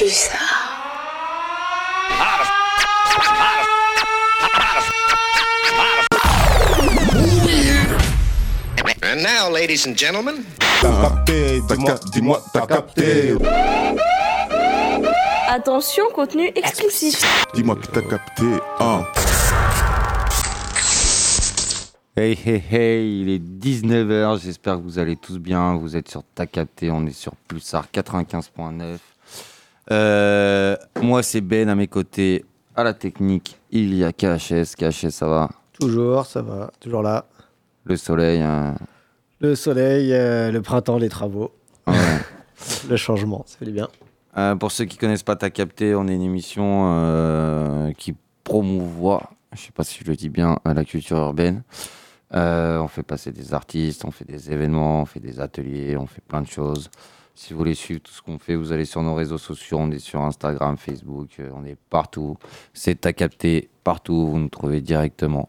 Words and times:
pue 0.00 0.08
ça. 0.08 0.38
And 9.02 9.22
now, 9.22 9.50
ladies 9.50 9.86
and 9.86 9.96
gentlemen, 9.96 10.36
T'as 10.80 11.02
capté, 11.02 11.60
dis-moi, 11.68 11.94
dis-moi, 12.12 12.42
t'as 12.52 12.66
capté. 12.66 13.34
Attention, 15.48 16.04
contenu 16.14 16.50
explicite. 16.54 17.26
Dis-moi 17.54 17.76
que 17.76 17.86
t'as 17.86 18.02
capté. 18.02 18.44
Hein. 18.78 19.04
Hey 22.16 22.38
hey 22.44 22.62
hey, 22.70 23.20
il 23.22 23.28
est 23.28 23.38
19h, 23.38 24.40
j'espère 24.42 24.76
que 24.76 24.82
vous 24.82 24.98
allez 24.98 25.16
tous 25.16 25.38
bien, 25.38 25.74
vous 25.76 25.96
êtes 25.96 26.08
sur 26.08 26.22
Ta 26.34 26.46
Capté, 26.46 26.90
on 26.90 27.06
est 27.06 27.12
sur 27.12 27.34
Pulsar 27.48 27.86
95.9. 27.92 28.98
Euh, 29.90 30.76
moi 31.02 31.22
c'est 31.22 31.40
Ben 31.40 31.68
à 31.68 31.74
mes 31.74 31.88
côtés, 31.88 32.44
à 32.76 32.84
la 32.84 32.94
technique, 32.94 33.58
il 33.70 33.94
y 33.94 34.04
a 34.04 34.12
KHS, 34.12 34.74
KHS 34.76 35.10
ça 35.10 35.26
va 35.28 35.50
Toujours, 35.80 36.26
ça 36.26 36.42
va, 36.42 36.70
toujours 36.78 37.02
là. 37.02 37.24
Le 37.84 37.96
soleil, 37.96 38.42
hein. 38.42 38.74
Le 39.40 39.54
soleil, 39.54 40.12
euh, 40.12 40.50
le 40.52 40.60
printemps, 40.60 40.98
les 40.98 41.08
travaux, 41.08 41.52
Ouais. 41.86 41.94
le 42.88 42.96
changement, 42.96 43.42
ça 43.46 43.56
fait 43.58 43.64
du 43.64 43.72
bien. 43.72 43.88
Euh, 44.36 44.54
pour 44.54 44.70
ceux 44.70 44.84
qui 44.84 44.98
connaissent 44.98 45.22
pas 45.22 45.36
Ta 45.36 45.50
Capté, 45.50 45.94
on 45.94 46.06
est 46.06 46.14
une 46.14 46.22
émission 46.22 47.92
qui 47.96 48.14
promouvoit, 48.44 49.30
je 49.54 49.60
sais 49.62 49.72
pas 49.72 49.82
si 49.82 49.98
je 50.04 50.10
le 50.10 50.14
dis 50.16 50.28
bien, 50.28 50.58
la 50.64 50.84
culture 50.84 51.16
urbaine. 51.16 51.62
On 52.32 52.86
fait 52.88 53.02
passer 53.02 53.32
des 53.32 53.54
artistes, 53.54 54.04
on 54.04 54.10
fait 54.10 54.26
des 54.26 54.52
événements, 54.52 55.00
on 55.02 55.06
fait 55.06 55.20
des 55.20 55.40
ateliers, 55.40 55.96
on 55.96 56.06
fait 56.06 56.22
plein 56.28 56.42
de 56.42 56.46
choses. 56.46 56.90
Si 57.42 57.54
vous 57.54 57.58
voulez 57.60 57.74
suivre 57.74 58.02
tout 58.02 58.12
ce 58.12 58.20
qu'on 58.20 58.38
fait, 58.38 58.54
vous 58.54 58.70
allez 58.70 58.84
sur 58.84 59.02
nos 59.02 59.14
réseaux 59.14 59.38
sociaux, 59.38 59.78
on 59.80 59.90
est 59.90 59.98
sur 59.98 60.20
Instagram, 60.20 60.76
Facebook, 60.76 61.30
euh, 61.40 61.48
on 61.54 61.64
est 61.64 61.78
partout. 61.88 62.36
C'est 62.74 63.00
Ta 63.00 63.14
Capté 63.14 63.70
partout, 63.82 64.26
vous 64.26 64.38
nous 64.38 64.50
trouvez 64.50 64.82
directement. 64.82 65.48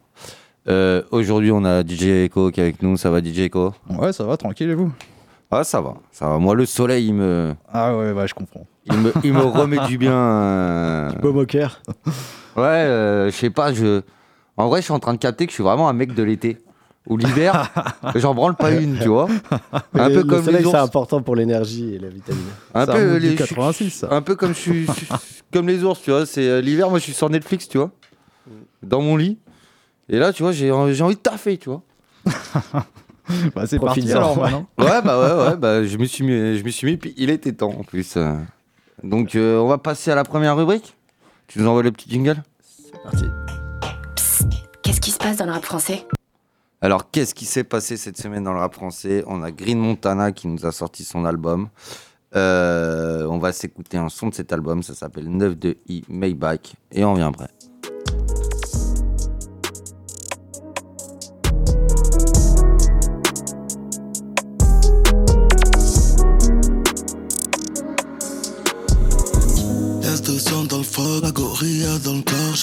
Euh, 0.68 1.02
Aujourd'hui, 1.10 1.52
on 1.52 1.66
a 1.66 1.86
DJ 1.86 2.04
Echo 2.24 2.50
qui 2.50 2.60
est 2.60 2.62
avec 2.62 2.80
nous. 2.82 2.96
Ça 2.96 3.10
va, 3.10 3.22
DJ 3.22 3.40
Echo? 3.40 3.74
Ouais, 3.90 4.10
ça 4.14 4.24
va, 4.24 4.38
tranquille 4.38 4.70
et 4.70 4.74
vous? 4.74 4.90
Ah, 5.50 5.64
ça 5.64 5.82
va, 5.82 5.98
ça 6.12 6.30
va. 6.30 6.38
Moi, 6.38 6.54
le 6.54 6.64
soleil, 6.64 7.08
il 7.08 7.12
me, 7.14 7.54
Ah 7.70 7.94
ouais, 7.94 8.12
ouais, 8.12 8.26
je 8.26 8.32
comprends. 8.32 8.66
il 8.86 8.96
me, 8.96 9.12
il 9.22 9.34
me 9.34 9.42
remet 9.42 9.86
du 9.86 9.98
bien. 9.98 10.14
euh, 10.16 11.12
Beau 11.20 11.34
moqueur. 11.34 11.82
Ouais, 12.56 12.62
euh, 12.62 13.26
je 13.26 13.36
sais 13.36 13.50
pas, 13.50 13.74
je. 13.74 14.00
En 14.56 14.68
vrai, 14.70 14.80
je 14.80 14.84
suis 14.84 14.94
en 14.94 14.98
train 14.98 15.12
de 15.12 15.18
capter 15.18 15.44
que 15.44 15.50
je 15.50 15.56
suis 15.56 15.62
vraiment 15.62 15.90
un 15.90 15.92
mec 15.92 16.14
de 16.14 16.22
l'été. 16.22 16.56
Ou 17.08 17.16
l'hiver, 17.16 17.68
j'en 18.14 18.32
branle 18.34 18.54
pas 18.54 18.70
une, 18.70 18.96
tu 18.98 19.08
vois. 19.08 19.28
Un 19.92 20.08
le, 20.08 20.14
peu 20.14 20.20
le 20.20 20.24
comme 20.24 20.44
soleil, 20.44 20.64
c'est 20.64 20.76
important 20.76 21.20
pour 21.20 21.34
l'énergie 21.34 21.94
et 21.94 21.98
la 21.98 22.08
vitamine. 22.08 22.42
Un 22.74 22.86
Ça 22.86 22.92
peu, 22.92 23.16
les, 23.16 23.34
86, 23.34 23.90
ça. 23.90 24.08
un 24.12 24.22
peu 24.22 24.36
comme 24.36 24.54
je 24.54 24.60
suis, 24.60 24.86
comme 25.52 25.66
les 25.66 25.82
ours, 25.82 26.00
tu 26.00 26.10
vois. 26.12 26.26
C'est 26.26 26.46
euh, 26.46 26.60
l'hiver, 26.60 26.90
moi, 26.90 27.00
je 27.00 27.04
suis 27.04 27.12
sur 27.12 27.28
Netflix, 27.28 27.68
tu 27.68 27.78
vois, 27.78 27.90
dans 28.84 29.00
mon 29.02 29.16
lit. 29.16 29.38
Et 30.08 30.18
là, 30.18 30.32
tu 30.32 30.44
vois, 30.44 30.52
j'ai 30.52 30.66
j'ai 30.92 31.02
envie 31.02 31.16
de 31.16 31.20
taffer, 31.20 31.58
tu 31.58 31.70
vois. 31.70 31.82
Bah, 33.54 33.66
c'est 33.66 33.78
parti 33.78 34.10
alors 34.12 34.36
ouais. 34.36 34.42
maintenant. 34.50 34.66
Ouais, 34.78 35.00
bah 35.02 35.18
ouais, 35.18 35.48
ouais, 35.50 35.56
bah 35.56 35.84
je 35.84 35.96
me 35.96 36.04
suis 36.04 36.24
mis, 36.24 36.58
je 36.58 36.64
me 36.64 36.68
suis 36.70 36.86
mis, 36.88 36.96
puis 36.96 37.14
il 37.16 37.30
était 37.30 37.52
temps 37.52 37.70
en 37.70 37.84
plus. 37.84 38.14
euh. 38.16 38.34
Donc, 39.04 39.36
euh, 39.36 39.58
on 39.58 39.68
va 39.68 39.78
passer 39.78 40.10
à 40.10 40.14
la 40.16 40.24
première 40.24 40.56
rubrique. 40.56 40.96
Tu 41.46 41.60
nous 41.60 41.66
envoies 41.68 41.82
le 41.84 41.92
petit 41.92 42.10
jingle? 42.10 42.42
Parti. 43.04 43.24
Qu'est-ce 44.82 45.00
qui 45.00 45.12
se 45.12 45.18
passe 45.18 45.36
dans 45.36 45.46
le 45.46 45.52
rap 45.52 45.64
français? 45.64 46.04
Alors, 46.82 47.12
qu'est-ce 47.12 47.32
qui 47.32 47.44
s'est 47.44 47.62
passé 47.62 47.96
cette 47.96 48.18
semaine 48.18 48.42
dans 48.42 48.52
le 48.52 48.58
rap 48.58 48.74
français? 48.74 49.22
On 49.28 49.44
a 49.44 49.52
Green 49.52 49.78
Montana 49.78 50.32
qui 50.32 50.48
nous 50.48 50.66
a 50.66 50.72
sorti 50.72 51.04
son 51.04 51.24
album. 51.24 51.68
Euh, 52.34 53.24
on 53.26 53.38
va 53.38 53.52
s'écouter 53.52 53.98
un 53.98 54.08
son 54.08 54.30
de 54.30 54.34
cet 54.34 54.52
album, 54.52 54.82
ça 54.82 54.92
s'appelle 54.92 55.28
9 55.28 55.56
de 55.56 55.76
I 55.86 56.02
Maybach, 56.08 56.74
et 56.90 57.04
on 57.04 57.14
vient 57.14 57.28
après. 57.28 57.50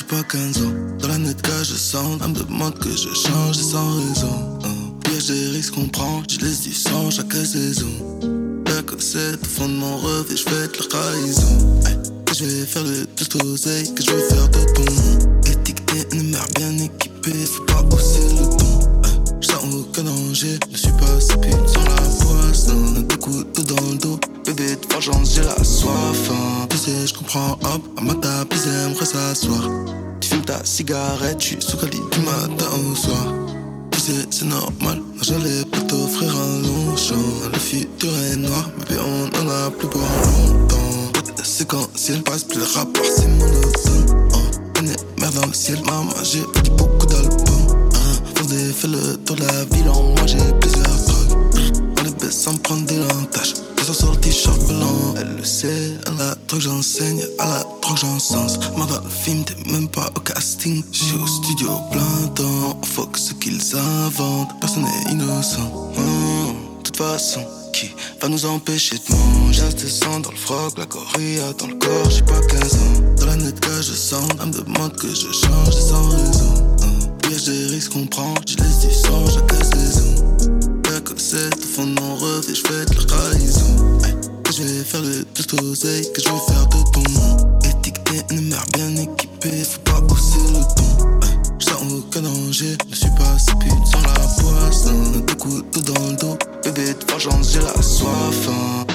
Pas 0.09 0.23
15 0.23 0.57
ans. 0.63 0.73
Dans 0.99 1.07
la 1.07 1.17
je 1.17 1.75
sens, 1.75 2.19
elle 2.23 2.29
me 2.29 2.39
demande 2.39 2.77
que 2.79 2.89
je 2.89 3.13
change 3.13 3.57
sans 3.57 3.97
raison. 3.97 4.59
Hein. 4.63 4.93
Piège 5.03 5.27
des 5.27 5.47
risques 5.49 5.75
qu'on 5.75 5.87
prend, 5.87 6.23
je 6.27 6.39
laisse 6.39 6.61
du 6.61 6.73
sang 6.73 7.11
chaque 7.11 7.33
saison. 7.33 7.87
La 8.65 8.81
cassette 8.81 9.39
au 9.43 9.49
fond 9.49 9.67
de 9.67 9.73
mon 9.73 9.97
rêve 9.97 10.25
et 10.31 10.37
je 10.37 10.43
fête 10.43 10.79
la 10.79 10.85
trahison. 10.87 11.81
Hey, 11.85 11.97
je 12.35 12.45
vais 12.45 12.65
faire 12.65 12.83
le 12.83 13.05
plus 13.05 13.29
d'oseille, 13.29 13.93
que 13.93 14.03
je 14.03 14.11
veux 14.11 14.27
faire 14.29 14.49
de 14.49 14.65
ton. 14.73 15.51
Étiqueté, 15.51 16.07
une 16.13 16.31
mère 16.31 16.47
bien 16.55 16.75
équipée, 16.77 17.45
faut 17.45 17.63
pas 17.65 17.83
hausser 17.93 18.29
le 18.31 18.57
ton. 18.57 18.79
Hey, 19.03 19.19
je 19.41 19.47
sens 19.47 19.75
aucun 19.75 20.03
danger, 20.03 20.57
ne 20.71 20.77
suis 20.77 20.91
pas 20.93 21.19
si 21.19 21.33
pute 21.37 21.69
sans 21.69 21.83
la 21.83 22.01
poisson. 22.25 23.03
Des 23.07 23.17
couteaux 23.17 23.63
dans 23.63 23.89
le 23.91 23.97
dos, 23.97 24.18
bébé 24.59 24.77
vengeance, 24.93 25.35
j'ai 25.35 25.41
la 25.41 25.63
soif. 25.63 26.29
Hein. 26.31 26.67
Tu 26.69 26.77
sais, 26.77 27.07
je 27.07 27.13
comprends, 27.13 27.53
hop, 27.63 27.81
à 27.97 28.01
ma 28.01 28.13
table, 28.15 28.49
ils 28.51 28.85
aimeraient 28.85 29.05
s'asseoir. 29.05 29.69
Tu 30.19 30.29
fumes 30.29 30.45
ta 30.45 30.63
cigarette, 30.63 31.41
suis 31.41 31.57
sous 31.59 31.77
Cali 31.77 31.99
du 32.11 32.19
matin 32.19 32.65
au 32.91 32.95
soir. 32.95 33.33
Tu 33.91 33.99
sais, 33.99 34.27
c'est 34.29 34.45
normal, 34.45 35.01
j'allais 35.21 35.63
pas 35.65 35.81
t'offrir 35.81 36.29
un 36.35 36.61
long 36.61 36.97
champ. 36.97 37.15
Le 37.51 37.59
futur 37.59 38.11
est 38.31 38.37
noir, 38.37 38.69
mais 38.89 38.97
on 38.97 39.25
en 39.41 39.49
a 39.49 39.71
plus 39.71 39.87
pour 39.87 40.01
longtemps. 40.01 41.21
C'est 41.43 41.67
quand 41.67 41.87
ciel 41.95 42.21
passe, 42.23 42.43
plus 42.43 42.59
le 42.59 42.65
rapport, 42.65 43.05
c'est 43.05 43.27
monotone. 43.27 44.29
Hein. 44.33 44.51
On 44.79 44.85
est 44.85 45.19
merde 45.19 45.35
dans 45.35 45.47
le 45.47 45.53
ciel, 45.53 45.79
maman, 45.85 46.11
j'ai 46.23 46.43
beaucoup 46.71 47.05
d'albums. 47.05 47.89
Hein. 47.95 48.73
Fait 48.75 48.87
le 48.87 49.15
tour 49.17 49.35
de 49.35 49.43
la 49.43 49.65
ville, 49.65 49.89
en 49.89 50.03
moi 50.03 50.25
j'ai 50.25 50.37
plusieurs 50.59 50.83
drogues. 50.83 51.73
On 51.99 52.03
les 52.03 52.11
baisse 52.11 52.41
sans 52.41 52.55
prendre 52.57 52.85
des 52.85 52.97
lantages. 52.97 53.58
T-shirt 53.89 54.67
blanc, 54.67 55.15
elle 55.17 55.35
le 55.37 55.43
sait. 55.43 55.97
À 56.05 56.11
la 56.11 56.35
drogue 56.47 56.61
j'enseigne, 56.61 57.23
à 57.39 57.47
la 57.47 57.63
drogue 57.81 57.97
j'encense. 57.97 58.59
Le 58.77 59.09
film, 59.09 59.43
t'es 59.43 59.55
même 59.71 59.87
pas 59.87 60.11
au 60.15 60.19
casting. 60.19 60.83
J'suis 60.91 61.15
au 61.15 61.25
studio 61.25 61.69
plein 61.91 62.27
temps. 62.35 62.77
On 62.79 62.85
fuck 62.85 63.17
ce 63.17 63.33
qu'ils 63.33 63.59
inventent. 63.75 64.51
Personne 64.59 64.83
n'est 64.83 65.11
innocent. 65.11 65.91
Hum, 65.97 66.55
De 66.77 66.83
toute 66.83 66.97
façon, 66.97 67.41
qui 67.73 67.89
va 68.21 68.27
nous 68.27 68.45
empêcher 68.45 68.95
de 68.97 69.15
manger? 69.15 69.63
Reste 69.63 69.87
sang 69.87 70.19
dans 70.19 70.31
le 70.31 70.37
froc, 70.37 70.77
la 70.77 70.85
corrida 70.85 71.51
dans 71.57 71.67
le 71.67 71.75
corps, 71.75 72.11
j'ai 72.11 72.21
pas 72.21 72.41
15 72.41 72.73
ans. 72.75 73.15
Dans 73.19 73.25
la 73.25 73.37
net 73.37 73.59
que 73.59 73.81
je 73.81 73.93
sens, 73.93 74.29
elle 74.39 74.49
me 74.49 74.53
demande 74.53 74.95
que 74.97 75.07
je 75.07 75.31
change 75.31 75.73
sans 75.73 76.09
raison. 76.09 76.77
Hum, 76.83 77.17
Piège 77.23 77.45
des 77.45 77.79
qu'on 77.91 78.05
prend, 78.05 78.35
je 78.47 78.55
laisse 78.55 78.81
du 78.81 78.93
sang 78.93 79.25
chaque 79.25 79.65
saison. 79.73 80.58
La 81.31 81.37
cassette 81.37 81.59
au 81.63 81.67
fond 81.67 81.85
de 81.85 81.99
mon 81.99 82.15
rêve 82.15 82.45
et 82.49 82.55
je 82.55 82.61
fête 82.61 82.95
la 82.95 83.03
trahison. 83.03 83.99
Je 84.51 84.63
vais 84.63 84.83
faire 84.83 85.01
le 85.01 85.23
plus 85.25 85.45
d'oseille, 85.45 86.11
que 86.11 86.21
je 86.21 86.29
veux 86.29 86.39
faire 86.47 86.65
de 86.67 86.91
ton 86.91 87.03
nom. 87.11 87.59
Étiqueté, 87.63 88.21
une 88.31 88.47
mère 88.47 88.63
bien 88.73 88.95
équipée, 88.95 89.63
faut 89.63 89.79
pas 89.81 90.01
hausser 90.09 90.39
le 90.47 90.61
ton. 90.75 91.27
Hey, 91.27 91.37
je 91.59 91.65
sens 91.65 91.93
aucun 91.93 92.21
danger, 92.21 92.77
ne 92.89 92.95
suis 92.95 93.09
pas 93.11 93.37
si 93.37 93.53
pute 93.55 93.87
sans 93.91 94.01
la 94.01 94.13
poisson. 94.41 95.21
Des 95.27 95.35
couteaux 95.35 95.81
dans 95.81 96.07
le 96.07 96.15
dos, 96.15 96.37
bébé 96.63 96.95
de 96.95 97.11
vengeance, 97.11 97.51
j'ai 97.53 97.59
la 97.61 97.81
soif. 97.81 98.49
hein. 98.49 98.88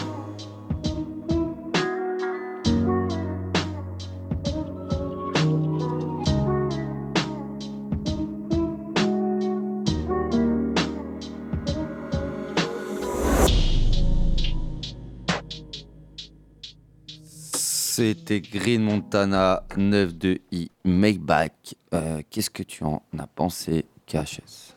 C'était 17.96 18.40
Green 18.40 18.82
Montana 18.82 19.62
9 19.76 20.18
de 20.18 20.40
I 20.50 20.68
Maybach. 20.84 21.76
Euh, 21.94 22.22
Qu'est-ce 22.28 22.50
que 22.50 22.64
tu 22.64 22.82
en 22.82 23.00
as 23.16 23.28
pensé, 23.28 23.84
KHS 24.08 24.74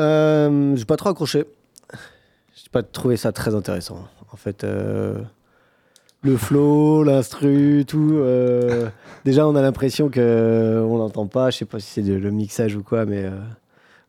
Euh, 0.00 0.74
j'ai 0.76 0.86
pas 0.86 0.96
trop 0.96 1.10
accroché. 1.10 1.44
J'ai 2.54 2.70
pas 2.72 2.82
trouvé 2.82 3.18
ça 3.18 3.32
très 3.32 3.54
intéressant. 3.54 4.08
En 4.32 4.36
fait, 4.36 4.64
euh, 4.64 5.20
le 6.22 6.38
flow, 6.38 7.02
l'instru, 7.02 7.84
tout. 7.86 8.12
euh, 8.14 8.88
déjà, 9.26 9.46
on 9.46 9.54
a 9.54 9.60
l'impression 9.60 10.08
que 10.08 10.82
on 10.88 10.96
l'entend 10.96 11.26
pas. 11.26 11.50
Je 11.50 11.58
sais 11.58 11.64
pas 11.66 11.80
si 11.80 11.90
c'est 11.90 12.02
le 12.02 12.30
mixage 12.30 12.76
ou 12.76 12.82
quoi, 12.82 13.04
mais 13.04 13.24
euh, 13.26 13.38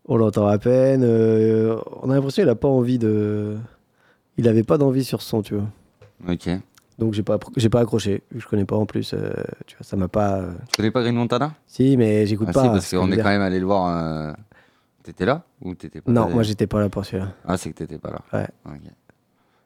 on 0.07 0.16
l'entend 0.16 0.48
à 0.48 0.57
peine. 0.60 1.04
euh, 1.04 1.75
on 2.04 2.10
a 2.10 2.16
l'impression 2.16 2.42
qu'il 2.44 2.50
a 2.50 2.56
pas 2.56 2.69
envie 2.69 3.00
de. 3.00 3.57
Il 4.38 4.48
avait 4.48 4.63
pas 4.63 4.78
d'envie 4.78 5.04
sur 5.04 5.21
son, 5.21 5.42
tu 5.42 5.56
vois. 5.56 5.68
Ok. 6.31 6.48
Donc 6.97 7.13
j'ai 7.13 7.24
pas, 7.24 7.38
j'ai 7.57 7.69
pas 7.69 7.81
accroché. 7.81 8.24
Je 8.33 8.45
connais 8.47 8.65
pas 8.65 8.75
en 8.77 8.86
plus. 8.86 9.13
euh, 9.13 9.33
tu 9.68 9.75
vois, 9.75 9.83
ça 9.86 9.97
m'a 9.97 10.07
pas. 10.07 10.38
euh, 10.38 10.53
Tu 10.69 10.77
connais 10.77 10.92
pas 10.92 11.01
Green 11.01 11.15
Montana? 11.15 11.53
Si, 11.68 11.97
mais 11.97 12.25
j'écoute 12.25 12.47
Ah 12.50 12.53
pas. 12.53 12.62
si, 12.63 12.69
parce 12.69 12.89
qu'on 12.92 13.12
est 13.12 13.18
quand 13.18 13.30
même 13.30 13.42
allé 13.42 13.59
le 13.59 13.65
voir. 13.65 13.88
euh, 13.88 14.33
T'étais 15.03 15.25
là 15.25 15.44
ou 15.62 15.75
t'étais 15.75 16.01
pas 16.01 16.12
Non, 16.12 16.30
moi 16.30 16.42
j'étais 16.42 16.65
pas 16.68 16.80
là 16.80 16.89
pour 16.89 17.06
celui-là. 17.06 17.33
Ah, 17.45 17.57
c'est 17.57 17.69
que 17.71 17.75
t'étais 17.77 18.00
pas 18.00 18.09
là. 18.09 18.21
Ouais. 18.33 18.47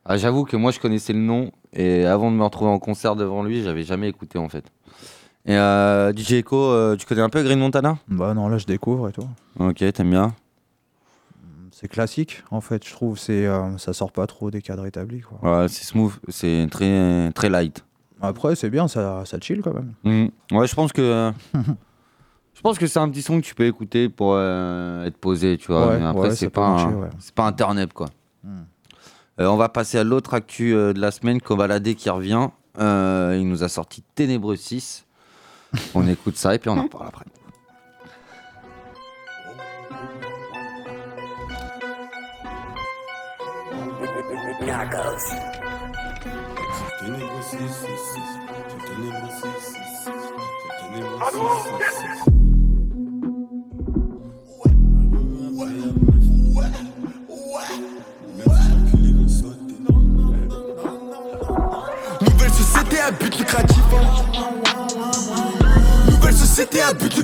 Ah, 0.06 0.18
J'avoue 0.18 0.44
que 0.44 0.58
moi, 0.58 0.72
je 0.72 0.80
connaissais 0.80 1.14
le 1.14 1.20
nom 1.20 1.52
et 1.72 2.06
avant 2.06 2.32
de 2.32 2.36
me 2.36 2.44
retrouver 2.44 2.72
en 2.72 2.80
concert 2.80 3.16
devant 3.16 3.44
lui, 3.44 3.64
j'avais 3.64 3.84
jamais 3.84 4.10
écouté 4.10 4.38
en 4.40 4.50
fait. 4.50 4.66
Et 5.46 5.56
euh, 5.56 6.12
DJ 6.14 6.34
Echo, 6.34 6.58
euh, 6.58 6.96
tu 6.98 7.06
connais 7.06 7.22
un 7.22 7.30
peu 7.30 7.42
Green 7.44 7.60
Montana? 7.60 7.98
Bah 8.08 8.34
non, 8.34 8.50
là 8.50 8.58
je 8.58 8.66
découvre 8.66 9.08
et 9.10 9.12
tout. 9.14 9.28
Ok, 9.60 9.78
t'aimes 9.94 10.10
bien? 10.10 10.34
C'est 11.80 11.88
classique 11.88 12.44
en 12.52 12.60
fait, 12.60 12.86
je 12.86 12.92
trouve. 12.92 13.18
C'est 13.18 13.46
euh, 13.46 13.78
ça 13.78 13.94
sort 13.94 14.12
pas 14.12 14.28
trop 14.28 14.52
des 14.52 14.62
cadres 14.62 14.86
établis. 14.86 15.22
Quoi. 15.22 15.62
Ouais, 15.62 15.68
c'est 15.70 15.86
smooth, 15.86 16.12
c'est 16.28 16.68
très, 16.70 17.32
très 17.32 17.50
light. 17.50 17.86
Après, 18.22 18.56
c'est 18.56 18.70
bien, 18.70 18.90
ça, 18.90 19.24
ça 19.26 19.38
chill 19.40 19.62
quand 19.62 19.74
même. 19.74 19.94
Mhm. 20.04 20.58
Ouais, 20.58 20.68
je 20.68 20.76
pense 20.76 20.92
que. 20.92 21.32
je 22.54 22.62
pense 22.62 22.78
que 22.78 22.86
c'est 22.86 23.00
un 23.00 23.08
petit 23.08 23.22
son 23.22 23.40
que 23.40 23.46
tu 23.46 23.56
peux 23.56 23.66
écouter 23.66 24.10
pour 24.10 24.34
euh, 24.34 25.06
être 25.06 25.18
posé, 25.18 25.58
tu 25.58 25.68
vois. 25.68 25.88
Ouais, 25.88 26.00
mais 26.00 26.06
après, 26.06 26.30
ouais, 26.30 26.36
c'est 26.36 26.50
pas, 26.50 26.68
un- 26.68 26.94
ouais. 26.96 27.10
c'est 27.20 27.34
pas 27.34 27.46
internet, 27.46 27.94
quoi. 27.94 28.08
Hmm. 28.44 28.64
Euh, 29.40 29.46
on 29.48 29.56
va 29.56 29.70
passer 29.70 29.98
à 29.98 30.04
l'autre 30.04 30.34
actu 30.34 30.72
de 30.72 31.00
la 31.00 31.12
semaine, 31.12 31.40
Kobalade 31.40 31.94
qui 31.96 32.10
revient. 32.10 32.50
Il 32.78 33.48
nous 33.48 33.64
a 33.64 33.70
sorti 33.70 34.04
Ténébreux 34.16 34.58
6. 34.58 35.06
on 35.96 36.06
écoute 36.10 36.36
ça 36.36 36.54
et 36.56 36.60
puis 36.60 36.70
on 36.70 36.78
en 36.78 36.84
reparle 36.84 37.08
après. 37.08 37.24
Narcos. 44.70 45.24
Tenemos, 47.00 47.52
tenemos, 50.86 52.39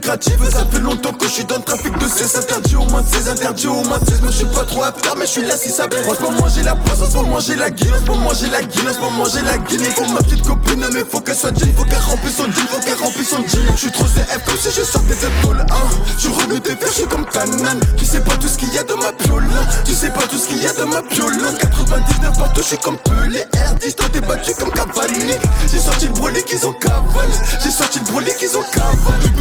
lucratif. 0.05 0.35
Ça 0.51 0.65
fait 0.71 0.79
longtemps 0.79 1.13
que 1.13 1.25
je 1.25 1.31
suis 1.31 1.45
dans 1.45 1.55
le 1.55 1.63
trafic 1.63 1.97
de 1.97 2.07
16 2.07 2.35
interdits 2.37 2.75
au 2.75 2.85
moins 2.85 3.03
16 3.03 3.29
interdits 3.29 3.67
au 3.67 3.83
moins 3.83 3.99
16. 3.99 4.21
Mais 4.23 4.31
je 4.31 4.37
suis 4.37 4.45
pas 4.45 4.63
trop 4.63 4.81
faire, 4.81 5.15
mais 5.17 5.25
je 5.25 5.31
suis 5.31 5.45
là 5.45 5.57
si 5.57 5.69
ça 5.69 5.87
plaît. 5.87 6.03
En 6.07 6.13
ce 6.13 6.21
moment 6.21 6.47
j'ai 6.53 6.63
la 6.63 6.75
poisse, 6.75 7.01
en 7.01 7.39
ce 7.39 7.45
j'ai 7.45 7.55
la 7.55 7.71
guine, 7.71 7.91
en 7.93 8.05
ce 8.05 8.11
moment 8.11 8.31
j'ai 8.33 8.49
la 8.49 8.61
guine, 8.61 8.87
en 8.87 8.93
ce 8.93 8.99
moment 8.99 9.25
j'ai 9.25 9.41
la 9.41 9.57
guine. 9.57 9.81
Pour 9.95 10.09
ma 10.09 10.19
petite 10.19 10.43
copine, 10.43 10.85
mais 10.93 11.03
faut 11.09 11.21
qu'elle 11.21 11.35
soit 11.35 11.57
jean, 11.57 11.73
faut 11.75 11.83
qu'elle 11.85 11.99
remplisse 11.99 12.37
son 12.37 12.45
jean, 12.45 12.67
faut 12.69 12.79
qu'elle 12.79 13.03
remplisse 13.03 13.29
son 13.29 13.37
jean. 13.37 13.71
Je 13.73 13.79
suis 13.79 13.91
trop 13.91 14.05
CF 14.05 14.45
comme 14.45 14.57
si 14.57 14.69
je 14.69 14.83
sortais 14.83 15.15
des 15.15 15.25
épaules. 15.25 15.65
Hein. 15.69 15.87
Je 16.19 16.29
revenu 16.29 16.59
des 16.59 16.75
verres, 16.75 16.87
je 16.87 16.93
suis 16.93 17.07
comme 17.07 17.25
Tanan. 17.25 17.79
Tu 17.97 18.05
sais 18.05 18.21
pas 18.21 18.37
tout 18.37 18.47
ce 18.47 18.57
qu'il 18.57 18.73
y 18.73 18.77
a 18.77 18.83
dans 18.83 18.97
ma 18.97 19.11
piole. 19.11 19.47
Tu 19.85 19.93
sais 19.93 20.09
pas 20.09 20.27
tout 20.27 20.37
ce 20.37 20.47
qu'il 20.47 20.61
y 20.61 20.67
a 20.67 20.73
dans 20.73 20.87
ma 20.87 21.01
piole. 21.01 21.33
99 21.59 22.37
partout, 22.37 22.61
je 22.61 22.67
suis 22.67 22.77
comme 22.77 22.97
Pelé. 22.97 23.43
R10, 23.53 23.95
toi 23.95 24.07
t'es 24.11 24.21
battu 24.21 24.53
comme 24.53 24.71
Cavani. 24.71 25.33
J'ai 25.71 25.79
sorti 25.79 26.07
le 26.07 26.13
brûlé 26.13 26.43
qu'ils 26.43 26.65
ont 26.65 26.73
cavale. 26.73 27.31
J'ai 27.63 27.71
sorti 27.71 27.99
le 27.99 28.05
brûlé 28.05 28.33
qu'ils 28.37 28.55
ont 28.57 28.63
cavale. 28.71 29.35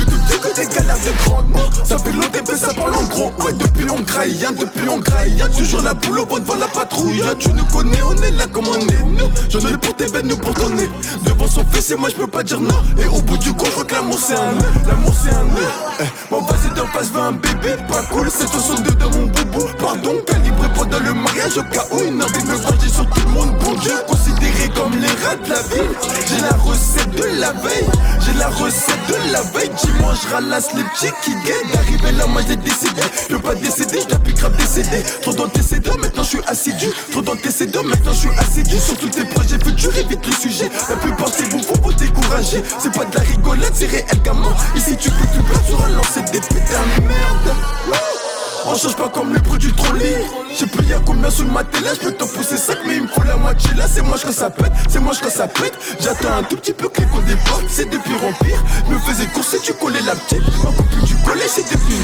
Des 0.57 0.67
galères 0.67 0.97
de 0.99 1.25
grandement. 1.25 1.59
Ça 1.85 1.99
fait 1.99 2.57
ça 2.57 2.73
parle 2.75 2.95
en 2.95 3.03
gros. 3.05 3.33
Ouais, 3.45 3.53
depuis 3.53 3.87
on 3.91 4.01
graille, 4.03 4.45
hein, 4.47 4.53
depuis 4.59 4.89
on 4.89 4.99
graille. 4.99 5.43
hein. 5.43 5.49
Toujours 5.57 5.83
la 5.83 5.95
boule 5.95 6.21
au 6.21 6.27
bon 6.27 6.39
devant 6.39 6.55
la 6.55 6.69
patrouille. 6.69 7.23
hein. 7.23 7.35
Tu 7.39 7.49
nous 7.53 7.65
connais, 7.65 8.01
on 8.03 8.15
est 8.23 8.31
là 8.31 8.47
comme 8.53 8.69
on 8.69 8.75
est. 8.79 9.03
Nous, 9.05 9.29
j'en 9.51 9.59
ai 9.69 9.77
pour 9.77 9.95
tes 9.97 10.07
veines, 10.07 10.29
nous 10.29 10.37
pour 10.37 10.55
ton 10.55 10.69
nez. 10.71 10.89
Devant 11.25 11.49
son 11.49 11.65
fils, 11.73 11.91
et 11.91 11.97
moi 11.97 12.09
je 12.09 12.15
peux 12.15 12.27
pas 12.29 12.43
dire 12.45 12.61
non. 12.61 12.75
Et 13.03 13.07
au 13.07 13.21
bout 13.23 13.37
du 13.39 13.53
compte, 13.53 13.85
que 13.87 13.95
l'amour 13.95 14.19
c'est 14.19 14.35
un 14.37 14.53
nœud. 14.53 14.65
L'amour 14.87 15.13
c'est 15.23 15.35
un 15.35 15.45
nœud. 15.45 15.69
Eh, 16.01 16.05
Mon 16.31 16.41
vas-y 16.43 16.75
face, 16.93 17.11
veux 17.13 17.21
un 17.21 17.33
bébé. 17.33 17.75
Pas 17.89 18.03
cool, 18.13 18.29
c'est 18.31 18.47
62 18.49 18.91
dans 18.93 19.11
mon 19.11 19.27
boubou. 19.27 19.67
Pardon, 19.79 20.13
calibré 20.27 20.69
pendant 20.77 21.01
le 21.01 21.15
mariage 21.15 21.57
au 21.59 21.63
cas 21.65 21.85
où 21.93 21.99
une 22.01 22.23
envie 22.23 22.45
me 22.45 22.55
venger 22.55 22.89
sur 22.89 23.07
tout 23.11 23.21
le 23.27 23.33
monde. 23.33 23.57
Bon 23.59 23.75
Dieu, 23.75 23.93
considéré 24.07 24.69
comme 24.75 24.93
les 25.01 25.09
rats 25.09 25.37
de 25.37 25.51
la 25.51 25.63
ville. 25.63 25.91
J'ai 26.29 26.41
la 26.41 26.57
recette 26.57 27.11
de 27.11 27.41
la 27.41 27.53
veille. 27.53 27.89
J'ai 28.21 28.35
la 28.39 28.49
recette 28.49 28.99
de 29.09 29.33
la 29.33 29.43
veille. 29.43 29.71
Dimanche, 29.83 30.19
je 30.29 30.29
ralasse 30.45 30.75
les 30.75 30.83
petits 30.85 31.13
qui 31.23 31.31
gagnent. 31.31 31.73
D'arriver 31.73 32.13
là, 32.13 32.27
moi 32.27 32.43
j'ai 32.47 32.57
décidé. 32.57 33.03
Veux 33.31 33.39
pas 33.39 33.55
décéder, 33.55 34.01
je 34.09 34.17
plus 34.17 34.35
grave 34.35 34.57
décédé. 34.57 35.03
Trop 35.23 35.33
d'antécédents, 35.33 35.97
maintenant 35.99 36.23
je 36.23 36.29
suis 36.29 36.45
assidu. 36.47 36.87
Trop 37.11 37.23
d'antécédents, 37.23 37.83
maintenant 37.83 38.13
je 38.13 38.19
suis 38.19 38.39
assidu. 38.39 38.79
Sur 38.79 38.97
tous 38.99 39.09
tes 39.09 39.25
projets 39.25 39.59
futurs, 39.59 39.97
évite 39.97 40.27
le 40.27 40.33
sujet. 40.33 40.71
La 40.89 40.97
plupart 40.97 41.29
c'est 41.29 41.49
vous 41.51 41.63
faut 41.63 41.81
vous 41.83 41.93
décourager. 41.93 42.63
C'est 42.79 42.93
pas 42.93 43.05
de 43.05 43.15
la 43.17 43.23
rigolade, 43.23 43.73
c'est 43.75 43.87
réel 43.87 44.23
gamin. 44.23 44.55
Ici 44.77 44.97
tu 44.97 45.11
peux 45.11 45.27
plus 45.27 45.43
peur, 45.43 45.63
tu 45.67 45.75
vas 45.75 45.89
lancer 45.89 46.23
des 46.33 46.41
putains 46.41 46.85
de 46.97 47.07
merde. 47.07 48.24
On 48.67 48.75
change 48.75 48.97
pas 48.97 49.09
comme 49.09 49.33
le 49.33 49.41
prix 49.41 49.59
du 49.59 49.73
trolley. 49.73 50.25
Plus 50.73 50.87
y'a 50.87 50.99
combien 51.05 51.29
sous 51.31 51.47
ma 51.47 51.63
télé 51.65 51.89
Je 51.95 52.07
peux 52.07 52.13
t'en 52.13 52.27
pousser 52.27 52.57
5 52.57 52.79
mais 52.87 52.97
il 52.97 53.03
me 53.03 53.09
faut 53.09 53.23
la 53.25 53.37
moitié. 53.37 53.71
Là 53.75 53.85
C'est 53.93 54.03
moi 54.03 54.17
quand 54.23 54.33
ça 54.33 54.49
pète, 54.51 54.73
c'est 54.89 55.01
moi 55.01 55.13
quand 55.21 55.31
ça 55.31 55.47
pète. 55.47 55.75
J'attends 56.01 56.33
un 56.39 56.43
tout 56.43 56.57
petit 56.57 56.73
peu 56.73 56.89
que 56.89 57.01
les 57.01 57.07
comptes 57.09 57.25
déportent 57.27 57.65
C'est 57.69 57.85
de 57.91 57.99
pire 57.99 58.25
en 58.25 58.33
pire 58.45 58.63
Me 58.89 58.99
faisais 59.01 59.27
courser 59.27 59.59
tu 59.63 59.75
collais 59.75 60.01
la 60.07 60.15
petite. 60.15 60.43
Ma 60.63 60.71
copine 60.71 61.05
du 61.05 61.17
collège 61.17 61.49
c'était 61.49 61.77
plus 61.77 61.97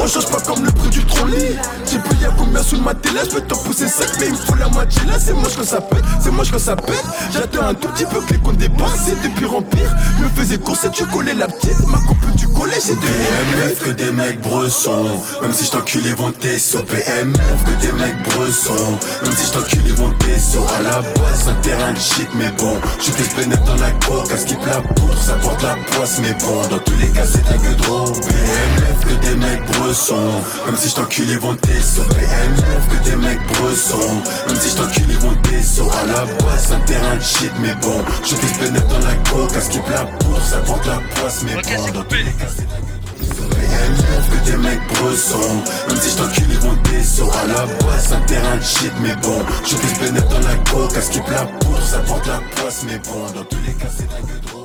on 0.00 0.06
change 0.06 0.26
pas 0.26 0.40
comme 0.40 0.64
le 0.64 0.72
prix 0.72 0.88
du 0.90 1.04
trolley. 1.04 1.56
Je 1.84 1.90
sais 1.90 1.98
plus 1.98 2.18
y'a 2.20 2.30
combien 2.36 2.62
sous 2.62 2.80
ma 2.80 2.94
télé 2.94 3.20
Je 3.24 3.36
peux 3.36 3.40
t'en 3.42 3.56
pousser 3.58 3.88
5 3.88 4.06
mais 4.20 4.26
il 4.26 4.32
me 4.32 4.36
faut 4.36 4.54
la 4.54 4.68
moitié. 4.68 5.02
Là 5.06 5.14
C'est 5.18 5.32
moi 5.32 5.48
quand 5.54 5.64
ça 5.64 5.80
pète, 5.80 6.04
c'est 6.20 6.30
moi 6.30 6.44
quand 6.50 6.58
ça 6.58 6.76
pète. 6.76 7.04
J'attends 7.32 7.66
un 7.66 7.74
tout 7.74 7.88
petit 7.88 8.04
peu 8.04 8.20
que 8.20 8.32
les 8.32 8.38
comptes 8.38 8.56
déportent 8.56 8.98
C'est 9.04 9.20
de 9.22 9.28
pire 9.34 9.54
en 9.54 9.62
pire. 9.62 9.94
Me 10.20 10.28
faisais 10.40 10.58
courser 10.58 10.90
tu 10.90 11.04
collais 11.06 11.34
la 11.34 11.46
petite. 11.46 11.78
Ma 11.86 11.98
copine 11.98 12.34
du 12.36 12.48
collège 12.48 12.80
c'était 12.80 13.00
PMF 13.00 13.84
que 13.84 13.90
des 13.90 14.12
mecs 14.12 14.40
bressons. 14.40 15.20
Même 15.42 15.52
si 15.52 15.66
je 15.66 15.70
t'encule 15.70 16.02
ils 16.06 16.14
vont 16.14 16.32
sur 16.58 16.84
PMF 16.84 17.64
que 17.64 17.86
des 17.86 17.92
mecs 17.92 18.22
bressons. 18.24 18.98
Même 19.22 19.36
si 19.36 19.46
je 19.46 19.52
t'encule 19.52 19.82
ils 19.86 19.94
vont 19.94 20.12
sur 20.38 20.66
À 20.72 20.82
la 20.82 21.00
base 21.00 21.44
c'est 21.44 21.50
un 21.50 21.54
terrain 21.54 21.92
de 21.92 21.98
shit 21.98 22.28
mais 22.34 22.50
bon. 22.58 22.76
Je 22.98 23.04
suis 23.04 23.12
plus 23.12 23.46
dans 23.46 23.76
la 23.76 23.90
coque 24.06 24.32
À 24.32 24.36
qui 24.36 24.56
la 24.66 24.80
poudre 24.80 25.22
ça 25.22 25.34
porte 25.34 25.62
la 25.62 25.76
poisse 25.90 26.20
mais 26.20 26.34
bon. 26.40 26.62
Dans 26.68 26.78
tous 26.78 26.96
les 27.00 27.08
cas 27.08 27.26
c'est 27.26 27.46
un 27.48 27.58
que 27.58 27.82
trop 27.82 28.04
PMF 28.04 29.00
que 29.06 29.26
des 29.26 29.36
mecs 29.36 29.51
bressons 29.60 30.42
Même 30.66 30.76
si 30.76 30.88
je 30.88 30.94
t'encule 30.94 31.28
ils 31.28 31.38
vont 31.38 31.56
sur 31.82 32.06
PMF 32.08 32.88
que 32.90 33.10
des 33.10 33.16
mecs 33.16 33.46
bressons 33.54 34.22
Même 34.46 34.56
si 34.56 34.70
je 34.70 34.76
t'encule 34.76 35.06
ils 35.08 35.18
vont 35.18 35.36
sur 35.62 35.92
À 35.94 36.06
la 36.06 36.24
base 36.24 36.66
c'est 36.66 36.74
un 36.74 36.80
terrain 36.80 37.16
de 37.16 37.22
shit 37.22 37.52
mais 37.60 37.74
bon. 37.82 38.02
Je 38.24 38.34
pénètre 38.58 38.86
dans 38.86 38.98
la 38.98 39.14
coque 39.30 39.56
À 39.56 39.60
ce 39.60 39.70
qui 39.70 39.78
la 39.90 40.04
poudre 40.04 40.42
ça 40.42 40.58
porte 40.58 40.86
la 40.86 41.00
poisse 41.14 41.42
mais 41.44 41.54
bon. 41.54 41.92
Dans 41.92 42.04
tous 42.04 42.14
les 42.14 42.24
cas 42.24 42.46
c'est 42.48 42.66
que 42.66 44.50
des 44.50 44.56
mecs 44.56 44.80
bressons 44.94 45.62
Même 45.88 45.96
si 45.96 46.10
je 46.10 46.16
t'encule 46.16 46.46
ils 46.50 46.58
vont 46.58 46.76
sur 47.04 47.32
À 47.34 47.46
la 47.46 47.66
c'est 47.98 48.14
un 48.14 48.20
terrain 48.20 48.56
de 48.56 48.62
shit 48.62 48.92
mais 49.00 49.14
bon. 49.16 49.44
Je 49.62 49.68
suis 49.68 49.76
plus 49.76 49.98
pénètre 49.98 50.28
dans 50.28 50.38
la 50.40 51.02
ce 51.02 51.10
qui 51.10 51.18
la 51.30 51.44
poudre 51.44 51.82
ça 51.82 51.98
porte 52.00 52.26
la 52.26 52.40
poisse 52.56 52.84
mais 52.86 52.98
bon. 52.98 53.30
Dans 53.34 53.44
tous 53.44 53.58
les 53.66 53.72
cas 53.74 53.88
c'est 53.94 54.04
un 54.04 54.22
que 54.26 54.46
trop 54.46 54.62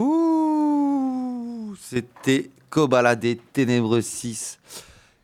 Ouh, 0.00 1.74
c'était 1.90 2.50
Kobalade 2.70 3.36
Ténébreux 3.52 4.00
6. 4.02 4.58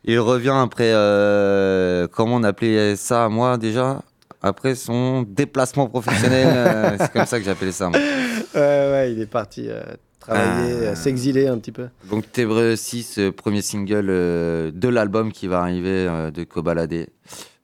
Il 0.05 0.19
revient 0.19 0.53
après, 0.55 0.91
euh, 0.93 2.07
comment 2.11 2.35
on 2.35 2.43
appelait 2.43 2.95
ça 2.95 3.27
moi 3.29 3.57
déjà? 3.57 4.01
Après 4.41 4.75
son 4.75 5.23
déplacement 5.23 5.87
professionnel, 5.87 6.47
euh, 6.55 6.97
c'est 6.99 7.11
comme 7.11 7.25
ça 7.25 7.39
que 7.39 7.45
j'appelais 7.45 7.71
ça. 7.71 7.89
moi. 7.89 7.97
Ouais, 7.99 8.61
ouais, 8.61 9.11
il 9.13 9.19
est 9.21 9.25
parti 9.25 9.65
euh, 9.69 9.81
travailler, 10.19 10.73
Ah. 10.83 10.89
euh, 10.91 10.95
s'exiler 10.95 11.47
un 11.47 11.57
petit 11.57 11.71
peu. 11.71 11.87
Donc 12.09 12.31
Ténébreux 12.31 12.75
6, 12.75 13.17
euh, 13.17 13.31
premier 13.31 13.61
single 13.63 14.05
de 14.07 14.87
l'album 14.87 15.31
qui 15.31 15.47
va 15.47 15.61
arriver 15.61 16.07
de 16.33 16.43
Kobalade. 16.43 17.07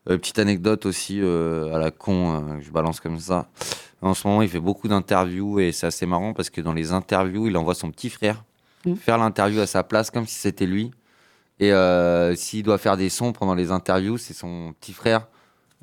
Euh, 0.10 0.18
petite 0.18 0.40
anecdote 0.40 0.88
aussi 0.88 1.20
à 1.22 1.78
la 1.78 1.92
con, 1.92 2.58
je 2.60 2.72
balance 2.72 3.00
comme 3.00 3.20
ça. 3.20 3.48
En 4.02 4.16
ce 4.16 4.28
moment, 4.28 4.42
il 4.42 4.50
fait 4.50 4.60
beaucoup 4.60 4.88
d'interviews 4.88 5.60
et 5.60 5.72
c'est 5.72 5.86
assez 5.86 6.08
marrant 6.08 6.34
parce 6.34 6.50
que 6.50 6.60
dans 6.60 6.74
les 6.74 6.92
interviews, 6.92 7.46
il 7.46 7.56
envoie 7.56 7.76
son 7.76 7.92
petit 7.92 8.10
frère 8.10 8.44
Mm. 8.86 8.96
faire 8.96 9.18
l'interview 9.18 9.60
à 9.62 9.68
sa 9.68 9.84
place 9.84 10.10
comme 10.12 10.26
si 10.26 10.36
c'était 10.36 10.66
lui. 10.66 10.92
Et 11.60 11.72
euh, 11.72 12.34
s'il 12.36 12.64
doit 12.64 12.78
faire 12.80 12.98
des 12.98 13.10
sons 13.10 13.32
pendant 13.34 13.54
les 13.54 13.70
interviews, 13.72 14.18
c'est 14.18 14.34
son 14.34 14.74
petit 14.80 14.94
frère 14.94 15.28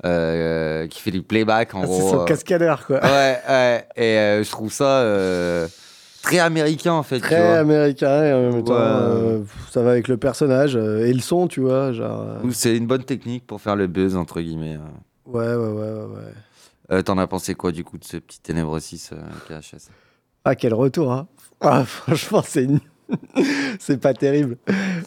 euh, 0.05 0.87
qui 0.87 0.99
fait 1.01 1.11
du 1.11 1.21
playback 1.21 1.73
en 1.75 1.83
Ah, 1.83 1.87
c'est 1.87 1.99
gros. 1.99 2.09
son 2.11 2.19
euh. 2.21 2.25
cascadeur, 2.25 2.85
quoi. 2.85 2.99
Ouais, 3.03 3.39
ouais. 3.47 3.87
Et 3.95 4.17
euh, 4.17 4.43
je 4.43 4.49
trouve 4.51 4.71
ça 4.73 5.03
très 6.21 6.39
américain 6.39 6.91
en 6.93 7.03
fait. 7.03 7.15
tu 7.17 7.21
Très 7.27 7.41
vois. 7.41 7.59
américain 7.59 8.23
et 8.25 8.33
en 8.33 8.41
même 8.51 8.63
temps, 8.63 8.73
euh, 8.75 9.39
ça 9.71 9.81
va 9.81 9.91
avec 9.91 10.09
le 10.09 10.17
personnage 10.17 10.75
euh, 10.75 11.05
et 11.05 11.13
le 11.13 11.21
son, 11.21 11.47
tu 11.47 11.61
vois. 11.61 11.93
Genre, 11.93 12.21
euh, 12.21 12.49
C'est 12.51 12.75
une 12.75 12.87
bonne 12.87 13.03
technique 13.05 13.47
pour 13.47 13.61
faire 13.61 13.77
le 13.77 13.87
buzz 13.87 14.15
entre 14.17 14.41
guillemets. 14.41 14.75
euh. 14.75 15.31
ouais, 15.31 15.55
ouais, 15.55 15.55
ouais, 15.55 15.91
ouais, 15.91 16.23
ouais. 16.97 17.03
T'en 17.03 17.17
as 17.17 17.27
pensé 17.27 17.55
quoi 17.55 17.71
du 17.71 17.83
coup 17.85 17.97
de 17.97 18.03
ce 18.03 18.17
petit 18.17 18.41
Ténébreux 18.41 18.79
6 18.81 19.11
euh, 19.13 19.17
KHS 19.61 19.89
Ah, 20.43 20.55
quel 20.55 20.73
retour, 20.73 21.11
hein. 21.13 21.27
Ah, 21.61 21.83
franchement, 21.85 22.41
c'est 22.45 22.67
c'est 23.79 23.99
pas 23.99 24.13
terrible. 24.13 24.57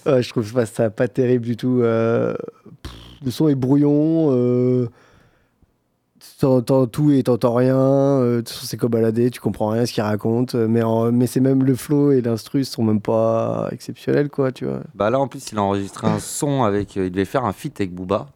Je 0.06 0.28
trouve 0.28 0.52
pas 0.52 0.66
ça 0.66 0.90
pas 0.90 1.08
terrible 1.08 1.44
du 1.44 1.56
tout. 1.56 1.80
euh, 1.82 2.34
Le 3.24 3.30
son 3.30 3.48
est 3.48 3.54
brouillon. 3.54 4.28
Euh... 4.32 4.88
T'entends 6.38 6.86
tout 6.88 7.12
et 7.12 7.22
t'entends 7.22 7.54
rien. 7.54 7.76
euh, 7.78 8.42
c'est 8.44 8.76
comme 8.76 8.90
balader, 8.90 9.30
tu 9.30 9.40
comprends 9.40 9.68
rien 9.68 9.86
ce 9.86 9.92
qu'il 9.92 10.02
raconte. 10.02 10.56
euh, 10.56 10.66
Mais, 10.68 10.82
mais 11.12 11.28
c'est 11.28 11.38
même 11.38 11.62
le 11.64 11.76
flow 11.76 12.10
et 12.10 12.20
l'instru 12.20 12.64
sont 12.64 12.82
même 12.82 13.00
pas 13.00 13.68
exceptionnels, 13.70 14.28
quoi, 14.28 14.50
tu 14.50 14.64
vois. 14.64 14.80
Bah 14.96 15.08
là 15.10 15.20
en 15.20 15.28
plus 15.28 15.52
il 15.52 15.58
a 15.58 15.62
enregistré 15.62 16.08
un 16.08 16.18
son 16.18 16.64
avec, 16.64 16.96
il 16.96 17.10
devait 17.12 17.24
faire 17.24 17.44
un 17.44 17.52
feat 17.52 17.80
avec 17.80 17.94
Booba. 17.94 18.26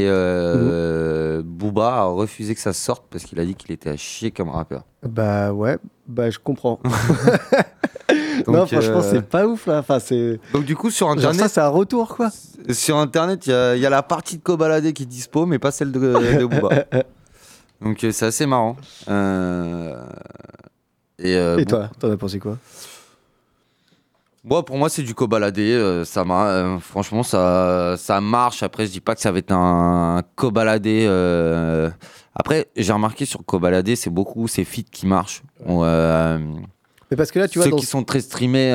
Et 0.00 0.06
euh, 0.06 1.42
Booba 1.44 1.88
a 1.96 2.04
refusé 2.04 2.54
que 2.54 2.60
ça 2.60 2.72
sorte 2.72 3.04
parce 3.10 3.24
qu'il 3.24 3.40
a 3.40 3.44
dit 3.44 3.54
qu'il 3.56 3.72
était 3.72 3.90
à 3.90 3.96
chier 3.96 4.30
comme 4.30 4.48
rappeur. 4.48 4.84
Bah 5.02 5.52
ouais, 5.52 5.76
bah 6.06 6.30
je 6.30 6.38
comprends. 6.38 6.78
Donc, 8.46 8.54
non, 8.54 8.66
franchement, 8.66 9.00
euh, 9.02 9.10
c'est 9.10 9.22
pas 9.22 9.46
ouf 9.46 9.66
là. 9.66 9.78
Enfin, 9.80 9.98
c'est. 9.98 10.38
Donc 10.52 10.64
du 10.64 10.76
coup, 10.76 10.90
sur 10.90 11.10
Internet, 11.10 11.40
ça, 11.40 11.48
c'est 11.48 11.60
un 11.60 11.68
retour 11.68 12.14
quoi. 12.16 12.30
sur 12.70 12.96
Internet, 12.96 13.46
il 13.46 13.50
y, 13.50 13.52
a- 13.52 13.74
il 13.74 13.82
y 13.82 13.86
a 13.86 13.90
la 13.90 14.04
partie 14.04 14.38
de 14.38 14.42
Kobalade 14.42 14.92
qui 14.92 15.02
est 15.02 15.06
dispo, 15.06 15.44
mais 15.44 15.58
pas 15.58 15.72
celle 15.72 15.90
de, 15.90 15.98
de 16.38 16.46
Booba. 16.46 16.84
Donc 17.82 18.02
euh, 18.04 18.12
c'est 18.12 18.26
assez 18.26 18.46
marrant. 18.46 18.76
Euh, 19.08 19.96
Et, 21.18 21.34
euh, 21.36 21.58
Et 21.58 21.64
toi, 21.64 21.90
t'en 21.98 22.10
as 22.12 22.16
pensé 22.16 22.38
quoi? 22.38 22.56
Moi, 24.44 24.64
pour 24.64 24.76
moi, 24.78 24.88
c'est 24.88 25.02
du 25.02 25.14
cobaladé. 25.14 25.72
euh, 25.72 26.04
ça 26.04 26.24
m'a, 26.24 26.46
euh, 26.48 26.78
franchement, 26.78 27.22
ça, 27.22 27.96
ça 27.98 28.20
marche. 28.20 28.62
Après, 28.62 28.86
je 28.86 28.92
dis 28.92 29.00
pas 29.00 29.14
que 29.14 29.20
ça 29.20 29.32
va 29.32 29.38
être 29.38 29.52
un, 29.52 30.22
cobaladé. 30.36 31.04
euh. 31.08 31.90
Après, 32.34 32.66
j'ai 32.76 32.92
remarqué 32.92 33.24
sur 33.24 33.44
cobaladé, 33.44 33.96
c'est 33.96 34.10
beaucoup 34.10 34.46
ces 34.46 34.64
feats 34.64 34.82
qui 34.90 35.06
marchent. 35.06 35.42
On, 35.66 35.82
euh, 35.82 36.38
Mais 37.10 37.16
parce 37.16 37.32
que 37.32 37.40
là, 37.40 37.48
tu 37.48 37.58
vois, 37.58 37.68
ceux 37.68 37.76
qui 37.76 37.86
sont 37.86 38.04
très 38.04 38.20
streamés, 38.20 38.70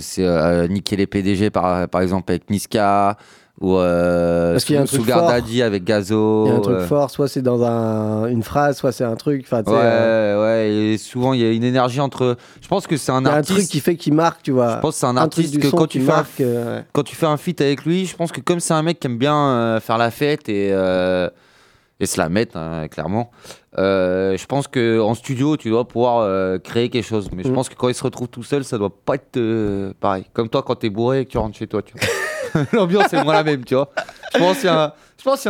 c'est 0.00 0.68
Niquer 0.68 0.96
les 0.96 1.06
PDG 1.06 1.50
par, 1.50 1.86
par 1.88 2.00
exemple 2.00 2.32
avec 2.32 2.48
Niska 2.48 3.16
ou 3.60 3.76
euh, 3.76 4.52
Parce 4.52 4.64
qu'il 4.64 4.76
y 4.76 4.78
a 4.78 4.82
un 4.82 4.84
truc 4.84 5.04
fort. 5.04 5.28
Avec 5.30 5.82
Gazo. 5.84 6.44
il 6.46 6.48
y 6.48 6.52
a 6.52 6.54
un 6.56 6.60
truc 6.60 6.76
euh, 6.76 6.86
fort, 6.86 7.10
soit 7.10 7.26
c'est 7.26 7.42
dans 7.42 7.64
un, 7.64 8.26
une 8.26 8.44
phrase, 8.44 8.76
soit 8.76 8.92
c'est 8.92 9.02
un 9.04 9.16
truc. 9.16 9.42
Enfin, 9.46 9.62
Ouais, 9.66 9.72
euh, 9.76 10.44
ouais, 10.44 10.70
et 10.70 10.98
souvent 10.98 11.32
il 11.32 11.40
y 11.40 11.44
a 11.44 11.50
une 11.50 11.64
énergie 11.64 12.00
entre. 12.00 12.36
Je 12.60 12.68
pense 12.68 12.86
que 12.86 12.96
c'est 12.96 13.10
un 13.10 13.20
il 13.20 13.24
y 13.26 13.28
a 13.28 13.32
un 13.32 13.36
artiste. 13.38 13.58
truc 13.58 13.68
qui 13.68 13.80
fait 13.80 13.96
qu'il 13.96 14.14
marque, 14.14 14.42
tu 14.44 14.52
vois. 14.52 14.76
Je 14.76 14.80
pense 14.80 14.94
que 14.94 15.00
c'est 15.00 15.06
un 15.06 15.16
un 15.16 15.22
artiste 15.22 15.58
que 15.58 15.68
son 15.70 15.76
quand 15.76 15.86
tu 15.88 16.00
fais 16.00 16.12
un 16.12 16.16
marque. 16.16 16.40
euh, 16.40 16.82
quand 16.92 17.02
tu 17.02 17.16
fais 17.16 17.26
un 17.26 17.36
feat 17.36 17.60
avec 17.60 17.84
lui, 17.84 18.06
je 18.06 18.14
pense 18.14 18.30
que 18.30 18.40
comme 18.40 18.60
c'est 18.60 18.74
un 18.74 18.82
mec 18.82 19.00
qui 19.00 19.08
aime 19.08 19.18
bien 19.18 19.78
faire 19.80 19.98
la 19.98 20.12
fête 20.12 20.48
et, 20.48 20.68
et 20.68 22.06
se 22.06 22.16
la 22.20 22.28
mettre, 22.28 22.56
hein, 22.56 22.86
clairement, 22.88 23.32
je 23.76 24.46
pense 24.46 24.68
qu'en 24.68 25.14
studio, 25.14 25.56
tu 25.56 25.70
dois 25.70 25.88
pouvoir 25.88 26.60
créer 26.62 26.90
quelque 26.90 27.04
chose. 27.06 27.28
Mais 27.34 27.42
je 27.42 27.48
Mm. 27.48 27.54
pense 27.54 27.68
que 27.68 27.74
quand 27.74 27.88
il 27.88 27.94
se 27.96 28.04
retrouve 28.04 28.28
tout 28.28 28.44
seul, 28.44 28.62
ça 28.62 28.78
doit 28.78 28.94
pas 29.04 29.16
être 29.16 29.92
pareil. 29.98 30.26
Comme 30.32 30.48
toi, 30.48 30.62
quand 30.62 30.76
t'es 30.76 30.90
bourré 30.90 31.22
et 31.22 31.24
que 31.24 31.30
tu 31.32 31.38
rentres 31.38 31.58
chez 31.58 31.66
toi, 31.66 31.82
tu 31.82 31.94
vois. 31.94 32.06
L'ambiance 32.72 33.12
est 33.12 33.22
moins 33.22 33.34
la 33.34 33.44
même, 33.44 33.64
tu 33.64 33.74
vois. 33.74 33.90
Je 34.34 34.38
pense 34.38 34.56
qu'il 34.56 34.66
y, 34.66 34.68
a 34.68 34.94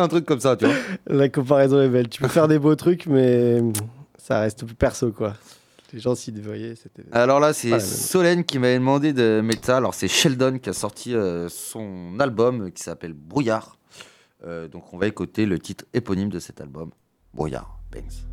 un- 0.03 0.09
truc 0.09 0.25
comme 0.25 0.41
ça, 0.41 0.57
tu 0.57 0.67
vois. 0.67 0.75
La 1.07 1.29
comparaison 1.29 1.81
est 1.81 1.89
belle. 1.89 2.09
Tu 2.09 2.21
peux 2.21 2.29
faire 2.29 2.49
des 2.49 2.59
beaux 2.59 2.75
trucs, 2.75 3.07
mais 3.07 3.61
ça 4.17 4.41
reste 4.41 4.65
plus 4.65 4.75
perso, 4.75 5.13
quoi. 5.13 5.35
Les 5.93 6.01
gens, 6.01 6.15
s'ils 6.15 6.41
voyaient, 6.43 6.75
c'était. 6.75 7.03
Alors 7.13 7.41
là, 7.41 7.53
c'est. 7.53 7.81
Solène 7.81 8.45
qui 8.45 8.59
m'avait 8.59 8.79
demandé 8.79 9.13
de 9.13 9.41
mettre 9.43 9.65
ça. 9.65 9.79
Alors, 9.79 9.95
c'est 9.95 10.09
Sheldon 10.09 10.59
qui 10.59 10.69
a 10.69 10.75
sorti 10.75 11.15
euh, 11.15 11.49
son 11.49 12.19
album 12.21 12.71
qui 12.73 12.83
s'appelle 12.83 13.15
Brouillard. 13.15 13.79
Euh, 14.47 14.69
donc, 14.69 14.93
on 14.93 14.99
va 14.99 15.07
écouter 15.07 15.47
le 15.47 15.59
titre 15.59 15.85
éponyme 15.95 16.29
de 16.29 16.39
cet 16.39 16.61
album, 16.61 16.91
Brouillard. 17.33 17.79
Banks. 17.91 18.28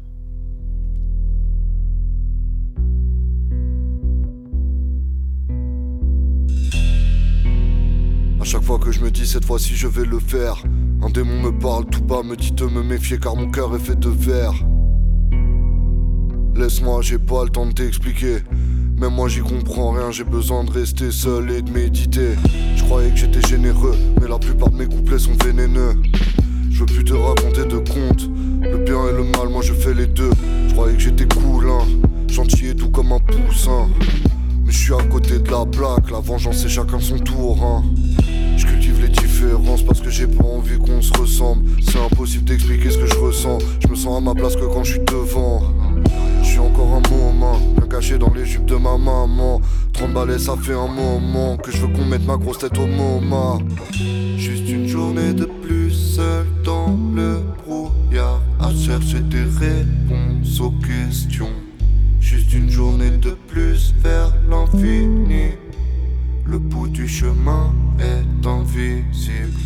À 8.39 8.43
chaque 8.43 8.63
fois 8.63 8.77
que 8.77 8.91
je 8.91 8.99
me 8.99 9.09
dis 9.09 9.25
cette 9.25 9.45
fois-ci 9.45 9.75
je 9.75 9.87
vais 9.87 10.05
le 10.05 10.19
faire, 10.19 10.61
un 11.01 11.09
démon 11.09 11.41
me 11.41 11.57
parle 11.57 11.85
tout 11.85 12.01
bas, 12.01 12.21
me 12.21 12.35
dit 12.35 12.51
de 12.51 12.65
me 12.65 12.83
méfier 12.83 13.17
car 13.17 13.35
mon 13.35 13.49
cœur 13.49 13.73
est 13.75 13.79
fait 13.79 13.99
de 13.99 14.09
verre. 14.09 14.53
Laisse-moi, 16.55 17.01
j'ai 17.01 17.17
pas 17.17 17.43
le 17.43 17.49
temps 17.49 17.65
de 17.65 17.71
t'expliquer. 17.71 18.37
Même 18.97 19.13
moi 19.13 19.27
j'y 19.29 19.39
comprends 19.39 19.91
rien, 19.91 20.11
j'ai 20.11 20.23
besoin 20.23 20.63
de 20.63 20.71
rester 20.71 21.11
seul 21.11 21.49
et 21.51 21.61
de 21.61 21.71
méditer. 21.71 22.35
Je 22.75 22.83
croyais 22.83 23.09
que 23.09 23.17
j'étais 23.17 23.41
généreux, 23.47 23.95
mais 24.21 24.27
la 24.27 24.37
plupart 24.37 24.69
de 24.69 24.77
mes 24.77 24.85
couplets 24.85 25.19
sont 25.19 25.35
vénéneux. 25.43 25.95
Je 26.69 26.79
veux 26.79 26.85
plus 26.85 27.03
te 27.03 27.13
raconter 27.13 27.65
de 27.65 27.77
contes, 27.77 28.29
le 28.61 28.83
bien 28.83 29.07
et 29.07 29.13
le 29.13 29.23
mal, 29.23 29.49
moi 29.49 29.61
je 29.61 29.73
fais 29.73 29.93
les 29.93 30.07
deux. 30.07 30.31
Je 30.67 30.73
croyais 30.73 30.95
que 30.95 31.01
j'étais 31.01 31.25
cool, 31.25 31.69
hein, 31.69 31.85
gentil 32.27 32.67
et 32.67 32.73
doux 32.73 32.89
comme 32.89 33.11
un 33.11 33.19
poussin. 33.19 33.89
Mais 34.65 34.71
je 34.71 34.77
suis 34.77 34.93
à 34.93 35.03
côté 35.03 35.37
de 35.37 35.51
la 35.51 35.63
plaque, 35.65 36.09
la 36.11 36.19
vengeance 36.19 36.57
c'est 36.57 36.69
chacun 36.69 36.99
son 36.99 37.19
tour, 37.19 37.61
hein. 37.63 37.83
Je 38.57 38.65
cultive 38.65 38.99
les 39.01 39.09
différences 39.09 39.83
parce 39.83 40.01
que 40.01 40.09
j'ai 40.09 40.27
pas 40.27 40.43
envie 40.43 40.79
qu'on 40.79 41.01
se 41.01 41.13
ressemble. 41.17 41.69
C'est 41.81 41.99
impossible 41.99 42.45
d'expliquer 42.45 42.89
ce 42.89 42.97
que 42.97 43.05
je 43.05 43.15
ressens. 43.15 43.59
Je 43.79 43.87
me 43.87 43.95
sens 43.95 44.17
à 44.17 44.21
ma 44.21 44.33
place 44.33 44.55
que 44.55 44.65
quand 44.65 44.83
je 44.83 44.93
suis 44.93 45.05
devant. 45.05 45.61
Je 46.41 46.47
suis 46.47 46.59
encore 46.59 46.95
un 46.95 47.09
moment, 47.09 47.59
bien 47.75 47.87
caché 47.87 48.17
dans 48.17 48.33
les 48.33 48.45
jupes 48.45 48.65
de 48.65 48.75
ma 48.75 48.97
maman. 48.97 49.61
30 49.93 50.13
balais, 50.13 50.39
ça 50.39 50.55
fait 50.55 50.73
un 50.73 50.87
moment 50.87 51.57
que 51.57 51.71
je 51.71 51.77
veux 51.77 51.87
qu'on 51.87 52.05
mette 52.05 52.25
ma 52.25 52.37
grosse 52.37 52.59
tête 52.59 52.77
au 52.77 52.87
MoMA. 52.87 53.59
Juste 54.37 54.69
une 54.69 54.87
journée 54.87 55.33
de 55.33 55.45
plus 55.45 55.91
seul 55.91 56.45
dans 56.63 56.97
le 57.13 57.39
brouillard 57.65 58.41
à 58.59 58.73
chercher 58.73 59.19
des 59.19 59.43
réponses 59.43 60.59
aux 60.59 60.71
questions. 60.71 61.64
Une 62.55 62.69
journée 62.69 63.09
de 63.09 63.31
plus 63.47 63.93
vers 64.01 64.33
l'infini. 64.49 65.55
Le 66.45 66.57
bout 66.57 66.87
du 66.87 67.05
chemin 67.05 67.73
est 67.99 68.47
invisible. 68.47 69.59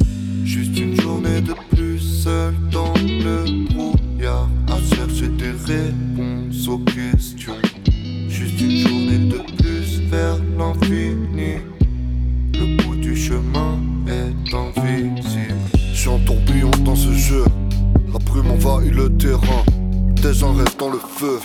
Juste 0.44 0.76
une 0.80 1.00
journée 1.00 1.40
de 1.40 1.54
plus 1.70 2.00
seul 2.00 2.56
dans 2.72 2.92
le 2.96 3.68
brouillard 3.72 4.50
à 4.68 4.78
chercher 4.96 5.28
des 5.28 5.52
réponses 5.72 6.68
aux 6.68 6.80
questions. 6.80 7.62
Juste 8.28 8.60
une 8.60 8.78
journée 8.80 9.20
de 9.20 9.38
plus 9.62 10.02
vers 10.10 10.38
l'infini. 10.58 11.62
Le 12.54 12.84
bout 12.84 12.96
du 12.96 13.16
chemin 13.16 13.78
est 14.08 14.56
invisible. 14.56 15.62
Je 15.94 15.96
suis 15.96 16.10
en 16.10 16.18
tourbillon 16.20 16.72
dans 16.84 16.96
ce 16.96 17.12
jeu. 17.12 17.46
La 18.12 18.18
brume 18.18 18.50
envahit 18.50 18.92
le 18.92 19.16
terrain. 19.16 19.64
Des 20.22 20.34
gens 20.34 20.54
restent 20.54 20.80
dans 20.80 20.90
le 20.90 21.00
feu. 21.00 21.40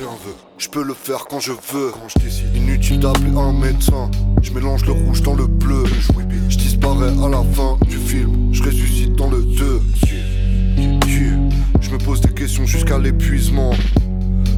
Je 0.58 0.68
peux 0.68 0.82
le 0.82 0.94
faire 0.94 1.26
quand 1.30 1.38
je 1.38 1.52
veux. 1.52 1.92
Inutile 2.56 2.98
d'appeler 2.98 3.30
un 3.36 3.52
médecin. 3.52 4.10
Je 4.42 4.52
mélange 4.52 4.84
le 4.84 4.92
rouge 4.92 5.22
dans 5.22 5.34
le 5.34 5.46
bleu. 5.46 5.84
Je 6.48 6.58
disparais 6.58 7.12
à 7.24 7.28
la 7.28 7.42
fin 7.54 7.78
du 7.88 7.96
film. 7.96 8.52
Je 8.52 8.62
ressuscite 8.62 9.14
dans 9.14 9.30
le 9.30 9.42
2. 9.42 9.80
Je 11.80 11.90
me 11.90 11.98
pose 11.98 12.20
des 12.20 12.32
questions 12.32 12.66
jusqu'à 12.66 12.98
l'épuisement. 12.98 13.70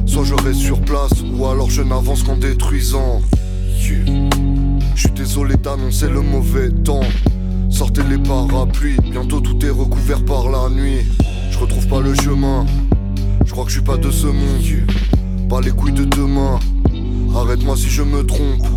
Soit 0.07 0.23
je 0.23 0.33
reste 0.33 0.61
sur 0.61 0.81
place, 0.81 1.13
ou 1.31 1.45
alors 1.45 1.69
je 1.69 1.83
n'avance 1.83 2.23
qu'en 2.23 2.37
détruisant. 2.37 3.21
Je 3.79 3.93
suis 4.95 5.11
désolé 5.11 5.55
d'annoncer 5.57 6.09
le 6.09 6.21
mauvais 6.21 6.69
temps. 6.69 7.05
Sortez 7.69 8.01
les 8.09 8.17
parapluies, 8.17 8.97
bientôt 9.11 9.41
tout 9.41 9.63
est 9.63 9.69
recouvert 9.69 10.25
par 10.25 10.49
la 10.49 10.69
nuit. 10.69 11.05
Je 11.51 11.59
retrouve 11.59 11.87
pas 11.87 12.01
le 12.01 12.15
chemin, 12.15 12.65
je 13.47 13.51
crois 13.53 13.63
que 13.63 13.71
je 13.71 13.75
suis 13.75 13.83
pas 13.83 13.97
de 13.97 14.11
ce 14.11 14.27
monde. 14.27 14.61
Pas 15.49 15.61
les 15.61 15.71
couilles 15.71 15.93
de 15.93 16.03
demain, 16.03 16.59
arrête-moi 17.33 17.77
si 17.77 17.89
je 17.89 18.03
me 18.03 18.23
trompe. 18.23 18.67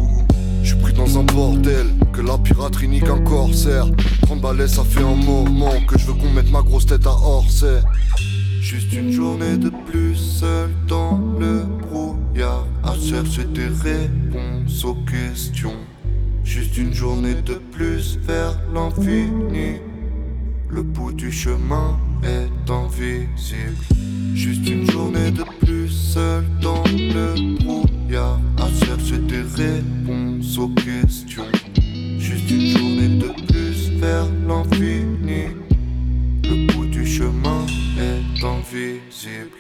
Je 0.63 0.69
suis 0.69 0.77
pris 0.77 0.93
dans 0.93 1.19
un 1.19 1.25
bordel, 1.25 1.87
que 2.13 2.21
la 2.21 2.39
piraterie 2.39 2.87
nie 2.87 3.01
qu'un 3.01 3.19
corsaire. 3.19 3.87
30 4.23 4.41
balais, 4.41 4.69
ça 4.69 4.85
fait 4.85 5.03
un 5.03 5.17
moment 5.17 5.73
que 5.89 5.99
je 5.99 6.07
veux 6.07 6.15
qu'on 6.15 6.31
mette 6.31 6.51
ma 6.53 6.63
grosse 6.63 6.87
tête 6.87 7.07
à 7.07 7.11
Orsay. 7.11 7.81
Juste 8.61 8.93
une 8.93 9.11
journée 9.11 9.57
de 9.57 9.71
plus 9.91 10.15
seul 10.15 10.71
dans 10.87 11.19
le 11.41 11.65
brouillard 11.89 12.67
à 12.85 12.95
chercher 12.95 13.45
des 13.45 13.67
réponses 13.67 14.85
aux 14.85 14.99
questions. 15.11 15.77
Juste 16.45 16.79
une 16.79 16.95
journée 16.95 17.35
de 17.35 17.55
plus 17.73 18.19
vers 18.25 18.57
l'infini. 18.73 19.81
Le 20.73 20.83
bout 20.83 21.13
du 21.13 21.31
chemin 21.33 21.99
est 22.23 22.71
invisible. 22.71 23.77
Juste 24.35 24.69
une 24.69 24.89
journée 24.91 25.31
de 25.31 25.43
plus 25.65 25.89
seul 25.89 26.45
dans 26.63 26.83
le 26.85 27.59
brouillard 27.59 28.41
à 28.59 28.69
chercher 28.85 29.19
des 29.19 29.43
réponses 29.43 30.59
aux 30.59 30.69
questions. 30.69 31.45
Juste 32.19 32.51
une 32.51 32.67
journée 32.67 33.09
de 33.19 33.29
plus 33.47 33.91
vers 33.99 34.27
l'infini. 34.47 35.47
Le 36.45 36.73
bout 36.73 36.87
du 36.87 37.05
chemin 37.05 37.67
est 37.99 38.45
invisible. 38.45 39.51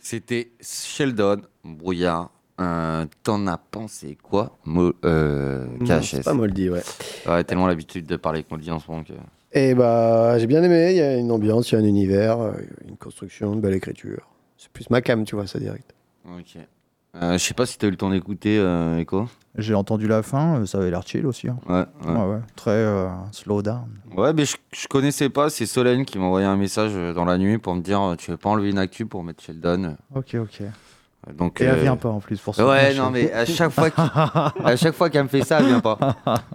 C'était 0.00 0.50
Sheldon, 0.60 1.42
Brouillard. 1.64 2.30
Euh, 2.60 3.06
T'en 3.22 3.46
as 3.46 3.58
pensé 3.58 4.18
quoi, 4.20 4.58
Mo, 4.64 4.92
euh, 5.04 5.66
KHS 5.86 6.02
C'est 6.02 6.24
pas 6.24 6.34
Moldy, 6.34 6.70
ouais. 6.70 6.82
Ouais, 7.26 7.44
tellement 7.44 7.68
l'habitude 7.68 8.04
de 8.06 8.16
parler 8.16 8.38
avec 8.40 8.50
Moldy 8.50 8.70
en 8.72 8.80
ce 8.80 8.90
moment 8.90 9.04
que. 9.04 9.12
Et 9.52 9.74
bah, 9.74 10.38
j'ai 10.38 10.46
bien 10.46 10.62
aimé. 10.62 10.90
Il 10.92 10.96
y 10.96 11.00
a 11.02 11.16
une 11.16 11.30
ambiance, 11.32 11.70
il 11.70 11.74
y 11.74 11.78
a 11.78 11.80
un 11.80 11.84
univers, 11.84 12.40
euh, 12.40 12.52
une 12.86 12.96
construction, 12.96 13.54
une 13.54 13.60
belle 13.60 13.74
écriture. 13.74 14.28
C'est 14.56 14.70
plus 14.70 14.90
ma 14.90 15.00
cam, 15.00 15.24
tu 15.24 15.34
vois, 15.36 15.46
ça 15.46 15.58
direct. 15.58 15.94
Ok. 16.26 16.58
Euh, 17.16 17.32
je 17.32 17.38
sais 17.38 17.54
pas 17.54 17.64
si 17.64 17.78
t'as 17.78 17.86
eu 17.86 17.90
le 17.90 17.96
temps 17.96 18.10
d'écouter, 18.10 18.58
euh, 18.58 18.98
Echo. 18.98 19.26
J'ai 19.56 19.74
entendu 19.74 20.06
la 20.06 20.22
fin, 20.22 20.60
euh, 20.60 20.66
ça 20.66 20.78
avait 20.78 20.90
l'air 20.90 21.02
chill 21.06 21.26
aussi. 21.26 21.48
hein. 21.48 21.58
Ouais, 21.68 21.84
ouais. 22.06 22.12
Ouais, 22.14 22.26
ouais. 22.34 22.40
Très 22.54 22.70
euh, 22.70 23.08
slow 23.32 23.62
down. 23.62 23.88
Ouais, 24.14 24.32
mais 24.34 24.44
je, 24.44 24.56
je 24.72 24.86
connaissais 24.86 25.30
pas. 25.30 25.48
C'est 25.48 25.64
Solène 25.66 26.04
qui 26.04 26.18
m'a 26.18 26.24
envoyé 26.26 26.46
un 26.46 26.56
message 26.56 26.92
dans 27.14 27.24
la 27.24 27.38
nuit 27.38 27.56
pour 27.58 27.74
me 27.74 27.80
dire 27.80 28.14
Tu 28.18 28.30
veux 28.30 28.36
pas 28.36 28.50
enlever 28.50 28.70
une 28.70 28.78
actu 28.78 29.06
pour 29.06 29.24
mettre 29.24 29.42
Sheldon 29.42 29.96
Ok, 30.14 30.36
ok. 30.38 30.62
Donc, 31.36 31.60
Et 31.60 31.64
elle 31.64 31.78
euh, 31.78 31.82
vient 31.82 31.96
pas 31.96 32.08
en 32.08 32.20
plus 32.20 32.38
pour 32.40 32.54
ça. 32.54 32.66
Ouais, 32.66 32.94
non, 32.94 33.10
mais 33.10 33.30
à 33.32 33.44
chaque 33.44 33.70
fois 33.70 33.88
à 34.64 34.76
chaque 34.76 34.94
fois 34.94 35.10
qu'elle 35.10 35.24
me 35.24 35.28
fait 35.28 35.42
ça, 35.42 35.58
elle 35.60 35.66
vient 35.66 35.80
pas. 35.80 35.98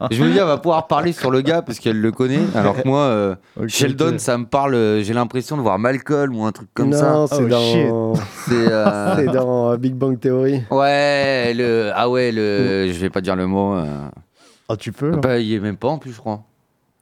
Je 0.10 0.24
me 0.24 0.32
dis, 0.32 0.38
elle 0.38 0.46
va 0.46 0.58
pouvoir 0.58 0.88
parler 0.88 1.12
sur 1.14 1.30
le 1.32 1.42
gars 1.42 1.62
parce 1.62 1.80
qu'elle 1.80 2.02
le 2.02 2.12
connaît. 2.12 2.42
Alors 2.56 2.82
que 2.82 2.88
moi, 2.88 3.02
euh, 3.02 3.36
Sheldon, 3.68 4.18
ça 4.18 4.38
me 4.38 4.46
parle. 4.46 4.74
euh, 4.76 5.04
J'ai 5.04 5.14
l'impression 5.14 5.58
de 5.58 5.62
voir 5.62 5.78
Malcolm 5.80 6.36
ou 6.36 6.46
un 6.46 6.52
truc 6.52 6.70
comme 6.74 6.90
non, 6.90 7.28
ça. 7.28 7.36
c'est 7.38 7.44
Oh, 7.44 7.48
dans, 7.48 8.14
C'est. 8.48 8.68
euh, 8.72 9.26
dans 9.34 9.78
Big 9.78 9.94
Bang 9.94 10.20
Theory. 10.20 10.64
Ouais, 10.72 11.54
le. 11.54 11.92
Ah 11.94 12.10
ouais, 12.10 12.32
le. 12.32 12.92
Je 12.92 13.00
vais 13.00 13.10
pas 13.10 13.22
dire 13.22 13.36
le 13.36 13.46
mot. 13.48 13.76
euh, 13.76 13.86
Ah, 14.70 14.76
tu 14.76 14.92
peux. 14.92 15.14
hein. 15.14 15.20
Bah, 15.22 15.38
il 15.40 15.54
est 15.54 15.60
même 15.60 15.78
pas 15.78 15.90
en 15.90 15.98
plus, 16.00 16.12
je 16.14 16.20
crois. 16.20 16.42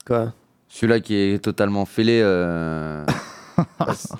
Quoi? 0.06 0.34
Celui-là 0.68 1.00
qui 1.00 1.16
est 1.16 1.44
totalement 1.44 1.86
fêlé. 1.86 2.22
Euh, 3.60 3.64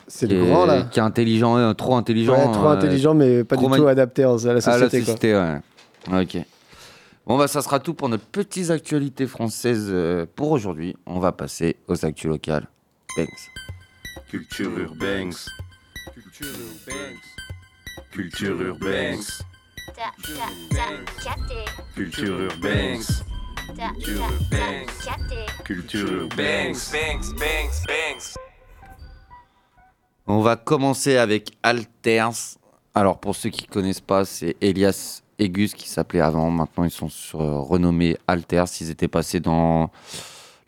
C'est 0.08 0.28
qui 0.28 0.34
le 0.36 0.44
est- 0.44 0.48
grand 0.50 0.66
là. 0.66 0.84
Qui 0.84 1.00
est 1.00 1.04
intelligent, 1.04 1.58
euh, 1.58 1.74
trop 1.74 1.96
intelligent. 1.96 2.34
Ouais, 2.34 2.52
trop 2.54 2.68
euh, 2.68 2.74
intelligent, 2.78 3.14
mais 3.14 3.44
pas 3.44 3.56
du 3.58 3.66
tout 3.66 3.88
adapté 3.88 4.26
en- 4.26 4.38
à 4.38 4.46
la 4.46 4.52
à 4.52 4.54
la 4.56 4.62
société. 4.62 4.98
quoi. 5.00 5.06
société, 5.06 5.36
ouais. 5.36 6.22
Ok. 6.22 6.38
Bon, 7.28 7.38
bah, 7.38 7.48
ça 7.48 7.62
sera 7.62 7.80
tout 7.80 7.94
pour 7.94 8.10
nos 8.10 8.18
petites 8.18 8.72
actualités 8.72 9.28
françaises 9.28 9.88
euh, 9.90 10.26
pour 10.36 10.52
aujourd'hui. 10.52 10.96
On 11.06 11.20
va 11.20 11.32
passer 11.32 11.78
aux 11.88 12.04
actus 12.06 12.30
locales. 12.30 12.68
Banks. 13.16 13.30
Culture 14.30 14.72
urbaine. 14.80 15.32
Culture 16.14 16.48
urbaine. 16.50 17.18
Culture 18.12 18.62
urbaine. 18.62 19.20
Culture 21.96 22.42
urbaine. 22.42 23.00
Culture 25.64 26.12
urbaine. 26.12 26.76
On 30.34 30.40
va 30.40 30.56
commencer 30.56 31.18
avec 31.18 31.58
Alters. 31.62 32.56
Alors, 32.96 33.20
pour 33.20 33.36
ceux 33.36 33.50
qui 33.50 33.66
connaissent 33.66 34.00
pas, 34.00 34.24
c'est 34.24 34.56
Elias 34.62 35.24
et 35.40 35.50
Gus 35.50 35.74
qui 35.74 35.90
s'appelaient 35.90 36.22
avant. 36.22 36.50
Maintenant, 36.50 36.86
ils 36.86 36.90
sont 36.90 37.10
sur, 37.10 37.42
euh, 37.42 37.60
renommés 37.60 38.18
Alters. 38.28 38.68
Ils 38.80 38.90
étaient 38.90 39.10
passés 39.10 39.42
dans 39.42 39.92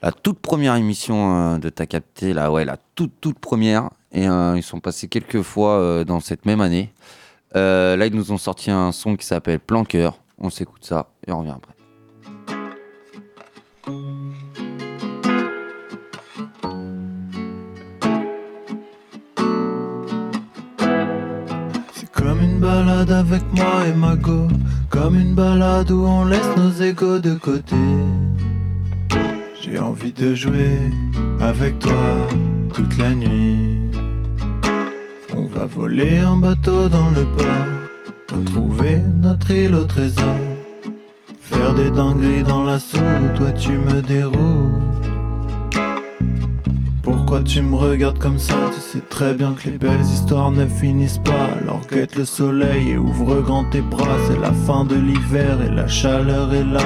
la 0.01 0.11
toute 0.11 0.39
première 0.39 0.75
émission 0.75 1.53
euh, 1.53 1.57
de 1.59 1.69
Ta 1.69 1.85
Capté, 1.85 2.33
là, 2.33 2.51
ouais, 2.51 2.65
la 2.65 2.75
toute, 2.95 3.13
toute 3.21 3.39
première. 3.39 3.89
Et 4.11 4.27
euh, 4.27 4.57
ils 4.57 4.63
sont 4.63 4.81
passés 4.81 5.07
quelques 5.07 5.43
fois 5.43 6.03
dans 6.03 6.19
cette 6.19 6.45
même 6.45 6.59
année. 6.59 6.91
Là, 7.55 8.05
ils 8.05 8.13
nous 8.13 8.33
ont 8.33 8.37
sorti 8.37 8.69
un 8.69 8.91
son 8.91 9.15
qui 9.15 9.25
s'appelle 9.25 9.61
Planqueur. 9.61 10.19
On 10.39 10.49
s'écoute 10.49 10.83
ça 10.83 11.07
et 11.25 11.31
on 11.31 11.39
revient 11.39 11.55
après. 11.55 11.73
Une 22.43 22.59
balade 22.59 23.11
avec 23.11 23.43
moi 23.53 23.87
et 23.87 23.93
ma 23.93 24.15
go. 24.15 24.47
Comme 24.89 25.15
une 25.15 25.33
balade 25.33 25.91
où 25.91 26.05
on 26.05 26.25
laisse 26.25 26.51
nos 26.57 26.71
égos 26.83 27.19
de 27.19 27.33
côté. 27.33 27.75
J'ai 29.61 29.79
envie 29.79 30.13
de 30.13 30.35
jouer 30.35 30.77
avec 31.39 31.79
toi 31.79 32.03
toute 32.73 32.97
la 32.97 33.11
nuit. 33.15 33.79
On 35.35 35.45
va 35.45 35.65
voler 35.65 36.19
un 36.19 36.37
bateau 36.37 36.89
dans 36.89 37.09
le 37.09 37.23
port 37.35 37.73
Retrouver 38.31 38.97
notre 39.21 39.51
île 39.51 39.75
au 39.75 39.85
trésor. 39.85 40.37
Faire 41.39 41.73
des 41.73 41.91
dingueries 41.91 42.43
dans 42.43 42.63
la 42.63 42.79
soupe 42.79 43.33
Toi 43.37 43.51
tu 43.51 43.71
me 43.71 44.01
déroules 44.01 44.92
pourquoi 47.03 47.41
tu 47.43 47.61
me 47.61 47.75
regardes 47.75 48.17
comme 48.17 48.39
ça? 48.39 48.55
Tu 48.73 48.79
sais 48.79 49.03
très 49.09 49.33
bien 49.33 49.53
que 49.53 49.69
les 49.69 49.77
belles 49.77 50.01
histoires 50.01 50.51
ne 50.51 50.65
finissent 50.65 51.19
pas. 51.19 51.49
Alors 51.61 51.81
le 51.91 52.25
soleil 52.25 52.91
et 52.91 52.97
ouvre 52.97 53.41
grand 53.41 53.65
tes 53.65 53.81
bras. 53.81 54.17
C'est 54.27 54.39
la 54.39 54.53
fin 54.53 54.85
de 54.85 54.95
l'hiver 54.95 55.61
et 55.61 55.69
la 55.69 55.87
chaleur 55.87 56.53
est 56.53 56.63
là. 56.63 56.81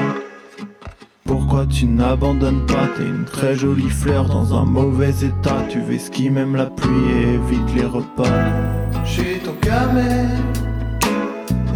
Pourquoi 1.23 1.65
tu 1.67 1.85
n'abandonnes 1.85 2.65
pas? 2.65 2.87
T'es 2.97 3.03
une 3.03 3.25
très 3.25 3.55
jolie 3.55 3.89
fleur 3.89 4.25
dans 4.25 4.55
un 4.55 4.65
mauvais 4.65 5.13
état. 5.21 5.63
Tu 5.69 5.79
ves 5.79 6.09
qui 6.09 6.29
même 6.31 6.55
la 6.55 6.65
pluie 6.65 7.11
et 7.11 7.33
évite 7.35 7.75
les 7.75 7.85
repas. 7.85 8.23
J'suis 9.05 9.39
ton 9.43 9.53
camé 9.61 10.25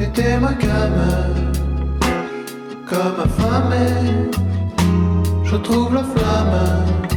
Et 0.01 0.10
t'es 0.10 0.39
ma 0.39 0.53
came 0.53 1.46
Comme 2.89 3.20
affamé 3.24 4.29
Je 5.44 5.55
trouve 5.57 5.94
la 5.94 6.03
flamme 6.03 7.10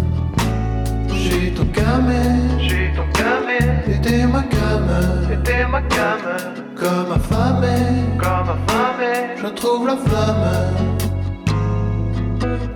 j'ai 1.35 1.51
ton 1.51 1.67
camé, 1.67 2.23
j'ai 2.59 2.93
ton 2.95 3.07
camé, 3.13 3.59
t'es 4.03 4.27
ma 4.27 4.43
came, 4.43 5.43
t'es 5.43 5.67
ma 5.67 5.83
came, 5.83 6.37
comme 6.75 7.13
affamé, 7.13 7.77
comme 8.19 8.51
affamé, 8.51 9.37
je 9.43 9.47
trouve 9.49 9.87
la 9.87 9.97
flamme. 9.97 10.95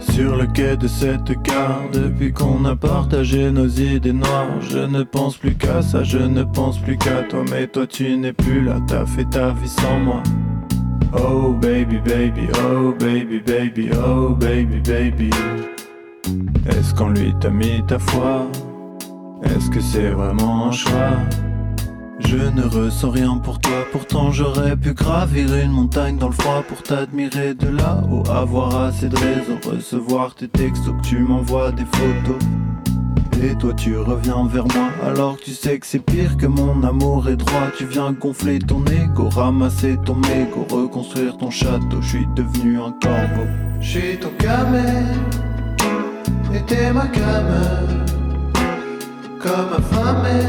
Sur 0.01 0.37
le 0.37 0.47
quai 0.47 0.77
de 0.77 0.89
cette 0.89 1.31
gare, 1.43 1.83
depuis 1.93 2.33
qu'on 2.33 2.65
a 2.65 2.75
partagé 2.75 3.51
nos 3.51 3.69
idées 3.69 4.13
noires, 4.13 4.61
je 4.61 4.79
ne 4.79 5.05
pense 5.05 5.37
plus 5.37 5.55
qu'à 5.55 5.81
ça, 5.81 6.03
je 6.03 6.19
ne 6.19 6.43
pense 6.43 6.79
plus 6.79 6.99
qu'à 6.99 7.23
toi, 7.29 7.45
mais 7.51 7.69
toi 7.69 7.87
tu 7.87 8.17
n'es 8.17 8.33
plus 8.33 8.65
là, 8.65 8.79
t'as 8.89 9.07
fait 9.07 9.27
ta 9.31 9.51
vie 9.51 9.69
sans 9.69 10.01
moi. 10.01 10.23
Oh 11.13 11.53
baby 11.53 11.99
baby, 11.99 12.49
oh 12.65 12.93
baby 12.93 13.39
baby, 13.41 13.91
oh 13.95 14.35
baby 14.35 14.81
baby. 14.81 15.31
Est-ce 16.69 16.95
qu'en 16.95 17.09
lui 17.09 17.35
t'a 17.41 17.51
mis 17.51 17.83
ta 17.87 17.99
foi? 17.99 18.47
Est-ce 19.43 19.71
que 19.71 19.81
c'est 19.81 20.11
vraiment 20.11 20.69
un 20.69 20.73
choix? 20.73 21.17
Je 22.19 22.37
ne 22.37 22.63
ressens 22.63 23.11
rien 23.11 23.37
pour 23.39 23.59
toi, 23.61 23.87
pourtant 23.93 24.33
j'aurais 24.33 24.77
pu 24.77 24.93
gravir 24.93 25.55
une 25.55 25.71
montagne 25.71 26.19
dans 26.19 26.27
le 26.27 26.35
froid 26.35 26.63
pour 26.67 26.83
t'admirer 26.83 27.55
de 27.55 27.69
là-haut, 27.69 28.25
avoir 28.29 28.77
assez 28.77 29.09
de 29.09 29.17
raisons, 29.17 29.59
recevoir 29.65 30.35
tes 30.35 30.49
textos, 30.49 30.95
que 31.01 31.07
tu 31.07 31.21
m'envoies 31.21 31.71
des 31.73 31.87
photos. 31.87 32.39
Et 33.41 33.55
toi 33.55 33.73
tu 33.73 33.97
reviens 33.97 34.47
vers 34.49 34.65
moi 34.65 34.89
alors 35.07 35.37
que 35.37 35.45
tu 35.45 35.53
sais 35.53 35.79
que 35.79 35.87
c'est 35.87 36.01
pire 36.01 36.37
que 36.37 36.47
mon 36.47 36.83
amour 36.83 37.29
est 37.29 37.37
droit. 37.37 37.69
Tu 37.77 37.87
viens 37.87 38.11
gonfler 38.13 38.59
ton 38.59 38.85
ego, 38.87 39.29
ramasser 39.29 39.97
ton 40.05 40.17
mégot, 40.17 40.67
reconstruire 40.69 41.37
ton 41.37 41.51
château. 41.51 42.03
Je 42.03 42.09
suis 42.09 42.27
devenu 42.35 42.79
un 42.81 42.93
corbeau. 43.01 43.47
Je 43.81 43.89
suis 43.89 44.19
ton 44.19 44.31
camé 44.39 44.83
t'es 46.67 46.93
ma 46.93 47.07
came 47.07 48.05
Comme 49.41 49.73
affamé 49.77 50.41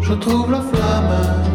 Je 0.00 0.12
trouve 0.14 0.50
la 0.50 0.60
flamme. 0.60 1.54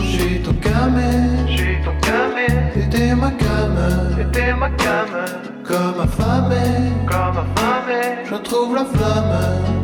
J'ai 0.00 0.42
ton 0.42 0.52
camé 0.54 1.46
J'ai 1.48 1.80
ton 1.84 1.92
camé 2.00 2.46
t'es 2.90 3.14
ma 3.14 3.30
came 3.30 4.30
t'es 4.32 4.52
ma 4.54 4.70
came 4.70 5.24
Comme 5.64 6.00
affamé 6.00 6.92
Comme 7.06 7.38
affamé 7.44 8.24
Je 8.24 8.34
trouve 8.36 8.74
la 8.74 8.84
flamme. 8.84 9.76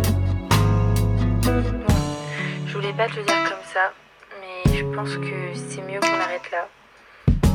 Je 2.67 2.75
voulais 2.75 2.93
pas 2.93 3.07
te 3.07 3.17
le 3.17 3.25
dire 3.25 3.45
comme 3.45 3.67
ça, 3.73 3.93
mais 4.41 4.77
je 4.77 4.85
pense 4.95 5.17
que 5.17 5.53
c'est 5.55 5.83
mieux 5.83 6.01
qu'on 6.01 6.21
arrête 6.21 6.51
là. 6.51 6.69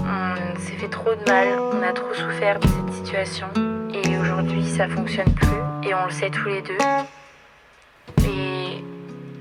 On 0.06 0.60
s'est 0.60 0.74
fait 0.74 0.90
trop 0.90 1.16
de 1.16 1.30
mal, 1.30 1.48
on 1.60 1.82
a 1.82 1.92
trop 1.92 2.14
souffert 2.14 2.60
de 2.60 2.68
cette 2.68 2.94
situation, 2.94 3.48
et 4.04 4.18
aujourd'hui 4.18 4.64
ça 4.66 4.88
fonctionne 4.88 5.34
plus, 5.34 5.90
et 5.90 5.94
on 5.94 6.06
le 6.06 6.12
sait 6.12 6.30
tous 6.30 6.48
les 6.48 6.62
deux. 6.62 6.78
Et 8.26 8.84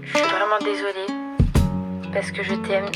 je 0.03 0.16
suis 0.16 0.27
vraiment 0.27 0.59
désolée, 0.61 1.07
parce 2.12 2.31
que 2.31 2.42
je 2.42 2.55
t'aime, 2.55 2.87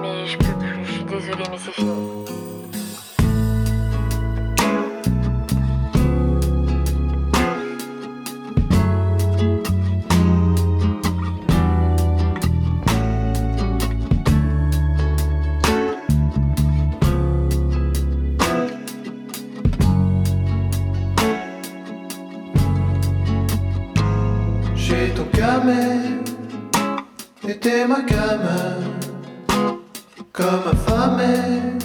mais 0.00 0.26
je 0.26 0.36
peux 0.38 0.58
plus, 0.58 0.84
je 0.84 0.92
suis 0.92 1.04
désolée, 1.04 1.44
mais 1.50 1.58
c'est 1.58 1.72
fini. 1.72 2.45
T'es 27.60 27.86
ma 27.86 28.02
came 28.02 28.48
Comme 30.32 30.66
affamé 30.72 31.78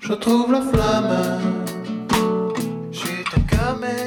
Je 0.00 0.12
trouve 0.14 0.52
la 0.52 0.62
flamme. 0.62 1.40
J'ai 2.90 3.24
ton 3.30 3.42
camé 3.42 3.98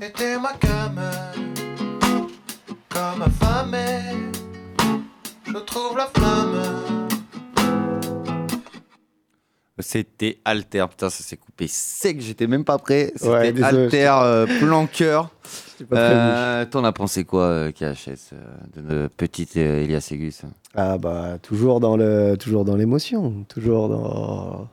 Et 0.00 0.36
ma 0.38 0.52
came 0.54 1.10
Comme 2.88 3.22
affamé 3.22 3.86
Je 5.46 5.58
trouve 5.58 5.96
la 5.96 6.06
flamme 6.06 6.91
C'était 9.82 10.38
Alter. 10.44 10.86
Putain, 10.90 11.10
ça 11.10 11.22
s'est 11.22 11.36
coupé 11.36 11.66
sec. 11.68 12.20
J'étais 12.20 12.46
même 12.46 12.64
pas 12.64 12.78
prêt. 12.78 13.12
C'était 13.16 13.28
Ouais, 13.28 13.62
Alter, 13.62 14.10
euh, 14.22 14.46
plan 14.60 14.86
cœur. 14.86 15.30
Euh, 15.92 16.64
T'en 16.66 16.84
as 16.84 16.92
pensé 16.92 17.24
quoi, 17.24 17.42
euh, 17.44 17.72
KHS, 17.72 18.30
euh, 18.32 18.36
de 18.76 18.80
notre 18.82 19.14
petite 19.14 19.56
Elias 19.56 20.08
Egus 20.12 20.42
Ah 20.74 20.96
bah 20.96 21.38
toujours 21.42 21.80
dans 21.80 21.96
le 21.96 22.36
toujours 22.36 22.64
dans 22.64 22.76
l'émotion, 22.76 23.44
toujours 23.48 23.88
dans 23.88 24.68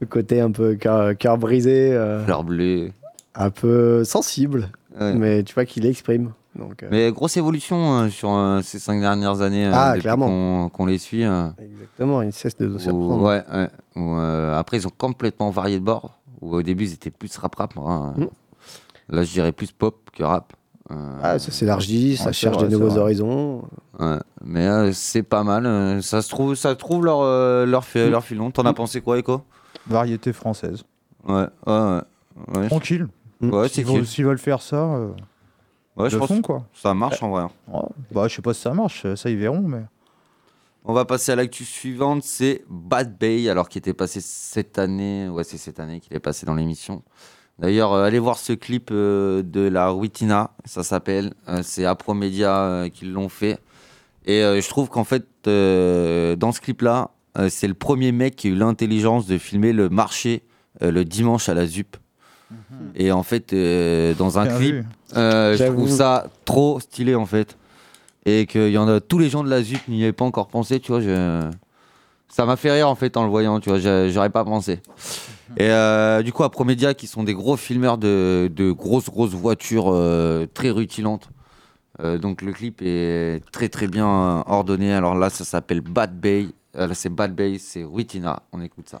le 0.00 0.06
côté 0.06 0.40
un 0.40 0.50
peu 0.50 0.74
cœur, 0.74 1.16
cœur 1.18 1.36
brisé, 1.36 1.90
Fleur 2.24 2.44
bleue. 2.44 2.90
un 3.34 3.50
peu 3.50 4.04
sensible, 4.04 4.70
Ouais. 4.98 5.12
mais 5.14 5.42
tu 5.42 5.52
vois 5.54 5.66
qu'il 5.66 5.84
exprime. 5.86 6.32
Donc 6.56 6.82
euh, 6.82 6.88
Mais 6.90 7.10
grosse 7.10 7.36
évolution 7.36 7.98
euh, 8.02 8.08
sur 8.08 8.30
euh, 8.32 8.60
ces 8.62 8.78
cinq 8.78 9.00
dernières 9.00 9.40
années. 9.40 9.66
euh, 9.66 9.70
Ah, 9.74 9.94
qu'on- 10.00 10.68
Qu'on 10.72 10.86
les 10.86 10.98
suit. 10.98 11.24
euh, 11.24 11.48
exactement, 11.58 12.22
il 12.22 12.32
cesse 12.32 12.56
de 12.56 12.66
nous 12.66 12.76
où- 12.76 12.78
surprendre. 12.78 13.22
ouais, 13.22 13.42
ouais, 13.52 13.68
où, 13.96 14.14
euh, 14.16 14.56
après, 14.58 14.76
ils 14.78 14.86
ont 14.86 14.92
complètement 14.96 15.50
varié 15.50 15.78
de 15.80 15.84
bord. 15.84 16.18
Où 16.40 16.54
au 16.54 16.62
début, 16.62 16.84
ils 16.84 16.92
étaient 16.94 17.10
plus 17.10 17.36
rap-rap. 17.36 17.72
hein. 17.78 18.14
Mm. 18.16 18.26
Là, 19.08 19.22
je 19.24 19.32
dirais 19.32 19.52
plus 19.52 19.72
pop 19.72 19.96
que 20.12 20.22
rap. 20.22 20.52
Euh, 20.90 20.94
Ah, 21.22 21.38
ça 21.38 21.50
s'élargit, 21.50 22.16
ça 22.16 22.30
cherche 22.32 22.58
c'est 22.60 22.68
nouveaux 22.68 22.98
horizons. 22.98 23.62
Ouais, 23.98 24.18
mais 24.44 24.66
euh, 24.66 24.92
c'est 24.92 25.22
pas 25.22 25.42
mal. 25.42 25.64
euh, 25.66 26.02
ça 26.02 26.20
se 26.22 26.28
trouve, 26.28 26.54
ça 26.54 26.74
trouve 26.76 27.04
leur, 27.04 27.20
euh, 27.20 27.64
leur, 27.66 27.84
fi- 27.84 28.10
leur 28.10 28.22
filon. 28.24 28.50
T'en 28.50 28.66
as 28.66 28.74
pensé 28.74 29.00
quoi, 29.00 29.18
Echo? 29.18 29.40
Variété 29.86 30.32
française. 30.32 30.82
Ouais, 31.26 31.46
ouais, 31.66 31.72
ouais. 31.72 32.00
Ouais, 32.58 32.68
Tranquille. 32.68 33.06
ouais 33.40 33.68
S'ils 33.68 33.84
veulent, 33.86 34.04
veulent 34.04 34.38
faire 34.38 34.60
ça, 34.60 34.76
euh, 34.76 35.08
Ouais, 35.96 36.10
je 36.10 36.18
pense 36.18 36.40
quoi. 36.40 36.64
ça 36.74 36.92
marche 36.94 37.22
en 37.22 37.30
vrai. 37.30 37.42
hein. 37.42 37.50
Ouais. 37.68 37.80
Bah, 38.10 38.26
je 38.28 38.34
sais 38.34 38.42
pas 38.42 38.52
si 38.54 38.60
ça 38.62 38.72
marche, 38.74 39.06
ça 39.14 39.30
ils 39.30 39.36
verront, 39.36 39.62
mais. 39.62 39.82
On 40.86 40.92
va 40.92 41.04
passer 41.06 41.32
à 41.32 41.36
l'actu 41.36 41.64
suivante, 41.64 42.22
c'est 42.24 42.62
Bad 42.68 43.16
Bay, 43.18 43.48
alors 43.48 43.68
qui 43.70 43.78
était 43.78 43.94
passé 43.94 44.20
cette 44.20 44.78
année. 44.78 45.28
Ouais, 45.30 45.42
c'est 45.44 45.56
cette 45.56 45.80
année 45.80 46.00
qu'il 46.00 46.14
est 46.14 46.20
passé 46.20 46.44
dans 46.44 46.54
l'émission. 46.54 47.02
D'ailleurs, 47.58 47.92
euh, 47.94 48.04
allez 48.04 48.18
voir 48.18 48.36
ce 48.36 48.52
clip 48.52 48.90
euh, 48.92 49.42
de 49.42 49.60
la 49.60 49.88
Ruitina, 49.88 50.50
ça 50.66 50.82
s'appelle. 50.82 51.32
Euh, 51.48 51.60
c'est 51.62 51.86
Apromedia 51.86 52.54
euh, 52.64 52.88
qui 52.90 53.06
l'ont 53.06 53.30
fait. 53.30 53.60
Et 54.26 54.40
je 54.40 54.68
trouve 54.70 54.88
qu'en 54.88 55.04
fait, 55.04 55.26
dans 55.44 56.52
ce 56.52 56.60
clip-là, 56.62 57.10
c'est 57.50 57.68
le 57.68 57.74
premier 57.74 58.10
mec 58.10 58.36
qui 58.36 58.48
a 58.48 58.50
eu 58.52 58.54
l'intelligence 58.54 59.26
de 59.26 59.36
filmer 59.36 59.74
le 59.74 59.90
marché 59.90 60.44
le 60.80 61.04
dimanche 61.04 61.50
à 61.50 61.54
la 61.54 61.66
ZUP. 61.66 61.98
Et 62.94 63.10
en 63.10 63.22
fait, 63.22 63.52
euh, 63.52 64.14
dans 64.14 64.38
un 64.38 64.44
Bien 64.44 64.56
clip, 64.56 64.74
vu. 64.74 64.84
euh, 65.16 65.56
je 65.56 65.64
trouve 65.64 65.90
ça 65.90 66.26
trop 66.44 66.78
stylé 66.80 67.14
en 67.14 67.26
fait. 67.26 67.56
Et 68.26 68.46
qu'il 68.46 68.70
y 68.70 68.78
en 68.78 68.88
a 68.88 69.00
tous 69.00 69.18
les 69.18 69.28
gens 69.28 69.44
de 69.44 69.50
la 69.50 69.62
ZUP 69.62 69.88
n'y 69.88 70.02
avaient 70.02 70.12
pas 70.12 70.24
encore 70.24 70.48
pensé, 70.48 70.80
tu 70.80 70.92
vois. 70.92 71.00
Je... 71.00 71.50
Ça 72.28 72.46
m'a 72.46 72.56
fait 72.56 72.70
rire 72.70 72.88
en 72.88 72.94
fait 72.94 73.16
en 73.16 73.24
le 73.24 73.30
voyant, 73.30 73.60
tu 73.60 73.70
vois. 73.70 73.78
J'aurais 74.08 74.30
pas 74.30 74.44
pensé. 74.44 74.80
Et 75.56 75.68
euh, 75.70 76.22
du 76.22 76.32
coup, 76.32 76.42
à 76.42 76.50
Promedia, 76.50 76.94
qui 76.94 77.06
sont 77.06 77.22
des 77.22 77.34
gros 77.34 77.56
filmeurs 77.56 77.98
de, 77.98 78.50
de 78.54 78.72
grosses, 78.72 79.10
grosses 79.10 79.34
voitures 79.34 79.92
très 80.54 80.70
rutilantes. 80.70 81.28
Donc 82.02 82.42
le 82.42 82.52
clip 82.52 82.80
est 82.82 83.42
très, 83.52 83.68
très 83.68 83.88
bien 83.88 84.42
ordonné. 84.46 84.92
Alors 84.92 85.14
là, 85.14 85.30
ça 85.30 85.44
s'appelle 85.44 85.80
Bad 85.80 86.18
Bay. 86.18 86.48
Là, 86.74 86.92
c'est 86.94 87.08
Bad 87.08 87.34
Bay, 87.34 87.58
c'est 87.58 87.84
Rutina. 87.84 88.42
On 88.52 88.60
écoute 88.62 88.88
ça. 88.88 89.00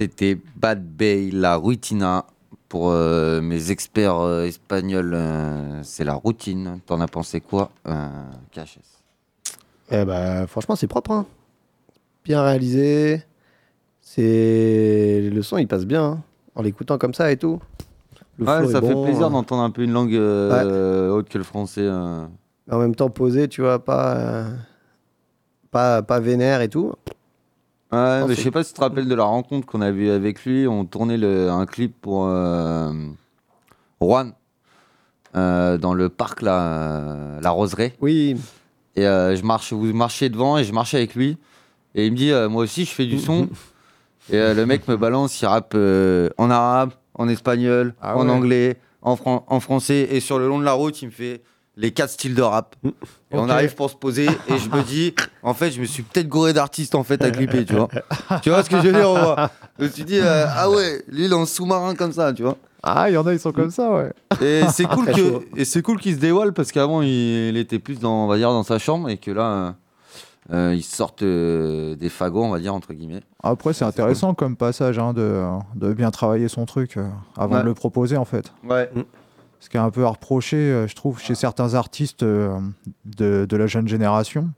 C'était 0.00 0.38
Bad 0.56 0.82
Bay, 0.82 1.28
la 1.30 1.56
Rutina. 1.56 2.24
Pour 2.70 2.90
euh, 2.90 3.40
mes 3.42 3.70
experts 3.72 4.16
euh, 4.20 4.44
espagnols, 4.44 5.12
euh, 5.12 5.82
c'est 5.82 6.04
la 6.04 6.14
routine. 6.14 6.78
T'en 6.86 7.00
as 7.00 7.08
pensé 7.08 7.40
quoi, 7.40 7.70
KHS 7.84 9.02
Eh 9.90 10.04
ben, 10.04 10.46
franchement, 10.46 10.76
c'est 10.76 10.86
propre. 10.86 11.10
hein. 11.10 11.26
Bien 12.24 12.42
réalisé. 12.42 13.24
C'est 14.00 15.28
le 15.32 15.42
son, 15.42 15.58
il 15.58 15.66
passe 15.66 15.84
bien 15.84 16.04
hein. 16.04 16.22
en 16.54 16.62
l'écoutant 16.62 16.96
comme 16.96 17.12
ça 17.12 17.30
et 17.32 17.36
tout. 17.36 17.60
Le 18.38 18.46
Ouais, 18.46 18.68
ça 18.72 18.80
fait 18.80 18.94
bon, 18.94 19.04
plaisir 19.04 19.26
hein. 19.26 19.30
d'entendre 19.30 19.62
un 19.62 19.70
peu 19.70 19.82
une 19.82 19.92
langue 19.92 20.14
euh, 20.14 21.10
autre 21.10 21.28
que 21.28 21.38
le 21.38 21.44
français. 21.44 21.86
En 21.90 22.78
même 22.78 22.94
temps 22.94 23.10
posé, 23.10 23.48
tu 23.48 23.60
vois, 23.62 23.84
pas 23.84 24.46
pas 25.72 26.02
pas 26.02 26.20
vénère 26.20 26.60
et 26.62 26.68
tout. 26.68 26.92
Ouais, 27.92 28.24
mais 28.26 28.34
je 28.34 28.40
sais 28.40 28.50
pas 28.52 28.62
si 28.62 28.72
tu 28.72 28.76
te 28.76 28.80
rappelles 28.84 29.08
de 29.08 29.14
la 29.14 29.24
rencontre 29.24 29.66
qu'on 29.66 29.80
a 29.80 29.90
vue 29.90 30.10
avec 30.10 30.44
lui. 30.44 30.68
On 30.68 30.84
tournait 30.84 31.16
le- 31.16 31.50
un 31.50 31.66
clip 31.66 31.94
pour 32.00 32.26
euh, 32.26 32.92
Juan 34.00 34.32
euh, 35.36 35.76
dans 35.78 35.94
le 35.94 36.08
parc 36.08 36.42
là, 36.42 36.60
euh, 36.60 37.40
la 37.40 37.50
Roseraie. 37.50 37.94
Oui. 38.00 38.36
Et 38.96 39.06
euh, 39.06 39.34
je 39.36 39.42
marche, 39.42 39.72
vous 39.72 39.92
marchiez 39.92 40.28
devant 40.28 40.56
et 40.58 40.64
je 40.64 40.72
marchais 40.72 40.98
avec 40.98 41.14
lui. 41.14 41.36
Et 41.94 42.06
il 42.06 42.12
me 42.12 42.16
dit, 42.16 42.32
moi 42.48 42.62
aussi, 42.62 42.84
je 42.84 42.90
fais 42.90 43.06
du 43.06 43.18
son. 43.18 43.48
et 44.32 44.54
le 44.54 44.66
mec 44.66 44.86
me 44.86 44.96
balance, 44.96 45.40
il 45.40 45.46
rappe 45.46 45.74
en 45.74 46.50
arabe, 46.50 46.92
en 47.14 47.28
espagnol, 47.28 47.94
Ah 48.00 48.16
en 48.16 48.26
ouais. 48.26 48.30
anglais, 48.32 48.76
en, 49.02 49.16
fran- 49.16 49.44
en 49.48 49.58
français. 49.60 50.06
Et 50.12 50.20
sur 50.20 50.38
le 50.38 50.46
long 50.46 50.58
de 50.60 50.64
la 50.64 50.72
route, 50.72 51.00
il 51.02 51.06
me 51.06 51.10
fait, 51.10 51.42
les 51.80 51.90
quatre 51.92 52.10
styles 52.10 52.34
de 52.34 52.42
rap. 52.42 52.76
Et 52.84 52.90
on 53.32 53.48
arrive 53.48 53.74
pour 53.74 53.88
se 53.90 53.96
poser 53.96 54.26
et 54.26 54.58
je 54.58 54.68
me 54.68 54.82
dis, 54.82 55.14
en 55.42 55.54
fait, 55.54 55.70
je 55.70 55.80
me 55.80 55.86
suis 55.86 56.02
peut-être 56.02 56.28
gouré 56.28 56.52
d'artistes 56.52 56.94
en 56.94 57.02
fait 57.04 57.22
à 57.24 57.30
clipper, 57.30 57.64
tu 57.64 57.74
vois. 57.74 57.88
tu 58.42 58.50
vois 58.50 58.62
ce 58.62 58.70
que 58.70 58.76
je 58.80 58.88
veux 58.88 58.92
dire 58.92 59.14
pas? 59.14 59.50
Je 59.78 59.84
me 59.84 59.88
suis 59.90 60.04
dit, 60.04 60.18
euh, 60.18 60.44
ah 60.48 60.68
ouais, 60.70 61.02
lui 61.08 61.24
il 61.24 61.32
est 61.32 61.34
en 61.34 61.46
sous-marin 61.46 61.94
comme 61.94 62.12
ça, 62.12 62.32
tu 62.32 62.42
vois. 62.42 62.56
Ah, 62.82 63.10
il 63.10 63.14
y 63.14 63.16
en 63.16 63.26
a, 63.26 63.32
ils 63.32 63.38
sont 63.38 63.52
comme 63.52 63.70
ça, 63.70 63.90
ouais. 63.90 64.12
Et 64.40 64.62
c'est 64.72 64.84
cool 64.86 65.06
que 65.06 65.40
et 65.56 65.64
c'est 65.64 65.82
cool 65.82 65.98
qu'il 66.00 66.14
se 66.14 66.20
dévoile 66.20 66.52
parce 66.52 66.72
qu'avant 66.72 67.02
il, 67.02 67.08
il 67.10 67.56
était 67.56 67.78
plus 67.78 67.98
dans 68.00 68.24
on 68.24 68.26
va 68.26 68.36
dire 68.38 68.50
dans 68.50 68.62
sa 68.62 68.78
chambre 68.78 69.08
et 69.10 69.18
que 69.18 69.30
là 69.30 69.42
euh, 69.42 69.72
euh, 70.52 70.74
il 70.74 70.82
sortent 70.82 71.22
euh, 71.22 71.94
des 71.94 72.08
fagots 72.08 72.42
on 72.42 72.48
va 72.50 72.58
dire 72.58 72.74
entre 72.74 72.94
guillemets. 72.94 73.20
Après, 73.42 73.72
c'est 73.74 73.84
intéressant 73.84 74.32
comme 74.34 74.56
passage 74.56 74.98
hein, 74.98 75.12
de, 75.12 75.42
de 75.76 75.92
bien 75.92 76.10
travailler 76.10 76.48
son 76.48 76.64
truc 76.66 76.96
euh, 76.96 77.06
avant 77.36 77.56
Ouais. 77.56 77.60
de 77.62 77.66
le 77.66 77.74
proposer, 77.74 78.16
en 78.16 78.24
fait. 78.24 78.52
Ouais. 78.68 78.90
Ce 79.60 79.68
qui 79.68 79.76
est 79.76 79.80
un 79.80 79.90
peu 79.90 80.04
à 80.04 80.08
reprocher, 80.08 80.56
euh, 80.56 80.86
je 80.88 80.94
trouve, 80.96 81.20
chez 81.20 81.34
certains 81.34 81.74
artistes 81.74 82.22
euh, 82.22 82.58
de, 83.04 83.46
de 83.48 83.56
la 83.56 83.66
jeune 83.66 83.86
génération. 83.86 84.50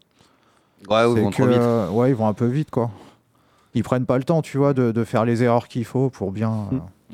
Ouais, 0.88 1.03
ils 1.11 1.21
vont 1.23 1.31
que, 1.31 1.35
trop 1.37 1.47
vite. 1.47 1.59
euh, 1.61 1.88
ouais, 1.91 2.11
ils 2.11 2.17
vont 2.17 2.29
un 2.29 2.33
peu 2.35 2.47
vite, 2.47 2.71
quoi. 2.71 2.91
Ils 3.75 3.83
prennent 3.83 4.07
pas 4.07 4.19
le 4.19 4.25
temps, 4.25 4.43
tu 4.43 4.59
vois, 4.59 4.75
de, 4.75 4.93
de 4.93 5.05
faire 5.05 5.25
les 5.25 5.43
erreurs 5.43 5.67
qu'il 5.69 5.85
faut 5.85 6.09
pour 6.11 6.31
bien. 6.33 6.69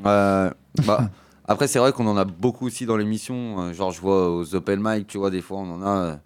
euh, 0.05 0.49
bah, 0.85 1.09
après, 1.47 1.67
c'est 1.67 1.79
vrai 1.79 1.91
qu'on 1.93 2.05
en 2.07 2.17
a 2.17 2.25
beaucoup 2.25 2.67
aussi 2.67 2.85
dans 2.85 2.97
l'émission. 2.97 3.73
Genre, 3.73 3.91
je 3.91 4.01
vois 4.01 4.29
aux 4.35 4.55
open 4.55 4.79
mic, 4.83 5.07
tu 5.07 5.17
vois, 5.17 5.29
des 5.31 5.41
fois, 5.41 5.57
on 5.59 5.71
en 5.73 5.81
a. 5.85 6.17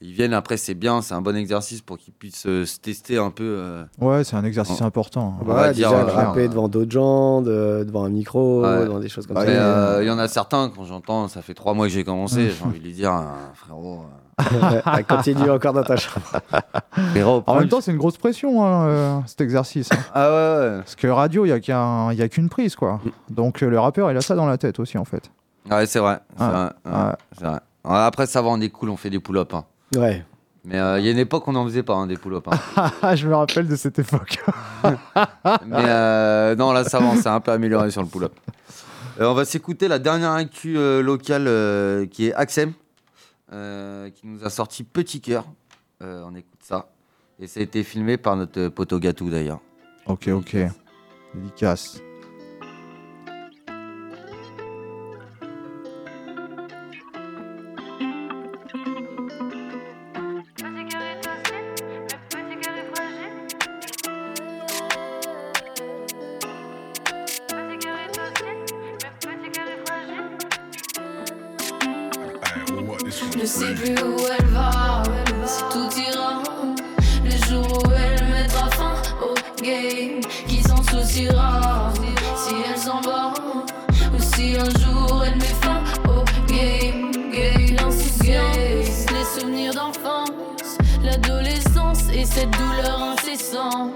euh, 0.00 0.04
ils 0.06 0.12
viennent 0.12 0.32
après, 0.32 0.56
c'est 0.56 0.74
bien, 0.74 1.02
c'est 1.02 1.14
un 1.14 1.20
bon 1.20 1.36
exercice 1.36 1.80
pour 1.82 1.98
qu'ils 1.98 2.12
puissent 2.14 2.46
euh, 2.46 2.64
se 2.64 2.78
tester 2.78 3.18
un 3.18 3.30
peu. 3.30 3.44
euh, 3.44 3.84
Ouais, 4.00 4.24
c'est 4.24 4.36
un 4.36 4.44
exercice 4.44 4.80
on- 4.80 4.84
important. 4.86 5.34
on 5.40 5.44
Bah 5.44 5.54
va 5.54 5.62
ouais, 5.62 5.72
dire, 5.72 5.90
déjà 5.90 6.00
euh, 6.02 6.12
rapper 6.26 6.48
devant 6.48 6.68
d'autres 6.68 6.90
gens, 6.90 7.42
de- 7.42 7.84
devant 7.86 8.04
un 8.04 8.08
micro, 8.10 8.62
Ouais. 8.62 8.84
devant 8.84 9.00
des 9.00 9.08
choses 9.08 9.26
comme 9.26 9.38
Mais, 9.38 9.46
ça. 9.46 9.50
euh, 9.50 9.98
Il 10.02 10.06
y 10.06 10.10
en 10.10 10.18
a 10.18 10.28
certains, 10.28 10.70
quand 10.74 10.84
j'entends, 10.84 11.28
ça 11.28 11.42
fait 11.42 11.54
trois 11.54 11.74
mois 11.74 11.86
que 11.86 11.92
j'ai 11.92 12.04
commencé, 12.04 12.50
j'ai 12.50 12.64
envie 12.64 12.78
de 12.78 12.84
lui 12.84 12.92
dire, 12.92 13.12
euh, 13.12 13.24
frérot. 13.54 14.00
euh, 14.02 14.08
Continue 15.08 15.50
encore 15.50 15.72
dans 15.72 15.82
ta 15.82 15.96
chambre. 15.96 16.24
frérot, 17.10 17.42
En 17.46 17.56
même 17.58 17.68
temps, 17.68 17.80
c'est 17.80 17.90
une 17.90 17.98
grosse 17.98 18.16
pression, 18.18 18.64
hein, 18.64 18.86
euh, 18.86 19.18
cet 19.26 19.40
exercice. 19.40 19.90
hein. 19.92 19.96
Ah 20.14 20.28
ouais, 20.30 20.68
ouais. 20.70 20.78
Parce 20.78 20.94
que 20.94 21.08
radio, 21.08 21.44
il 21.44 21.48
n'y 21.48 21.54
a 21.54 21.60
qu'un- 21.60 22.12
il 22.12 22.18
y 22.18 22.22
a 22.22 22.28
qu'une 22.28 22.48
prise, 22.48 22.76
quoi. 22.76 23.00
Donc, 23.30 23.62
euh, 23.62 23.68
le 23.68 23.80
rappeur, 23.80 24.10
il 24.12 24.16
a 24.16 24.20
ça 24.20 24.36
dans 24.36 24.46
la 24.46 24.58
tête 24.58 24.78
aussi, 24.78 24.96
en 24.96 25.04
fait. 25.04 25.30
Ouais, 25.68 25.86
c'est 25.86 25.98
vrai. 25.98 26.20
vrai. 26.36 26.70
Ouais, 27.44 27.58
Après, 27.84 28.26
ça 28.26 28.42
va, 28.42 28.48
on 28.48 28.60
est 28.60 28.68
cool, 28.70 28.90
on 28.90 28.96
fait 28.96 29.10
des 29.10 29.18
pull-ups. 29.18 29.54
hein. 29.54 29.64
Ouais. 29.96 30.24
Mais 30.64 30.78
euh, 30.78 30.98
il 30.98 31.04
y 31.06 31.08
a 31.08 31.12
une 31.12 31.18
époque, 31.18 31.46
on 31.48 31.52
n'en 31.52 31.64
faisait 31.64 31.82
pas, 31.82 31.94
hein, 31.94 32.06
des 32.06 32.16
pull-ups. 32.16 32.46
hein. 32.50 32.90
Ah, 33.02 33.16
je 33.16 33.26
me 33.26 33.34
rappelle 33.34 33.66
de 33.68 33.76
cette 33.76 33.98
époque. 33.98 34.38
Mais 34.84 35.84
euh, 35.88 36.54
non, 36.56 36.72
là, 36.72 36.84
ça 36.84 36.98
va, 36.98 37.06
on 37.06 37.16
s'est 37.16 37.28
un 37.28 37.40
peu 37.40 37.52
amélioré 37.52 37.90
sur 37.90 38.02
le 38.02 38.08
pull-up. 38.08 38.32
Euh, 39.20 39.26
on 39.26 39.34
va 39.34 39.44
s'écouter 39.44 39.88
la 39.88 39.98
dernière 39.98 40.32
actu 40.32 40.76
euh, 40.76 41.00
locale 41.02 41.46
euh, 41.48 42.06
qui 42.06 42.26
est 42.26 42.34
Axem, 42.34 42.72
euh, 43.52 44.10
qui 44.10 44.26
nous 44.26 44.44
a 44.44 44.50
sorti 44.50 44.84
Petit 44.84 45.20
Cœur. 45.20 45.46
Euh, 46.02 46.22
on 46.26 46.34
écoute 46.34 46.60
ça. 46.62 46.90
Et 47.40 47.46
ça 47.46 47.60
a 47.60 47.62
été 47.62 47.82
filmé 47.82 48.16
par 48.16 48.36
notre 48.36 48.68
poteau 48.68 48.98
Gatou 48.98 49.30
d'ailleurs. 49.30 49.60
ok, 50.06 50.28
ok. 50.28 50.56
Dédicace. 51.34 52.00
Sais 73.48 73.74
plus 73.74 73.94
où 74.04 74.16
elle 74.38 74.46
va, 74.48 75.02
si 75.46 75.62
tout 75.70 75.88
ira. 75.98 76.42
Le 77.24 77.30
jour 77.48 77.66
où 77.66 77.90
elle 77.92 78.24
mettra 78.28 78.68
fin 78.70 78.92
au 79.22 79.34
game, 79.62 80.20
qui 80.46 80.62
s'en 80.62 80.82
souciera 80.82 81.90
si 82.36 82.54
elle 82.70 82.78
s'en 82.78 83.00
va 83.00 83.32
ou 84.14 84.18
si 84.20 84.56
un 84.56 84.68
jour 84.80 85.24
elle 85.24 85.36
met 85.36 85.56
fin 85.62 85.82
au 86.10 86.24
game. 86.52 87.10
game. 87.32 87.76
L'insouciance, 87.76 89.06
les 89.12 89.40
souvenirs 89.40 89.72
d'enfance, 89.72 90.76
l'adolescence 91.02 92.04
et 92.12 92.26
cette 92.26 92.50
douleur 92.50 93.14
incessante. 93.14 93.92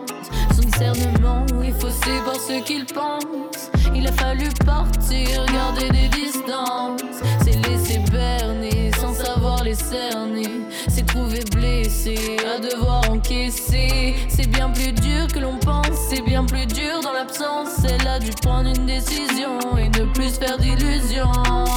Son 0.55 0.63
discernement 0.63 1.45
est 1.63 1.79
faussé 1.79 2.13
par 2.25 2.37
ce 2.37 2.63
qu'il 2.63 2.87
pense. 2.87 3.71
Il 3.95 4.07
a 4.09 4.13
fallu 4.13 4.49
partir, 4.65 5.45
garder 5.53 5.91
des 5.91 6.09
distances. 6.09 6.72
Les 9.73 9.77
cerner. 9.77 10.49
S'est 10.89 11.07
trouvé 11.07 11.41
blessé 11.51 12.37
à 12.55 12.59
devoir 12.59 13.11
encaisser. 13.11 14.15
C'est 14.29 14.49
bien 14.49 14.71
plus 14.71 14.93
dur 14.93 15.27
que 15.33 15.39
l'on 15.39 15.59
pense, 15.59 15.97
c'est 16.11 16.23
bien 16.23 16.45
plus 16.45 16.67
dur 16.67 17.01
dans 17.03 17.13
l'absence. 17.13 17.85
Elle 17.85 18.07
a 18.07 18.19
dû 18.19 18.31
prendre 18.43 18.69
une 18.69 18.87
décision 18.87 19.59
et 19.79 19.89
ne 19.89 20.05
plus 20.13 20.35
faire 20.39 20.59
d'illusions. 20.59 21.72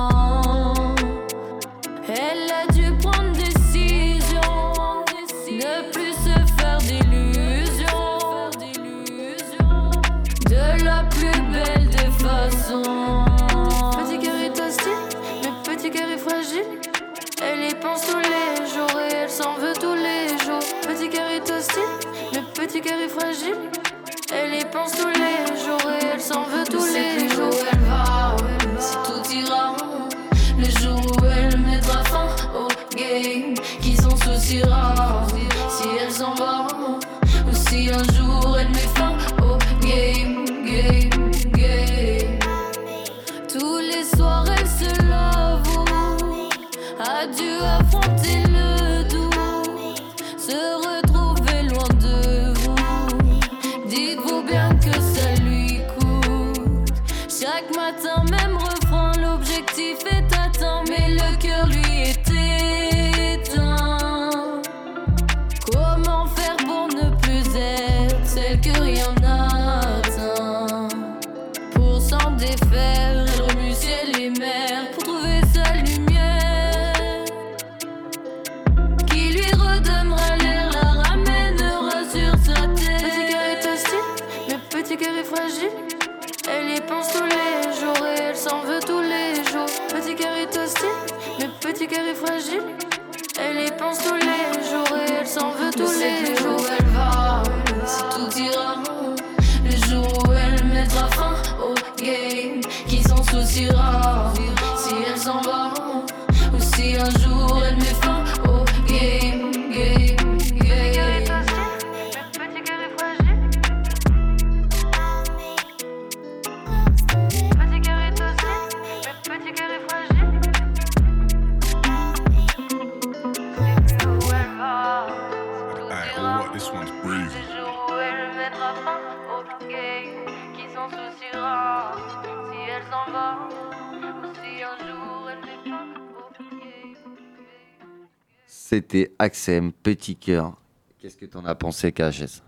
C'était 138.75 139.13
Axem, 139.19 139.71
Petit 139.71 140.17
Cœur. 140.17 140.51
Qu'est-ce 140.99 141.15
que 141.15 141.25
t'en 141.25 141.45
as 141.45 141.55
pensé, 141.55 141.93
KHS 141.93 142.41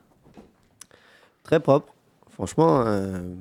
Très 1.44 1.62
propre. 1.62 1.94
Franchement, 2.32 2.84
euh, 2.86 3.34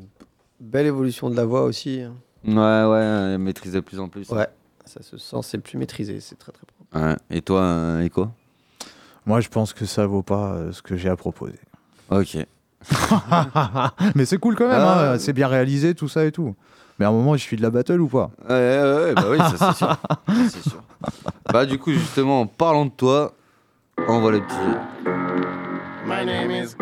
belle 0.61 0.87
évolution 0.87 1.29
de 1.29 1.35
la 1.35 1.44
voix 1.44 1.64
aussi. 1.64 2.03
hein. 2.03 2.14
Ouais, 2.46 2.53
ouais, 2.92 3.33
elle 3.33 3.38
maîtrise 3.38 3.72
de 3.72 3.81
plus 3.81 3.99
en 3.99 4.09
plus. 4.09 4.29
Ouais, 4.31 4.46
ça 4.85 5.03
se 5.03 5.18
sent, 5.18 5.37
c'est 5.42 5.59
plus 5.59 5.77
maîtrisé, 5.79 6.20
c'est 6.20 6.37
très 6.38 6.53
très 6.53 6.62
propre. 6.64 7.05
Ouais. 7.09 7.16
Et 7.29 7.42
toi, 7.42 7.61
euh, 7.62 8.03
Eko 8.03 8.29
Moi, 9.27 9.40
je 9.40 9.49
pense 9.49 9.72
que 9.72 9.85
ça 9.85 10.07
vaut 10.07 10.22
pas 10.22 10.53
euh, 10.53 10.70
ce 10.70 10.81
que 10.81 10.96
j'ai 10.96 11.09
à 11.09 11.16
proposer. 11.16 11.59
Ok. 12.11 12.37
Mais 14.14 14.27
c'est 14.27 14.38
cool 14.38 14.55
quand 14.55 14.68
même, 14.68 14.79
Ah. 14.81 15.14
hein, 15.14 15.18
c'est 15.18 15.33
bien 15.33 15.49
réalisé, 15.49 15.96
tout 15.96 16.09
ça 16.09 16.25
et 16.25 16.31
tout. 16.31 16.55
Mais 17.01 17.05
à 17.05 17.09
un 17.09 17.12
moment, 17.12 17.37
je 17.37 17.42
suis 17.42 17.57
de 17.57 17.62
la 17.62 17.70
battle 17.70 18.01
ou 18.01 18.07
pas? 18.07 18.31
Ouais, 18.49 18.55
ouais, 18.55 19.05
ouais, 19.07 19.14
bah 19.14 19.25
oui, 19.29 19.38
ça 19.38 19.57
c'est 19.72 19.79
sûr. 19.79 19.88
Ça, 20.29 20.49
c'est 20.51 20.68
sûr. 20.70 20.83
Bah, 21.53 21.65
du 21.65 21.79
coup, 21.79 21.93
justement, 21.93 22.41
en 22.43 22.47
parlant 22.47 22.87
de 22.87 22.91
toi, 22.91 23.35
envoie 24.09 24.33
le 24.33 24.41
petit. 24.41 24.57
My 26.07 26.25
name 26.25 26.51
is. 26.51 26.77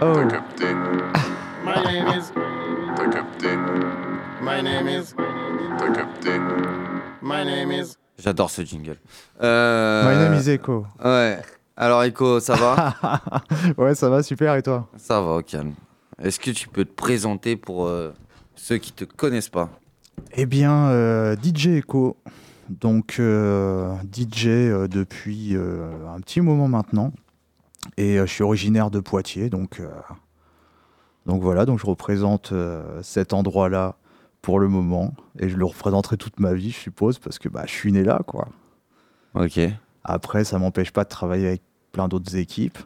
Oh. 0.00 0.12
T'as 0.14 0.26
capté. 0.26 0.66
My 1.64 1.82
name 1.84 2.18
is. 2.18 2.32
T'as 2.96 3.08
capté. 3.08 3.56
My 4.42 4.62
name 4.62 4.88
is. 4.88 5.14
T'as 5.78 5.90
capté. 5.92 6.30
My 7.22 7.44
name 7.44 7.72
is. 7.72 7.96
J'adore 8.18 8.50
ce 8.50 8.62
jingle. 8.62 8.96
Euh... 9.42 10.10
My 10.10 10.16
name 10.16 10.34
is 10.40 10.48
Echo. 10.50 10.86
Ouais. 11.02 11.40
Alors, 11.76 12.04
Eko, 12.04 12.40
ça 12.40 12.54
va? 12.54 13.20
Ouais, 13.78 13.94
ça 13.94 14.10
va, 14.10 14.22
super, 14.22 14.54
et 14.56 14.62
toi? 14.62 14.88
Ça 14.96 15.20
va, 15.20 15.36
au 15.36 15.42
calme. 15.42 15.72
Est-ce 16.22 16.38
que 16.38 16.50
tu 16.50 16.68
peux 16.68 16.84
te 16.84 16.92
présenter 16.92 17.56
pour 17.56 17.86
euh, 17.86 18.12
ceux 18.54 18.76
qui 18.76 18.92
te 18.92 19.04
connaissent 19.04 19.48
pas? 19.48 19.70
Eh 20.32 20.44
bien, 20.44 20.88
euh, 20.88 21.34
DJ 21.42 21.68
Echo. 21.78 22.16
Donc, 22.70 23.16
euh, 23.18 23.94
DJ 24.12 24.46
euh, 24.46 24.88
depuis 24.88 25.56
euh, 25.56 25.90
un 26.08 26.20
petit 26.20 26.40
moment 26.40 26.68
maintenant. 26.68 27.12
Et 27.96 28.18
je 28.18 28.26
suis 28.26 28.44
originaire 28.44 28.90
de 28.90 29.00
Poitiers. 29.00 29.50
Donc, 29.50 29.82
donc 31.26 31.42
voilà, 31.42 31.64
donc 31.64 31.80
je 31.80 31.86
représente 31.86 32.52
cet 33.02 33.32
endroit-là 33.32 33.96
pour 34.42 34.60
le 34.60 34.68
moment. 34.68 35.14
Et 35.38 35.48
je 35.48 35.56
le 35.56 35.64
représenterai 35.64 36.18
toute 36.18 36.38
ma 36.40 36.52
vie, 36.52 36.70
je 36.70 36.76
suppose, 36.76 37.18
parce 37.18 37.38
que 37.38 37.48
bah, 37.48 37.64
je 37.66 37.72
suis 37.72 37.90
né 37.90 38.04
là, 38.04 38.20
quoi. 38.26 38.48
Ok. 39.34 39.58
Après, 40.04 40.44
ça 40.44 40.58
m'empêche 40.58 40.92
pas 40.92 41.04
de 41.04 41.08
travailler 41.08 41.48
avec 41.48 41.62
plein 41.90 42.06
d'autres 42.06 42.36
équipes. 42.36 42.78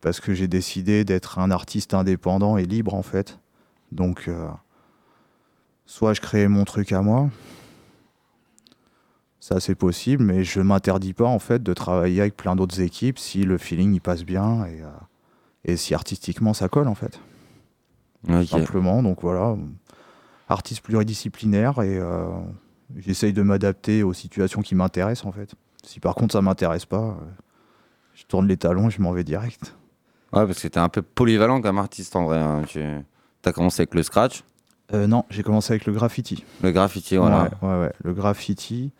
Parce 0.00 0.18
que 0.18 0.32
j'ai 0.32 0.48
décidé 0.48 1.04
d'être 1.04 1.38
un 1.38 1.50
artiste 1.50 1.92
indépendant 1.94 2.56
et 2.56 2.64
libre, 2.64 2.94
en 2.94 3.02
fait. 3.02 3.38
Donc, 3.92 4.24
euh, 4.26 4.48
soit 5.84 6.14
je 6.14 6.22
crée 6.22 6.48
mon 6.48 6.64
truc 6.64 6.92
à 6.92 7.02
moi. 7.02 7.28
Ça, 9.42 9.58
c'est 9.58 9.74
possible, 9.74 10.22
mais 10.22 10.44
je 10.44 10.60
m'interdis 10.60 11.14
pas, 11.14 11.24
en 11.26 11.40
fait, 11.40 11.60
de 11.64 11.74
travailler 11.74 12.20
avec 12.20 12.36
plein 12.36 12.54
d'autres 12.54 12.80
équipes 12.80 13.18
si 13.18 13.42
le 13.42 13.58
feeling 13.58 13.92
y 13.92 13.98
passe 13.98 14.22
bien 14.22 14.64
et, 14.66 14.82
euh, 14.82 14.86
et 15.64 15.76
si 15.76 15.94
artistiquement 15.94 16.54
ça 16.54 16.68
colle, 16.68 16.86
en 16.86 16.94
fait. 16.94 17.18
Simplement, 18.46 19.02
donc 19.02 19.20
voilà. 19.22 19.56
Artiste 20.48 20.82
pluridisciplinaire 20.82 21.82
et 21.82 21.98
euh, 21.98 22.28
j'essaye 22.96 23.32
de 23.32 23.42
m'adapter 23.42 24.04
aux 24.04 24.12
situations 24.12 24.62
qui 24.62 24.76
m'intéressent, 24.76 25.26
en 25.26 25.32
fait. 25.32 25.56
Si 25.84 25.98
par 25.98 26.14
contre 26.14 26.34
ça 26.34 26.40
m'intéresse 26.40 26.86
pas, 26.86 27.00
euh, 27.02 27.14
je 28.14 28.22
tourne 28.26 28.46
les 28.46 28.56
talons 28.56 28.86
et 28.86 28.90
je 28.92 29.02
m'en 29.02 29.10
vais 29.10 29.24
direct. 29.24 29.74
Ouais, 30.32 30.46
parce 30.46 30.60
que 30.62 30.68
t'es 30.68 30.78
un 30.78 30.88
peu 30.88 31.02
polyvalent 31.02 31.60
comme 31.60 31.78
artiste 31.78 32.14
en 32.14 32.26
vrai. 32.26 32.38
hein. 32.38 32.62
Tu 32.68 32.80
as 33.44 33.52
commencé 33.52 33.80
avec 33.82 33.94
le 33.94 34.04
scratch, 34.04 34.44
non, 34.92 35.24
j'ai 35.30 35.42
commencé 35.42 35.72
avec 35.72 35.86
le 35.86 35.92
graffiti. 35.94 36.44
le 36.62 36.70
graffiti, 36.70 37.16
voilà. 37.16 37.50
Ouais, 37.62 37.68
ouais, 37.68 37.80
ouais, 37.80 37.92
le 38.04 38.12
graffiti. 38.12 38.92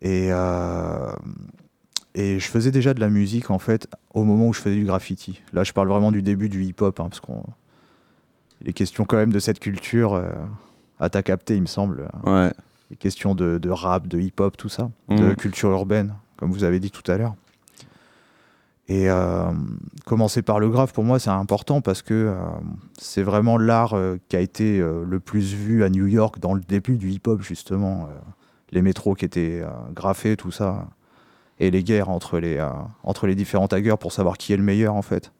Et, 0.00 0.28
euh, 0.32 1.12
et 2.14 2.38
je 2.38 2.48
faisais 2.48 2.70
déjà 2.70 2.94
de 2.94 3.00
la 3.00 3.08
musique, 3.10 3.50
en 3.50 3.58
fait, 3.58 3.88
au 4.14 4.24
moment 4.24 4.48
où 4.48 4.52
je 4.52 4.60
faisais 4.60 4.76
du 4.76 4.84
graffiti. 4.84 5.42
Là, 5.52 5.64
je 5.64 5.72
parle 5.72 5.88
vraiment 5.88 6.12
du 6.12 6.22
début 6.22 6.48
du 6.48 6.64
hip-hop, 6.64 7.00
hein, 7.00 7.08
parce 7.08 7.20
qu'on. 7.20 7.42
Il 8.60 8.68
est 8.68 8.72
question 8.72 9.04
quand 9.04 9.16
même 9.16 9.32
de 9.32 9.38
cette 9.38 9.60
culture 9.60 10.14
euh, 10.14 10.28
à 10.98 11.08
ta 11.10 11.22
capté, 11.22 11.54
il 11.54 11.62
me 11.62 11.66
semble. 11.66 12.08
Ouais. 12.24 12.52
Les 12.90 12.96
questions 12.96 13.34
de, 13.36 13.58
de 13.58 13.70
rap, 13.70 14.08
de 14.08 14.18
hip-hop, 14.18 14.56
tout 14.56 14.68
ça. 14.68 14.90
De 15.08 15.14
Mhm. 15.14 15.36
culture 15.36 15.70
urbaine, 15.70 16.14
comme 16.36 16.50
vous 16.50 16.64
avez 16.64 16.80
dit 16.80 16.90
tout 16.90 17.08
à 17.10 17.18
l'heure. 17.18 17.34
Et 18.88 19.10
euh, 19.10 19.50
commencer 20.06 20.40
par 20.40 20.58
le 20.58 20.70
graphe, 20.70 20.92
pour 20.94 21.04
moi, 21.04 21.18
c'est 21.18 21.28
important 21.30 21.82
parce 21.82 22.00
que 22.00 22.14
euh, 22.14 22.34
c'est 22.98 23.22
vraiment 23.22 23.58
l'art 23.58 23.92
euh, 23.94 24.16
qui 24.30 24.36
a 24.36 24.40
été 24.40 24.80
euh, 24.80 25.04
le 25.06 25.20
plus 25.20 25.52
vu 25.52 25.84
à 25.84 25.90
New 25.90 26.06
York 26.06 26.38
dans 26.40 26.54
le 26.54 26.62
début 26.62 26.96
du 26.96 27.10
hip-hop, 27.10 27.42
justement. 27.42 28.08
Les 28.70 28.82
métros 28.82 29.14
qui 29.14 29.24
étaient 29.24 29.60
euh, 29.62 29.68
graffés, 29.92 30.36
tout 30.36 30.50
ça. 30.50 30.86
Et 31.60 31.70
les 31.70 31.82
guerres 31.82 32.08
entre 32.08 32.38
les, 32.38 32.56
euh, 32.58 32.68
entre 33.02 33.26
les 33.26 33.34
différents 33.34 33.68
taggers 33.68 33.96
pour 33.98 34.12
savoir 34.12 34.36
qui 34.38 34.52
est 34.52 34.56
le 34.56 34.62
meilleur, 34.62 34.94
en 34.94 35.02
fait. 35.02 35.32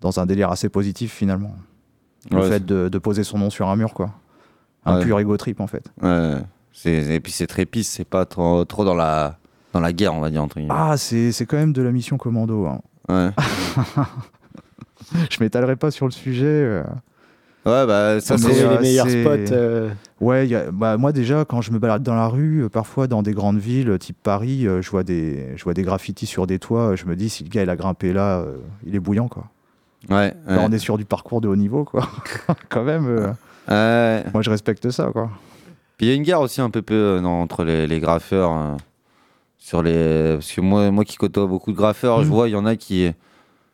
Dans 0.00 0.18
un 0.18 0.26
délire 0.26 0.50
assez 0.50 0.68
positif, 0.68 1.12
finalement. 1.12 1.54
Le 2.30 2.38
Ouais, 2.38 2.48
fait 2.48 2.64
de, 2.64 2.88
de 2.88 2.98
poser 2.98 3.22
son 3.24 3.38
nom 3.38 3.50
sur 3.50 3.68
un 3.68 3.76
mur, 3.76 3.92
quoi. 3.94 4.10
Un 4.86 4.98
Ouais. 4.98 5.04
pur 5.04 5.18
ego 5.20 5.36
trip, 5.36 5.60
en 5.60 5.66
fait. 5.66 5.90
Ouais. 6.00 6.36
Et 6.86 7.20
puis 7.20 7.32
c'est 7.32 7.46
très 7.46 7.66
pisse, 7.66 7.90
c'est 7.90 8.04
pas 8.08 8.24
trop, 8.24 8.64
trop 8.64 8.84
dans, 8.84 8.94
la, 8.94 9.36
dans 9.74 9.80
la 9.80 9.92
guerre, 9.92 10.14
on 10.14 10.20
va 10.20 10.30
dire, 10.30 10.42
entre 10.42 10.56
guillemets. 10.58 10.72
Ah, 10.74 10.96
c'est 10.96 11.32
c'est 11.32 11.44
quand 11.44 11.58
même 11.58 11.74
de 11.74 11.82
la 11.82 11.92
mission 11.92 12.16
commando. 12.16 12.66
hein. 12.66 12.80
Ouais. 13.08 13.30
Je 15.30 15.36
m'étalerai 15.40 15.76
pas 15.76 15.90
sur 15.90 16.06
le 16.06 16.12
sujet. 16.12 16.44
euh. 16.46 16.84
Ouais, 17.66 17.86
bah 17.86 18.20
ça 18.20 18.34
euh, 18.34 18.76
les 18.76 18.78
meilleurs 18.80 19.06
c'est- 19.08 19.22
spots. 19.22 19.52
euh, 19.52 19.90
Ouais, 20.20 20.48
y 20.48 20.54
a- 20.54 20.70
bah, 20.70 20.96
moi 20.96 21.12
déjà, 21.12 21.44
quand 21.44 21.60
je 21.60 21.72
me 21.72 21.78
balade 21.78 22.02
dans 22.02 22.14
la 22.14 22.26
rue, 22.26 22.64
euh, 22.64 22.68
parfois 22.70 23.06
dans 23.06 23.22
des 23.22 23.32
grandes 23.32 23.58
villes, 23.58 23.90
euh, 23.90 23.98
type 23.98 24.16
Paris, 24.22 24.66
euh, 24.66 24.80
je 24.80 24.90
vois 24.90 25.02
des, 25.02 25.48
je 25.56 25.64
vois 25.64 25.74
des 25.74 25.82
graffitis 25.82 26.26
sur 26.26 26.46
des 26.46 26.58
toits. 26.58 26.92
euh, 26.92 26.96
Je 26.96 27.04
me 27.06 27.16
dis, 27.16 27.28
si 27.28 27.44
le 27.44 27.50
gars 27.50 27.62
il 27.62 27.68
a 27.70 27.76
grimpé 27.76 28.12
là, 28.14 28.38
euh, 28.40 28.56
il 28.86 28.94
est 28.94 29.00
bouillant 29.00 29.28
quoi. 29.28 29.44
Ouais. 30.08 30.34
Là, 30.46 30.56
ouais. 30.58 30.64
on 30.66 30.72
est 30.72 30.78
sur 30.78 30.96
du 30.96 31.04
parcours 31.04 31.40
de 31.42 31.48
haut 31.48 31.56
niveau 31.56 31.84
quoi. 31.84 32.08
quand 32.70 32.82
même. 32.84 33.06
euh, 33.08 33.28
Ouais. 33.68 34.24
moi, 34.32 34.42
je 34.42 34.48
respecte 34.50 34.90
ça 34.90 35.10
quoi. 35.12 35.30
Puis 35.98 36.06
il 36.06 36.08
y 36.08 36.12
a 36.12 36.16
une 36.16 36.22
guerre 36.22 36.40
aussi 36.40 36.62
un 36.62 36.70
peu 36.70 36.80
peu 36.80 36.94
euh, 36.94 37.20
non, 37.20 37.42
entre 37.42 37.62
les, 37.64 37.86
les 37.86 38.00
graffeurs. 38.00 38.52
euh, 38.52 38.76
sur 39.58 39.82
les... 39.82 40.34
Parce 40.36 40.50
que 40.52 40.62
moi, 40.62 40.90
moi 40.90 41.04
qui 41.04 41.16
côtoie 41.18 41.46
beaucoup 41.46 41.70
de 41.72 41.76
graffeurs, 41.76 42.22
je 42.22 42.28
Mm. 42.28 42.30
vois, 42.30 42.48
il 42.48 42.52
y 42.52 42.56
en 42.56 42.64
a 42.64 42.76
qui 42.76 43.12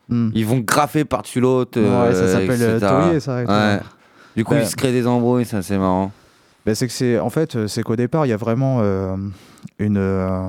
Hmm. 0.09 0.31
ils 0.35 0.47
vont 0.47 0.59
graffer 0.59 1.05
par-dessus 1.05 1.41
l'autre. 1.41 1.81
Ouais, 1.81 2.15
ça 2.15 2.29
s'appelle, 2.29 2.63
euh, 2.63 2.79
taulier, 2.81 3.19
ça. 3.21 3.43
Ouais. 3.45 3.81
Du 4.37 4.45
coup, 4.45 4.55
Ouais. 4.55 4.63
ils 4.63 4.67
se 4.69 4.77
créent 4.77 4.93
des 4.93 5.07
embrouilles, 5.07 5.45
ça 5.45 5.63
c'est 5.63 5.79
marrant. 5.79 6.13
Ben, 6.65 6.75
c'est 6.75 6.87
que 6.87 6.93
c'est 6.93 7.19
en 7.19 7.31
fait 7.31 7.57
euh, 7.57 7.67
c'est 7.69 7.83
qu'au 7.83 7.95
départ 7.97 8.27
il 8.27 8.29
y 8.31 8.33
a 8.33 8.37
vraiment 8.37 8.79
euh, 8.81 9.17
une 9.79 9.97
euh, 9.99 10.49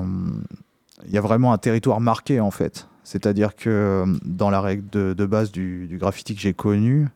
il 1.06 1.12
y 1.12 1.18
a 1.18 1.20
vraiment 1.20 1.52
un 1.52 1.58
territoire 1.58 2.00
marqué 2.00 2.40
en 2.40 2.50
fait 2.50 2.88
c'est-à-dire 3.04 3.54
que 3.54 3.70
euh, 3.70 4.06
dans 4.24 4.50
la 4.50 4.60
règle 4.60 4.82
de, 4.90 5.12
de 5.14 5.26
base 5.26 5.52
du, 5.52 5.86
du 5.86 5.96
graffiti 5.96 6.34
que 6.34 6.40
j'ai 6.40 6.54
connu 6.54 7.06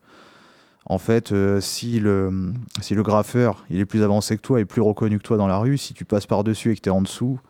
en 0.87 0.99
fait 0.99 1.33
euh, 1.33 1.61
si 1.61 1.99
le 1.99 2.53
si 2.81 2.95
le 2.95 3.03
graffeur 3.03 3.65
il 3.71 3.81
est 3.81 3.85
plus 3.87 4.05
avancé 4.05 4.37
que 4.37 4.43
toi 4.43 4.61
et 4.61 4.65
plus 4.65 4.81
reconnu 4.83 5.19
que 5.19 5.25
toi 5.25 5.37
dans 5.37 5.49
la 5.49 5.59
rue 5.59 5.79
si 5.79 5.95
tu 5.95 6.05
passes 6.05 6.27
par 6.27 6.45
dessus 6.45 6.71
et 6.71 6.77
que 6.77 6.81
tu 6.81 6.89
es 6.89 6.93
en 6.93 7.03
dessous 7.03 7.41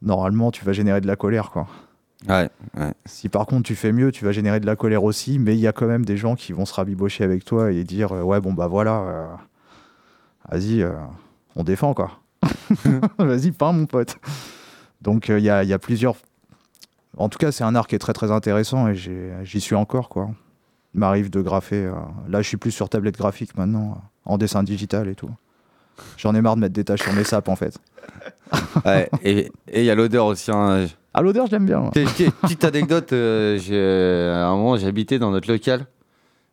normalement 0.00 0.52
tu 0.52 0.64
vas 0.64 0.72
générer 0.72 1.00
de 1.00 1.08
la 1.08 1.16
colère 1.16 1.50
quoi 1.50 1.66
Ouais, 2.28 2.48
ouais. 2.78 2.92
si 3.04 3.28
par 3.28 3.44
contre 3.46 3.64
tu 3.64 3.74
fais 3.74 3.92
mieux, 3.92 4.10
tu 4.10 4.24
vas 4.24 4.32
générer 4.32 4.58
de 4.58 4.66
la 4.66 4.76
colère 4.76 5.04
aussi, 5.04 5.38
mais 5.38 5.54
il 5.54 5.60
y 5.60 5.66
a 5.66 5.72
quand 5.72 5.86
même 5.86 6.04
des 6.06 6.16
gens 6.16 6.36
qui 6.36 6.52
vont 6.52 6.64
se 6.64 6.72
rabibocher 6.72 7.22
avec 7.22 7.44
toi 7.44 7.70
et 7.70 7.84
dire 7.84 8.12
euh, 8.12 8.22
ouais 8.22 8.40
bon 8.40 8.52
bah 8.54 8.66
voilà, 8.66 8.92
euh, 9.00 9.26
vas-y, 10.50 10.82
euh, 10.82 10.92
on 11.54 11.64
défend 11.64 11.92
quoi. 11.92 12.12
vas-y, 13.18 13.50
peins 13.50 13.72
mon 13.72 13.86
pote. 13.86 14.16
Donc 15.02 15.28
il 15.28 15.40
y, 15.40 15.50
a, 15.50 15.62
il 15.64 15.68
y 15.68 15.72
a 15.74 15.78
plusieurs. 15.78 16.16
En 17.16 17.28
tout 17.28 17.38
cas, 17.38 17.52
c'est 17.52 17.62
un 17.64 17.74
art 17.74 17.86
qui 17.86 17.94
est 17.94 17.98
très 17.98 18.12
très 18.14 18.30
intéressant 18.32 18.88
et 18.88 18.94
j'y 18.94 19.60
suis 19.60 19.74
encore 19.74 20.08
quoi. 20.08 20.30
Il 20.94 21.00
m'arrive 21.00 21.28
de 21.30 21.40
graffer. 21.42 21.92
Là, 22.28 22.40
je 22.40 22.48
suis 22.48 22.56
plus 22.56 22.70
sur 22.70 22.88
tablette 22.88 23.16
graphique 23.16 23.56
maintenant, 23.56 24.00
en 24.24 24.38
dessin 24.38 24.62
digital 24.62 25.08
et 25.08 25.14
tout. 25.14 25.30
J'en 26.16 26.34
ai 26.34 26.40
marre 26.40 26.56
de 26.56 26.60
mettre 26.62 26.72
des 26.74 26.84
tâches 26.84 27.02
sur 27.02 27.12
mes 27.12 27.22
sapes 27.24 27.48
en 27.48 27.56
fait. 27.56 27.78
Ouais, 28.84 29.08
et 29.22 29.50
et 29.68 29.80
il 29.80 29.84
y 29.84 29.90
a 29.90 29.94
l'odeur 29.94 30.26
aussi. 30.26 30.50
hein. 30.50 30.86
À 31.14 31.22
l'odeur, 31.22 31.46
je 31.46 31.52
l'aime 31.52 31.66
bien. 31.66 31.78
moi. 31.78 31.90
Petite- 31.92 32.64
anecdote, 32.64 33.12
euh, 33.12 33.56
j'ai- 33.58 34.32
à 34.36 34.48
un 34.48 34.56
moment 34.56 34.76
j'habitais 34.76 35.18
dans 35.20 35.30
notre 35.30 35.48
local 35.50 35.86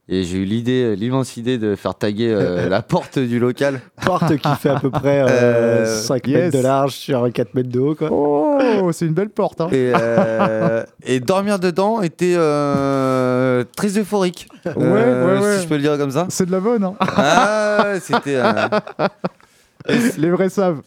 et 0.08 0.24
j'ai 0.24 0.38
eu 0.38 0.46
l'idée, 0.46 0.96
l'immense 0.96 1.36
idée 1.38 1.58
de 1.58 1.76
faire 1.76 1.96
taguer 1.96 2.32
euh, 2.32 2.70
la 2.70 2.82
porte 2.84 3.18
du 3.18 3.40
local. 3.40 3.82
porte 4.06 4.36
qui 4.38 4.56
fait 4.60 4.70
à 4.70 4.80
peu 4.80 4.92
près 4.92 5.22
euh, 5.22 5.28
Euh, 5.30 5.86
5 5.86 6.28
yes. 6.28 6.38
mètres 6.38 6.58
de 6.58 6.64
large 6.64 6.92
sur 6.94 7.28
4 7.34 7.56
mètres 7.56 7.70
de 7.70 7.80
haut. 7.80 7.96
Quoi. 7.96 8.10
Oh, 8.12 8.92
c'est 8.92 9.06
une 9.06 9.14
belle 9.14 9.30
porte. 9.30 9.62
Hein. 9.62 9.70
Et, 9.72 9.92
euh, 9.96 10.84
et 11.06 11.20
dormir 11.20 11.58
dedans 11.58 12.02
était 12.02 12.36
euh, 12.38 13.64
très 13.76 13.98
euphorique. 13.98 14.48
Ouais, 14.66 14.72
Euh, 14.78 15.40
ouais, 15.40 15.44
ouais. 15.44 15.58
Si 15.58 15.64
je 15.64 15.68
peux 15.70 15.76
le 15.76 15.82
dire 15.82 15.98
comme 15.98 16.12
ça. 16.12 16.28
C'est 16.30 16.46
de 16.46 16.52
la 16.52 16.60
bonne. 16.60 16.84
Hein. 16.84 16.94
Ah, 17.00 17.84
ouais, 17.94 18.00
c'était. 18.00 18.36
euh, 18.36 18.54
Les 20.18 20.30
vrais 20.30 20.50
savent. 20.50 20.82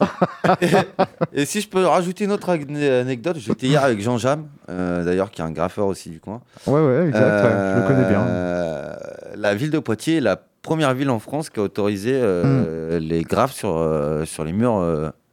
Et 1.32 1.44
si 1.44 1.60
je 1.60 1.68
peux 1.68 1.84
rajouter 1.84 2.24
une 2.24 2.32
autre 2.32 2.48
ane- 2.50 2.76
anecdote, 3.00 3.36
j'étais 3.38 3.66
hier 3.66 3.82
avec 3.84 4.00
Jean 4.00 4.18
Jam, 4.18 4.44
euh, 4.70 5.04
d'ailleurs 5.04 5.30
qui 5.30 5.40
est 5.40 5.44
un 5.44 5.50
graffeur 5.50 5.86
aussi 5.86 6.10
du 6.10 6.20
coin. 6.20 6.40
Ouais, 6.66 6.80
ouais, 6.80 7.06
exact. 7.08 7.44
ouais, 7.44 7.50
je 7.76 7.80
le 7.80 7.86
connais 7.86 8.08
bien. 8.08 8.20
Euh, 8.20 8.94
La 9.36 9.54
ville 9.54 9.70
de 9.70 9.78
Poitiers 9.78 10.16
est 10.18 10.20
la 10.20 10.36
première 10.62 10.94
ville 10.94 11.10
en 11.10 11.18
France 11.18 11.50
qui 11.50 11.60
a 11.60 11.62
autorisé 11.62 12.12
euh, 12.14 12.98
Hmm. 12.98 13.02
les 13.02 13.22
graphes 13.22 13.52
sur, 13.52 13.76
sur 14.24 14.44
les 14.44 14.52
murs 14.52 14.80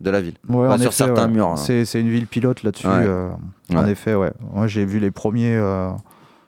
de 0.01 0.09
la 0.09 0.22
ville. 0.22 0.34
Ouais, 0.49 0.68
Pas 0.68 0.74
en 0.74 0.78
sur 0.78 0.88
effet, 0.88 0.95
certains 1.05 1.26
ouais. 1.28 1.32
murs. 1.32 1.47
hein. 1.49 1.55
C'est 1.57 1.86
c'est 1.86 2.01
une 2.01 2.09
ville 2.09 2.28
pilote 2.28 2.64
là-dessus. 2.64 2.88
Ouais. 2.88 3.76
En 3.76 3.86
effet, 3.86 4.16
ouais. 4.16 4.32
Moi, 4.53 4.68
j'ai 4.68 4.84
vu 4.86 4.99
les 4.99 5.12
premiers, 5.12 5.59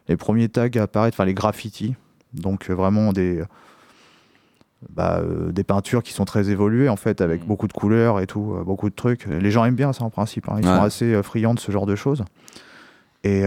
les 0.07 0.18
premiers 0.18 0.49
tags 0.49 0.68
apparaître, 0.82 1.16
enfin 1.16 1.26
les 1.26 1.34
graffitis. 1.34 1.95
Donc 2.34 2.70
vraiment 2.72 3.14
des, 3.14 3.43
bah, 4.90 5.20
euh, 5.22 5.52
des 5.52 5.64
peintures 5.64 6.04
qui 6.04 6.14
sont 6.14 6.26
très 6.26 6.50
évoluées 6.50 6.90
en 6.90 6.96
fait, 6.96 7.20
Mm. 7.22 7.24
avec 7.24 7.46
beaucoup 7.46 7.68
de 7.68 7.74
couleurs 7.74 8.20
et 8.20 8.28
tout, 8.28 8.56
euh, 8.58 8.64
beaucoup 8.64 8.90
de 8.90 8.96
trucs. 8.96 9.26
Les 9.26 9.52
gens 9.52 9.66
aiment 9.66 9.76
bien 9.76 9.94
ça 9.94 10.04
en 10.04 10.10
principe. 10.10 10.50
hein. 10.50 10.56
Ils 10.60 10.66
Ouais. 10.68 10.76
sont 10.76 10.84
assez 10.84 11.14
euh, 11.14 11.24
friands 11.24 11.54
de 11.54 11.60
ce 11.60 11.72
genre 11.72 11.86
de 11.86 11.96
choses. 11.96 12.24
Et 13.24 13.44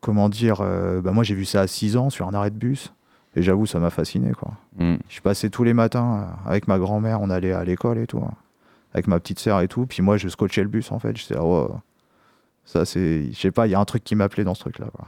comment 0.00 0.28
dire, 0.28 0.62
bah, 1.02 1.10
moi 1.12 1.24
j'ai 1.24 1.34
vu 1.34 1.44
ça 1.44 1.62
à 1.62 1.66
6 1.66 1.96
ans 1.96 2.08
sur 2.10 2.28
un 2.28 2.34
arrêt 2.34 2.50
de 2.50 2.56
bus. 2.56 2.92
Et 3.36 3.42
j'avoue, 3.42 3.64
ça 3.66 3.78
m'a 3.78 3.90
fasciné 3.90 4.32
quoi. 4.32 4.52
Mm. 4.78 4.96
Je 5.08 5.20
passais 5.20 5.50
tous 5.50 5.62
les 5.64 5.72
matins 5.74 6.28
avec 6.46 6.66
ma 6.68 6.78
grand-mère, 6.78 7.20
on 7.20 7.30
allait 7.30 7.52
à 7.52 7.62
l'école 7.64 7.98
et 7.98 8.06
tout, 8.06 8.18
hein, 8.18 8.32
avec 8.94 9.06
ma 9.06 9.20
petite 9.20 9.38
sœur 9.38 9.60
et 9.60 9.68
tout. 9.68 9.86
Puis 9.86 10.02
moi, 10.02 10.16
je 10.16 10.28
scotchais 10.28 10.62
le 10.62 10.68
bus 10.68 10.90
en 10.92 10.98
fait. 10.98 11.16
J'étais 11.16 11.34
là, 11.34 11.44
oh, 11.44 11.70
ça 12.64 12.84
c'est, 12.84 13.30
je 13.32 13.38
sais 13.38 13.50
pas, 13.52 13.66
il 13.66 13.70
y 13.70 13.74
a 13.74 13.80
un 13.80 13.84
truc 13.84 14.02
qui 14.04 14.14
m'appelait 14.16 14.44
dans 14.44 14.54
ce 14.54 14.60
truc-là. 14.60 14.86
quoi. 14.92 15.06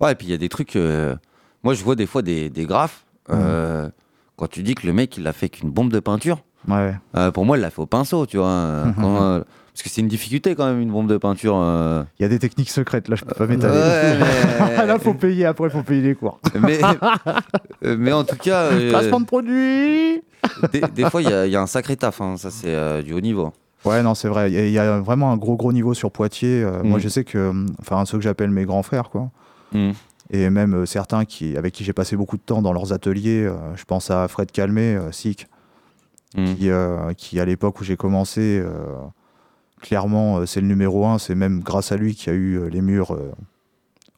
Ouais, 0.00 0.12
et 0.12 0.14
puis 0.14 0.26
il 0.26 0.30
y 0.30 0.34
a 0.34 0.38
des 0.38 0.48
trucs. 0.50 0.74
Moi, 0.76 1.74
je 1.74 1.84
vois 1.84 1.94
des 1.96 2.06
fois 2.06 2.22
des, 2.22 2.50
des 2.50 2.64
graphes. 2.66 3.04
euh, 3.30 3.88
Quand 4.36 4.48
tu 4.48 4.62
dis 4.62 4.74
que 4.74 4.86
le 4.86 4.92
mec, 4.92 5.16
il 5.16 5.22
l'a 5.24 5.32
fait 5.32 5.48
qu'une 5.48 5.70
bombe 5.70 5.90
de 5.92 6.00
peinture. 6.00 6.38
Ouais. 6.68 6.94
euh, 7.16 7.30
pour 7.32 7.44
moi, 7.44 7.58
il 7.58 7.60
l'a 7.60 7.70
fait 7.70 7.80
au 7.82 7.86
pinceau, 7.86 8.24
tu 8.26 8.36
vois. 8.38 8.46
euh, 8.48 8.84
quand, 9.00 9.22
euh, 9.22 9.40
parce 9.72 9.82
que 9.82 9.88
c'est 9.88 10.00
une 10.00 10.08
difficulté 10.08 10.54
quand 10.54 10.66
même, 10.66 10.80
une 10.80 10.90
bombe 10.90 11.08
de 11.08 11.16
peinture. 11.16 11.56
euh. 11.56 12.02
Il 12.18 12.22
y 12.22 12.26
a 12.26 12.28
des 12.28 12.38
techniques 12.38 12.70
secrètes 12.70 13.08
là, 13.08 13.16
je 13.16 13.24
peux 13.24 13.34
pas 13.34 13.46
m'étaler. 13.46 13.74
Ouais, 13.76 14.18
mais- 14.78 14.86
là, 14.86 14.98
faut 14.98 15.14
payer 15.14 15.46
après, 15.46 15.70
faut 15.70 15.82
payer 15.82 16.02
les 16.02 16.14
cours. 16.14 16.38
mais, 16.60 16.78
mais 17.82 18.12
en 18.12 18.24
tout 18.24 18.36
cas. 18.36 18.70
Placement 18.90 19.20
de 19.20 19.26
produit. 19.26 20.22
des, 20.72 20.80
des 20.94 21.10
fois, 21.10 21.22
il 21.22 21.28
y, 21.28 21.32
a- 21.32 21.46
il 21.46 21.52
y 21.52 21.56
a 21.56 21.60
un 21.62 21.66
sacré 21.66 21.96
taf. 21.96 22.20
hein, 22.20 22.36
Ça, 22.36 22.50
c'est 22.50 23.02
du 23.02 23.12
haut 23.12 23.20
niveau. 23.20 23.52
Ouais, 23.84 24.02
non, 24.02 24.14
c'est 24.14 24.28
vrai. 24.28 24.50
Il 24.50 24.54
y 24.54 24.58
a- 24.58 24.66
il 24.66 24.72
y, 24.72 24.78
a 24.78 25.00
vraiment 25.00 25.32
un 25.32 25.36
gros, 25.36 25.56
gros 25.56 25.72
niveau 25.72 25.94
sur 25.94 26.10
Poitiers. 26.12 26.64
Moi, 26.84 26.98
Mm. 26.98 27.02
je 27.02 27.08
sais 27.08 27.24
que, 27.24 27.38
euh, 27.38 27.66
enfin, 27.80 28.04
ceux 28.04 28.18
que 28.18 28.24
j'appelle 28.24 28.50
mes 28.50 28.64
grands 28.64 28.82
frères, 28.84 29.10
quoi. 29.10 29.30
Mm. 29.72 29.90
Et 30.32 30.48
même 30.50 30.74
euh, 30.74 30.86
certains 30.86 31.24
qui, 31.24 31.56
avec 31.56 31.74
qui 31.74 31.84
j'ai 31.84 31.92
passé 31.92 32.16
beaucoup 32.16 32.36
de 32.36 32.42
temps 32.42 32.62
dans 32.62 32.72
leurs 32.72 32.92
ateliers. 32.92 33.44
euh, 33.44 33.54
je 33.76 33.84
pense 33.84 34.10
à 34.10 34.26
Fred 34.28 34.50
Calmet, 34.50 34.96
euh, 34.96 35.12
SIC, 35.12 35.46
Mm. 36.34 36.54
qui, 36.54 36.70
qui, 37.18 37.40
à 37.40 37.44
l'époque 37.44 37.78
où 37.82 37.84
j'ai 37.84 37.98
commencé, 37.98 38.64
clairement, 39.82 40.46
c'est 40.46 40.62
le 40.62 40.66
numéro 40.66 41.04
un. 41.04 41.18
C'est 41.18 41.34
même 41.34 41.60
grâce 41.60 41.92
à 41.92 41.98
lui 41.98 42.14
qu'il 42.14 42.32
y 42.32 42.34
a 42.34 42.38
eu 42.38 42.70
les 42.70 42.80
murs 42.80 43.14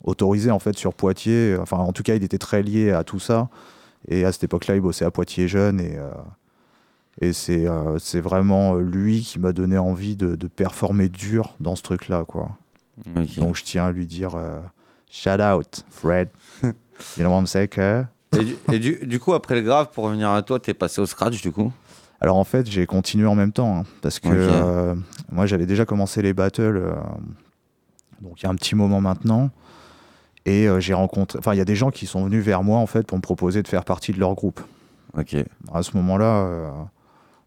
autorisés, 0.04 0.52
en 0.52 0.60
fait, 0.60 0.78
sur 0.78 0.94
Poitiers. 0.94 1.56
Enfin, 1.60 1.78
en 1.78 1.92
tout 1.92 2.04
cas, 2.04 2.14
il 2.14 2.22
était 2.22 2.38
très 2.38 2.62
lié 2.62 2.92
à 2.92 3.02
tout 3.02 3.18
ça. 3.18 3.48
Et 4.06 4.24
à 4.24 4.30
cette 4.30 4.44
époque-là, 4.44 4.76
il 4.76 4.80
bossait 4.80 5.04
à 5.04 5.10
Poitiers 5.10 5.48
jeune. 5.48 5.80
Et, 5.80 5.96
euh, 5.96 6.10
et 7.20 7.32
c'est 7.32 7.66
euh, 7.66 7.98
vraiment 8.22 8.76
lui 8.76 9.22
qui 9.22 9.40
m'a 9.40 9.52
donné 9.52 9.76
envie 9.78 10.14
de, 10.14 10.36
de 10.36 10.46
performer 10.46 11.08
dur 11.08 11.56
dans 11.58 11.74
ce 11.74 11.82
truc-là, 11.82 12.24
quoi. 12.26 12.50
Donc, 13.40 13.56
je 13.56 13.64
tiens 13.64 13.86
à 13.86 13.92
lui 13.92 14.06
dire 14.06 14.36
euh, 14.36 14.60
shout 15.14 15.40
out, 15.40 15.84
Fred. 15.90 16.28
you 16.62 16.72
know 17.18 17.30
what 17.30 17.38
I'm 17.38 17.46
saying, 17.46 17.68
Et, 18.36 18.44
du, 18.44 18.56
et 18.72 18.78
du- 18.80 19.06
du 19.06 19.20
coup, 19.20 19.32
après 19.34 19.54
le 19.54 19.62
grave, 19.62 19.90
pour 19.92 20.04
revenir 20.04 20.30
à 20.30 20.42
toi, 20.42 20.58
t'es 20.58 20.74
passé 20.74 21.00
au 21.00 21.06
scratch 21.06 21.40
du 21.40 21.52
coup? 21.52 21.72
Alors 22.20 22.36
en 22.36 22.44
fait, 22.44 22.68
j'ai 22.68 22.86
continué 22.86 23.26
en 23.26 23.34
même 23.34 23.52
temps, 23.52 23.78
hein, 23.78 23.84
parce 24.02 24.18
que 24.18 24.28
euh, 24.30 24.94
moi 25.30 25.46
j'avais 25.46 25.66
déjà 25.66 25.84
commencé 25.84 26.22
les 26.22 26.32
battles, 26.32 26.62
euh, 26.78 26.94
donc 28.22 28.40
il 28.40 28.44
y 28.44 28.46
a 28.46 28.50
un 28.50 28.54
petit 28.54 28.74
moment 28.74 29.00
maintenant, 29.00 29.50
et 30.46 30.66
euh, 30.66 30.80
j'ai 30.80 30.94
rencontré, 30.94 31.38
enfin 31.38 31.52
il 31.54 31.58
y 31.58 31.60
a 31.60 31.64
des 31.66 31.76
gens 31.76 31.90
qui 31.90 32.06
sont 32.06 32.24
venus 32.24 32.42
vers 32.42 32.62
moi 32.62 32.78
en 32.78 32.86
fait 32.86 33.06
pour 33.06 33.18
me 33.18 33.22
proposer 33.22 33.62
de 33.62 33.68
faire 33.68 33.84
partie 33.84 34.12
de 34.12 34.18
leur 34.20 34.34
groupe. 34.34 34.60
Ok. 35.18 35.36
À 35.72 35.82
ce 35.82 35.96
moment-là, 35.98 36.48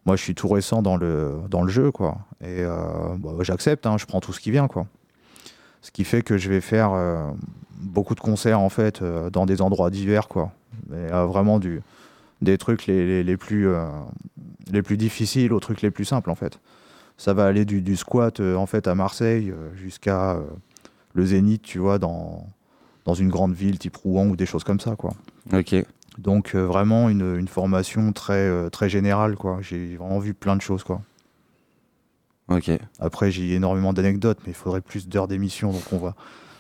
moi 0.06 0.16
je 0.16 0.22
suis 0.22 0.36
tout 0.36 0.48
récent 0.48 0.82
dans 0.82 0.96
le 0.96 1.34
dans 1.50 1.64
le 1.64 1.70
jeu 1.72 1.92
quoi, 1.92 2.20
et 2.42 2.62
euh, 2.62 2.78
bah, 3.18 3.32
j'accepte, 3.42 3.86
hein, 3.88 3.98
je 3.98 4.06
prends 4.06 4.20
tout 4.22 4.32
ce 4.34 4.40
qui 4.40 4.52
vient 4.52 4.68
quoi. 4.68 4.86
Ce 5.82 5.92
qui 5.92 6.04
fait 6.04 6.22
que 6.22 6.38
je 6.38 6.50
vais 6.50 6.62
faire 6.62 6.92
euh, 6.94 7.32
beaucoup 7.80 8.16
de 8.16 8.20
concerts 8.20 8.60
en 8.60 8.70
fait 8.70 9.02
euh, 9.02 9.30
dans 9.30 9.46
des 9.46 9.62
endroits 9.62 9.90
divers 9.90 10.28
quoi, 10.28 10.52
mais 10.90 11.12
euh, 11.14 11.26
vraiment 11.26 11.60
du 11.60 11.82
des 12.42 12.58
trucs 12.58 12.88
les, 12.88 13.06
les, 13.06 13.24
les 13.24 13.38
plus 13.38 13.68
les 14.72 14.82
plus 14.84 14.98
difficiles 14.98 15.54
aux 15.54 15.60
trucs 15.60 15.82
les 15.82 15.92
plus 15.92 16.06
simples 16.06 16.30
en 16.30 16.36
fait. 16.36 16.60
Ça 17.18 17.34
va 17.34 17.46
aller 17.46 17.66
du, 17.66 17.82
du 17.82 17.96
squat 17.96 18.40
en 18.40 18.68
fait 18.68 18.88
à 18.88 18.94
Marseille 18.94 19.52
jusqu'à 19.74 20.38
le 21.14 21.26
Zénith, 21.26 21.64
tu 21.64 21.80
vois, 21.80 21.98
dans 21.98 22.46
dans 23.06 23.16
une 23.16 23.30
grande 23.30 23.54
ville 23.54 23.80
type 23.80 23.96
Rouen 23.98 24.28
ou 24.28 24.36
des 24.36 24.46
choses 24.46 24.64
comme 24.64 24.80
ça 24.80 24.96
quoi. 24.96 25.14
Ok. 25.52 25.76
Donc 26.20 26.54
vraiment 26.54 27.10
une, 27.10 27.38
une 27.38 27.48
formation 27.48 28.14
très 28.14 28.70
très 28.70 28.88
générale 28.88 29.36
quoi. 29.36 29.58
J'ai 29.62 29.96
vraiment 29.96 30.20
vu 30.20 30.36
plein 30.36 30.56
de 30.56 30.62
choses 30.62 30.84
quoi. 30.84 31.02
Ok. 32.50 32.72
Après 33.00 33.30
j'ai 33.32 33.54
énormément 33.54 33.94
d'anecdotes, 33.94 34.40
mais 34.46 34.52
il 34.52 34.56
faudrait 34.56 34.82
plus 34.82 35.08
d'heures 35.08 35.28
d'émission, 35.28 35.72
donc 35.72 35.84
on 35.92 35.98
va 35.98 36.16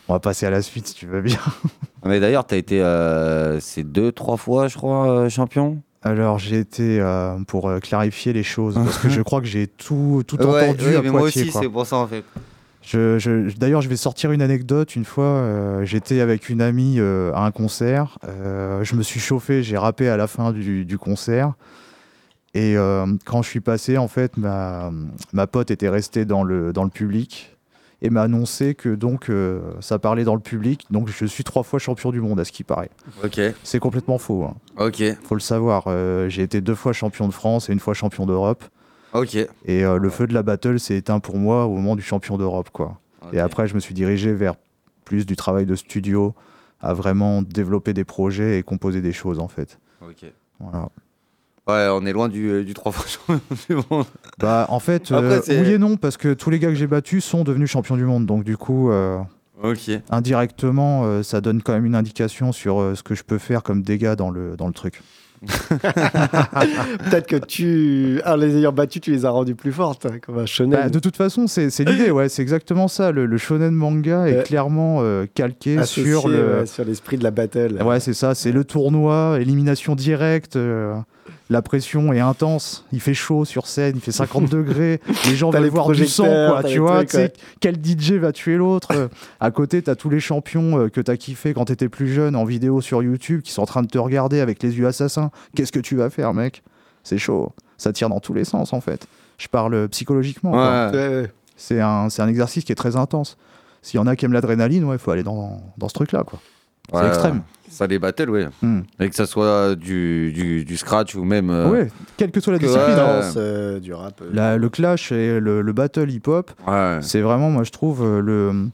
on 0.10 0.14
va 0.14 0.20
passer 0.20 0.46
à 0.46 0.50
la 0.50 0.62
suite 0.62 0.88
si 0.88 0.94
tu 0.96 1.06
veux 1.06 1.22
bien. 1.22 1.40
Mais 2.06 2.22
d'ailleurs, 2.22 2.46
t'as 2.48 2.56
été 2.56 2.82
euh, 2.82 3.60
c'est 3.60 3.84
deux, 3.84 4.14
trois 4.14 4.38
fois, 4.38 4.70
je 4.70 4.78
crois, 4.78 5.10
euh, 5.10 5.30
champion? 5.30 5.82
Alors 6.04 6.40
j'ai 6.40 6.60
été 6.60 7.02
euh, 7.02 7.38
pour 7.48 7.68
euh, 7.68 7.80
clarifier 7.80 8.32
les 8.32 8.44
choses 8.44 8.76
parce 8.76 8.98
que 9.00 9.10
je 9.10 9.22
crois 9.24 9.42
que 9.42 9.48
j'ai 9.48 9.68
tout 9.68 10.24
tout 10.26 10.38
Ouais, 10.38 10.64
entendu 10.64 10.86
ouais, 10.86 10.96
à 10.96 11.02
mais 11.02 11.10
moi 11.10 11.22
aussi, 11.24 11.52
c'est 11.52 11.68
pour 11.68 11.86
ça 11.86 11.98
en 11.98 12.08
fait. 12.08 12.24
Je, 12.82 13.20
je- 13.20 13.54
D'ailleurs, 13.58 13.82
je 13.82 13.90
vais 13.90 13.98
sortir 13.98 14.32
une 14.32 14.42
anecdote. 14.42 14.96
Une 14.96 15.04
fois, 15.04 15.26
euh, 15.26 15.84
j'étais 15.84 16.22
avec 16.22 16.48
une 16.48 16.62
amie 16.62 17.00
euh, 17.00 17.34
à 17.34 17.42
un 17.46 17.52
concert. 17.52 18.18
Euh, 18.26 18.82
je 18.86 18.96
me 18.96 19.04
suis 19.04 19.20
chauffé, 19.20 19.62
j'ai 19.62 19.78
rappé 19.78 20.08
à 20.08 20.16
la 20.16 20.28
fin 20.28 20.54
du, 20.54 20.86
du 20.86 20.98
concert. 20.98 21.54
Et 22.58 22.76
euh, 22.78 23.06
quand 23.26 23.42
je 23.44 23.50
suis 23.50 23.60
passé, 23.60 23.98
en 23.98 24.08
fait, 24.08 24.36
ma, 24.38 24.92
ma 25.34 25.46
pote 25.48 25.70
était 25.72 25.90
restée 25.90 26.26
dans 26.26 26.44
le, 26.44 26.74
dans 26.74 26.84
le 26.84 26.90
public 26.90 27.54
et 28.02 28.10
m'a 28.10 28.22
annoncé 28.24 28.76
que 28.76 28.94
donc 28.96 29.30
euh, 29.30 29.60
ça 29.80 29.98
parlait 30.00 30.24
dans 30.24 30.36
le 30.36 30.40
public. 30.42 30.86
Donc 30.92 31.08
je 31.10 31.26
suis 31.26 31.44
trois 31.44 31.64
fois 31.64 31.80
champion 31.80 32.12
du 32.12 32.22
monde, 32.22 32.40
à 32.40 32.46
ce 32.46 32.52
qui 32.52 32.64
paraît. 32.64 32.90
Ok. 33.24 33.40
C'est 33.64 33.80
complètement 33.80 34.18
faux. 34.18 34.44
hein. 34.46 34.56
Ok. 34.78 35.04
Faut 35.24 35.36
le 35.36 35.42
savoir. 35.42 35.84
Euh, 35.88 36.30
j'ai 36.30 36.44
été 36.44 36.62
deux 36.62 36.76
fois 36.76 36.94
champion 36.94 37.28
de 37.28 37.34
France 37.34 37.70
et 37.70 37.74
une 37.74 37.80
fois 37.80 37.94
champion 37.94 38.26
d'Europe. 38.26 38.64
Ok. 39.14 39.36
Et 39.36 39.50
euh, 39.86 39.98
le 39.98 40.10
feu 40.10 40.26
de 40.28 40.34
la 40.34 40.44
battle 40.44 40.80
s'est 40.80 40.98
éteint 40.98 41.20
pour 41.20 41.38
moi 41.38 41.66
au 41.66 41.76
moment 41.76 41.96
du 41.96 42.02
champion 42.04 42.38
d'Europe, 42.38 42.70
quoi. 42.72 43.00
Et 43.34 43.40
après, 43.40 43.68
je 43.68 43.76
me 43.76 43.80
suis 43.80 43.94
dirigé 43.94 44.32
vers 44.34 44.56
plus 45.04 45.26
du 45.26 45.36
travail 45.36 45.66
de 45.66 45.76
studio, 45.76 46.34
à 46.80 46.94
vraiment 46.94 47.42
développer 47.42 47.94
des 47.94 48.04
projets 48.06 48.58
et 48.60 48.64
composer 48.64 49.02
des 49.02 49.12
choses, 49.12 49.40
en 49.40 49.48
fait. 49.50 49.80
Ok. 50.02 50.26
Voilà. 50.60 50.90
Ouais, 51.68 51.88
on 51.92 52.06
est 52.06 52.14
loin 52.14 52.30
du, 52.30 52.50
euh, 52.50 52.64
du 52.64 52.74
trois 52.74 52.92
fois 52.92 53.06
champion 53.08 53.42
du 53.70 53.76
monde. 53.90 54.06
Bah, 54.40 54.66
en 54.70 54.80
fait, 54.80 55.12
Après, 55.12 55.40
euh, 55.50 55.64
oui 55.64 55.72
et 55.74 55.78
non, 55.78 55.98
parce 55.98 56.16
que 56.18 56.34
tous 56.34 56.50
les 56.50 56.60
gars 56.60 56.70
que 56.70 56.76
j'ai 56.76 56.88
battus 56.88 57.24
sont 57.26 57.44
devenus 57.44 57.70
champions 57.70 57.98
du 57.98 58.06
monde. 58.06 58.26
Donc, 58.26 58.44
du 58.44 58.56
coup, 58.58 58.90
euh, 58.92 59.20
indirectement, 60.10 61.04
euh, 61.06 61.24
ça 61.24 61.42
donne 61.42 61.62
quand 61.62 61.74
même 61.74 61.86
une 61.86 61.96
indication 61.96 62.52
sur 62.52 62.80
euh, 62.80 62.96
ce 62.96 63.04
que 63.04 63.16
je 63.16 63.24
peux 63.24 63.38
faire 63.38 63.64
comme 63.64 63.82
dégâts 63.82 64.14
dans 64.16 64.30
le, 64.30 64.56
dans 64.56 64.68
le 64.68 64.74
truc. 64.74 65.02
Peut-être 65.70 67.28
que 67.28 67.36
tu, 67.36 68.22
en 68.26 68.36
les 68.38 68.58
ayant 68.58 68.72
battus, 68.72 69.02
tu 69.02 69.12
les 69.12 69.26
as 69.26 69.30
rendus 69.30 69.54
plus 69.56 69.72
fortes, 69.72 70.06
hein, 70.06 70.18
comme 70.26 70.40
un 70.40 70.46
shonen. 70.46 70.72
Bah, 70.80 70.90
de 70.90 71.00
toute 71.00 71.16
façon, 71.16 71.46
c'est 71.48 71.70
l'idée, 71.86 72.10
ouais, 72.12 72.30
c'est 72.30 72.42
exactement 72.42 72.88
ça. 72.88 73.12
Le, 73.12 73.26
le 73.26 73.38
shonen 73.38 73.72
manga 73.74 74.28
est 74.28 74.44
clairement 74.44 74.98
euh, 75.02 75.26
calqué 75.32 75.78
Associé, 75.78 76.12
sur 76.12 76.28
le, 76.28 76.60
ouais, 76.62 76.66
sur 76.66 76.86
l'esprit 76.86 77.18
de 77.18 77.24
la 77.24 77.32
battle. 77.32 77.82
Ouais, 77.84 78.00
c'est 78.00 78.14
ça, 78.14 78.34
c'est 78.36 78.52
le 78.52 78.64
tournoi, 78.64 79.38
élimination 79.40 79.96
directe. 79.96 80.56
euh, 80.56 80.96
la 81.50 81.62
pression 81.62 82.12
est 82.14 82.20
intense, 82.20 82.86
il 82.92 83.00
fait 83.00 83.14
chaud 83.14 83.46
sur 83.46 83.68
scène, 83.68 83.94
il 83.96 84.02
fait 84.02 84.12
50 84.12 84.50
degrés, 84.50 85.00
les 85.26 85.36
gens 85.36 85.50
veulent 85.50 85.64
les 85.64 85.70
voir 85.70 85.90
du 85.90 86.06
sang, 86.06 86.26
quoi, 86.26 86.64
tu 86.64 86.80
vois, 86.80 87.06
trucs, 87.06 87.34
quel 87.60 87.76
DJ 87.76 88.14
va 88.14 88.32
tuer 88.34 88.58
l'autre. 88.58 88.90
euh, 88.94 89.08
à 89.40 89.52
côté, 89.52 89.82
t'as 89.82 89.96
tous 89.96 90.10
les 90.10 90.20
champions 90.20 90.80
euh, 90.80 90.90
que 90.90 91.00
t'as 91.02 91.16
kiffé 91.18 91.54
quand 91.54 91.66
t'étais 91.66 91.90
plus 91.90 92.08
jeune 92.12 92.36
en 92.36 92.44
vidéo 92.44 92.82
sur 92.82 93.02
YouTube 93.02 93.42
qui 93.42 93.52
sont 93.52 93.62
en 93.62 93.66
train 93.66 93.82
de 93.82 93.88
te 93.88 93.98
regarder 93.98 94.40
avec 94.42 94.62
les 94.62 94.78
yeux 94.78 94.88
assassins. 94.88 95.32
Qu'est-ce 95.56 95.72
que 95.72 95.80
tu 95.80 95.96
vas 95.96 96.10
faire, 96.10 96.34
mec? 96.34 96.64
C'est 97.04 97.18
chaud, 97.18 97.54
ça 97.78 97.94
tire 97.94 98.10
dans 98.10 98.20
tous 98.20 98.34
les 98.34 98.44
sens 98.44 98.74
en 98.74 98.82
fait. 98.82 99.08
Je 99.38 99.48
parle 99.48 99.74
euh, 99.74 99.88
psychologiquement. 99.88 100.52
Ouais. 100.52 101.30
C'est 101.56 101.80
un, 101.82 102.10
c'est 102.10 102.22
un 102.22 102.28
exercice 102.28 102.64
qui 102.66 102.72
est 102.72 102.76
très 102.76 102.96
intense. 102.98 103.38
S'il 103.82 104.00
y 104.00 104.04
en 104.04 104.08
a 104.08 104.16
qui 104.16 104.26
aiment 104.26 104.34
l'adrénaline, 104.34 104.84
ouais, 104.84 104.98
faut 104.98 105.12
aller 105.12 105.24
dans, 105.24 105.62
dans 105.78 105.88
ce 105.88 105.94
truc-là, 105.94 106.24
quoi. 106.24 106.40
C'est 106.92 106.98
Ouais, 107.00 107.08
extrême. 107.08 107.42
Ça, 107.70 107.86
les 107.86 108.00
battles, 108.00 108.30
ouais. 108.30 108.48
Hmm. 108.62 108.82
Et 109.00 109.10
que 109.10 109.16
ça 109.16 109.26
soit 109.26 109.76
du, 109.76 110.32
du, 110.32 110.64
du 110.64 110.78
scratch 110.78 111.16
ou 111.16 111.24
même. 111.26 111.50
euh, 111.50 111.70
Ouais, 111.70 111.88
quelle 112.16 112.32
que 112.32 112.40
soit 112.40 112.54
la 112.54 112.60
que- 112.60 112.66
discipline. 112.66 112.96
ouais, 112.96 113.22
euh, 113.36 113.80
du 113.80 113.94
rap. 113.94 114.22
euh. 114.22 114.30
La- 114.34 114.58
le 114.58 114.70
clash 114.70 115.12
et 115.12 115.40
le, 115.40 115.62
le 115.62 115.74
battle 115.74 116.10
hip-hop, 116.10 116.52
Ouais. 116.66 117.00
c'est 117.02 117.22
vraiment, 117.22 117.50
moi 117.50 117.64
je 117.64 117.72
trouve, 117.72 118.04
euh, 118.04 118.22
le, 118.22 118.70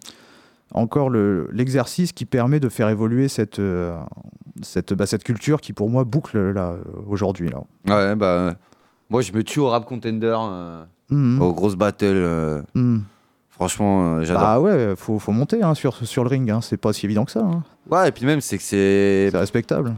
encore 0.74 1.10
le- 1.10 1.50
l'exercice 1.52 2.12
qui 2.14 2.26
permet 2.26 2.60
de 2.60 2.70
faire 2.70 2.88
évoluer 2.90 3.28
cette, 3.28 3.58
euh, 3.60 3.96
cette, 4.62 4.94
bah, 4.94 5.08
cette 5.08 5.24
culture 5.24 5.60
qui 5.60 5.74
pour 5.74 5.90
moi 5.90 6.04
boucle 6.04 6.52
là, 6.52 6.76
aujourd'hui. 7.08 7.50
Là. 7.50 7.64
Ouais, 8.10 8.16
bah. 8.16 8.54
Moi, 9.10 9.22
je 9.22 9.32
me 9.34 9.44
tue 9.44 9.60
au 9.60 9.70
rap 9.70 9.86
contender, 9.86 10.36
euh, 10.40 10.84
Mhm. 11.10 11.42
aux 11.42 11.54
grosses 11.54 11.76
battles. 11.76 12.06
euh, 12.06 12.62
Mhm. 12.76 13.04
Franchement, 13.68 14.16
euh, 14.18 14.24
j'adore. 14.24 14.42
Bah 14.42 14.60
ouais, 14.60 14.94
faut, 14.98 15.20
faut 15.20 15.32
monter 15.32 15.64
hein, 15.64 15.74
sur, 15.74 16.06
sur 16.06 16.24
le 16.24 16.30
ring, 16.30 16.50
hein, 16.52 16.60
c'est 16.62 16.78
pas 16.78 16.92
si 16.94 17.06
évident 17.06 17.26
que 17.26 17.32
ça. 17.32 17.40
hein. 17.40 17.64
Ouais, 17.90 18.10
et 18.10 18.12
puis 18.12 18.26
même, 18.26 18.42
c'est 18.42 18.58
que 18.58 18.64
c'est. 18.64 19.30
C'est 19.32 19.38
respectable. 19.38 19.94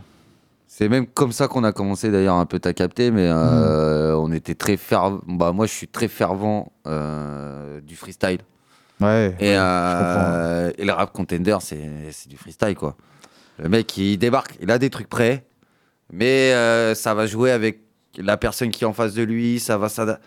C'est 0.67 0.89
même 0.89 1.07
comme 1.07 1.31
ça 1.31 1.47
qu'on 1.47 1.63
a 1.63 1.71
commencé 1.71 2.11
d'ailleurs 2.11 2.35
un 2.35 2.45
peu 2.45 2.59
à 2.63 2.73
capter, 2.73 3.09
mais 3.09 3.27
euh, 3.29 4.15
on 4.17 4.31
était 4.31 4.55
très 4.55 4.77
fervent. 4.77 5.21
Bah, 5.25 5.51
moi, 5.53 5.65
je 5.67 5.71
suis 5.71 5.87
très 5.87 6.07
fervent 6.07 6.71
euh, 6.85 7.79
du 7.81 7.95
freestyle. 7.95 8.39
Ouais. 8.99 9.35
Et, 9.39 9.53
euh, 9.55 10.71
et 10.77 10.85
le 10.85 10.91
rap 10.91 11.11
contender, 11.13 11.57
c'est 11.61 11.89
c'est 12.11 12.29
du 12.29 12.37
freestyle, 12.37 12.75
quoi. 12.75 12.95
Le 13.57 13.69
mec, 13.69 13.97
il 13.97 14.17
débarque, 14.17 14.57
il 14.61 14.69
a 14.69 14.77
des 14.77 14.89
trucs 14.89 15.07
prêts, 15.09 15.45
mais 16.11 16.51
euh, 16.53 16.93
ça 16.93 17.13
va 17.13 17.25
jouer 17.25 17.51
avec 17.51 17.79
la 18.17 18.35
personne 18.37 18.69
qui 18.69 18.83
est 18.83 18.87
en 18.87 18.93
face 18.93 19.13
de 19.13 19.23
lui, 19.23 19.59
ça 19.59 19.77
va 19.77 19.87
ça. 19.89 20.19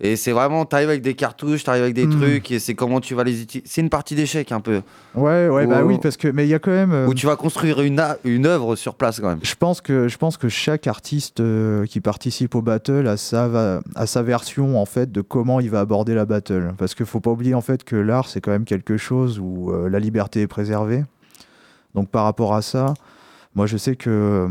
Et 0.00 0.16
c'est 0.16 0.32
vraiment, 0.32 0.64
t'arrives 0.64 0.88
avec 0.88 1.02
des 1.02 1.14
cartouches, 1.14 1.62
t'arrives 1.62 1.84
avec 1.84 1.94
des 1.94 2.06
Hmm. 2.08 2.18
trucs, 2.18 2.50
et 2.50 2.58
c'est 2.58 2.74
comment 2.74 3.00
tu 3.00 3.14
vas 3.14 3.22
les 3.22 3.40
utiliser. 3.42 3.68
C'est 3.70 3.82
une 3.82 3.88
partie 3.90 4.16
d'échec 4.16 4.50
un 4.50 4.58
peu. 4.60 4.80
Ouais, 5.14 5.48
ouais, 5.48 5.64
bah 5.66 5.84
oui, 5.84 5.98
parce 6.02 6.16
que 6.16 6.26
mais 6.26 6.44
il 6.44 6.48
y 6.48 6.54
a 6.54 6.58
quand 6.58 6.72
même. 6.72 6.90
euh, 6.92 7.06
Où 7.06 7.14
tu 7.14 7.26
vas 7.26 7.36
construire 7.36 7.80
une, 7.82 8.00
œuvre 8.46 8.74
sur 8.74 8.94
place 8.96 9.20
quand 9.20 9.28
même. 9.28 9.38
Je 9.42 9.54
pense 9.54 9.80
que 9.80 10.08
je 10.08 10.18
pense 10.18 10.36
que 10.38 10.48
chaque 10.48 10.88
artiste 10.88 11.38
euh, 11.38 11.86
qui 11.86 12.00
participe 12.00 12.56
au 12.56 12.62
battle 12.62 13.06
a 13.06 13.16
sa 13.16 13.46
va- 13.46 13.80
a 13.94 14.06
sa 14.06 14.22
version 14.22 14.80
en 14.80 14.86
fait 14.86 15.12
de 15.12 15.20
comment 15.20 15.60
il 15.60 15.70
va 15.70 15.78
aborder 15.80 16.14
la 16.14 16.24
battle 16.24 16.72
parce 16.78 16.96
qu'il 16.96 17.06
faut 17.06 17.20
pas 17.20 17.30
oublier 17.30 17.54
en 17.54 17.60
fait 17.60 17.84
que 17.84 17.94
l'art 17.94 18.26
c'est 18.28 18.40
quand 18.40 18.50
même 18.50 18.64
quelque 18.64 18.96
chose 18.96 19.38
où 19.38 19.70
euh, 19.70 19.88
la 19.88 20.00
liberté 20.00 20.40
est 20.40 20.46
préservée. 20.48 21.04
Donc 21.94 22.08
par 22.08 22.24
rapport 22.24 22.54
à 22.54 22.62
ça, 22.62 22.94
moi 23.54 23.66
je 23.66 23.76
sais 23.76 23.96
que 23.96 24.10
euh, 24.10 24.48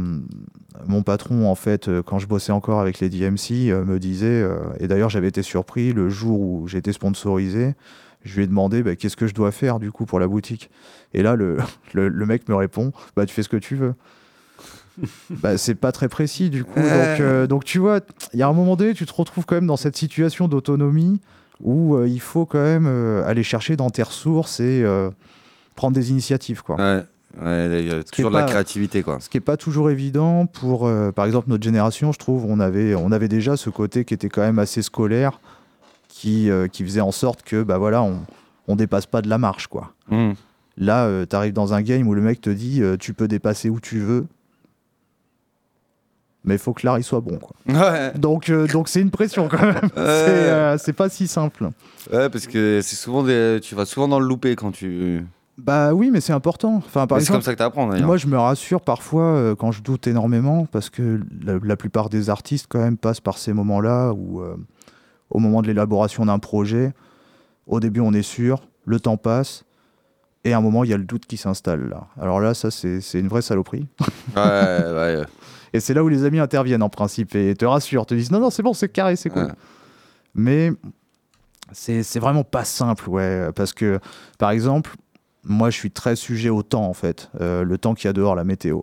mon 0.87 1.03
patron 1.03 1.49
en 1.49 1.55
fait 1.55 1.87
euh, 1.87 2.03
quand 2.03 2.19
je 2.19 2.27
bossais 2.27 2.51
encore 2.51 2.79
avec 2.79 2.99
les 2.99 3.09
DMC 3.09 3.69
euh, 3.69 3.83
me 3.83 3.99
disait 3.99 4.45
et 4.79 4.87
d'ailleurs 4.87 5.09
j'avais 5.09 5.27
été 5.27 5.41
surpris 5.41 5.93
le 5.93 6.09
jour 6.09 6.39
où 6.39 6.67
été 6.73 6.93
sponsorisé, 6.93 7.75
je 8.23 8.35
lui 8.35 8.43
ai 8.43 8.47
demandé 8.47 8.83
bah, 8.83 8.95
qu'est-ce 8.95 9.17
que 9.17 9.27
je 9.27 9.33
dois 9.33 9.51
faire 9.51 9.79
du 9.79 9.91
coup 9.91 10.05
pour 10.05 10.19
la 10.19 10.27
boutique? 10.27 10.69
Et 11.13 11.23
là 11.23 11.35
le, 11.35 11.57
le, 11.93 12.09
le 12.09 12.25
mec 12.25 12.47
me 12.49 12.55
répond 12.55 12.91
bah 13.15 13.25
tu 13.25 13.33
fais 13.33 13.43
ce 13.43 13.49
que 13.49 13.57
tu 13.57 13.75
veux 13.75 13.93
bah, 15.29 15.57
c'est 15.57 15.75
pas 15.75 15.91
très 15.91 16.09
précis 16.09 16.49
du 16.49 16.63
coup. 16.63 16.79
Donc, 16.79 17.19
euh, 17.19 17.47
donc 17.47 17.63
tu 17.63 17.79
vois, 17.79 17.99
il 18.33 18.39
y 18.39 18.43
a 18.43 18.47
un 18.47 18.53
moment 18.53 18.75
donné, 18.75 18.93
tu 18.93 19.05
te 19.05 19.13
retrouves 19.13 19.45
quand 19.45 19.55
même 19.55 19.67
dans 19.67 19.77
cette 19.77 19.95
situation 19.95 20.47
d'autonomie 20.47 21.21
où 21.61 21.95
euh, 21.95 22.07
il 22.07 22.19
faut 22.19 22.45
quand 22.45 22.61
même 22.61 22.87
aller 23.25 23.43
chercher 23.43 23.75
dans 23.75 23.89
tes 23.89 24.03
ressources 24.03 24.59
et 24.59 24.85
prendre 25.75 25.95
des 25.95 26.11
initiatives. 26.11 26.63
Quoi. 26.63 26.75
Ouais, 26.75 27.03
ouais, 27.39 27.81
il 27.83 27.87
y 27.87 27.91
a 27.93 28.03
toujours 28.03 28.31
de 28.31 28.35
la 28.35 28.43
pas- 28.43 28.49
créativité, 28.49 29.03
quoi. 29.03 29.19
Ce 29.19 29.29
qui 29.29 29.37
est 29.37 29.41
pas 29.41 29.57
toujours 29.57 29.89
évident 29.91 30.45
pour, 30.47 30.87
euh, 30.87 31.11
par 31.11 31.25
exemple, 31.25 31.49
notre 31.49 31.63
génération, 31.63 32.11
je 32.11 32.17
trouve, 32.19 32.45
on 32.45 32.59
avait, 32.59 32.95
on 32.95 33.11
avait 33.11 33.27
déjà 33.27 33.57
ce 33.57 33.69
côté 33.69 34.05
qui 34.05 34.13
était 34.13 34.29
quand 34.29 34.41
même 34.41 34.59
assez 34.59 34.81
scolaire, 34.81 35.39
qui, 36.07 36.49
euh, 36.49 36.67
qui 36.67 36.83
faisait 36.83 37.01
en 37.01 37.11
sorte 37.11 37.43
que, 37.43 37.63
bah 37.63 37.77
voilà, 37.77 38.01
on, 38.03 38.19
on 38.67 38.75
dépasse 38.75 39.05
pas 39.05 39.21
de 39.21 39.29
la 39.29 39.37
marche, 39.37 39.67
quoi. 39.67 39.93
Mm. 40.09 40.31
Là, 40.77 41.25
tu 41.29 41.35
arrives 41.35 41.53
dans 41.53 41.73
un 41.73 41.81
game 41.81 42.07
où 42.07 42.13
le 42.15 42.21
mec 42.21 42.41
te 42.41 42.49
dit, 42.49 42.81
euh, 42.81 42.95
tu 42.97 43.13
peux 43.13 43.27
dépasser 43.27 43.69
où 43.69 43.79
tu 43.79 43.99
veux, 43.99 44.25
mais 46.43 46.55
il 46.55 46.59
faut 46.59 46.73
que 46.73 46.85
l'art 46.85 46.97
il 46.97 47.03
soit 47.03 47.19
bon, 47.19 47.37
quoi. 47.37 47.55
Ouais. 47.67 48.11
Donc, 48.17 48.49
euh, 48.49 48.67
donc 48.67 48.87
c'est 48.87 49.01
une 49.01 49.11
pression 49.11 49.47
quand 49.47 49.61
même. 49.61 49.75
C'est 49.95 50.01
euh, 50.01 50.77
c'est 50.77 50.93
pas 50.93 51.09
si 51.09 51.27
simple. 51.27 51.69
Ouais, 52.11 52.29
parce 52.29 52.47
que 52.47 52.79
c'est 52.81 52.95
souvent 52.95 53.21
des... 53.23 53.59
tu 53.61 53.75
vas 53.75 53.85
souvent 53.85 54.07
dans 54.07 54.19
le 54.19 54.25
loupé 54.27 54.55
quand 54.55 54.71
tu. 54.71 55.23
Bah 55.57 55.93
oui, 55.93 56.09
mais 56.11 56.21
c'est 56.21 56.33
important. 56.33 56.75
Enfin, 56.77 57.07
par 57.07 57.21
c'est 57.21 57.31
comme 57.31 57.41
ça 57.41 57.53
que 57.53 57.57
t'apprends 57.57 57.87
d'ailleurs. 57.87 58.07
Moi, 58.07 58.17
je 58.17 58.27
me 58.27 58.37
rassure 58.37 58.81
parfois 58.81 59.23
euh, 59.23 59.55
quand 59.55 59.71
je 59.71 59.81
doute 59.81 60.07
énormément 60.07 60.65
parce 60.65 60.89
que 60.89 61.19
la, 61.43 61.59
la 61.61 61.75
plupart 61.75 62.09
des 62.09 62.29
artistes, 62.29 62.67
quand 62.69 62.79
même, 62.79 62.97
passent 62.97 63.19
par 63.19 63.37
ces 63.37 63.53
moments-là 63.53 64.13
où, 64.13 64.41
euh, 64.41 64.55
au 65.29 65.39
moment 65.39 65.61
de 65.61 65.67
l'élaboration 65.67 66.25
d'un 66.25 66.39
projet, 66.39 66.93
au 67.67 67.79
début, 67.79 67.99
on 67.99 68.13
est 68.13 68.21
sûr, 68.23 68.67
le 68.85 68.99
temps 68.99 69.17
passe, 69.17 69.65
et 70.43 70.53
à 70.53 70.57
un 70.57 70.61
moment, 70.61 70.83
il 70.83 70.89
y 70.89 70.93
a 70.93 70.97
le 70.97 71.03
doute 71.03 71.25
qui 71.25 71.37
s'installe. 71.37 71.89
Là. 71.89 72.07
Alors 72.19 72.39
là, 72.39 72.53
ça, 72.53 72.71
c'est 72.71 72.99
une 73.13 73.27
vraie 73.27 73.43
saloperie. 73.43 73.87
Ouais, 74.35 74.41
ouais. 74.41 75.21
Et 75.73 75.79
c'est 75.79 75.93
là 75.93 76.03
où 76.03 76.09
les 76.09 76.25
amis 76.25 76.39
interviennent 76.39 76.83
en 76.83 76.89
principe 76.89 77.33
et 77.33 77.55
te 77.55 77.63
rassurent, 77.63 78.05
te 78.05 78.13
disent 78.13 78.29
non, 78.29 78.41
non, 78.41 78.49
c'est 78.49 78.61
bon, 78.61 78.73
c'est 78.73 78.89
carré, 78.89 79.15
c'est 79.15 79.29
cool. 79.29 79.53
Mais 80.35 80.71
c'est 81.71 82.03
c'est 82.03 82.19
vraiment 82.19 82.43
pas 82.43 82.65
simple, 82.65 83.09
ouais. 83.09 83.53
Parce 83.55 83.71
que, 83.71 83.99
par 84.37 84.51
exemple, 84.51 84.95
moi, 85.43 85.69
je 85.69 85.77
suis 85.77 85.91
très 85.91 86.15
sujet 86.15 86.49
au 86.49 86.63
temps, 86.63 86.85
en 86.85 86.93
fait. 86.93 87.29
Euh, 87.39 87.63
le 87.63 87.77
temps 87.77 87.93
qu'il 87.93 88.07
y 88.07 88.09
a 88.09 88.13
dehors, 88.13 88.35
la 88.35 88.43
météo. 88.43 88.81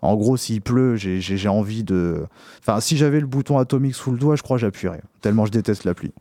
En 0.00 0.14
gros, 0.16 0.36
s'il 0.36 0.62
pleut, 0.62 0.96
j'ai- 0.96 1.48
envie 1.48 1.82
de. 1.82 2.24
Enfin, 2.60 2.80
si 2.80 2.96
j'avais 2.96 3.20
le 3.20 3.26
bouton 3.26 3.58
atomique 3.58 3.94
sous 3.96 4.12
le 4.12 4.18
doigt, 4.18 4.36
je 4.36 4.42
crois 4.42 4.56
que 4.56 4.60
j'appuierais. 4.60 5.02
Tellement 5.20 5.44
je 5.44 5.50
déteste 5.50 5.84
la 5.84 5.94
pluie. 5.94 6.12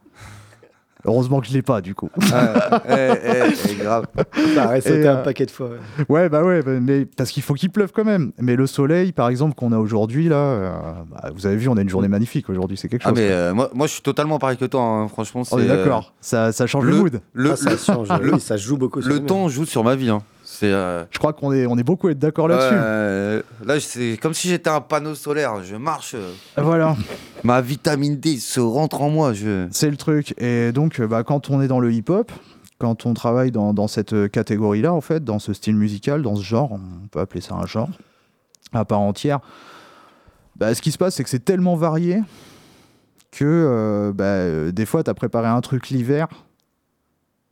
Heureusement 1.05 1.39
que 1.41 1.47
je 1.47 1.53
l'ai 1.53 1.61
pas, 1.61 1.79
du 1.81 1.93
coup. 1.95 2.09
Ouais, 2.17 2.27
eh, 2.89 3.11
eh, 3.23 3.53
eh, 3.71 3.75
grave. 3.75 4.05
Ça 4.55 4.69
a 4.69 4.81
sauté 4.81 5.07
un 5.07 5.17
euh, 5.17 5.23
paquet 5.23 5.45
de 5.45 5.51
fois. 5.51 5.69
ouais. 5.69 6.05
Ouais, 6.09 6.29
bah 6.29 6.43
ouais, 6.43 6.61
bah, 6.61 6.71
mais 6.81 7.05
parce 7.05 7.31
qu'il 7.31 7.43
faut 7.43 7.53
qu'il 7.53 7.69
pleuve 7.69 7.91
quand 7.93 8.03
même. 8.03 8.31
Mais 8.39 8.55
le 8.55 8.67
soleil, 8.67 9.11
par 9.11 9.29
exemple, 9.29 9.55
qu'on 9.55 9.71
a 9.71 9.77
aujourd'hui, 9.77 10.27
là, 10.27 10.35
euh, 10.35 10.71
bah, 11.11 11.29
vous 11.35 11.45
avez 11.45 11.55
vu, 11.55 11.69
on 11.69 11.77
a 11.77 11.81
une 11.81 11.89
journée 11.89 12.07
magnifique 12.07 12.49
aujourd'hui, 12.49 12.77
c'est 12.77 12.89
quelque 12.89 13.03
Ah, 13.05 13.09
chose. 13.09 13.17
mais 13.19 13.27
quoi. 13.27 13.35
euh, 13.35 13.53
moi, 13.53 13.69
moi, 13.73 13.87
je 13.87 13.93
suis 13.93 14.01
totalement 14.01 14.39
pareil 14.39 14.57
que 14.57 14.65
toi, 14.65 14.81
hein. 14.81 15.07
franchement. 15.07 15.43
on 15.51 15.59
est 15.59 15.61
c'est, 15.65 15.69
euh, 15.71 15.77
d'accord, 15.77 16.13
ça, 16.19 16.51
ça 16.51 16.67
change 16.67 16.83
le, 16.85 16.91
le- 16.91 16.97
mood. 16.97 17.21
Le, 17.33 17.51
Ah, 17.51 17.55
ça 17.55 17.69
le- 17.71 17.77
change, 17.77 18.09
le- 18.21 18.33
oui, 18.33 18.39
ça 18.39 18.57
joue 18.57 18.77
beaucoup. 18.77 19.01
sur 19.01 19.11
le 19.13 19.19
temps 19.19 19.47
joue 19.49 19.65
sur 19.65 19.83
ma 19.83 19.95
vie. 19.95 20.09
Hein. 20.09 20.21
C'est. 20.59 20.71
euh, 20.71 21.03
Je 21.11 21.19
crois 21.19 21.33
qu'on 21.33 21.51
est, 21.53 21.67
on 21.67 21.77
est 21.77 21.83
beaucoup 21.83 22.07
à 22.07 22.11
être 22.11 22.19
d'accord 22.19 22.47
là-dessus. 22.47 22.73
euh, 22.73 23.41
là, 23.63 23.79
c'est 23.79 24.17
comme 24.19 24.33
si 24.33 24.47
j'étais 24.49 24.69
un 24.71 24.81
panneau 24.81 25.13
solaire. 25.13 25.63
Je 25.63 25.75
marche. 25.75 26.15
euh, 26.15 26.31
Voilà, 26.57 26.95
ma 27.43 27.61
vitamine 27.61 28.17
D 28.17 28.37
se 28.37 28.59
rentre 28.59 29.01
en 29.01 29.09
moi. 29.11 29.33
Je... 29.33 29.67
c'est 29.71 29.89
le 29.91 29.97
truc. 29.97 30.33
Et 30.41 30.71
donc, 30.71 30.99
bah, 31.01 31.23
quand 31.23 31.51
on 31.51 31.61
est 31.61 31.67
dans 31.67 31.79
le 31.79 31.91
hip-hop, 31.93 32.31
quand 32.79 33.05
on 33.05 33.13
travaille 33.13 33.51
dans, 33.51 33.73
dans 33.73 33.87
cette 33.87 34.29
catégorie-là, 34.31 34.93
en 34.93 35.01
fait, 35.01 35.23
dans 35.23 35.37
ce 35.39 35.53
style 35.53 35.75
musical, 35.75 36.23
dans 36.23 36.35
ce 36.35 36.43
genre, 36.43 36.71
on 36.71 37.07
peut 37.07 37.19
appeler 37.19 37.41
ça 37.41 37.53
un 37.55 37.65
genre, 37.67 37.89
à 38.73 38.83
part 38.83 38.99
entière, 39.01 39.39
bah, 40.55 40.73
ce 40.73 40.81
qui 40.81 40.91
se 40.91 40.97
passe, 40.97 41.13
c'est 41.15 41.23
que 41.23 41.29
c'est 41.29 41.45
tellement 41.45 41.75
varié 41.75 42.21
que 43.31 43.45
euh, 43.45 44.11
bah, 44.11 44.71
des 44.71 44.85
fois, 44.87 45.03
tu 45.03 45.09
as 45.11 45.13
préparé 45.13 45.47
un 45.49 45.61
truc 45.61 45.89
l'hiver. 45.89 46.27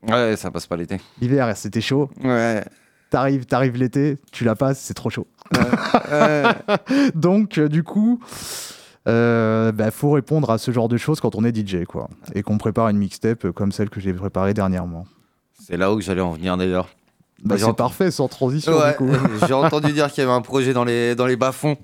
Ouais, 0.08 0.36
ça 0.38 0.50
passe 0.50 0.66
pas 0.66 0.76
l'été. 0.76 1.00
L'hiver, 1.22 1.56
c'était 1.56 1.82
chaud. 1.82 2.10
Ouais. 2.24 2.64
T'arrives, 3.10 3.46
t'arrives 3.46 3.78
l'été, 3.78 4.18
tu 4.32 4.44
la 4.44 4.56
passes, 4.56 4.80
c'est 4.80 4.94
trop 4.94 5.10
chaud. 5.10 5.28
Donc, 7.16 7.58
euh, 7.58 7.70
du 7.70 7.84
coup, 7.84 8.20
euh, 9.08 9.72
bah, 9.72 9.92
faut 9.92 10.12
répondre 10.12 10.50
à 10.50 10.58
ce 10.58 10.72
genre 10.72 10.90
de 10.90 10.98
choses 10.98 11.20
quand 11.20 11.36
on 11.36 11.44
est 11.44 11.56
DJ, 11.56 11.86
quoi. 11.86 12.10
Et 12.34 12.42
qu'on 12.44 12.58
prépare 12.58 12.90
une 12.90 12.98
mixtape 12.98 13.52
comme 13.52 13.72
celle 13.72 13.90
que 13.90 14.00
j'ai 14.00 14.14
préparée 14.14 14.54
dernièrement. 14.54 15.06
c'est 15.62 15.78
là 15.78 15.94
où 15.94 16.02
j'allais 16.02 16.22
en 16.22 16.32
venir 16.32 16.58
d'ailleurs. 16.58 16.90
Bah, 17.44 17.56
c'est 17.60 17.76
parfait, 17.76 18.12
sans 18.12 18.28
transition, 18.28 18.78
Ouais, 18.78 18.92
du 18.92 18.98
coup. 18.98 19.12
J'ai 19.48 19.54
entendu 19.54 19.92
dire 19.92 20.12
qu'il 20.12 20.24
y 20.24 20.26
avait 20.26 20.36
un 20.36 20.42
projet 20.42 20.74
dans 20.74 20.86
les, 20.86 21.16
dans 21.16 21.28
les 21.28 21.36
bas-fonds. 21.36 21.78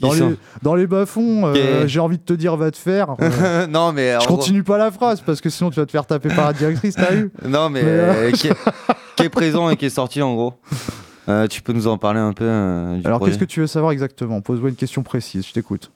Dans 0.00 0.12
les, 0.12 0.18
sont- 0.18 0.36
dans 0.62 0.74
les 0.74 0.86
bas-fonds, 0.86 1.46
euh, 1.46 1.86
j'ai 1.86 2.00
envie 2.00 2.18
de 2.18 2.22
te 2.22 2.32
dire, 2.32 2.56
va 2.56 2.70
te 2.70 2.76
faire. 2.78 3.16
Euh, 3.20 3.66
non, 3.66 3.92
mais. 3.92 4.12
je 4.20 4.26
gros- 4.26 4.36
continue 4.36 4.62
pas 4.62 4.78
la 4.78 4.90
phrase 4.90 5.20
parce 5.20 5.40
que 5.40 5.48
sinon 5.50 5.70
tu 5.70 5.78
vas 5.80 5.86
te 5.86 5.90
faire 5.90 6.06
taper 6.06 6.28
par 6.28 6.46
la 6.46 6.52
directrice, 6.52 6.94
t'as 6.96 7.14
eu 7.14 7.30
Non, 7.46 7.68
mais, 7.70 7.82
Mais, 7.82 7.88
euh, 7.90 8.30
qui, 8.32 8.48
est, 8.48 8.54
qui 9.16 9.22
est 9.24 9.28
présent 9.28 9.68
et 9.70 9.76
qui 9.76 9.86
est 9.86 9.90
sorti 9.90 10.20
en 10.22 10.34
gros. 10.34 10.54
Tu 11.48 11.62
peux 11.62 11.72
nous 11.72 11.86
en 11.86 11.96
parler 11.96 12.18
un 12.18 12.32
peu 12.32 12.44
du 12.98 13.06
Alors, 13.06 13.20
qu'est-ce 13.20 13.38
que 13.38 13.44
tu 13.44 13.60
veux 13.60 13.66
savoir 13.68 13.92
exactement? 13.92 14.40
Pose-moi 14.40 14.70
une 14.70 14.74
question 14.76 15.02
précise, 15.04 15.46
je 15.46 15.52
t'écoute. 15.52 15.90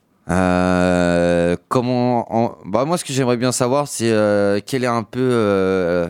Comment 1.69 2.33
en- 2.35 2.57
bah 2.67 2.85
moi 2.85 2.97
ce 2.99 3.05
que 3.05 3.13
j'aimerais 3.13 3.37
bien 3.37 3.53
savoir 3.53 3.89
c'est 3.89 4.13
quel 4.67 4.85
est 4.85 4.89
un 4.89 5.03
peu 5.03 6.09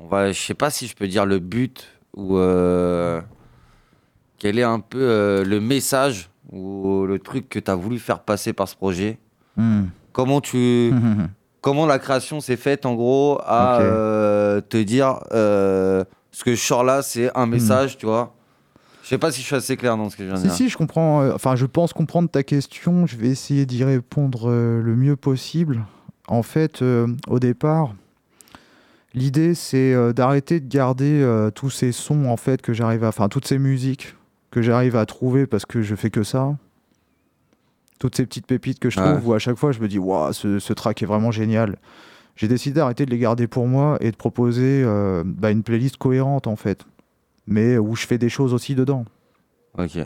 on 0.00 0.06
va 0.06 0.32
je 0.32 0.40
sais 0.40 0.54
pas 0.54 0.70
si 0.70 0.86
je 0.86 0.94
peux 0.94 1.06
dire 1.08 1.26
le 1.26 1.38
but 1.38 1.86
ou 2.16 2.36
euh, 2.36 3.20
quel 4.38 4.58
est 4.58 4.62
un 4.64 4.80
peu 4.80 4.98
euh, 5.00 5.44
le 5.44 5.60
message 5.60 6.30
ou 6.54 7.04
le 7.06 7.18
truc 7.18 7.48
que 7.48 7.58
tu 7.58 7.70
as 7.70 7.74
voulu 7.74 7.98
faire 7.98 8.20
passer 8.20 8.52
par 8.52 8.68
ce 8.68 8.76
projet 8.76 9.18
Hmm. 9.56 9.84
comment 10.12 10.40
tu 10.40 10.92
comment 11.60 11.86
la 11.86 11.98
création 12.00 12.40
s'est 12.40 12.56
faite 12.56 12.86
en 12.86 12.94
gros 12.94 13.38
à 13.44 13.80
euh, 13.80 14.60
te 14.60 14.76
dire 14.76 15.20
euh, 15.32 16.02
ce 16.32 16.42
que 16.44 16.54
je 16.56 16.60
sors 16.60 16.82
là 16.82 17.02
c'est 17.02 17.30
un 17.36 17.46
message 17.46 17.96
tu 17.96 18.06
vois 18.06 18.34
je 19.04 19.08
sais 19.10 19.18
pas 19.18 19.30
si 19.30 19.42
je 19.42 19.46
suis 19.46 19.54
assez 19.56 19.76
clair 19.76 19.96
dans 19.96 20.08
ce 20.10 20.16
que 20.16 20.24
je 20.24 20.28
viens 20.28 20.36
de 20.36 20.40
Si, 20.40 20.46
dire 20.48 20.56
si, 20.56 20.68
je 20.70 20.76
comprends. 20.78 21.20
euh, 21.22 21.32
Enfin, 21.34 21.56
je 21.56 21.66
pense 21.66 21.92
comprendre 21.92 22.30
ta 22.30 22.42
question. 22.42 23.04
Je 23.06 23.16
vais 23.18 23.28
essayer 23.28 23.66
d'y 23.66 23.84
répondre 23.84 24.48
euh, 24.50 24.80
le 24.82 24.96
mieux 24.96 25.14
possible. 25.14 25.84
En 26.26 26.42
fait, 26.42 26.80
euh, 26.80 27.06
au 27.28 27.38
départ, 27.38 27.92
l'idée, 29.12 29.54
c'est 29.54 29.94
d'arrêter 30.14 30.58
de 30.58 30.68
garder 30.68 31.48
tous 31.54 31.68
ces 31.70 31.92
sons, 31.92 32.24
en 32.24 32.38
fait, 32.38 32.62
que 32.62 32.72
j'arrive 32.72 33.04
à. 33.04 33.08
Enfin, 33.08 33.28
toutes 33.28 33.46
ces 33.46 33.58
musiques 33.58 34.14
que 34.54 34.62
j'arrive 34.62 34.94
à 34.94 35.04
trouver 35.04 35.46
parce 35.48 35.66
que 35.66 35.82
je 35.82 35.96
fais 35.96 36.10
que 36.10 36.22
ça. 36.22 36.56
Toutes 37.98 38.14
ces 38.16 38.24
petites 38.24 38.46
pépites 38.46 38.78
que 38.78 38.88
je 38.88 39.00
Ouais. 39.00 39.10
trouve 39.14 39.28
où 39.28 39.32
à 39.34 39.38
chaque 39.40 39.56
fois 39.56 39.72
je 39.72 39.80
me 39.80 39.88
dis, 39.88 39.98
waouh, 39.98 40.32
ce, 40.32 40.58
ce 40.60 40.72
track 40.72 41.02
est 41.02 41.06
vraiment 41.06 41.32
génial. 41.32 41.76
J'ai 42.36 42.46
décidé 42.48 42.74
d'arrêter 42.76 43.04
de 43.04 43.10
les 43.10 43.18
garder 43.18 43.46
pour 43.48 43.66
moi 43.66 43.96
et 44.00 44.10
de 44.10 44.16
proposer 44.16 44.82
euh, 44.84 45.22
bah, 45.26 45.50
une 45.50 45.62
playlist 45.62 45.96
cohérente, 45.96 46.46
en 46.46 46.56
fait. 46.56 46.84
Mais 47.46 47.78
où 47.78 47.94
je 47.96 48.06
fais 48.06 48.18
des 48.18 48.28
choses 48.28 48.54
aussi 48.54 48.74
dedans. 48.74 49.04
ok 49.78 49.98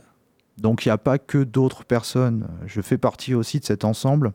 Donc 0.58 0.84
il 0.84 0.88
n'y 0.88 0.92
a 0.92 0.98
pas 0.98 1.18
que 1.18 1.38
d'autres 1.44 1.84
personnes. 1.84 2.48
Je 2.66 2.80
fais 2.80 2.98
partie 2.98 3.34
aussi 3.34 3.60
de 3.60 3.64
cet 3.66 3.84
ensemble. 3.84 4.32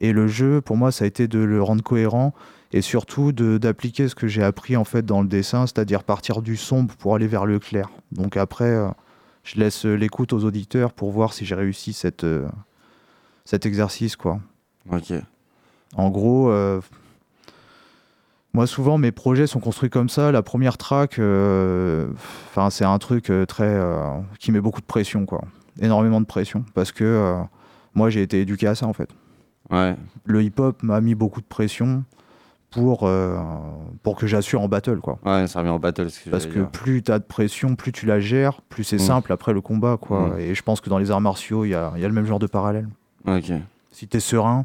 Et 0.00 0.12
le 0.12 0.26
jeu, 0.26 0.60
pour 0.60 0.76
moi, 0.76 0.90
ça 0.92 1.04
a 1.04 1.08
été 1.08 1.28
de 1.28 1.38
le 1.38 1.62
rendre 1.62 1.82
cohérent 1.82 2.32
et 2.72 2.82
surtout 2.82 3.32
d'appliquer 3.32 4.08
ce 4.08 4.14
que 4.14 4.26
j'ai 4.26 4.42
appris 4.42 4.76
en 4.76 4.84
fait 4.84 5.04
dans 5.04 5.22
le 5.22 5.28
dessin, 5.28 5.66
c'est-à-dire 5.66 6.02
partir 6.04 6.40
du 6.42 6.56
sombre 6.56 6.94
pour 6.96 7.14
aller 7.14 7.26
vers 7.26 7.46
le 7.46 7.58
clair. 7.58 7.88
Donc 8.12 8.36
après, 8.36 8.64
euh, 8.70 8.88
je 9.48 9.58
laisse 9.58 9.86
l'écoute 9.86 10.34
aux 10.34 10.44
auditeurs 10.44 10.92
pour 10.92 11.10
voir 11.10 11.32
si 11.32 11.46
j'ai 11.46 11.54
réussi 11.54 11.94
cette, 11.94 12.24
euh, 12.24 12.46
cet 13.46 13.64
exercice, 13.64 14.14
quoi. 14.14 14.40
Ok. 14.92 15.12
En 15.96 16.10
gros, 16.10 16.50
euh, 16.50 16.82
moi 18.52 18.66
souvent 18.66 18.98
mes 18.98 19.10
projets 19.10 19.46
sont 19.46 19.60
construits 19.60 19.88
comme 19.88 20.10
ça. 20.10 20.32
La 20.32 20.42
première 20.42 20.76
track, 20.76 21.18
euh, 21.18 22.10
enfin 22.50 22.68
c'est 22.68 22.84
un 22.84 22.98
truc 22.98 23.32
très 23.48 23.80
qui 24.38 24.52
met 24.52 24.60
beaucoup 24.60 24.82
de 24.82 24.86
pression, 24.86 25.24
quoi. 25.24 25.40
Énormément 25.80 26.20
de 26.20 26.26
pression, 26.26 26.64
parce 26.74 26.92
que 26.92 27.34
moi 27.94 28.10
j'ai 28.10 28.20
été 28.20 28.42
éduqué 28.42 28.66
à 28.66 28.74
ça 28.74 28.86
en 28.86 28.92
fait. 28.92 29.08
Ouais. 29.70 29.96
Le 30.24 30.42
hip-hop 30.42 30.82
m'a 30.82 31.00
mis 31.00 31.14
beaucoup 31.14 31.40
de 31.40 31.46
pression 31.46 32.04
pour 32.70 33.04
euh, 33.04 33.38
pour 34.02 34.16
que 34.16 34.26
j'assure 34.26 34.60
en 34.60 34.68
battle, 34.68 34.98
quoi. 34.98 35.18
Ouais, 35.24 35.46
ça 35.46 35.60
revient 35.60 35.70
en 35.70 35.78
battle. 35.78 36.10
Ce 36.10 36.20
que 36.24 36.30
Parce 36.30 36.46
que 36.46 36.58
dire. 36.60 36.68
plus 36.70 37.02
tu 37.02 37.10
as 37.12 37.18
de 37.18 37.24
pression, 37.24 37.74
plus 37.76 37.92
tu 37.92 38.04
la 38.06 38.20
gères, 38.20 38.60
plus 38.68 38.84
c'est 38.84 38.96
Mm. 38.96 39.00
simple 39.00 39.32
après 39.32 39.52
le 39.52 39.60
combat, 39.60 39.96
quoi. 40.00 40.28
Mm. 40.36 40.40
Et 40.40 40.54
je 40.54 40.62
pense 40.62 40.80
que 40.80 40.90
dans 40.90 40.98
les 40.98 41.10
arts 41.10 41.20
martiaux, 41.20 41.64
il 41.64 41.70
y 41.70 41.74
a, 41.74 41.92
y 41.96 42.04
a 42.04 42.08
le 42.08 42.14
même 42.14 42.26
genre 42.26 42.38
de 42.38 42.46
parallèle. 42.46 42.88
Ok. 43.26 43.52
Si 43.90 44.06
tu 44.06 44.16
es 44.16 44.20
serein, 44.20 44.64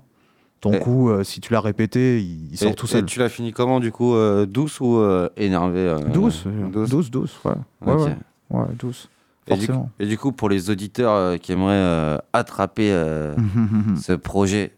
ton 0.61 0.73
Et- 0.73 0.79
coup, 0.79 1.09
euh, 1.09 1.23
si 1.23 1.39
tu 1.41 1.51
l'as 1.53 1.61
répété, 1.61 2.21
il, 2.21 2.57
sort 2.57 2.71
Et- 2.71 2.75
tout 2.75 2.85
et 2.85 2.89
seul. 2.89 3.05
tu 3.05 3.19
l'as 3.19 3.29
fini 3.29 3.51
comment 3.51 3.79
du 3.79 3.91
coup 3.91 4.13
euh, 4.15 4.45
Douce 4.45 4.79
ou 4.81 5.01
énervé 5.37 5.95
Douce, 6.13 6.45
douce, 6.89 7.09
douce, 7.11 7.39
ouais. 7.45 7.51
Ouais, 7.85 7.93
Ok. 7.93 7.99
ouais. 8.07 8.17
Ouais, 8.51 8.65
douce. 8.77 9.09
Et 9.47 9.55
du, 9.55 9.59
coup, 9.67 9.73
Forcément. 9.73 9.89
et 9.99 10.05
du 10.05 10.17
coup, 10.17 10.31
pour 10.31 10.47
les 10.47 10.69
auditeurs 10.69 11.37
qui 11.39 11.51
aimeraient 11.51 12.17
attraper 12.31 12.91
ce 14.01 14.13
projet, 14.13 14.73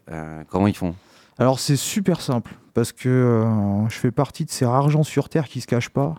comment 0.48 0.66
ils 0.66 0.76
font? 0.76 0.94
Alors 1.38 1.58
c'est 1.60 1.76
super 1.76 2.20
simple 2.20 2.52
parce 2.74 2.92
que 2.92 3.08
euh, 3.08 3.88
je 3.88 3.94
fais 3.96 4.10
partie 4.10 4.44
de 4.44 4.50
ces 4.50 4.64
rares 4.66 4.90
gens 4.90 5.02
sur 5.02 5.28
Terre 5.28 5.48
qui 5.48 5.60
se 5.60 5.66
cachent 5.66 5.90
pas. 5.90 6.14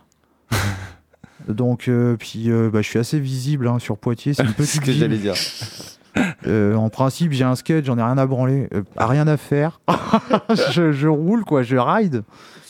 Donc 1.47 1.87
euh, 1.87 2.15
puis 2.17 2.49
euh, 2.51 2.69
bah, 2.71 2.81
je 2.81 2.87
suis 2.89 2.99
assez 2.99 3.19
visible 3.19 3.67
hein, 3.67 3.79
sur 3.79 3.97
Poitiers, 3.97 4.33
c'est 4.33 4.43
une 4.43 4.53
petite 4.53 4.75
ce 4.75 4.79
que 4.79 4.85
ville. 4.91 4.99
j'allais 4.99 5.17
dire. 5.17 5.35
Euh, 6.47 6.73
en 6.73 6.89
principe, 6.89 7.31
j'ai 7.31 7.43
un 7.43 7.53
skate, 7.53 7.85
j'en 7.85 7.95
ai 7.99 8.01
rien 8.01 8.17
à 8.17 8.25
branler, 8.25 8.67
euh, 8.73 8.81
rien 8.97 9.27
à 9.27 9.37
faire. 9.37 9.79
je, 10.71 10.91
je 10.91 11.07
roule 11.07 11.45
quoi, 11.45 11.61
je 11.61 11.75
ride. 11.77 12.23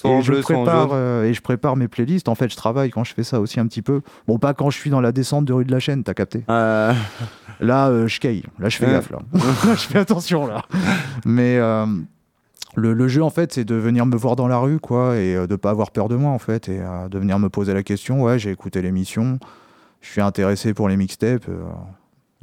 Et, 0.03 0.21
je 0.21 0.31
bleu, 0.33 0.41
prépare, 0.41 0.89
jaune. 0.89 0.97
euh, 0.97 1.23
et 1.23 1.33
je 1.33 1.39
prépare 1.41 1.77
mes 1.77 1.87
playlists. 1.87 2.27
En 2.27 2.35
fait, 2.35 2.49
je 2.51 2.57
travaille 2.57 2.89
quand 2.89 3.05
je 3.05 3.13
fais 3.13 3.23
ça 3.23 3.39
aussi 3.39 3.61
un 3.61 3.67
petit 3.67 3.81
peu. 3.81 4.01
Bon, 4.27 4.37
pas 4.37 4.53
quand 4.53 4.69
je 4.69 4.77
suis 4.77 4.89
dans 4.89 4.99
la 4.99 5.13
descente 5.13 5.45
de 5.45 5.53
rue 5.53 5.63
de 5.63 5.71
la 5.71 5.79
Chaîne, 5.79 6.03
t'as 6.03 6.13
capté. 6.13 6.43
Euh, 6.49 6.91
Là, 7.61 8.05
je 8.05 8.19
caille. 8.19 8.43
Là, 8.59 8.67
je 8.67 8.75
fais 8.77 8.85
Ouais. 8.87 8.91
gaffe. 8.91 9.11
Là. 9.11 9.19
je 9.63 9.75
fais 9.87 9.99
attention 9.99 10.45
là. 10.45 10.63
Mais 11.23 11.57
le, 12.77 12.93
le 12.93 13.07
jeu, 13.07 13.23
en 13.23 13.29
fait, 13.29 13.51
c'est 13.53 13.65
de 13.65 13.75
venir 13.75 14.05
me 14.05 14.15
voir 14.15 14.35
dans 14.35 14.47
la 14.47 14.57
rue, 14.59 14.79
quoi, 14.79 15.17
et 15.17 15.35
euh, 15.35 15.47
de 15.47 15.55
pas 15.55 15.71
avoir 15.71 15.91
peur 15.91 16.07
de 16.07 16.15
moi, 16.15 16.31
en 16.31 16.39
fait, 16.39 16.69
et 16.69 16.79
euh, 16.79 17.09
de 17.09 17.17
venir 17.19 17.39
me 17.39 17.49
poser 17.49 17.73
la 17.73 17.83
question. 17.83 18.21
Ouais, 18.23 18.37
j'ai 18.39 18.51
écouté 18.51 18.81
l'émission. 18.81 19.39
Je 20.01 20.09
suis 20.09 20.21
intéressé 20.21 20.73
pour 20.73 20.87
les 20.87 20.95
mixtapes. 20.95 21.49
euh, 21.49 21.63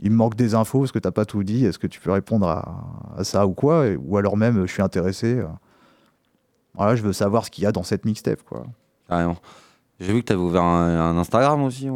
il 0.03 0.11
me 0.11 0.16
manque 0.16 0.35
des 0.35 0.55
infos 0.57 0.80
parce 0.80 0.93
que 0.93 0.99
t'as 0.99 1.12
pas 1.12 1.24
tout 1.24 1.45
dit. 1.45 1.64
Est-ce 1.64 1.78
que 1.78 1.87
tu 1.87 2.01
peux 2.01 2.11
répondre 2.11 2.49
à, 2.49 2.85
à 3.16 3.22
ça 3.24 3.47
ou 3.47 3.53
quoi 3.53 3.87
Et- 3.87 3.97
Ou 3.97 4.16
alors 4.18 4.37
même, 4.37 4.66
je 4.66 4.72
suis 4.72 4.82
intéressé. 4.82 5.41
voilà, 6.74 6.97
je 6.97 7.03
veux 7.03 7.12
savoir 7.12 7.45
ce 7.45 7.51
qu'il 7.51 7.62
y 7.64 7.66
a 7.66 7.72
dans 7.72 7.85
cette 7.85 8.05
mixtape, 8.05 8.43
quoi. 8.43 8.66
Carrément. 9.09 9.37
J'ai 10.01 10.12
vu 10.12 10.20
que 10.22 10.26
tu 10.26 10.32
avais 10.32 10.43
ouvert 10.43 10.64
un, 10.64 11.11
un 11.12 11.16
Instagram 11.18 11.62
aussi. 11.62 11.89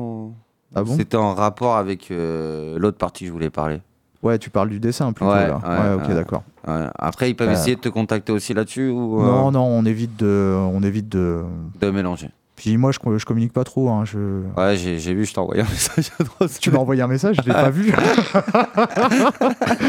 Ah 0.74 0.84
bon? 0.84 0.96
C'était 0.96 1.16
en 1.16 1.34
rapport 1.34 1.76
avec 1.76 2.10
euh, 2.12 2.78
l'autre 2.78 2.98
partie 2.98 3.24
que 3.24 3.28
je 3.28 3.32
voulais 3.32 3.50
parler. 3.50 3.80
Ouais, 4.22 4.38
tu 4.38 4.50
parles 4.50 4.68
du 4.68 4.80
dessin 4.80 5.12
plutôt 5.12 5.30
Ouais, 5.30 5.46
là. 5.46 5.60
ouais, 5.64 6.02
ok, 6.02 6.12
d'accord. 6.14 6.42
Ouais. 6.66 6.86
Après, 6.98 7.30
ils 7.30 7.34
peuvent 7.34 7.48
Euh. 7.48 7.52
essayer 7.52 7.76
de 7.76 7.80
te 7.80 7.88
contacter 7.88 8.32
aussi 8.32 8.52
là-dessus 8.52 8.88
ou 8.90 9.20
euh, 9.22 9.24
Non, 9.24 9.50
non, 9.52 9.62
on 9.64 9.84
évite 9.84 10.16
de, 10.18 10.54
on 10.56 10.82
évite 10.82 11.08
de. 11.08 11.42
de 11.80 11.90
mélanger. 11.90 12.30
Puis 12.56 12.76
moi, 12.76 12.90
je, 12.90 12.98
je 13.18 13.24
communique 13.24 13.52
pas 13.52 13.62
trop. 13.62 13.88
Hein, 13.88 14.04
je... 14.04 14.40
Ouais, 14.56 14.76
j'ai 14.76 14.98
j'ai 14.98 15.14
vu, 15.14 15.24
je 15.24 15.32
t'ai 15.32 15.38
envoyé 15.38 15.62
un 15.62 15.64
message 15.70 16.10
à 16.18 16.24
droite. 16.24 16.50
Tu 16.60 16.72
m'as 16.72 16.78
envoyé 16.80 17.00
un 17.02 17.06
message, 17.06 17.36
je 17.36 17.42
l'ai 17.48 17.54
pas 17.54 17.70
vu. 17.70 17.92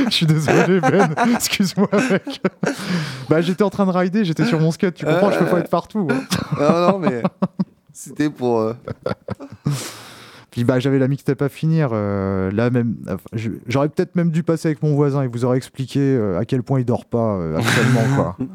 je 0.05 0.09
suis 0.11 0.25
désolé, 0.27 0.79
Ben. 0.79 1.09
Excuse-moi, 1.33 1.87
mec. 2.11 2.41
bah, 3.27 3.41
j'étais 3.41 3.63
en 3.63 3.71
train 3.71 3.87
de 3.87 3.91
rider, 3.91 4.23
j'étais 4.25 4.45
sur 4.45 4.59
mon 4.59 4.69
skate. 4.69 4.93
Tu 4.93 5.05
comprends, 5.05 5.31
je 5.31 5.39
peux 5.39 5.45
pas 5.47 5.59
être 5.61 5.69
partout. 5.71 6.07
hein. 6.11 6.21
non, 6.59 6.91
non, 6.91 6.99
mais 6.99 7.23
c'était 7.91 8.29
pour. 8.29 8.73
Puis 10.51 10.63
bah, 10.63 10.79
j'avais 10.79 10.99
la 10.99 11.07
mixtape 11.07 11.41
à 11.41 11.49
finir. 11.49 11.89
euh, 11.93 12.51
là 12.51 12.69
même, 12.69 12.95
j'aurais 13.67 13.89
peut-être 13.89 14.15
même 14.15 14.31
dû 14.31 14.43
passer 14.43 14.69
avec 14.69 14.81
mon 14.83 14.95
voisin. 14.95 15.23
Il 15.23 15.29
vous 15.29 15.45
aurait 15.45 15.57
expliqué 15.57 15.99
euh, 15.99 16.39
à 16.39 16.45
quel 16.45 16.63
point 16.63 16.79
il 16.79 16.85
dort 16.85 17.05
pas 17.05 17.35
euh, 17.37 17.57
actuellement, 17.57 18.15
quoi. 18.15 18.37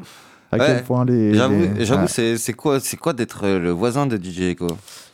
À 0.51 0.57
Ouais. 0.57 0.65
quel 0.67 0.83
point 0.83 1.03
les. 1.05 1.33
J'avoue, 1.33 1.55
les- 1.77 1.91
ouais. 1.91 2.37
c'est 2.37 2.53
quoi, 2.53 2.79
c'est 2.79 2.95
quoi 2.97 3.11
d'être 3.13 3.45
le 3.47 3.71
voisin 3.71 4.05
de 4.05 4.15
DJ 4.15 4.41
Echo? 4.51 4.67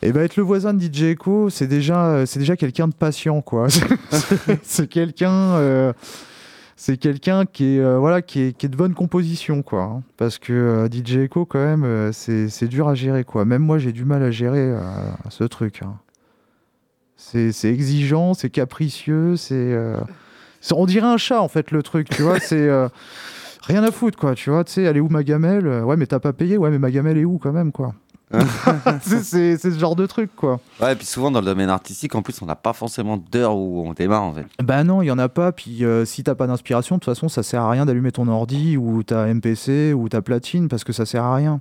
Et 0.03 0.11
bah 0.11 0.21
être 0.23 0.35
le 0.35 0.43
voisin 0.43 0.73
de 0.73 0.83
DJ 0.83 1.03
Echo, 1.03 1.49
c'est 1.49 1.67
déjà, 1.67 2.25
c'est 2.27 2.37
déjà 2.37 2.55
quelqu'un 2.57 2.87
de 2.89 2.93
patient, 2.93 3.41
quoi. 3.41 3.67
C'est- 4.61 4.87
quelqu'un, 4.87 5.31
euh, 5.31 5.93
c'est 6.75 6.97
quelqu'un 6.97 7.45
qui 7.45 7.77
est, 7.77 7.79
euh, 7.79 7.97
voilà, 7.97 8.21
qui 8.21 8.41
est, 8.41 8.53
qui 8.57 8.65
est 8.65 8.69
de 8.69 8.75
bonne 8.75 8.93
composition, 8.93 9.63
quoi. 9.63 9.83
hein. 9.83 10.03
Parce 10.17 10.37
que 10.37 10.51
euh, 10.53 10.87
DJ 10.91 11.17
Echo, 11.23 11.45
quand 11.45 11.63
même, 11.63 11.85
euh, 11.85 12.11
c'est, 12.11 12.49
c'est 12.49 12.67
dur 12.67 12.87
à 12.89 12.93
gérer, 12.93 13.23
quoi. 13.23 13.45
Même 13.45 13.61
moi, 13.63 13.77
j'ai 13.79 13.93
du 13.93 14.03
mal 14.05 14.21
à 14.21 14.31
gérer 14.31 14.73
ce 15.29 15.43
truc. 15.45 15.79
hein. 15.83 15.93
C'est, 17.23 17.69
exigeant, 17.69 18.33
c'est 18.33 18.49
capricieux, 18.49 19.37
c'est, 19.37 19.53
euh, 19.55 19.97
c'est- 20.59 20.73
on 20.73 20.85
dirait 20.85 21.07
un 21.07 21.17
chat, 21.17 21.41
en 21.41 21.47
fait, 21.47 21.71
le 21.71 21.81
truc, 21.83 22.09
tu 22.09 22.23
vois. 22.23 22.39
C'est 22.39 22.67
euh, 22.67 22.89
rien 23.61 23.83
à 23.83 23.91
foutre, 23.91 24.17
quoi. 24.17 24.35
Tu 24.35 24.49
vois, 24.49 24.63
tu 24.63 24.73
sais, 24.73 24.83
elle 24.83 24.97
est 24.97 25.01
où 25.01 25.07
ma 25.07 25.23
gamelle 25.23 25.67
Ouais, 25.83 25.95
mais 25.97 26.07
t'as 26.07 26.19
pas 26.19 26.33
payé. 26.33 26.57
Ouais, 26.57 26.69
mais 26.69 26.79
ma 26.79 26.91
gamelle 26.91 27.17
est 27.17 27.25
où, 27.25 27.37
quand 27.37 27.53
même, 27.53 27.71
quoi. 27.71 27.93
c'est, 29.01 29.57
ce 29.57 29.69
genre 29.77 29.95
de 29.95 30.05
truc, 30.05 30.31
quoi. 30.35 30.59
Ouais, 30.81 30.93
et 30.93 30.95
puis 30.95 31.05
souvent 31.05 31.31
dans 31.31 31.39
le 31.41 31.45
domaine 31.45 31.69
artistique, 31.69 32.15
en 32.15 32.21
plus, 32.21 32.41
on 32.41 32.45
n'a 32.45 32.55
pas 32.55 32.73
forcément 32.73 33.17
d'heure 33.17 33.55
où 33.55 33.85
on 33.85 33.93
démarre 33.93 34.23
en 34.23 34.33
fait. 34.33 34.45
Bah 34.63 34.83
non, 34.83 35.01
il 35.01 35.07
y 35.07 35.11
en 35.11 35.19
a 35.19 35.27
pas. 35.29 35.51
Puis 35.51 35.83
euh, 35.83 36.05
si 36.05 36.23
t'as 36.23 36.35
pas 36.35 36.47
d'inspiration, 36.47 36.95
de 36.95 37.01
toute 37.01 37.13
façon, 37.13 37.27
ça 37.29 37.43
sert 37.43 37.61
à 37.61 37.69
rien 37.69 37.85
d'allumer 37.85 38.11
ton 38.13 38.27
ordi 38.29 38.77
ou 38.77 39.03
ta 39.03 39.27
MPC 39.33 39.93
ou 39.93 40.07
ta 40.07 40.21
platine 40.21 40.69
parce 40.69 40.83
que 40.85 40.93
ça 40.93 41.05
sert 41.05 41.23
à 41.23 41.35
rien. 41.35 41.59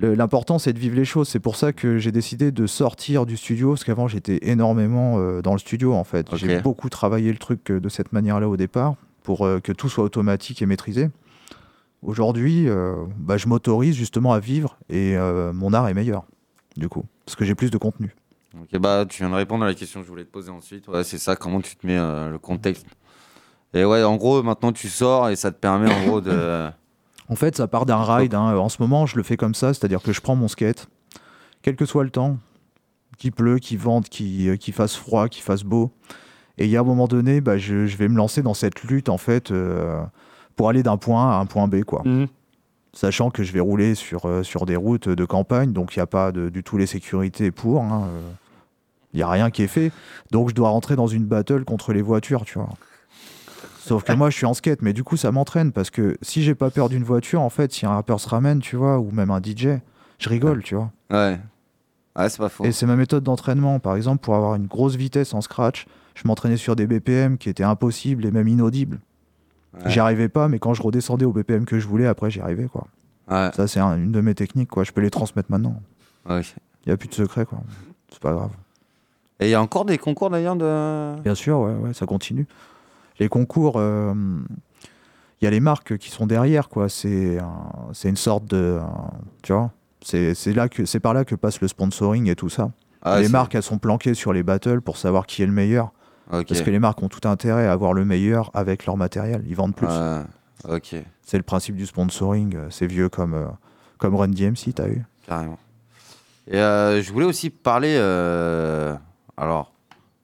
L'important, 0.00 0.60
c'est 0.60 0.72
de 0.72 0.78
vivre 0.78 0.94
les 0.94 1.04
choses. 1.04 1.28
C'est 1.28 1.40
pour 1.40 1.56
ça 1.56 1.72
que 1.72 1.98
j'ai 1.98 2.12
décidé 2.12 2.52
de 2.52 2.66
sortir 2.68 3.26
du 3.26 3.36
studio 3.36 3.70
parce 3.70 3.82
qu'avant, 3.82 4.06
j'étais 4.06 4.38
énormément 4.42 5.18
euh, 5.18 5.42
dans 5.42 5.52
le 5.52 5.58
studio 5.58 5.92
en 5.92 6.04
fait. 6.04 6.34
J'ai 6.36 6.60
beaucoup 6.60 6.88
travaillé 6.88 7.32
le 7.32 7.38
truc 7.38 7.70
euh, 7.70 7.80
de 7.80 7.88
cette 7.88 8.12
manière-là 8.12 8.48
au 8.48 8.56
départ 8.56 8.94
pour 9.24 9.44
euh, 9.44 9.58
que 9.58 9.72
tout 9.72 9.88
soit 9.88 10.04
automatique 10.04 10.62
et 10.62 10.66
maîtrisé. 10.66 11.10
Aujourd'hui, 12.02 12.68
euh, 12.68 12.94
bah, 13.16 13.38
je 13.38 13.48
m'autorise 13.48 13.96
justement 13.96 14.32
à 14.32 14.38
vivre 14.38 14.78
et 14.88 15.16
mon 15.52 15.72
art 15.72 15.88
est 15.88 15.94
meilleur 15.94 16.24
du 16.76 16.88
coup 16.88 17.04
parce 17.26 17.34
que 17.34 17.44
j'ai 17.44 17.56
plus 17.56 17.72
de 17.72 17.78
contenu. 17.78 18.14
Ok, 18.54 18.78
bah, 18.78 19.04
tu 19.08 19.22
viens 19.22 19.30
de 19.30 19.34
répondre 19.34 19.64
à 19.64 19.66
la 19.66 19.74
question 19.74 19.98
que 19.98 20.06
je 20.06 20.10
voulais 20.10 20.24
te 20.24 20.30
poser 20.30 20.50
ensuite. 20.50 20.86
Ouais, 20.86 21.02
c'est 21.02 21.18
ça, 21.18 21.34
comment 21.34 21.60
tu 21.60 21.74
te 21.74 21.84
mets 21.84 21.98
le 21.98 22.38
contexte? 22.38 22.86
Et 23.74 23.84
ouais, 23.84 24.04
en 24.04 24.14
gros, 24.14 24.44
maintenant 24.44 24.70
tu 24.72 24.88
sors 24.88 25.28
et 25.28 25.34
ça 25.34 25.50
te 25.50 25.58
permet 25.58 25.92
en 25.92 26.06
gros 26.06 26.20
de. 26.20 26.68
En 27.28 27.34
fait, 27.34 27.56
ça 27.56 27.66
part 27.68 27.84
d'un 27.86 28.02
ride. 28.02 28.34
hein. 28.34 28.56
En 28.56 28.68
ce 28.68 28.80
moment, 28.80 29.06
je 29.06 29.16
le 29.16 29.22
fais 29.22 29.36
comme 29.36 29.54
ça, 29.54 29.74
c'est-à-dire 29.74 30.02
que 30.02 30.12
je 30.12 30.20
prends 30.20 30.36
mon 30.36 30.48
skate, 30.48 30.88
quel 31.62 31.76
que 31.76 31.84
soit 31.84 32.04
le 32.04 32.10
temps, 32.10 32.38
qu'il 33.18 33.32
pleut, 33.32 33.58
qu'il 33.58 33.78
vente, 33.78 34.08
qu'il 34.08 34.56
qu'il 34.58 34.72
fasse 34.74 34.96
froid, 34.96 35.28
qu'il 35.28 35.42
fasse 35.42 35.62
beau. 35.64 35.90
Et 36.56 36.64
il 36.64 36.70
y 36.70 36.76
a 36.76 36.80
un 36.80 36.84
moment 36.84 37.06
donné, 37.06 37.40
bah, 37.40 37.58
je, 37.58 37.86
je 37.86 37.96
vais 37.96 38.08
me 38.08 38.16
lancer 38.16 38.42
dans 38.42 38.54
cette 38.54 38.82
lutte, 38.84 39.08
en 39.08 39.18
fait, 39.18 39.50
euh, 39.50 40.00
pour 40.56 40.68
aller 40.68 40.82
d'un 40.82 40.96
point 40.96 41.30
A 41.30 41.34
à 41.36 41.38
un 41.40 41.46
point 41.46 41.68
B, 41.68 41.82
quoi. 41.84 42.02
Sachant 42.94 43.30
que 43.30 43.42
je 43.44 43.52
vais 43.52 43.60
rouler 43.60 43.94
sur, 43.94 44.26
euh, 44.26 44.42
sur 44.42 44.64
des 44.66 44.74
routes 44.74 45.08
de 45.08 45.24
campagne, 45.24 45.72
donc 45.72 45.94
il 45.94 45.98
n'y 45.98 46.02
a 46.02 46.06
pas 46.06 46.32
de- 46.32 46.48
du 46.48 46.64
tout 46.64 46.78
les 46.78 46.86
sécurités 46.86 47.50
pour. 47.52 47.82
hein, 47.82 48.08
euh. 48.08 48.30
Il 49.14 49.18
n'y 49.18 49.22
a 49.22 49.28
rien 49.30 49.50
qui 49.50 49.62
est 49.62 49.68
fait. 49.68 49.90
Donc 50.32 50.50
je 50.50 50.54
dois 50.54 50.68
rentrer 50.70 50.94
dans 50.96 51.06
une 51.06 51.24
battle 51.24 51.64
contre 51.64 51.92
les 51.92 52.02
voitures, 52.02 52.44
tu 52.44 52.58
vois. 52.58 52.68
Sauf 53.88 54.04
que 54.04 54.12
moi, 54.12 54.30
je 54.30 54.36
suis 54.36 54.46
en 54.46 54.54
skate, 54.54 54.82
mais 54.82 54.92
du 54.92 55.02
coup, 55.04 55.16
ça 55.16 55.32
m'entraîne 55.32 55.72
parce 55.72 55.90
que 55.90 56.16
si 56.22 56.42
j'ai 56.42 56.54
pas 56.54 56.70
peur 56.70 56.88
d'une 56.88 57.04
voiture, 57.04 57.40
en 57.40 57.50
fait, 57.50 57.72
si 57.72 57.86
un 57.86 57.90
rappeur 57.90 58.20
se 58.20 58.28
ramène, 58.28 58.60
tu 58.60 58.76
vois, 58.76 58.98
ou 58.98 59.10
même 59.10 59.30
un 59.30 59.40
DJ, 59.40 59.80
je 60.18 60.28
rigole, 60.28 60.62
tu 60.62 60.74
vois. 60.74 60.90
Ouais. 61.10 61.38
Ouais, 62.16 62.28
c'est 62.28 62.38
pas 62.38 62.48
faux. 62.48 62.64
Et 62.64 62.72
c'est 62.72 62.86
ma 62.86 62.96
méthode 62.96 63.22
d'entraînement. 63.24 63.78
Par 63.78 63.96
exemple, 63.96 64.20
pour 64.22 64.34
avoir 64.34 64.54
une 64.56 64.66
grosse 64.66 64.96
vitesse 64.96 65.34
en 65.34 65.40
scratch, 65.40 65.86
je 66.14 66.26
m'entraînais 66.26 66.56
sur 66.56 66.74
des 66.76 66.86
BPM 66.86 67.38
qui 67.38 67.48
étaient 67.48 67.62
impossibles 67.64 68.26
et 68.26 68.30
même 68.30 68.48
inaudibles. 68.48 68.98
Ouais. 69.74 69.90
J'y 69.90 70.00
arrivais 70.00 70.28
pas, 70.28 70.48
mais 70.48 70.58
quand 70.58 70.74
je 70.74 70.82
redescendais 70.82 71.24
au 71.24 71.32
BPM 71.32 71.64
que 71.64 71.78
je 71.78 71.86
voulais, 71.86 72.06
après, 72.06 72.30
j'y 72.30 72.40
arrivais, 72.40 72.66
quoi. 72.66 72.86
Ouais. 73.30 73.50
Ça, 73.54 73.68
c'est 73.68 73.78
un- 73.80 73.96
une 73.96 74.10
de 74.12 74.20
mes 74.20 74.34
techniques, 74.34 74.70
quoi. 74.70 74.82
Je 74.84 74.90
peux 74.92 75.00
les 75.00 75.10
transmettre 75.10 75.50
maintenant. 75.50 75.80
Ouais. 76.28 76.40
Il 76.84 76.88
n'y 76.88 76.92
a 76.92 76.96
plus 76.96 77.08
de 77.08 77.14
secret, 77.14 77.44
quoi. 77.44 77.60
C'est 78.10 78.20
pas 78.20 78.32
grave. 78.32 78.50
Et 79.40 79.46
il 79.46 79.50
y 79.50 79.54
a 79.54 79.62
encore 79.62 79.84
des 79.84 79.98
concours 79.98 80.30
d'ailleurs 80.30 80.56
de. 80.56 81.20
Bien 81.22 81.34
sûr, 81.36 81.60
ouais, 81.60 81.74
ouais, 81.74 81.94
ça 81.94 82.06
continue. 82.06 82.46
Les 83.18 83.28
concours, 83.28 83.74
euh, 83.76 84.14
il 85.40 85.44
y 85.44 85.46
a 85.46 85.50
les 85.50 85.60
marques 85.60 85.96
qui 85.98 86.10
sont 86.10 86.26
derrière, 86.26 86.68
quoi. 86.68 86.88
C'est 86.88 87.38
un- 87.38 87.92
c'est 87.92 88.08
une 88.08 88.16
sorte 88.16 88.44
de, 88.46 88.78
un- 88.82 89.10
tu 89.42 89.52
vois, 89.52 89.70
c'est 90.02 90.34
c'est 90.34 90.52
là 90.52 90.68
que 90.68 90.84
c'est 90.84 91.00
par 91.00 91.14
là 91.14 91.24
que 91.24 91.34
passe 91.34 91.60
le 91.60 91.68
sponsoring 91.68 92.28
et 92.28 92.36
tout 92.36 92.48
ça. 92.48 92.70
Ah, 93.02 93.20
les 93.20 93.28
marques, 93.32 93.54
elles 93.54 93.62
sont 93.62 93.78
planquées 93.78 94.14
sur 94.14 94.32
les 94.32 94.42
battles 94.42 94.80
pour 94.80 94.96
savoir 94.96 95.26
qui 95.26 95.42
est 95.42 95.46
le 95.46 95.52
meilleur. 95.52 95.92
Parce 96.48 96.60
que 96.64 96.70
les 96.70 96.78
marques 96.78 97.02
ont 97.02 97.08
tout 97.08 97.26
intérêt 97.26 97.66
à 97.66 97.72
avoir 97.72 97.94
le 97.94 98.04
meilleur 98.04 98.50
avec 98.54 98.84
leur 98.84 98.96
matériel. 98.98 99.42
Ils 99.48 99.56
vendent 99.56 99.74
plus. 99.74 99.86
Ok, 100.68 100.94
C'est 101.22 101.36
le 101.36 101.42
principe 101.44 101.76
du 101.76 101.86
sponsoring. 101.86 102.54
euh, 102.56 102.66
C'est 102.70 102.86
vieux 102.86 103.08
comme 103.08 103.34
euh, 103.34 103.46
comme 103.98 104.14
Run 104.16 104.28
DMC, 104.28 104.72
t'as 104.74 104.88
eu. 104.88 105.04
carrément. 105.26 105.58
Et 106.48 106.56
euh, 106.58 107.00
je 107.02 107.12
voulais 107.12 107.26
aussi 107.26 107.50
parler, 107.50 107.94
euh, 107.98 108.94
alors, 109.36 109.72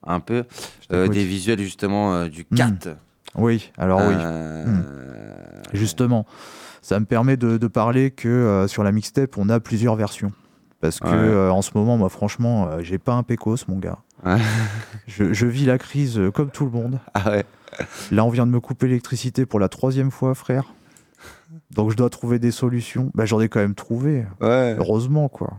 un 0.07 0.21
peu 0.21 0.45
euh, 0.93 1.09
des 1.09 1.25
visuels 1.25 1.61
justement 1.61 2.15
euh, 2.15 2.29
du 2.29 2.45
4. 2.45 2.97
Oui, 3.37 3.71
alors 3.79 4.01
oui. 4.07 4.15
Euh, 4.17 4.65
Hmm. 4.67 4.83
Justement, 5.73 6.25
ça 6.83 7.01
me 7.01 7.05
permet 7.07 7.37
de, 7.37 7.57
de 7.59 7.67
parler 7.67 8.11
que 8.11 8.67
sur 8.69 8.85
la 8.85 8.93
mixtape, 8.93 9.37
on 9.39 9.49
a 9.49 9.59
plusieurs 9.61 9.97
versions. 9.97 10.33
Parce 10.81 11.01
que 11.01 11.07
Ouais. 11.07 11.13
euh, 11.15 11.51
en 11.51 11.63
ce 11.63 11.71
moment, 11.75 11.97
moi, 11.97 12.09
franchement, 12.11 12.69
euh, 12.69 12.79
j'ai 12.83 12.99
pas 12.99 13.15
un 13.15 13.23
pécos, 13.23 13.57
mon 13.69 13.79
gars. 13.79 13.99
Ouais. 14.25 14.37
Je, 15.07 15.33
je 15.33 15.47
vis 15.47 15.65
la 15.67 15.79
crise 15.79 16.19
euh, 16.19 16.31
comme 16.31 16.51
tout 16.51 16.65
le 16.67 16.71
monde. 16.71 16.99
Ah 17.15 17.31
ouais. 17.31 17.45
Là, 18.11 18.25
on 18.25 18.29
vient 18.29 18.47
de 18.47 18.51
me 18.53 18.61
couper 18.61 18.87
l'électricité 18.87 19.47
pour 19.47 19.59
la 19.61 19.69
troisième 19.69 20.11
fois, 20.11 20.35
frère. 20.35 20.75
Donc, 21.71 21.91
je 21.91 21.97
dois 21.97 22.11
trouver 22.11 22.39
des 22.39 22.51
solutions. 22.51 23.11
Bah, 23.15 23.25
J'en 23.25 23.41
ai 23.41 23.49
quand 23.49 23.61
même 23.61 23.75
trouvé. 23.75 24.25
Ouais. 24.41 24.77
Heureusement, 24.79 25.29
quoi. 25.29 25.55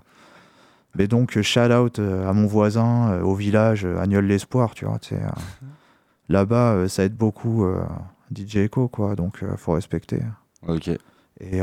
Mais 0.98 1.08
donc, 1.08 1.38
euh, 1.38 1.42
shout 1.44 1.72
out 1.72 2.00
euh, 2.00 2.28
à 2.30 2.34
mon 2.34 2.48
voisin, 2.48 3.12
euh, 3.12 3.22
au 3.22 3.36
village, 3.36 3.86
Agnol 3.86 4.26
l'Espoir, 4.26 4.74
tu 4.74 4.86
vois. 4.86 5.00
euh, 5.12 5.18
Là-bas, 6.30 6.88
ça 6.88 7.04
aide 7.04 7.16
beaucoup 7.16 7.66
euh, 7.66 7.82
DJ 8.36 8.58
Echo, 8.58 8.88
quoi. 8.88 9.16
Donc, 9.16 9.44
euh, 9.44 9.56
faut 9.58 9.74
respecter. 9.74 10.22
Ok. 10.68 10.90
Et, 11.42 11.60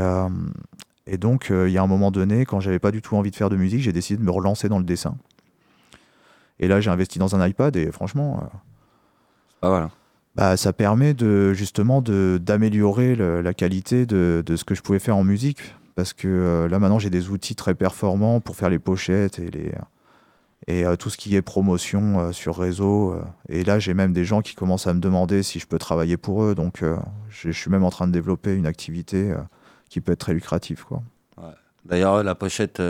et 1.07 1.17
donc, 1.17 1.47
il 1.51 1.69
y 1.71 1.77
a 1.79 1.83
un 1.83 1.87
moment 1.87 2.11
donné, 2.11 2.45
quand 2.45 2.59
j'avais 2.59 2.77
pas 2.79 2.91
du 2.91 3.01
tout 3.01 3.15
envie 3.17 3.31
de 3.31 3.35
faire 3.35 3.49
de 3.49 3.55
musique, 3.57 3.81
j'ai 3.81 3.91
décidé 3.91 4.19
de 4.19 4.23
me 4.23 4.31
relancer 4.31 4.69
dans 4.69 4.77
le 4.77 4.85
dessin. 4.85 5.17
Et 6.59 6.67
là, 6.67 6.79
j'ai 6.79 6.91
investi 6.91 7.17
dans 7.17 7.35
un 7.35 7.45
iPad 7.45 7.75
et 7.75 7.91
franchement, 7.91 8.47
Ah 9.63 9.69
voilà. 9.69 9.89
bah, 10.35 10.55
ça 10.57 10.71
permet 10.73 11.15
de 11.15 11.53
justement 11.53 12.01
d'améliorer 12.03 13.15
la 13.15 13.53
qualité 13.55 14.05
de, 14.05 14.43
de 14.45 14.55
ce 14.55 14.63
que 14.63 14.75
je 14.75 14.81
pouvais 14.83 14.99
faire 14.99 15.17
en 15.17 15.23
musique. 15.23 15.73
Parce 15.95 16.13
que 16.13 16.27
euh, 16.27 16.67
là, 16.67 16.79
maintenant, 16.79 16.99
j'ai 16.99 17.09
des 17.09 17.29
outils 17.29 17.55
très 17.55 17.75
performants 17.75 18.39
pour 18.39 18.55
faire 18.55 18.69
les 18.69 18.79
pochettes 18.79 19.39
et, 19.39 19.49
les, 19.51 19.71
et 20.67 20.85
euh, 20.85 20.95
tout 20.95 21.09
ce 21.09 21.17
qui 21.17 21.35
est 21.35 21.41
promotion 21.41 22.19
euh, 22.19 22.31
sur 22.31 22.57
réseau. 22.57 23.13
euh. 23.13 23.23
et 23.49 23.63
là, 23.63 23.79
j'ai 23.79 23.93
même 23.93 24.13
des 24.13 24.25
gens 24.25 24.41
qui 24.41 24.55
commencent 24.55 24.87
à 24.87 24.93
me 24.93 24.99
demander 24.99 25.43
si 25.43 25.59
je 25.59 25.67
peux 25.67 25.77
travailler 25.77 26.17
pour 26.17 26.43
eux. 26.43 26.55
Donc, 26.55 26.83
je, 27.29 27.51
suis 27.51 27.69
même 27.69 27.83
en 27.83 27.89
train 27.89 28.07
de 28.07 28.11
développer 28.11 28.55
une 28.55 28.65
activité 28.65 29.33
qui 29.89 30.01
peut 30.01 30.13
être 30.13 30.19
très 30.19 30.33
lucrative. 30.33 30.85
Quoi. 30.85 31.01
D'ailleurs, 31.85 32.23
la 32.23 32.35
pochette, 32.35 32.81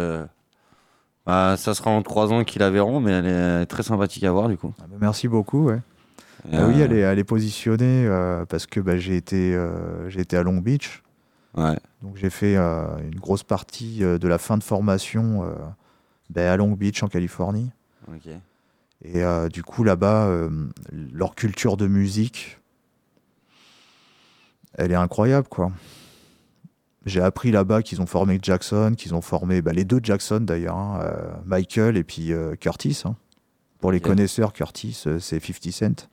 bah, 1.25 1.55
ça 1.57 1.73
sera 1.73 1.89
en 1.89 2.01
3 2.01 2.31
ans 2.31 2.43
qu'ils 2.43 2.59
la 2.59 2.69
verront, 2.69 2.99
mais 2.99 3.11
elle 3.11 3.25
est 3.25 3.65
très 3.65 3.83
sympathique 3.83 4.23
à 4.23 4.31
voir 4.31 4.49
du 4.49 4.57
coup. 4.57 4.73
Ah 4.79 4.85
bah, 4.89 4.97
merci 4.99 5.27
beaucoup. 5.27 5.65
Ouais. 5.65 5.79
Ah 6.51 6.67
oui, 6.67 6.81
elle 6.81 6.93
est, 6.93 6.99
elle 6.99 7.19
est 7.19 7.23
positionnée 7.23 8.07
parce 8.49 8.67
que 8.67 8.79
bah, 8.79 8.97
j'ai 8.97 9.15
été, 9.15 9.57
j'ai 10.09 10.21
été 10.21 10.37
à 10.37 10.43
Long 10.43 10.57
Beach. 10.57 11.03
Ouais. 11.55 11.77
Donc 12.01 12.17
j'ai 12.17 12.29
fait 12.29 12.55
euh, 12.55 12.97
une 12.99 13.19
grosse 13.19 13.43
partie 13.43 14.03
euh, 14.03 14.17
de 14.17 14.27
la 14.27 14.37
fin 14.37 14.57
de 14.57 14.63
formation 14.63 15.43
euh, 15.43 15.53
bah, 16.29 16.51
à 16.51 16.57
Long 16.57 16.71
Beach 16.71 17.03
en 17.03 17.07
Californie. 17.07 17.71
Et 19.05 19.21
du 19.51 19.63
coup 19.63 19.83
là-bas, 19.83 20.29
leur 21.11 21.35
culture 21.35 21.75
de 21.75 21.87
musique, 21.87 22.61
elle 24.75 24.93
est 24.93 24.95
incroyable 24.95 25.47
quoi. 25.49 25.73
J'ai 27.05 27.19
appris 27.19 27.51
là-bas 27.51 27.81
qu'ils 27.81 28.01
ont 28.01 28.05
formé 28.05 28.39
Jackson, 28.41 28.93
qu'ils 28.97 29.13
ont 29.13 29.21
formé 29.21 29.61
bah, 29.61 29.73
les 29.73 29.83
deux 29.83 29.99
Jackson 30.01 30.39
d'ailleurs, 30.39 30.77
hein, 30.77 31.01
Michael 31.45 31.97
et 31.97 32.05
puis 32.05 32.31
Curtis. 32.61 33.01
hein. 33.03 33.17
Pour 33.81 33.91
les 33.91 33.99
connaisseurs, 33.99 34.53
Curtis, 34.53 34.93
c'est 35.19 35.39
50 35.41 35.71
Cent. 35.73 36.09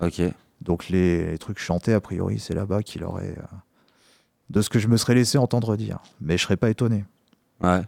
Ok. 0.00 0.22
Donc 0.62 0.88
les, 0.88 1.32
les 1.32 1.38
trucs 1.38 1.58
chantés, 1.58 1.92
a 1.92 2.00
priori, 2.00 2.38
c'est 2.38 2.54
là-bas 2.54 2.82
qu'il 2.82 3.04
aurait... 3.04 3.36
de 4.50 4.60
ce 4.60 4.68
que 4.68 4.78
je 4.78 4.88
me 4.88 4.96
serais 4.96 5.14
laissé 5.14 5.38
entendre 5.38 5.76
dire. 5.76 5.98
Mais 6.20 6.36
je 6.36 6.42
serais 6.42 6.56
pas 6.56 6.70
étonné. 6.70 7.04
Ouais. 7.62 7.82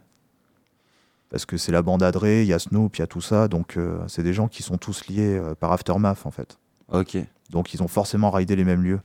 Parce 1.29 1.45
que 1.47 1.57
c'est 1.57 1.73
la 1.73 1.83
bande 1.83 2.03
à 2.03 2.13
Dre, 2.13 2.27
il 2.27 2.47
y 2.47 2.53
a 2.53 2.59
Snoop, 2.59 2.97
il 2.97 3.01
y 3.01 3.03
a 3.03 3.07
tout 3.07 3.21
ça. 3.21 3.49
Donc 3.49 3.77
euh, 3.77 3.99
c'est 4.07 4.23
des 4.23 4.33
gens 4.33 4.49
qui 4.49 4.63
sont 4.63 4.79
tous 4.79 5.07
liés 5.09 5.37
euh, 5.39 5.55
par 5.55 5.73
Aftermath, 5.73 6.25
en 6.25 6.31
fait. 6.31 6.59
Ok. 6.91 7.19
Donc 7.51 7.75
ils 7.75 7.83
ont 7.83 7.89
forcément 7.89 8.31
raidé 8.31 8.57
les 8.57 8.65
mêmes 8.65 8.83
lieux. 8.83 9.01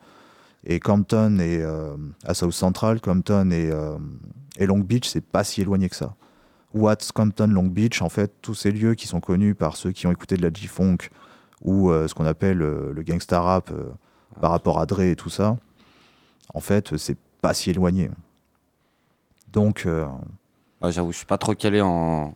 Et 0.65 0.79
Compton 0.79 1.39
et 1.39 1.61
euh, 1.61 1.95
à 2.25 2.33
South 2.33 2.51
Central, 2.51 2.99
Compton 2.99 3.51
et, 3.51 3.69
euh, 3.71 3.97
et 4.57 4.65
Long 4.65 4.79
Beach, 4.79 5.07
c'est 5.07 5.21
pas 5.21 5.43
si 5.43 5.61
éloigné 5.61 5.89
que 5.89 5.95
ça. 5.95 6.15
Watts, 6.73 7.11
Compton, 7.13 7.47
Long 7.47 7.67
Beach, 7.67 8.01
en 8.01 8.09
fait, 8.09 8.33
tous 8.41 8.53
ces 8.53 8.71
lieux 8.71 8.93
qui 8.93 9.07
sont 9.07 9.21
connus 9.21 9.55
par 9.55 9.77
ceux 9.77 9.91
qui 9.91 10.05
ont 10.05 10.11
écouté 10.11 10.35
de 10.35 10.41
la 10.41 10.51
G-Funk 10.53 10.97
ou 11.61 11.91
ce 11.91 12.13
qu'on 12.13 12.25
appelle 12.25 12.57
le 12.57 13.03
gangsta 13.03 13.41
rap 13.41 13.71
euh, 13.71 13.85
par 14.41 14.51
rapport 14.51 14.79
à 14.79 14.85
Dre 14.85 15.01
et 15.01 15.15
tout 15.15 15.29
ça, 15.29 15.57
en 16.53 16.59
fait, 16.59 16.97
c'est 16.97 17.17
pas 17.41 17.53
si 17.53 17.69
éloigné. 17.69 18.09
Donc, 19.53 19.83
euh, 19.85 20.05
J'avoue, 20.83 21.11
je 21.11 21.17
suis 21.17 21.25
pas 21.25 21.37
trop 21.37 21.55
calé 21.55 21.81
en. 21.81 22.33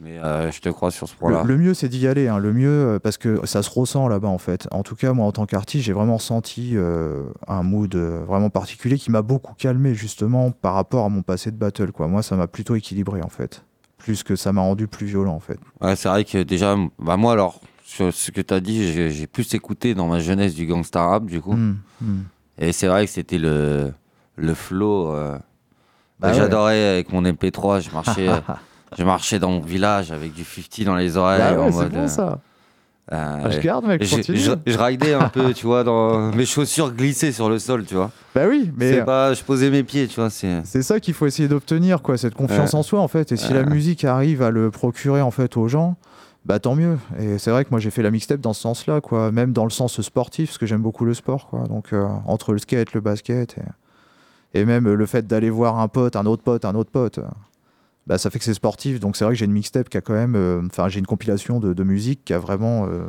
Mais 0.00 0.16
euh, 0.18 0.52
je 0.52 0.60
te 0.60 0.68
crois 0.68 0.92
sur 0.92 1.08
ce 1.08 1.16
point-là. 1.16 1.42
Le, 1.42 1.56
le 1.56 1.58
mieux, 1.58 1.74
c'est 1.74 1.88
d'y 1.88 2.06
aller. 2.06 2.28
hein. 2.28 2.38
Le 2.38 2.52
mieux, 2.52 2.68
euh, 2.68 2.98
parce 3.00 3.16
que 3.16 3.44
ça 3.46 3.64
se 3.64 3.70
ressent 3.70 4.06
là-bas, 4.06 4.28
en 4.28 4.38
fait. 4.38 4.68
En 4.70 4.84
tout 4.84 4.94
cas, 4.94 5.12
moi, 5.12 5.26
en 5.26 5.32
tant 5.32 5.44
qu'artiste, 5.44 5.86
j'ai 5.86 5.92
vraiment 5.92 6.18
euh, 6.58 7.24
un 7.48 7.62
mood 7.64 7.96
vraiment 7.96 8.48
particulier 8.48 8.96
qui 8.96 9.10
m'a 9.10 9.22
beaucoup 9.22 9.54
calmé, 9.54 9.94
justement, 9.94 10.52
par 10.52 10.74
rapport 10.74 11.04
à 11.04 11.08
mon 11.08 11.22
passé 11.22 11.50
de 11.50 11.56
battle. 11.56 11.90
Quoi. 11.90 12.06
Moi, 12.06 12.22
ça 12.22 12.36
m'a 12.36 12.46
plutôt 12.46 12.76
équilibré, 12.76 13.22
en 13.22 13.28
fait. 13.28 13.64
Plus 13.96 14.22
que 14.22 14.36
ça 14.36 14.52
m'a 14.52 14.60
rendu 14.60 14.86
plus 14.86 15.06
violent, 15.06 15.34
en 15.34 15.40
fait. 15.40 15.58
Ouais, 15.80 15.96
c'est 15.96 16.08
vrai 16.08 16.24
que 16.24 16.44
déjà, 16.44 16.76
bah 17.00 17.16
moi 17.16 17.32
alors, 17.32 17.60
sur 17.82 18.14
ce 18.14 18.30
que 18.30 18.40
tu 18.40 18.54
as 18.54 18.60
dit, 18.60 19.10
j'ai 19.10 19.26
plus 19.26 19.52
écouté 19.54 19.94
dans 19.96 20.06
ma 20.06 20.20
jeunesse 20.20 20.54
du 20.54 20.66
gangsta 20.66 21.04
rap 21.04 21.26
du 21.26 21.40
coup. 21.40 21.54
Mm, 21.54 21.78
mm. 22.02 22.20
Et 22.58 22.72
c'est 22.72 22.86
vrai 22.86 23.06
que 23.06 23.10
c'était 23.10 23.38
le, 23.38 23.92
le 24.38 24.54
flow. 24.54 25.12
euh, 25.12 25.38
Bah 26.20 26.28
ouais. 26.28 26.34
J'adorais 26.34 26.84
avec 26.88 27.12
mon 27.12 27.22
MP3, 27.22 27.80
je 27.80 27.90
marchais, 27.90 28.28
euh, 28.28 28.40
je 28.96 29.04
marchais 29.04 29.38
dans 29.38 29.50
mon 29.50 29.60
village 29.60 30.12
avec 30.12 30.32
du 30.34 30.44
50 30.44 30.84
dans 30.86 30.96
les 30.96 31.16
oreilles. 31.16 31.40
Bah 31.54 31.60
ouais, 31.60 31.70
c'est 31.72 31.78
mode, 31.78 31.92
bon, 31.92 31.98
euh, 32.00 32.06
ça. 32.08 32.38
euh, 33.12 33.40
Ah, 33.44 33.50
je 33.50 33.60
garde, 33.60 33.86
mec, 33.86 34.02
je, 34.02 34.22
je, 34.34 34.52
je 34.66 34.78
ridais 34.78 35.14
un 35.14 35.28
peu, 35.28 35.52
tu 35.54 35.66
vois, 35.66 35.84
dans 35.84 36.30
mes 36.32 36.44
chaussures 36.46 36.92
glissaient 36.92 37.32
sur 37.32 37.48
le 37.48 37.58
sol, 37.58 37.84
tu 37.86 37.94
vois. 37.94 38.10
Bah 38.34 38.42
oui, 38.48 38.70
mais 38.76 38.92
C'est 38.94 39.04
pas, 39.04 39.34
je 39.34 39.42
posais 39.42 39.70
mes 39.70 39.82
pieds, 39.82 40.06
tu 40.08 40.20
vois. 40.20 40.30
C'est 40.30 40.82
ça 40.82 41.00
qu'il 41.00 41.14
faut 41.14 41.26
essayer 41.26 41.48
d'obtenir, 41.48 42.02
quoi, 42.02 42.16
cette 42.18 42.34
confiance 42.34 42.74
en 42.74 42.82
soi, 42.82 43.00
en 43.00 43.08
fait. 43.08 43.32
Et 43.32 43.36
si 43.36 43.52
la 43.52 43.62
musique 43.64 44.04
arrive 44.04 44.42
à 44.42 44.50
le 44.50 44.70
procurer, 44.70 45.20
en 45.22 45.30
fait, 45.30 45.56
aux 45.56 45.68
gens, 45.68 45.96
bah 46.44 46.58
tant 46.60 46.74
mieux. 46.74 46.98
Et 47.18 47.36
c'est 47.38 47.50
vrai 47.50 47.64
que 47.64 47.70
moi, 47.70 47.78
j'ai 47.80 47.90
fait 47.90 48.02
la 48.02 48.10
mixtape 48.10 48.40
dans 48.40 48.52
ce 48.54 48.62
sens-là, 48.62 49.00
quoi. 49.00 49.30
Même 49.32 49.52
dans 49.52 49.64
le 49.64 49.70
sens 49.70 50.00
sportif, 50.00 50.50
parce 50.50 50.58
que 50.58 50.66
j'aime 50.66 50.80
beaucoup 50.82 51.04
le 51.04 51.12
sport, 51.14 51.46
quoi. 51.48 51.64
Donc, 51.68 51.92
euh, 51.92 52.06
entre 52.26 52.52
le 52.52 52.58
skate, 52.58 52.92
le 52.94 53.00
basket, 53.00 53.56
et, 53.58 53.62
et 54.54 54.64
même 54.64 54.92
le 54.92 55.06
fait 55.06 55.26
d'aller 55.26 55.50
voir 55.50 55.78
un 55.78 55.88
pote, 55.88 56.16
un 56.16 56.26
autre 56.26 56.42
pote, 56.42 56.64
un 56.64 56.74
autre 56.74 56.90
pote, 56.90 57.20
bah 58.06 58.16
ça 58.18 58.30
fait 58.30 58.38
que 58.38 58.44
c'est 58.44 58.54
sportif. 58.54 59.00
Donc, 59.00 59.16
c'est 59.16 59.24
vrai 59.24 59.34
que 59.34 59.38
j'ai 59.38 59.44
une 59.44 59.52
mixtape 59.52 59.88
qui 59.90 59.96
a 59.98 60.00
quand 60.00 60.14
même... 60.14 60.34
euh, 60.34 60.62
Enfin, 60.66 60.88
j'ai 60.88 60.98
une 60.98 61.06
compilation 61.06 61.60
de, 61.60 61.74
de 61.74 61.82
musique 61.84 62.24
qui 62.24 62.32
a 62.32 62.38
vraiment 62.38 62.86
euh, 62.86 63.06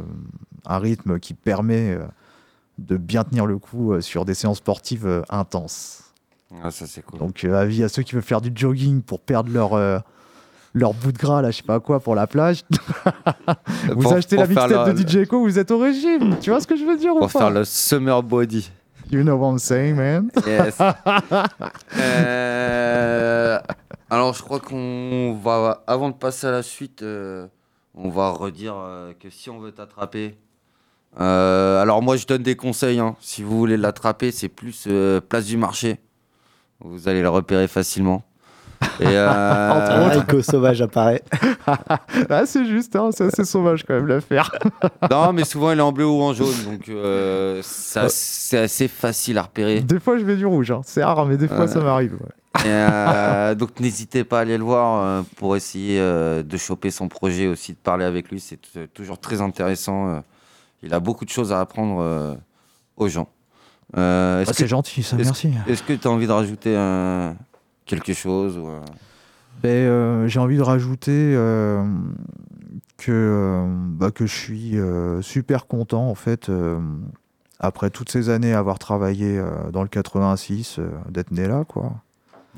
un 0.66 0.78
rythme 0.78 1.20
qui 1.20 1.34
permet 1.34 1.92
euh, 1.94 2.00
de 2.80 2.98
bien 2.98 3.24
tenir 3.24 3.46
le 3.46 3.58
coup 3.58 4.00
sur 4.02 4.26
des 4.26 4.34
séances 4.34 4.58
sportives 4.58 5.24
intenses. 5.30 6.04
Ah, 6.64 6.72
ça 6.72 6.86
c'est 6.88 7.02
cool. 7.02 7.20
Donc, 7.20 7.44
avis 7.46 7.84
à 7.84 7.90
ceux 7.90 8.04
qui 8.04 8.14
veulent 8.16 8.24
faire 8.24 8.42
du 8.42 8.52
jogging 8.54 9.02
pour 9.02 9.22
perdre 9.22 9.52
leur, 9.54 10.04
leur 10.74 10.94
bout 10.94 11.12
de 11.12 11.18
gras, 11.18 11.42
là, 11.42 11.52
je 11.52 11.58
sais 11.58 11.64
pas 11.64 11.80
quoi, 11.80 12.00
pour 12.00 12.16
la 12.16 12.28
plage. 12.28 12.64
vous 13.90 14.02
Pour- 14.02 14.14
achetez 14.14 14.36
pour 14.36 14.44
la 14.44 14.50
mixtape 14.50 14.88
le- 14.88 14.94
de 14.94 15.08
DJ 15.10 15.16
Echo, 15.18 15.40
vous 15.42 15.60
êtes 15.60 15.72
au 15.72 15.78
régime. 15.78 16.38
Tu 16.42 16.50
vois 16.50 16.60
ce 16.60 16.68
que 16.68 16.76
je 16.76 16.84
veux 16.86 16.98
dire 16.98 17.14
ou 17.16 17.20
Pour 17.20 17.32
pas 17.32 17.40
faire 17.40 17.52
le 17.52 17.64
summer 17.66 18.22
body. 18.24 18.70
You 19.12 19.24
know 19.24 19.38
what 19.38 19.50
I'm 19.54 19.60
saying, 19.60 19.96
man? 19.96 20.32
Yes. 20.46 20.78
Euh, 21.98 23.60
alors, 24.10 24.34
je 24.34 24.42
crois 24.44 24.60
qu'on 24.60 25.38
va, 25.44 25.84
avant 25.88 26.10
de 26.10 26.16
passer 26.16 26.48
à 26.48 26.52
la 26.52 26.64
suite, 26.64 27.02
euh, 27.02 27.48
on 27.96 28.10
va 28.10 28.30
redire 28.32 28.76
euh, 28.78 29.14
que 29.20 29.30
si 29.30 29.50
on 29.50 29.60
veut 29.60 29.72
t'attraper, 29.72 30.38
alors 31.18 32.02
moi 32.02 32.16
je 32.18 32.26
donne 32.28 32.44
des 32.44 32.56
conseils. 32.56 33.00
hein. 33.00 33.16
Si 33.20 33.42
vous 33.44 33.58
voulez 33.58 33.78
l'attraper, 33.78 34.32
c'est 34.32 34.48
plus 34.50 34.88
place 35.28 35.46
du 35.46 35.58
marché. 35.58 36.00
Vous 36.80 37.08
allez 37.08 37.22
le 37.22 37.30
repérer 37.30 37.68
facilement. 37.68 38.24
Et, 39.00 39.06
euh, 39.08 39.28
Ah, 39.32 40.16
Ico 40.18 40.42
Sauvage 40.42 40.82
apparaît. 40.82 41.22
ah, 41.68 42.44
c'est 42.46 42.66
juste, 42.66 42.96
hein, 42.96 43.10
c'est 43.14 43.26
assez 43.26 43.46
sauvage 43.46 43.84
quand 43.86 43.94
même 43.94 44.08
l'affaire. 44.08 44.52
non, 45.12 45.34
mais 45.34 45.44
souvent 45.46 45.72
il 45.72 45.80
est 45.80 45.82
en 45.82 45.92
bleu 45.92 46.06
ou 46.06 46.22
en 46.22 46.34
jaune, 46.34 46.54
donc 46.66 46.88
euh, 46.90 47.62
ça, 47.64 48.06
c'est 48.10 48.58
assez 48.60 48.88
facile 48.88 49.38
à 49.38 49.44
repérer. 49.44 49.82
Des 49.82 50.00
fois, 50.00 50.18
je 50.18 50.24
mets 50.26 50.36
du 50.36 50.46
rouge. 50.46 50.72
hein. 50.72 50.82
C'est 50.86 51.04
rare, 51.04 51.26
mais 51.26 51.38
des 51.38 51.48
fois, 51.48 51.68
ça 51.68 51.80
m'arrive. 51.82 52.14
ouais. 52.14 52.62
Et, 52.66 52.68
euh, 52.68 53.56
donc 53.56 53.80
n'hésitez 53.80 54.24
pas 54.24 54.40
à 54.40 54.42
aller 54.42 54.58
le 54.58 54.64
voir 54.64 55.02
euh, 55.04 55.22
pour 55.38 55.56
essayer 55.56 56.00
euh, 56.00 56.44
de 56.44 56.58
choper 56.58 56.90
son 56.92 57.08
projet 57.08 57.48
aussi, 57.48 57.74
de 57.74 57.78
parler 57.78 58.04
avec 58.06 58.30
lui. 58.32 58.40
C'est 58.40 58.60
toujours 58.94 59.20
très 59.20 59.40
intéressant. 59.40 60.10
euh. 60.10 60.20
il 60.84 60.94
a 60.94 61.00
beaucoup 61.00 61.26
de 61.26 61.30
choses 61.30 61.54
à 61.54 61.60
apprendre 61.62 62.00
euh, 62.02 62.34
aux 62.98 63.08
gens. 63.08 63.30
Euh, 63.98 64.44
Ah, 64.48 64.52
c'est 64.54 64.68
gentil, 64.68 65.04
ça, 65.04 65.16
est-ce- 65.18 65.26
merci. 65.26 65.52
Est-ce 65.68 65.84
que 65.84 65.94
tu 65.94 66.08
as 66.08 66.12
envie 66.12 66.28
de 66.28 66.32
rajouter 66.32 66.74
euh, 66.76 67.32
quelque 67.90 68.14
chose 68.14 68.58
ou, 68.58 68.68
euh, 68.68 68.80
Ben, 69.64 69.70
euh, 69.70 70.28
j'ai 70.28 70.40
envie 70.40 70.58
de 70.58 70.62
rajouter 70.62 71.34
euh, 71.36 71.84
que, 72.98 73.66
bah, 73.68 74.12
que 74.12 74.26
je 74.26 74.36
suis 74.36 74.78
super 75.22 75.68
content, 75.68 76.08
en 76.10 76.16
fait, 76.16 76.50
après 77.60 77.90
toutes 77.90 78.10
ces 78.10 78.30
années 78.30 78.54
à 78.54 78.60
avoir 78.60 78.80
travaillé 78.80 79.38
euh, 79.38 79.50
dans 79.72 79.82
le 79.82 79.90
86, 79.90 80.78
euh, 80.80 80.90
d'être 81.10 81.32
né 81.32 81.46
là, 81.48 81.66
quoi. 81.68 81.92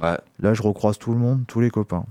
Ouais. 0.01 0.17
Là, 0.39 0.53
je 0.53 0.61
recroise 0.61 0.97
tout 0.99 1.11
le 1.11 1.17
monde, 1.17 1.41
tous 1.47 1.59
les 1.59 1.69
copains. 1.71 2.05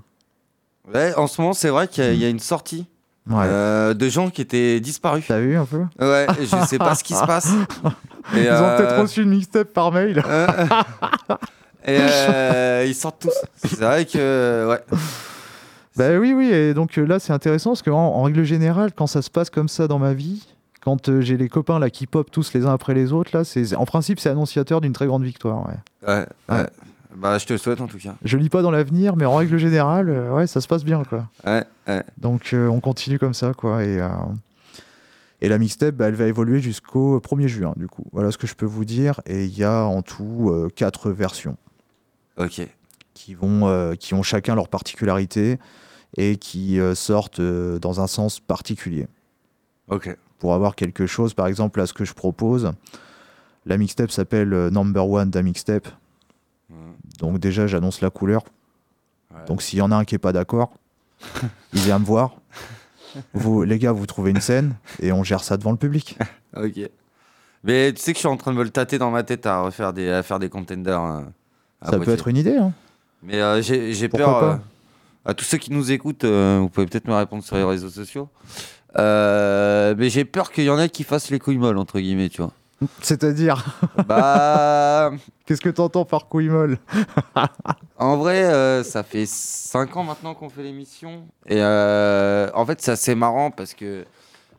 Ouais, 0.92 1.14
en 1.14 1.26
ce 1.28 1.40
moment, 1.40 1.52
c'est 1.52 1.68
vrai 1.68 1.86
qu'il 1.86 2.02
y, 2.04 2.06
a- 2.08 2.12
y 2.14 2.24
a 2.24 2.28
une 2.28 2.40
sortie 2.40 2.86
Ouais. 3.28 3.44
euh, 3.46 3.94
de 3.94 4.08
gens 4.08 4.28
qui 4.30 4.40
étaient 4.42 4.80
disparus. 4.80 5.24
T'as 5.28 5.38
vu 5.38 5.56
un 5.56 5.66
peu? 5.66 5.82
Ouais, 6.00 6.26
je 6.40 6.66
sais 6.66 6.78
pas 6.78 6.94
ce 6.96 7.04
qui 7.04 7.14
se 7.14 7.24
passe. 7.24 7.48
Et, 8.34 8.44
Ils 8.44 8.50
ont 8.50 8.76
peut-être 8.76 9.00
reçu 9.00 9.22
une 9.22 9.30
mixtape 9.30 9.72
par 9.72 9.92
mail. 9.92 10.20
et 11.86 11.96
euh, 11.98 12.84
ils 12.88 12.94
sortent 12.94 13.20
tous. 13.20 13.34
C'est 13.68 13.80
vrai 13.80 14.04
que 14.04 14.68
ouais. 14.68 14.98
Bah 15.96 16.18
oui, 16.18 16.32
oui, 16.32 16.50
et 16.50 16.72
donc 16.74 16.96
euh, 16.98 17.04
là 17.04 17.18
c'est 17.18 17.32
intéressant 17.32 17.70
parce 17.70 17.82
qu'en 17.82 17.98
en 17.98 18.22
règle 18.22 18.44
générale, 18.44 18.92
quand 18.94 19.06
ça 19.06 19.22
se 19.22 19.30
passe 19.30 19.50
comme 19.50 19.68
ça 19.68 19.88
dans 19.88 19.98
ma 19.98 20.14
vie, 20.14 20.46
quand 20.80 21.08
euh, 21.08 21.20
j'ai 21.20 21.36
les 21.36 21.48
copains 21.48 21.78
là 21.78 21.90
qui 21.90 22.06
pop 22.06 22.30
tous 22.30 22.52
les 22.54 22.64
uns 22.64 22.72
après 22.72 22.94
les 22.94 23.12
autres, 23.12 23.36
là, 23.36 23.44
c'est 23.44 23.74
en 23.74 23.84
principe 23.84 24.20
c'est 24.20 24.30
annonciateur 24.30 24.80
d'une 24.80 24.92
très 24.92 25.06
grande 25.06 25.24
victoire. 25.24 25.66
Ouais. 25.66 26.08
Ouais, 26.08 26.26
ouais. 26.48 26.66
Bah 27.16 27.38
je 27.38 27.46
te 27.46 27.52
le 27.52 27.58
souhaite 27.58 27.80
en 27.80 27.88
tout 27.88 27.98
cas. 27.98 28.14
Je 28.24 28.36
lis 28.36 28.48
pas 28.48 28.62
dans 28.62 28.70
l'avenir, 28.70 29.16
mais 29.16 29.24
en 29.24 29.34
règle 29.34 29.58
générale, 29.58 30.08
euh, 30.08 30.32
ouais, 30.32 30.46
ça 30.46 30.60
se 30.60 30.68
passe 30.68 30.84
bien 30.84 31.02
quoi. 31.04 31.26
Ouais, 31.44 31.64
ouais. 31.88 32.02
Donc 32.18 32.50
euh, 32.52 32.68
on 32.68 32.80
continue 32.80 33.18
comme 33.18 33.34
ça 33.34 33.52
quoi. 33.52 33.84
Et, 33.84 34.00
et 35.42 35.48
la 35.48 35.58
mixtape, 35.58 35.94
bah, 35.96 36.08
elle 36.08 36.14
va 36.14 36.26
évoluer 36.26 36.60
jusqu'au 36.60 37.18
1er 37.18 37.48
juin 37.48 37.72
du 37.76 37.88
coup. 37.88 38.04
Voilà 38.12 38.30
ce 38.30 38.38
que 38.38 38.46
je 38.46 38.54
peux 38.54 38.66
vous 38.66 38.84
dire. 38.84 39.20
Et 39.26 39.44
il 39.44 39.58
y 39.58 39.64
a 39.64 39.82
en 39.82 40.02
tout 40.02 40.50
euh, 40.50 40.68
quatre 40.74 41.10
versions. 41.10 41.56
Ok. 42.40 42.66
Qui, 43.14 43.34
vont, 43.34 43.68
euh, 43.68 43.94
qui 43.94 44.14
ont 44.14 44.22
chacun 44.22 44.54
leur 44.54 44.68
particularité 44.68 45.58
et 46.16 46.36
qui 46.36 46.80
euh, 46.80 46.94
sortent 46.94 47.40
euh, 47.40 47.78
dans 47.78 48.00
un 48.00 48.06
sens 48.06 48.40
particulier. 48.40 49.06
Ok. 49.88 50.16
Pour 50.38 50.54
avoir 50.54 50.74
quelque 50.74 51.06
chose, 51.06 51.34
par 51.34 51.46
exemple, 51.46 51.80
là 51.80 51.86
ce 51.86 51.92
que 51.92 52.04
je 52.04 52.14
propose, 52.14 52.72
la 53.66 53.76
mixtape 53.76 54.10
s'appelle 54.10 54.48
Number 54.68 55.06
One 55.08 55.30
da 55.30 55.42
Mixtape. 55.42 55.88
Donc 57.18 57.38
déjà 57.38 57.66
j'annonce 57.66 58.00
la 58.00 58.08
couleur. 58.08 58.42
Donc 59.46 59.60
s'il 59.60 59.78
y 59.78 59.82
en 59.82 59.90
a 59.92 59.96
un 59.96 60.04
qui 60.04 60.14
est 60.14 60.18
pas 60.18 60.32
d'accord, 60.32 60.72
il 61.74 61.80
vient 61.80 61.98
me 61.98 62.04
voir. 62.04 62.36
Vous, 63.34 63.64
les 63.64 63.78
gars, 63.78 63.92
vous 63.92 64.06
trouvez 64.06 64.30
une 64.30 64.40
scène 64.40 64.76
et 65.00 65.12
on 65.12 65.24
gère 65.24 65.44
ça 65.44 65.56
devant 65.56 65.72
le 65.72 65.76
public. 65.76 66.18
Ok. 66.56 66.80
Mais 67.62 67.92
tu 67.92 68.00
sais 68.00 68.12
que 68.12 68.16
je 68.16 68.20
suis 68.20 68.28
en 68.28 68.36
train 68.36 68.50
de 68.52 68.56
me 68.56 68.64
le 68.64 68.70
tâter 68.70 68.98
dans 68.98 69.12
ma 69.12 69.22
tête 69.22 69.46
à 69.46 69.60
refaire 69.60 69.92
des, 69.92 70.10
à 70.10 70.24
faire 70.24 70.40
des 70.40 70.48
contenders. 70.48 71.00
euh, 71.00 71.22
Ça 71.82 71.98
peut 71.98 72.10
être 72.12 72.28
une 72.28 72.36
idée. 72.36 72.56
Hein. 72.56 72.72
Mais 73.22 73.40
euh, 73.40 73.60
j'ai 73.62 74.08
peur. 74.08 74.42
euh, 74.44 74.54
à 75.24 75.34
tous 75.34 75.44
ceux 75.44 75.58
qui 75.58 75.72
nous 75.72 75.92
écoutent, 75.92 76.24
euh, 76.24 76.58
vous 76.60 76.68
pouvez 76.68 76.86
peut-être 76.86 77.06
me 77.08 77.14
répondre 77.14 77.42
sur 77.44 77.56
les 77.56 77.64
réseaux 77.64 77.90
sociaux. 77.90 78.28
Euh, 78.98 79.94
mais 79.96 80.10
j'ai 80.10 80.24
peur 80.24 80.50
qu'il 80.50 80.64
y 80.64 80.70
en 80.70 80.78
ait 80.78 80.88
qui 80.88 81.04
fassent 81.04 81.30
les 81.30 81.38
couilles 81.38 81.58
molles, 81.58 81.78
entre 81.78 82.00
guillemets, 82.00 82.28
tu 82.28 82.42
vois. 82.42 82.52
C'est-à-dire 83.02 83.64
Bah. 84.08 85.12
Qu'est-ce 85.46 85.60
que 85.60 85.68
t'entends 85.68 86.04
par 86.04 86.28
couille 86.28 86.48
molle 86.48 86.78
En 87.98 88.16
vrai, 88.16 88.82
ça 88.84 89.02
fait 89.02 89.26
5 89.26 89.96
ans 89.96 90.04
maintenant 90.04 90.34
qu'on 90.34 90.48
fait 90.48 90.62
l'émission. 90.62 91.24
Et 91.48 91.62
en 91.62 92.64
fait, 92.66 92.80
c'est 92.80 92.92
assez 92.92 93.14
marrant 93.14 93.50
parce 93.50 93.74
que 93.74 94.04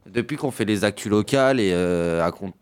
depuis 0.06 0.38
qu'on 0.38 0.52
fait 0.52 0.66
les 0.66 0.84
actus 0.84 1.10
locales 1.12 1.60
et 1.60 1.74
à, 1.74 2.30
con- 2.32 2.54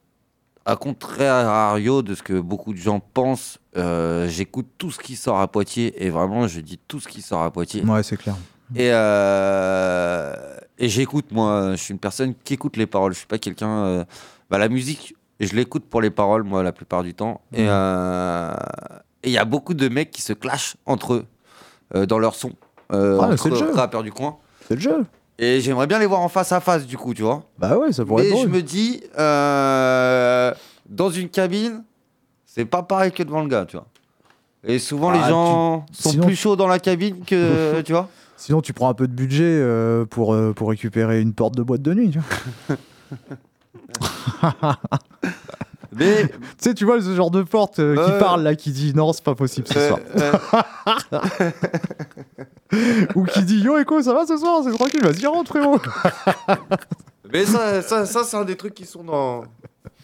à 0.69 0.75
contrario 0.75 2.03
de 2.03 2.13
ce 2.13 2.21
que 2.21 2.39
beaucoup 2.39 2.73
de 2.73 2.77
gens 2.77 2.99
pensent, 2.99 3.57
euh, 3.75 4.27
j'écoute 4.27 4.67
tout 4.77 4.91
ce 4.91 4.99
qui 4.99 5.15
sort 5.15 5.39
à 5.39 5.47
Poitiers 5.47 6.05
et 6.05 6.11
vraiment, 6.11 6.47
je 6.47 6.59
dis 6.59 6.79
tout 6.87 6.99
ce 6.99 7.07
qui 7.07 7.23
sort 7.23 7.41
à 7.41 7.51
Poitiers. 7.51 7.83
Ouais, 7.83 8.03
c'est 8.03 8.17
clair. 8.17 8.35
Et, 8.75 8.89
euh, 8.91 10.35
et 10.77 10.87
j'écoute, 10.87 11.31
moi, 11.31 11.71
je 11.71 11.81
suis 11.81 11.91
une 11.91 11.99
personne 11.99 12.35
qui 12.43 12.53
écoute 12.53 12.77
les 12.77 12.85
paroles. 12.85 13.13
Je 13.13 13.17
suis 13.17 13.27
pas 13.27 13.39
quelqu'un. 13.39 13.69
euh, 13.85 14.05
bah, 14.51 14.59
la 14.59 14.69
musique, 14.69 15.15
je 15.39 15.55
l'écoute 15.55 15.85
pour 15.85 16.01
les 16.01 16.11
paroles, 16.11 16.43
moi, 16.43 16.61
la 16.61 16.71
plupart 16.71 17.01
du 17.01 17.15
temps. 17.15 17.41
Et 17.51 17.63
et 19.21 19.27
il 19.27 19.33
y 19.33 19.37
a 19.37 19.43
beaucoup 19.43 19.73
de 19.73 19.89
mecs 19.89 20.11
qui 20.11 20.21
se 20.21 20.31
clashent 20.31 20.77
entre 20.85 21.25
eux 21.93 22.05
dans 22.05 22.19
leur 22.19 22.35
son. 22.35 22.53
Ah, 22.89 22.95
entre 23.21 23.49
le 23.49 23.55
jeu. 23.55 23.71
rappeurs 23.73 24.03
du 24.03 24.11
coin. 24.13 24.37
C'est 24.67 24.75
le 24.75 24.81
jeu. 24.81 25.05
Et 25.41 25.61
j'aimerais 25.61 25.87
bien 25.87 25.99
les 25.99 26.05
voir 26.05 26.19
en 26.19 26.27
face 26.27 26.51
à 26.51 26.59
face, 26.59 26.85
du 26.85 26.97
coup, 26.97 27.13
tu 27.13 27.21
vois. 27.21 27.43
Bah 27.57 27.77
ouais, 27.77 27.93
ça 27.93 28.03
pourrait 28.03 28.23
Mais 28.23 28.29
être 28.29 28.35
je 28.35 28.41
drôle. 28.43 28.55
me 28.57 28.61
dis, 28.61 29.01
euh, 29.17 30.53
dans 30.89 31.09
une 31.09 31.29
cabine, 31.29 31.83
c'est 32.45 32.65
pas 32.65 32.83
pareil 32.83 33.13
que 33.13 33.23
devant 33.23 33.41
le 33.41 33.47
gars, 33.47 33.65
tu 33.65 33.77
vois. 33.77 33.85
Et 34.65 34.79
souvent, 34.79 35.11
Ah, 35.11 35.13
les 35.17 35.29
gens 35.29 35.85
tu- 35.93 36.01
sont 36.01 36.09
sinon- 36.09 36.25
plus 36.25 36.35
chauds 36.35 36.57
dans 36.57 36.67
la 36.67 36.79
cabine 36.79 37.23
que, 37.25 37.79
tu 37.85 37.93
vois. 37.93 38.09
Sinon, 38.35 38.61
tu 38.61 38.73
prends 38.73 38.89
un 38.89 38.93
peu 38.93 39.07
de 39.07 39.13
budget 39.13 39.43
euh, 39.45 40.03
pour, 40.05 40.33
euh, 40.33 40.51
pour 40.53 40.69
récupérer 40.69 41.21
une 41.21 41.33
porte 41.33 41.55
de 41.55 41.63
boîte 41.63 41.81
de 41.83 41.93
nuit. 41.93 42.11
Tu 42.11 42.19
vois. 42.69 42.77
Mais 45.95 46.27
tu 46.27 46.33
sais, 46.59 46.73
tu 46.73 46.85
vois 46.85 47.01
ce 47.01 47.15
genre 47.15 47.31
de 47.31 47.41
porte 47.43 47.79
euh, 47.79 47.95
qui 47.95 48.11
parle 48.19 48.43
là, 48.43 48.55
qui 48.55 48.71
dit 48.71 48.93
non, 48.95 49.11
c'est 49.13 49.23
pas 49.23 49.35
possible 49.35 49.67
ce 49.67 49.87
soir. 49.87 49.99
Ou 53.15 53.23
qui 53.25 53.43
dit 53.43 53.59
yo, 53.61 53.77
écho, 53.77 54.01
ça 54.01 54.13
va 54.13 54.25
ce 54.27 54.37
soir, 54.37 54.61
c'est 54.63 54.71
tranquille, 54.73 55.01
vas-y, 55.03 55.25
rentre 55.25 55.49
frérot. 55.49 55.79
Mais 57.33 57.45
ça, 57.45 57.81
ça, 57.81 58.05
ça 58.05 58.23
c'est 58.23 58.37
un 58.37 58.45
des 58.45 58.55
trucs 58.55 58.73
qui 58.75 58.85
sont 58.85 59.03
dans, 59.03 59.43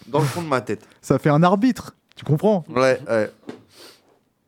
dans 0.07 0.19
le 0.19 0.25
fond 0.25 0.41
de 0.41 0.47
ma 0.47 0.61
tête. 0.61 0.81
ça 1.01 1.17
fait 1.19 1.29
un 1.29 1.43
arbitre, 1.43 1.95
tu 2.15 2.23
comprends? 2.25 2.63
Ouais, 2.69 2.99
ouais. 3.07 3.31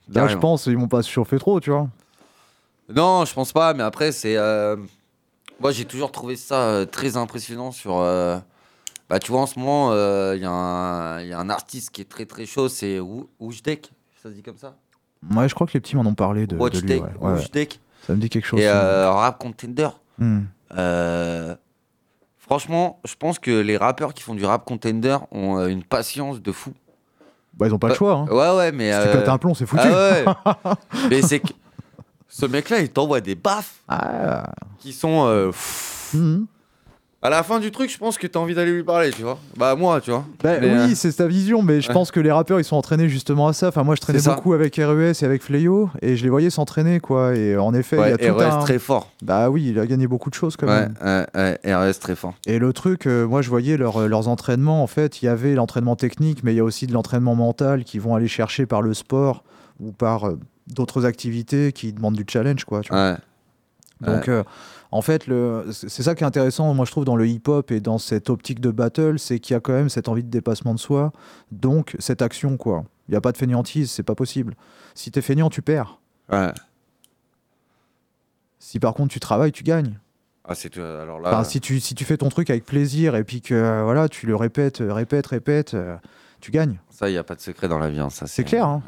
Là, 0.10 0.28
je 0.28 0.38
pense, 0.38 0.66
ils 0.68 0.78
vont 0.78 0.88
pas 0.88 1.02
se 1.04 1.10
chauffer 1.10 1.38
trop, 1.38 1.60
tu 1.60 1.70
vois. 1.70 1.88
Non, 2.90 3.26
je 3.26 3.34
pense 3.34 3.52
pas, 3.52 3.74
mais 3.74 3.84
après, 3.84 4.12
c'est. 4.14 4.38
euh, 4.38 4.78
Moi, 5.60 5.72
j'ai 5.72 5.84
toujours 5.86 6.12
trouvé 6.12 6.36
ça 6.38 6.62
euh, 6.62 6.86
très 6.86 7.18
impressionnant 7.18 7.72
sur. 7.72 7.98
euh, 8.00 8.38
Bah, 9.10 9.20
tu 9.20 9.32
vois, 9.32 9.42
en 9.42 9.46
ce 9.48 9.58
moment, 9.58 9.92
euh, 9.92 10.34
il 10.36 10.42
y, 10.42 10.46
a 10.46 10.52
un- 10.52 11.22
il 11.22 11.28
y 11.28 11.34
a 11.34 11.40
un 11.40 11.50
artiste 11.50 11.92
qui 11.92 12.02
est 12.02 12.10
très 12.10 12.26
très 12.26 12.46
chaud, 12.46 12.68
c'est 12.70 13.00
Wujtek, 13.40 13.92
ça 14.22 14.30
se 14.30 14.34
dit 14.36 14.44
comme 14.44 14.58
ça? 14.58 14.76
Ouais, 15.34 15.48
je 15.48 15.56
crois 15.56 15.66
que 15.66 15.74
les 15.74 15.80
petits 15.80 15.96
m'en 15.96 16.06
ont 16.06 16.14
parlé 16.14 16.46
de, 16.46 16.58
de 16.58 16.80
lui. 16.80 16.94
Ouais. 17.00 17.10
Ouais. 17.22 17.68
Ça 18.06 18.14
me 18.14 18.20
dit 18.20 18.30
quelque 18.30 18.46
chose. 18.46 18.60
Et 18.60 18.68
euh, 18.68 19.10
rap 19.12 19.40
contender. 19.40 19.90
Hmm. 20.18 20.42
Euh, 20.78 21.56
Franchement, 22.40 23.02
je 23.04 23.14
pense 23.16 23.40
que 23.40 23.52
les 23.52 23.76
rappeurs 23.76 24.14
qui 24.14 24.24
font 24.24 24.34
du 24.34 24.46
rap 24.46 24.64
contender 24.64 25.18
ont 25.32 25.58
euh, 25.58 25.68
une 25.68 25.84
patience 25.84 26.42
de 26.42 26.52
fou. 26.54 26.72
Bah, 27.54 27.68
ils 27.68 27.74
ont 27.74 27.80
pas 27.80 27.90
le 27.90 27.94
choix. 27.96 28.14
Hein. 28.14 28.28
Ouais, 28.32 28.56
ouais, 28.56 28.72
mais. 28.72 28.94
Si 28.94 29.02
tu 29.02 29.08
euh, 29.10 29.20
pètes 29.20 29.28
un 29.28 29.38
plomb, 29.38 29.54
c'est 29.54 29.66
foutu. 29.66 29.84
Ah 29.86 30.12
ouais. 30.12 30.74
mais 31.10 31.22
c'est 31.22 31.40
que 31.42 31.50
ce 32.30 32.46
mec-là, 32.46 32.80
il 32.80 32.90
t'envoie 32.90 33.20
des 33.20 33.36
baffes 33.36 33.84
Ah. 33.90 34.50
qui 34.80 34.94
sont. 34.94 35.26
euh, 35.26 35.48
pff. 35.48 36.12
Mhm. 36.14 36.46
À 37.24 37.32
la 37.32 37.42
fin 37.42 37.60
du 37.60 37.72
truc, 37.72 37.92
je 37.92 37.98
pense 37.98 38.16
que 38.20 38.28
t'as 38.28 38.40
envie 38.40 38.54
d'aller 38.54 38.72
lui 38.72 38.84
parler, 38.84 39.10
tu 39.10 39.24
vois. 39.24 39.40
Bah, 39.58 39.76
moi, 39.76 40.00
tu 40.02 40.12
vois. 40.12 40.24
Bah, 40.44 40.60
Mais, 40.62 40.70
oui, 40.72 40.92
euh, 40.92 40.96
c'est 40.96 41.12
ta 41.14 41.26
vision, 41.26 41.64
mais 41.64 41.82
je 41.82 41.92
pense 41.92 42.12
que 42.12 42.20
les 42.20 42.32
rappeurs 42.32 42.60
ils 42.60 42.64
sont 42.64 42.76
entraînés 42.76 43.10
justement 43.10 43.48
à 43.48 43.54
ça. 43.54 43.70
Enfin, 43.70 43.84
moi 43.84 43.96
je 43.96 44.02
traînais 44.02 44.22
beaucoup 44.22 44.54
avec 44.54 44.76
RES 44.76 45.14
et 45.22 45.24
avec 45.26 45.42
Fleyo 45.42 45.90
et 46.04 46.16
je 46.16 46.24
les 46.24 46.30
voyais 46.30 46.52
s'entraîner 46.52 47.00
quoi. 47.00 47.36
Et 47.36 47.58
en 47.58 47.74
effet, 47.74 47.96
il 47.96 48.00
Ouais, 48.02 48.10
y 48.12 48.14
a 48.14 48.18
tout 48.20 48.36
RES 48.38 48.44
un... 48.44 48.60
très 48.60 48.78
fort. 48.78 49.12
Bah 49.24 49.50
oui, 49.50 49.66
il 49.70 49.80
a 49.80 49.88
gagné 49.88 50.06
beaucoup 50.06 50.30
de 50.30 50.36
choses 50.36 50.56
quand 50.58 50.68
Ouais, 50.68 50.82
même. 50.82 50.94
ouais, 51.34 51.58
ouais, 51.66 51.90
RS 51.92 52.00
très 52.00 52.16
fort. 52.16 52.36
Et 52.46 52.60
le 52.60 52.72
truc, 52.72 53.08
euh, 53.08 53.26
moi 53.28 53.42
je 53.42 53.50
voyais 53.50 53.78
leur- 53.78 53.98
euh, 54.02 54.08
leurs 54.08 54.28
entraînements, 54.28 54.84
en 54.84 54.88
fait, 54.88 55.24
il 55.24 55.26
y 55.26 55.28
avait 55.28 55.56
l'entraînement 55.56 55.96
technique, 55.96 56.44
mais 56.44 56.54
il 56.54 56.58
y 56.58 56.62
a 56.62 56.64
aussi 56.64 56.86
de 56.86 56.94
l'entraînement 56.94 57.34
mental 57.34 57.84
qu'ils 57.84 58.00
vont 58.02 58.14
aller 58.14 58.28
chercher 58.28 58.68
par 58.68 58.84
le 58.84 58.94
sport 58.94 59.44
ou 59.80 59.92
par 59.92 60.28
euh, 60.28 60.40
d'autres 60.68 61.04
activités 61.06 61.72
qui 61.72 61.94
demandent 61.94 62.16
du 62.16 62.26
challenge 62.30 62.64
quoi. 62.66 62.82
tu 62.82 62.94
vois. 62.94 63.14
Ouais. 63.14 63.18
Donc, 64.02 64.28
euh, 64.28 64.44
en 64.92 65.02
fait, 65.02 65.26
c'est 65.72 66.04
ça 66.04 66.16
qui 66.16 66.24
est 66.24 66.28
intéressant, 66.28 66.74
moi 66.74 66.86
je 66.86 66.92
trouve, 66.92 67.06
dans 67.06 67.16
le 67.16 67.28
hip-hop 67.28 67.72
et 67.72 67.80
dans 67.80 67.98
cette 67.98 68.30
optique 68.30 68.60
de 68.62 68.72
battle, 68.72 69.20
c'est 69.20 69.40
qu'il 69.40 69.54
y 69.54 69.58
a 69.58 69.60
quand 69.60 69.74
même 69.74 69.90
cette 69.90 70.08
envie 70.08 70.24
de 70.24 70.30
dépassement 70.30 70.74
de 70.74 70.80
soi, 70.80 71.12
donc 71.52 71.96
cette 72.00 72.22
action, 72.22 72.58
quoi. 72.58 72.84
Il 73.08 73.12
n'y 73.12 73.18
a 73.18 73.22
pas 73.22 73.32
de 73.32 73.38
fainéantise, 73.38 73.90
c'est 73.92 74.04
pas 74.04 74.16
possible. 74.16 74.56
Si 74.96 75.12
t'es 75.12 75.22
fainéant, 75.22 75.50
tu 75.50 75.62
perds. 75.62 76.00
Ouais. 76.32 76.52
Si 78.60 78.80
par 78.80 78.94
contre 78.94 79.14
tu 79.14 79.20
travailles, 79.20 79.52
tu 79.52 79.64
gagnes. 79.64 80.00
Ah, 80.46 80.56
c'est 80.56 80.70
tout. 80.70 80.82
Alors 80.82 81.20
là. 81.20 81.30
Enfin, 81.30 81.44
si, 81.44 81.60
tu, 81.62 81.80
si 81.80 81.94
tu 81.96 82.06
fais 82.06 82.18
ton 82.18 82.30
truc 82.30 82.50
avec 82.50 82.66
plaisir 82.66 83.16
et 83.16 83.24
puis 83.24 83.42
que 83.42 83.84
voilà, 83.84 84.08
tu 84.10 84.26
le 84.28 84.36
répètes, 84.36 84.82
répètes, 84.86 85.28
répètes, 85.28 85.74
euh, 85.74 85.96
tu 86.40 86.52
gagnes. 86.52 86.80
Ça, 86.90 87.10
il 87.10 87.12
n'y 87.14 87.18
a 87.18 87.24
pas 87.24 87.36
de 87.36 87.42
secret 87.42 87.68
dans 87.68 87.78
la 87.80 87.90
vie. 87.90 88.00
hein, 88.00 88.10
ça, 88.10 88.28
C'est 88.28 88.44
clair. 88.44 88.66
hein. 88.68 88.82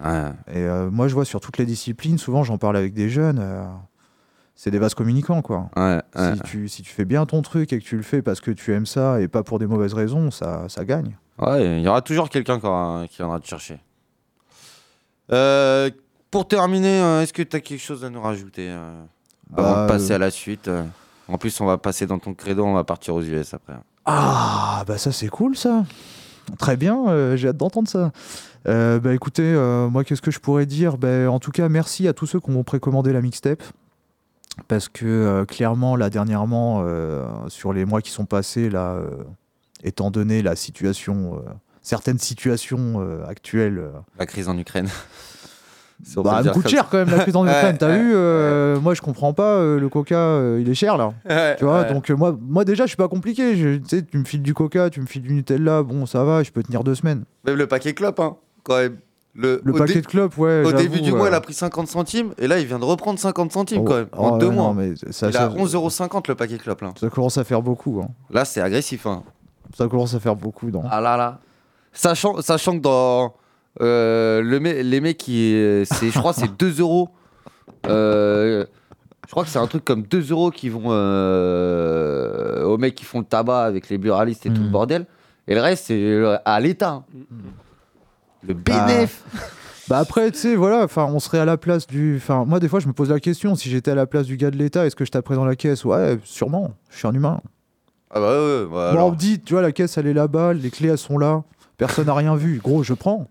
Ouais. 0.48 0.56
Et 0.56 0.64
euh, 0.64 0.90
moi, 0.90 1.08
je 1.08 1.14
vois 1.14 1.26
sur 1.26 1.42
toutes 1.42 1.58
les 1.58 1.66
disciplines, 1.66 2.18
souvent 2.18 2.44
j'en 2.44 2.58
parle 2.58 2.78
avec 2.78 2.94
des 2.94 3.10
jeunes, 3.10 3.40
euh, 3.40 3.66
c'est 4.62 4.72
des 4.72 4.80
vases 4.80 4.94
communicants, 4.94 5.42
quoi. 5.42 5.70
Ouais, 5.78 6.02
ouais. 6.18 6.36
Si, 6.36 6.42
tu, 6.42 6.68
si 6.68 6.82
tu 6.82 6.92
fais 6.92 7.06
bien 7.06 7.26
ton 7.26 7.42
truc 7.42 7.72
et 7.72 7.80
que 7.80 7.84
tu 7.86 7.96
le 7.96 8.04
fais 8.04 8.22
parce 8.22 8.42
que 8.42 8.52
tu 8.52 8.74
aimes 8.74 8.86
ça 8.86 9.22
et 9.22 9.30
pas 9.30 9.42
pour 9.42 9.58
des 9.58 9.68
mauvaises 9.68 9.94
raisons, 9.94 10.32
ça, 10.32 10.66
ça 10.68 10.84
gagne. 10.84 11.16
Ouais, 11.38 11.78
il 11.78 11.82
y 11.82 11.88
aura 11.88 12.02
toujours 12.02 12.30
quelqu'un 12.30 12.60
qui, 12.60 13.16
viendra 13.16 13.40
te 13.40 13.48
chercher. 13.48 13.80
Euh, 15.32 15.90
pour 16.30 16.46
terminer, 16.46 17.00
euh, 17.00 17.22
est-ce 17.22 17.32
que 17.32 17.42
tu 17.42 17.56
as 17.56 17.62
quelque 17.62 17.80
chose 17.80 18.04
à 18.04 18.10
nous 18.10 18.20
rajouter 18.22 18.68
euh, 18.70 19.02
avant 19.56 19.76
Bah, 19.76 19.84
de 19.84 19.88
passer 19.88 20.12
euh, 20.12 20.16
à 20.16 20.20
la 20.20 20.30
suite 20.30 20.70
En 21.30 21.38
plus, 21.38 21.62
on 21.62 21.66
va 21.66 21.78
passer 21.78 22.06
dans 22.06 22.20
ton 22.20 22.34
credo, 22.34 22.66
on 22.66 22.74
va 22.74 22.84
partir 22.84 23.16
aux 23.16 23.22
US 23.22 23.54
après. 23.54 23.76
Ah, 24.04 24.84
bah 24.86 24.98
ça 24.98 25.14
c'est 25.14 25.30
cool 25.30 25.56
ça. 25.56 25.86
Très 26.58 26.76
bien, 26.76 27.38
j'ai 27.38 27.48
hâte 27.48 27.58
d'entendre 27.58 27.88
ça. 27.88 28.12
Bah 28.66 29.14
écoutez, 29.14 29.54
moi 29.90 30.04
qu'est-ce 30.04 30.22
que 30.22 30.32
je 30.32 30.40
pourrais 30.40 30.66
dire? 30.66 30.98
Bah, 30.98 31.32
En 31.32 31.40
tout 31.40 31.52
cas, 31.52 31.70
merci 31.70 32.10
à 32.10 32.14
tous 32.14 32.26
ceux 32.26 32.42
qui 32.42 32.50
ont 32.50 32.64
précommandé 32.64 33.14
la 33.14 33.22
mixtape. 33.22 33.64
Parce 34.68 34.90
que 34.90 35.06
euh, 35.06 35.46
clairement, 35.46 35.96
là 35.96 36.10
dernièrement, 36.10 36.84
euh, 36.86 37.26
sur 37.48 37.74
les 37.74 37.86
mois 37.86 38.02
qui 38.02 38.12
sont 38.12 38.26
passés, 38.26 38.70
là, 38.70 38.94
euh, 38.94 39.10
étant 39.84 40.12
donné 40.12 40.42
la 40.42 40.56
situation, 40.56 41.42
certaines 41.82 42.20
situations 42.20 43.02
actuelles, 43.28 43.82
La 44.18 44.26
crise 44.26 44.50
en 44.50 44.58
Ukraine. 44.58 44.88
Si 46.02 46.16
Bah, 46.16 46.36
le 46.36 46.40
elle 46.40 46.46
me 46.46 46.54
coûte 46.54 46.70
cher 46.70 46.88
quand 46.90 46.98
même 47.00 47.10
la 47.10 47.18
prise 47.24 47.36
en 47.36 47.46
Ukraine. 47.46 47.78
T'as 47.78 47.98
vu 47.98 48.14
Moi, 48.82 48.94
je 48.94 49.02
comprends 49.02 49.34
pas. 49.34 49.62
le 49.62 49.90
coca, 49.90 50.40
il 50.58 50.70
est 50.70 50.74
cher 50.74 50.96
là. 50.96 51.12
Tu 51.58 51.66
vois. 51.66 51.84
Donc, 51.84 52.10
moi, 52.12 52.38
moi, 52.40 52.64
déjà, 52.64 52.86
je 52.86 52.88
suis 52.92 52.96
pas 52.98 53.10
compliqué. 53.10 53.58
Je- 53.58 53.76
Tu 53.80 53.84
sais, 53.98 54.04
tu 54.04 54.18
me 54.18 54.24
files 54.24 54.42
du 54.42 54.54
coca, 54.54 54.90
tu 54.90 55.02
me 55.02 55.06
files 55.06 55.24
du 55.24 55.34
Nutella. 55.34 55.84
Bon, 55.84 56.06
ça 56.06 56.24
va, 56.24 56.42
je 56.42 56.52
peux 56.52 56.64
tenir 56.64 56.86
deux 56.86 56.96
semaines. 56.96 57.26
Même 57.46 57.58
le 57.58 57.68
paquet 57.68 57.94
clope, 57.94 58.22
hein, 58.22 58.38
quand 58.64 58.78
même. 58.78 58.96
Le, 59.42 59.62
paquet 59.74 60.02
de 60.02 60.06
clopes, 60.06 60.38
ouais. 60.38 60.64
Au 60.66 60.72
début 60.74 61.00
du 61.02 61.12
mois, 61.14 61.28
euh, 61.28 61.30
il 61.30 61.34
a 61.34 61.40
pris 61.42 61.54
50 61.54 61.88
centimes 61.88 62.34
et 62.38 62.48
là, 62.48 62.60
il 62.60 62.66
vient 62.66 62.78
de 62.80 62.84
reprendre 62.84 63.18
50 63.20 63.52
centimes 63.54 63.82
Oh, 63.82 63.86
quand 63.86 63.96
même. 63.96 64.08
oh, 64.18 64.22
en 64.26 64.38
deux 64.38 64.48
ouais, 64.48 64.54
mois. 64.56 64.64
non, 64.66 64.74
mais 64.74 64.94
ça- 65.12 65.28
il 65.28 65.34
ça- 65.34 65.46
a 65.46 65.50
11,50€ 65.50 66.28
le 66.28 66.36
paquet 66.36 66.58
clope 66.58 66.82
là. 66.82 66.94
Ça 67.00 67.10
commence 67.10 67.38
à 67.38 67.44
faire 67.46 67.62
beaucoup. 67.62 68.02
hein. 68.04 68.10
Là, 68.30 68.44
c'est 68.44 68.60
agressif. 68.62 69.06
Hein. 69.06 69.24
Ça 69.78 69.88
commence 69.88 70.14
à 70.14 70.20
faire 70.20 70.36
beaucoup. 70.36 70.70
Non 70.70 70.84
Ah 70.92 71.00
là 71.00 71.16
là. 71.16 71.40
Sachant, 71.94 72.42
sachant 72.42 72.74
que 72.78 72.82
dans 72.84 73.34
euh, 73.82 74.42
le 74.42 74.60
me- 74.60 74.82
les 74.82 75.00
mecs 75.00 75.18
qui. 75.18 75.52
c'est- 75.86 76.10
Je 76.12 76.20
crois 76.20 76.34
que 76.34 76.40
c'est 76.40 76.58
2 76.58 76.80
euros. 76.82 77.10
Euh, 77.88 78.66
je 79.26 79.32
crois 79.32 79.44
que 79.44 79.50
c'est 79.50 79.60
un 79.60 79.68
truc 79.68 79.86
comme 79.86 80.02
2 80.04 80.32
euros 80.32 80.52
qui 80.52 80.70
vont 80.70 80.84
euh, 80.90 82.64
aux 82.66 82.78
mecs 82.78 82.96
qui 82.96 83.06
font 83.06 83.20
le 83.20 83.26
tabac 83.26 83.62
avec 83.64 83.90
les 83.90 83.98
buralistes 83.98 84.46
et 84.46 84.50
tout 84.50 84.62
Hmm. 84.62 84.66
le 84.66 84.70
bordel. 84.70 85.06
Et 85.48 85.56
le 85.56 85.62
reste, 85.62 85.86
c'est 85.88 86.00
euh, 86.04 86.38
à 86.46 86.60
l'État. 86.60 86.90
hein. 86.92 87.04
Le 88.48 88.54
bénéf. 88.54 89.24
Bah 89.88 89.98
après, 89.98 90.30
tu 90.32 90.38
sais, 90.38 90.56
voilà, 90.56 90.84
enfin, 90.84 91.06
on 91.06 91.20
serait 91.20 91.40
à 91.40 91.46
la 91.46 91.58
place 91.58 91.88
du. 91.88 92.18
Enfin, 92.18 92.46
moi, 92.46 92.60
des 92.60 92.68
fois, 92.68 92.80
je 92.80 92.88
me 92.88 92.94
pose 92.94 93.10
la 93.10 93.20
question 93.20 93.56
si 93.56 93.70
j'étais 93.70 93.92
à 93.92 93.96
la 93.96 94.06
place 94.06 94.28
du 94.28 94.38
gars 94.38 94.52
de 94.52 94.58
l'État, 94.58 94.86
est-ce 94.86 94.96
que 94.96 95.04
je 95.04 95.10
taperais 95.12 95.36
dans 95.36 95.46
la 95.46 95.56
caisse? 95.56 95.84
Ouais, 95.84 96.20
sûrement. 96.24 96.72
Je 96.92 96.98
suis 96.98 97.08
un 97.08 97.14
humain. 97.14 97.42
Ah 98.12 98.20
bah 98.20 98.32
ouais, 98.32 98.38
ouais, 98.38 98.64
bah 98.66 98.70
Bon, 98.70 98.98
alors. 98.98 99.08
on 99.08 99.12
me 99.12 99.16
dit, 99.18 99.40
tu 99.40 99.54
vois, 99.54 99.62
la 99.64 99.72
caisse, 99.72 99.98
elle 99.98 100.08
est 100.08 100.14
là-bas, 100.14 100.54
les 100.54 100.70
clés, 100.70 100.90
elles 100.90 100.98
sont 100.98 101.18
là. 101.18 101.44
Personne 101.78 102.06
n'a 102.06 102.14
rien 102.14 102.36
vu. 102.36 102.60
Gros, 102.64 102.84
je 102.84 102.94
prends. 102.94 103.30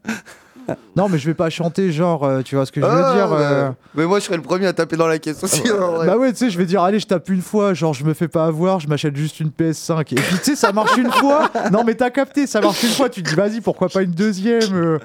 Non, 0.96 1.08
mais 1.08 1.18
je 1.18 1.26
vais 1.26 1.34
pas 1.34 1.48
chanter, 1.50 1.92
genre, 1.92 2.24
euh, 2.24 2.42
tu 2.42 2.54
vois 2.56 2.66
ce 2.66 2.72
que 2.72 2.80
je 2.80 2.86
veux 2.86 2.92
Ah, 2.92 3.14
dire 3.14 3.28
mais- 3.28 3.36
euh, 3.44 3.70
Mais 3.94 4.04
moi, 4.06 4.18
je 4.18 4.24
serais 4.24 4.36
le 4.36 4.42
premier 4.42 4.66
à 4.66 4.72
taper 4.72 4.96
dans 4.96 5.06
la 5.06 5.18
caisse 5.18 5.42
aussi. 5.42 5.62
vrai. 5.62 6.06
Bah 6.06 6.16
ouais, 6.16 6.30
tu 6.32 6.38
sais, 6.38 6.50
je 6.50 6.58
vais 6.58 6.66
dire, 6.66 6.82
allez, 6.82 6.98
je 6.98 7.06
tape 7.06 7.28
une 7.30 7.40
fois, 7.42 7.72
genre, 7.74 7.94
je 7.94 8.04
me 8.04 8.12
fais 8.14 8.28
pas 8.28 8.44
avoir, 8.46 8.80
je 8.80 8.88
m'achète 8.88 9.16
juste 9.16 9.40
une 9.40 9.50
PS5. 9.50 10.12
Et 10.12 10.16
puis, 10.16 10.36
tu 10.38 10.44
sais, 10.44 10.56
ça 10.56 10.72
marche 10.72 10.96
une 10.96 11.10
fois. 11.10 11.50
Non, 11.72 11.84
mais 11.84 11.94
t'as 11.94 12.10
capté, 12.10 12.46
ça 12.46 12.60
marche 12.60 12.82
une 12.82 12.90
fois. 12.90 13.08
Tu 13.08 13.22
te 13.22 13.28
dis, 13.30 13.34
vas-y, 13.34 13.60
pourquoi 13.60 13.88
pas 13.88 14.02
une 14.02 14.10
deuxième 14.12 14.74
euh. 14.74 14.98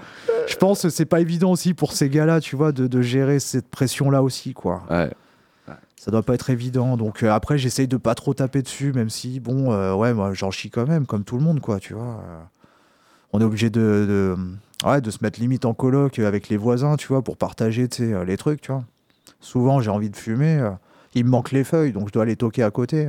Je 0.47 0.55
pense 0.57 0.81
que 0.81 0.89
c'est 0.89 1.05
pas 1.05 1.21
évident 1.21 1.51
aussi 1.51 1.73
pour 1.73 1.93
ces 1.93 2.09
gars-là, 2.09 2.41
tu 2.41 2.55
vois, 2.55 2.71
de, 2.71 2.87
de 2.87 3.01
gérer 3.01 3.39
cette 3.39 3.69
pression-là 3.69 4.21
aussi, 4.23 4.53
quoi. 4.53 4.83
Ouais. 4.89 5.09
Ça 5.95 6.11
doit 6.11 6.23
pas 6.23 6.33
être 6.33 6.49
évident. 6.49 6.97
Donc, 6.97 7.23
euh, 7.23 7.31
après, 7.31 7.57
j'essaye 7.57 7.87
de 7.87 7.95
pas 7.95 8.13
trop 8.13 8.33
taper 8.33 8.61
dessus, 8.61 8.91
même 8.91 9.09
si, 9.09 9.39
bon, 9.39 9.71
euh, 9.71 9.93
ouais, 9.93 10.13
moi, 10.13 10.31
j'en 10.33 10.51
chie 10.51 10.69
quand 10.69 10.85
même, 10.85 11.05
comme 11.05 11.23
tout 11.23 11.37
le 11.37 11.43
monde, 11.43 11.61
quoi, 11.61 11.79
tu 11.79 11.93
vois. 11.93 12.03
euh. 12.27 12.39
On 13.31 13.39
est 13.39 13.45
obligé 13.45 13.69
de, 13.69 13.79
de, 13.79 14.35
ouais, 14.85 15.01
de 15.01 15.11
se 15.11 15.19
mettre 15.21 15.39
limite 15.39 15.65
en 15.65 15.73
coloc 15.73 16.19
avec 16.19 16.49
les 16.49 16.57
voisins, 16.57 16.95
tu 16.95 17.07
vois, 17.07 17.21
pour 17.21 17.37
partager, 17.37 17.87
tu 17.87 17.97
sais, 18.07 18.13
euh, 18.13 18.23
les 18.25 18.37
trucs, 18.37 18.61
tu 18.61 18.71
vois. 18.71 18.83
Souvent, 19.39 19.81
j'ai 19.81 19.89
envie 19.89 20.09
de 20.09 20.15
fumer. 20.15 20.57
euh, 20.59 20.69
il 21.15 21.25
me 21.25 21.29
manque 21.29 21.51
les 21.51 21.63
feuilles, 21.63 21.91
donc 21.93 22.07
je 22.07 22.13
dois 22.13 22.25
les 22.25 22.35
toquer 22.35 22.63
à 22.63 22.71
côté. 22.71 23.07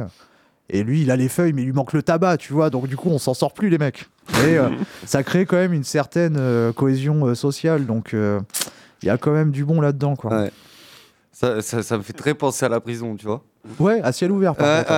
Et 0.70 0.82
lui, 0.82 1.02
il 1.02 1.10
a 1.10 1.16
les 1.16 1.28
feuilles, 1.28 1.52
mais 1.52 1.62
il 1.62 1.66
lui 1.66 1.72
manque 1.72 1.92
le 1.92 2.02
tabac, 2.02 2.36
tu 2.38 2.52
vois. 2.52 2.70
Donc, 2.70 2.86
du 2.88 2.96
coup, 2.96 3.08
on 3.10 3.18
s'en 3.18 3.34
sort 3.34 3.52
plus, 3.54 3.68
les 3.68 3.78
mecs. 3.78 4.08
Et 4.46 4.58
euh, 4.58 4.70
ça 5.06 5.22
crée 5.22 5.46
quand 5.46 5.56
même 5.56 5.72
une 5.72 5.84
certaine 5.84 6.36
euh, 6.38 6.72
cohésion 6.72 7.26
euh, 7.26 7.34
sociale. 7.34 7.86
Donc, 7.86 8.12
euh, 8.14 8.40
il 9.02 9.06
y 9.06 9.10
a 9.10 9.16
quand 9.18 9.30
même 9.32 9.50
du 9.50 9.64
bon 9.64 9.80
là-dedans, 9.80 10.16
quoi. 10.16 10.34
Ouais. 10.42 10.50
Ça, 11.32 11.60
ça, 11.62 11.82
ça 11.82 11.96
me 11.98 12.02
fait 12.02 12.12
très 12.12 12.32
penser 12.34 12.64
à 12.64 12.68
la 12.68 12.80
prison, 12.80 13.16
tu 13.16 13.26
vois. 13.26 13.42
Ouais, 13.78 14.00
à 14.02 14.12
ciel 14.12 14.30
ouvert, 14.30 14.54
par 14.54 14.66
contre. 14.80 14.92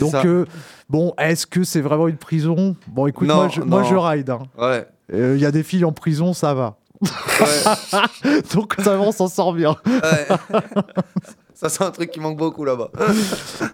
Donc, 0.00 0.10
ça. 0.10 0.22
euh, 0.26 0.44
bon, 0.88 1.14
est-ce 1.18 1.46
que 1.46 1.62
c'est 1.64 1.80
vraiment 1.80 2.06
une 2.08 2.16
prison? 2.16 2.76
Bon, 2.88 3.06
écoute, 3.06 3.28
Non, 3.28 3.36
moi, 3.36 3.48
je, 3.48 3.60
moi, 3.62 3.82
je 3.84 3.94
ride. 3.94 4.30
hein. 4.30 4.42
Ouais. 4.58 4.86
Euh, 5.12 5.34
Il 5.36 5.40
y 5.42 5.46
a 5.46 5.50
des 5.50 5.62
filles 5.62 5.84
en 5.84 5.92
prison, 5.92 6.32
ça 6.32 6.54
va. 6.54 6.76
Donc, 8.54 8.74
ça 8.78 8.96
va, 8.96 9.00
on 9.02 9.12
s'en 9.12 9.28
sort 9.28 9.52
bien. 9.54 9.76
Ouais. 9.86 10.26
ça, 11.54 11.68
c'est 11.68 11.82
un 11.82 11.90
truc 11.90 12.10
qui 12.10 12.20
manque 12.20 12.36
beaucoup 12.36 12.64
là-bas. 12.64 12.90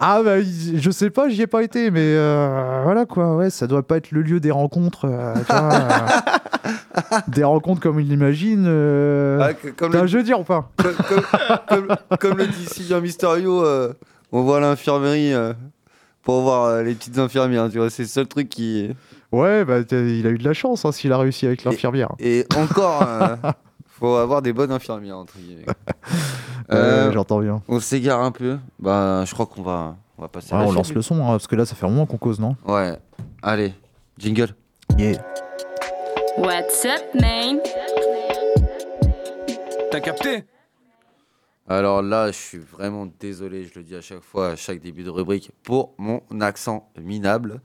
Ah, 0.01 0.21
bah, 0.25 0.37
je 0.43 0.91
sais 0.91 1.11
pas, 1.11 1.29
j'y 1.29 1.43
ai 1.43 1.47
pas 1.47 1.63
été, 1.63 1.91
mais 1.91 2.01
euh, 2.03 2.81
voilà 2.85 3.05
quoi, 3.05 3.37
ouais, 3.37 3.51
ça 3.51 3.67
doit 3.67 3.83
pas 3.87 3.97
être 3.97 4.11
le 4.13 4.23
lieu 4.23 4.39
des 4.41 4.51
rencontres. 4.53 5.07
euh, 5.07 5.35
tu 5.35 5.53
vois, 5.53 5.73
euh, 5.75 7.19
des 7.29 7.45
rencontres 7.45 7.81
comme 7.81 8.01
il 8.01 8.09
l'imagine. 8.09 8.65
Euh... 8.67 9.39
Ah, 9.43 9.53
comme 9.77 9.93
le- 9.93 9.99
un 10.01 10.07
jeu 10.07 10.23
dire 10.23 10.41
ou 10.41 10.45
pas 10.45 10.71
comme, 10.77 10.95
comme- 11.09 11.87
comme- 11.89 11.97
comme 12.19 12.39
le 12.39 12.47
dit 12.47 12.67
Sylvain 12.67 13.01
Mysterio, 13.01 13.65
euh, 13.65 13.93
on 14.33 14.43
à 14.55 14.61
l'infirmerie 14.61 15.33
euh, 15.35 15.53
pour 16.23 16.41
voir 16.43 16.65
euh, 16.65 16.83
les 16.83 16.95
petites 16.95 17.19
infirmières, 17.19 17.69
tu 17.71 17.79
vois. 17.79 17.91
C'est 17.91 18.03
le 18.03 18.09
seul 18.09 18.27
truc 18.27 18.49
qui. 18.49 18.91
Ouais, 19.33 19.65
bah, 19.65 19.81
il 19.91 20.27
a 20.27 20.31
eu 20.31 20.39
de 20.39 20.45
la 20.45 20.53
chance 20.53 20.85
hein, 20.85 20.93
s'il 20.93 21.13
a 21.13 21.19
réussi 21.19 21.47
avec 21.47 21.65
l'infirmière. 21.65 22.13
Et 22.19 22.47
encore, 22.57 23.03
euh, 23.07 23.37
faut 23.87 24.15
avoir 24.17 24.43
des 24.43 24.53
bonnes 24.53 24.73
infirmières, 24.73 25.19
entre 25.19 25.37
guillemets. 25.39 25.67
Euh, 26.73 27.13
J'entends 27.13 27.39
bien. 27.39 27.63
On 27.69 27.79
s'égare 27.79 28.21
un 28.23 28.33
peu. 28.33 28.59
Bah, 28.81 29.23
je 29.25 29.33
crois 29.33 29.47
qu'on 29.47 29.63
va, 29.63 29.95
on 30.19 30.23
va 30.23 30.27
passer 30.27 30.53
Ouais, 30.53 30.59
à 30.59 30.65
la 30.65 30.69
on 30.69 30.73
lance 30.73 30.93
le 30.93 31.01
son, 31.01 31.23
hein, 31.25 31.29
parce 31.31 31.47
que 31.47 31.55
là, 31.55 31.65
ça 31.65 31.77
fait 31.77 31.87
un 31.87 31.91
moment 31.91 32.07
qu'on 32.07 32.17
cause, 32.17 32.41
non? 32.41 32.57
Ouais. 32.67 32.99
Allez, 33.41 33.73
jingle. 34.19 34.49
Yeah. 34.99 35.25
What's 36.39 36.85
up, 36.85 37.03
man? 37.15 37.61
T'as 39.93 40.01
capté? 40.01 40.43
Alors 41.69 42.03
là, 42.03 42.33
je 42.33 42.37
suis 42.37 42.59
vraiment 42.59 43.07
désolé, 43.21 43.65
je 43.65 43.79
le 43.79 43.85
dis 43.85 43.95
à 43.95 44.01
chaque 44.01 44.23
fois, 44.23 44.51
à 44.51 44.57
chaque 44.57 44.81
début 44.81 45.05
de 45.05 45.11
rubrique, 45.11 45.53
pour 45.63 45.95
mon 45.99 46.21
accent 46.41 46.91
minable. 47.01 47.61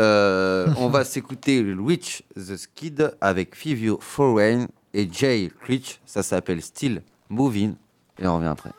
Euh, 0.00 0.66
on 0.76 0.88
va 0.88 1.04
s'écouter 1.04 1.62
Witch 1.62 2.22
the 2.34 2.56
Skid 2.56 3.16
avec 3.20 3.54
Fivio 3.54 3.98
Foreign 4.00 4.66
et 4.92 5.08
Jay 5.10 5.50
Critch. 5.62 6.00
Ça 6.04 6.22
s'appelle 6.22 6.62
Still 6.62 7.02
Moving. 7.28 7.74
Et 8.18 8.26
on 8.26 8.36
revient 8.36 8.48
après. 8.48 8.70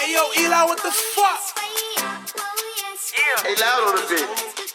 Hey 0.00 0.12
yo, 0.12 0.20
Eli, 0.36 0.64
what 0.66 0.76
the 0.76 0.90
fuck? 0.92 1.58
Hey, 3.44 3.54
loud 3.56 3.88
on 3.88 3.96
the 3.96 4.06
bit. 4.08 4.28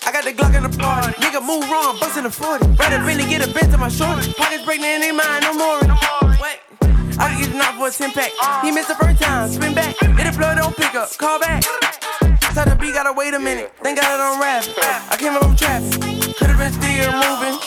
I 0.05 0.11
got 0.11 0.23
the 0.23 0.33
Glock 0.33 0.55
in 0.55 0.63
the 0.63 0.77
party. 0.77 1.11
Nigga, 1.21 1.41
move 1.45 1.69
wrong, 1.69 1.97
bustin' 1.99 2.23
the 2.23 2.31
40. 2.31 2.65
Rather 2.79 3.01
really 3.03 3.23
get 3.29 3.47
a 3.47 3.51
bent 3.53 3.71
to 3.71 3.77
my 3.77 3.89
shorty. 3.89 4.31
Pockets 4.33 4.63
breaking 4.63 4.85
in 4.85 5.01
their 5.01 5.13
mind, 5.13 5.43
no 5.43 5.53
more. 5.53 5.79
Wait. 5.81 6.18
I 7.19 7.29
can 7.29 7.39
get 7.41 7.53
a 7.53 7.57
knock 7.57 7.75
for 7.75 7.87
a 7.87 7.91
10 7.91 8.11
pack. 8.11 8.31
He 8.63 8.71
missed 8.71 8.87
the 8.87 8.95
first 8.95 9.21
time, 9.21 9.49
spin 9.49 9.73
back. 9.75 9.99
Hit 9.99 10.15
the 10.15 10.37
blood, 10.37 10.57
don't 10.57 10.75
pick 10.75 10.95
up, 10.95 11.15
call 11.17 11.39
back. 11.39 11.63
Tell 12.53 12.65
the 12.65 12.77
beat, 12.79 12.93
gotta 12.93 13.13
wait 13.13 13.33
a 13.33 13.39
minute. 13.39 13.73
Thank 13.83 13.99
God 13.99 14.07
I 14.07 14.17
don't 14.17 14.39
rap. 14.41 14.63
I 15.11 15.17
came 15.17 15.33
up 15.33 15.43
from 15.43 15.55
traffic. 15.55 16.01
Could've 16.37 16.57
been 16.57 16.73
still 16.73 17.11
moving. 17.13 17.59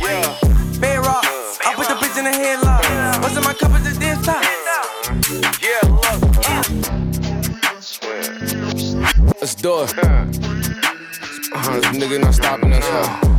Yeah. 0.00 0.36
Bedrock. 0.80 1.24
I 1.64 1.74
put 1.76 1.88
the 1.88 1.94
bitch 1.94 2.18
in 2.18 2.24
the 2.24 2.30
headlock. 2.30 3.22
What's 3.22 3.36
in 3.36 3.44
my 3.44 3.52
cup 3.54 3.72
is 3.78 3.96
a 3.96 4.00
this 4.00 4.26
top. 4.26 4.42
Yeah, 5.60 5.80
look. 5.88 6.20
Let's 9.40 9.54
do 9.54 9.82
it. 9.82 9.94
Uh, 9.98 10.24
this 11.76 11.84
nigga 11.96 12.20
not 12.20 12.34
stopping 12.34 12.72
us. 12.72 12.84
Uh, 12.84 13.30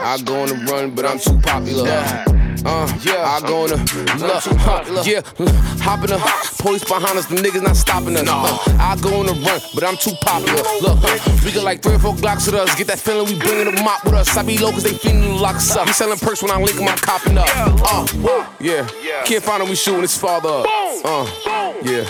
I 0.00 0.18
go 0.24 0.42
on 0.42 0.48
the 0.48 0.56
run, 0.70 0.94
but 0.94 1.04
I'm 1.06 1.18
too 1.18 1.38
popular. 1.40 2.43
Uh, 2.66 2.88
yeah, 3.02 3.28
I 3.28 3.40
go 3.46 3.64
on 3.64 3.68
the 3.68 3.76
look, 3.76 4.42
huh, 4.64 5.02
yeah, 5.04 5.20
hop 5.84 6.00
in 6.00 6.10
the 6.10 6.18
police 6.58 6.82
behind 6.82 7.18
us, 7.18 7.26
the 7.26 7.36
niggas 7.36 7.62
not 7.62 7.76
stopping 7.76 8.16
us. 8.16 8.24
Uh, 8.26 8.76
I 8.80 8.96
go 9.02 9.20
on 9.20 9.26
the 9.26 9.34
run, 9.34 9.60
but 9.74 9.84
I'm 9.84 9.96
too 9.98 10.16
popular. 10.22 10.62
Look, 10.80 10.96
we 11.44 11.52
got 11.52 11.64
like 11.64 11.82
three 11.82 11.96
or 11.96 11.98
four 11.98 12.14
Glocks 12.14 12.46
with 12.46 12.54
us. 12.54 12.74
Get 12.74 12.86
that 12.86 12.98
feeling 12.98 13.26
we 13.26 13.38
bringing 13.38 13.66
them 13.66 13.84
mop 13.84 14.02
with 14.04 14.14
us. 14.14 14.34
I 14.36 14.42
be 14.42 14.56
low 14.56 14.72
cause 14.72 14.82
they 14.82 14.94
feeling 14.94 15.22
to 15.22 15.34
lock 15.34 15.56
us 15.56 15.76
up. 15.76 15.86
We 15.86 15.92
selling 15.92 16.18
perks 16.18 16.42
when 16.42 16.50
I 16.50 16.56
link 16.56 16.80
I'm 16.80 16.96
copping 16.96 17.36
up. 17.36 17.48
Uh, 17.52 18.46
yeah, 18.60 18.88
can't 19.24 19.44
find 19.44 19.62
him, 19.62 19.68
we 19.68 19.74
shooting 19.76 20.00
his 20.00 20.16
father 20.16 20.48
up. 20.48 20.66
Uh, 21.04 21.26
yeah, 21.84 22.04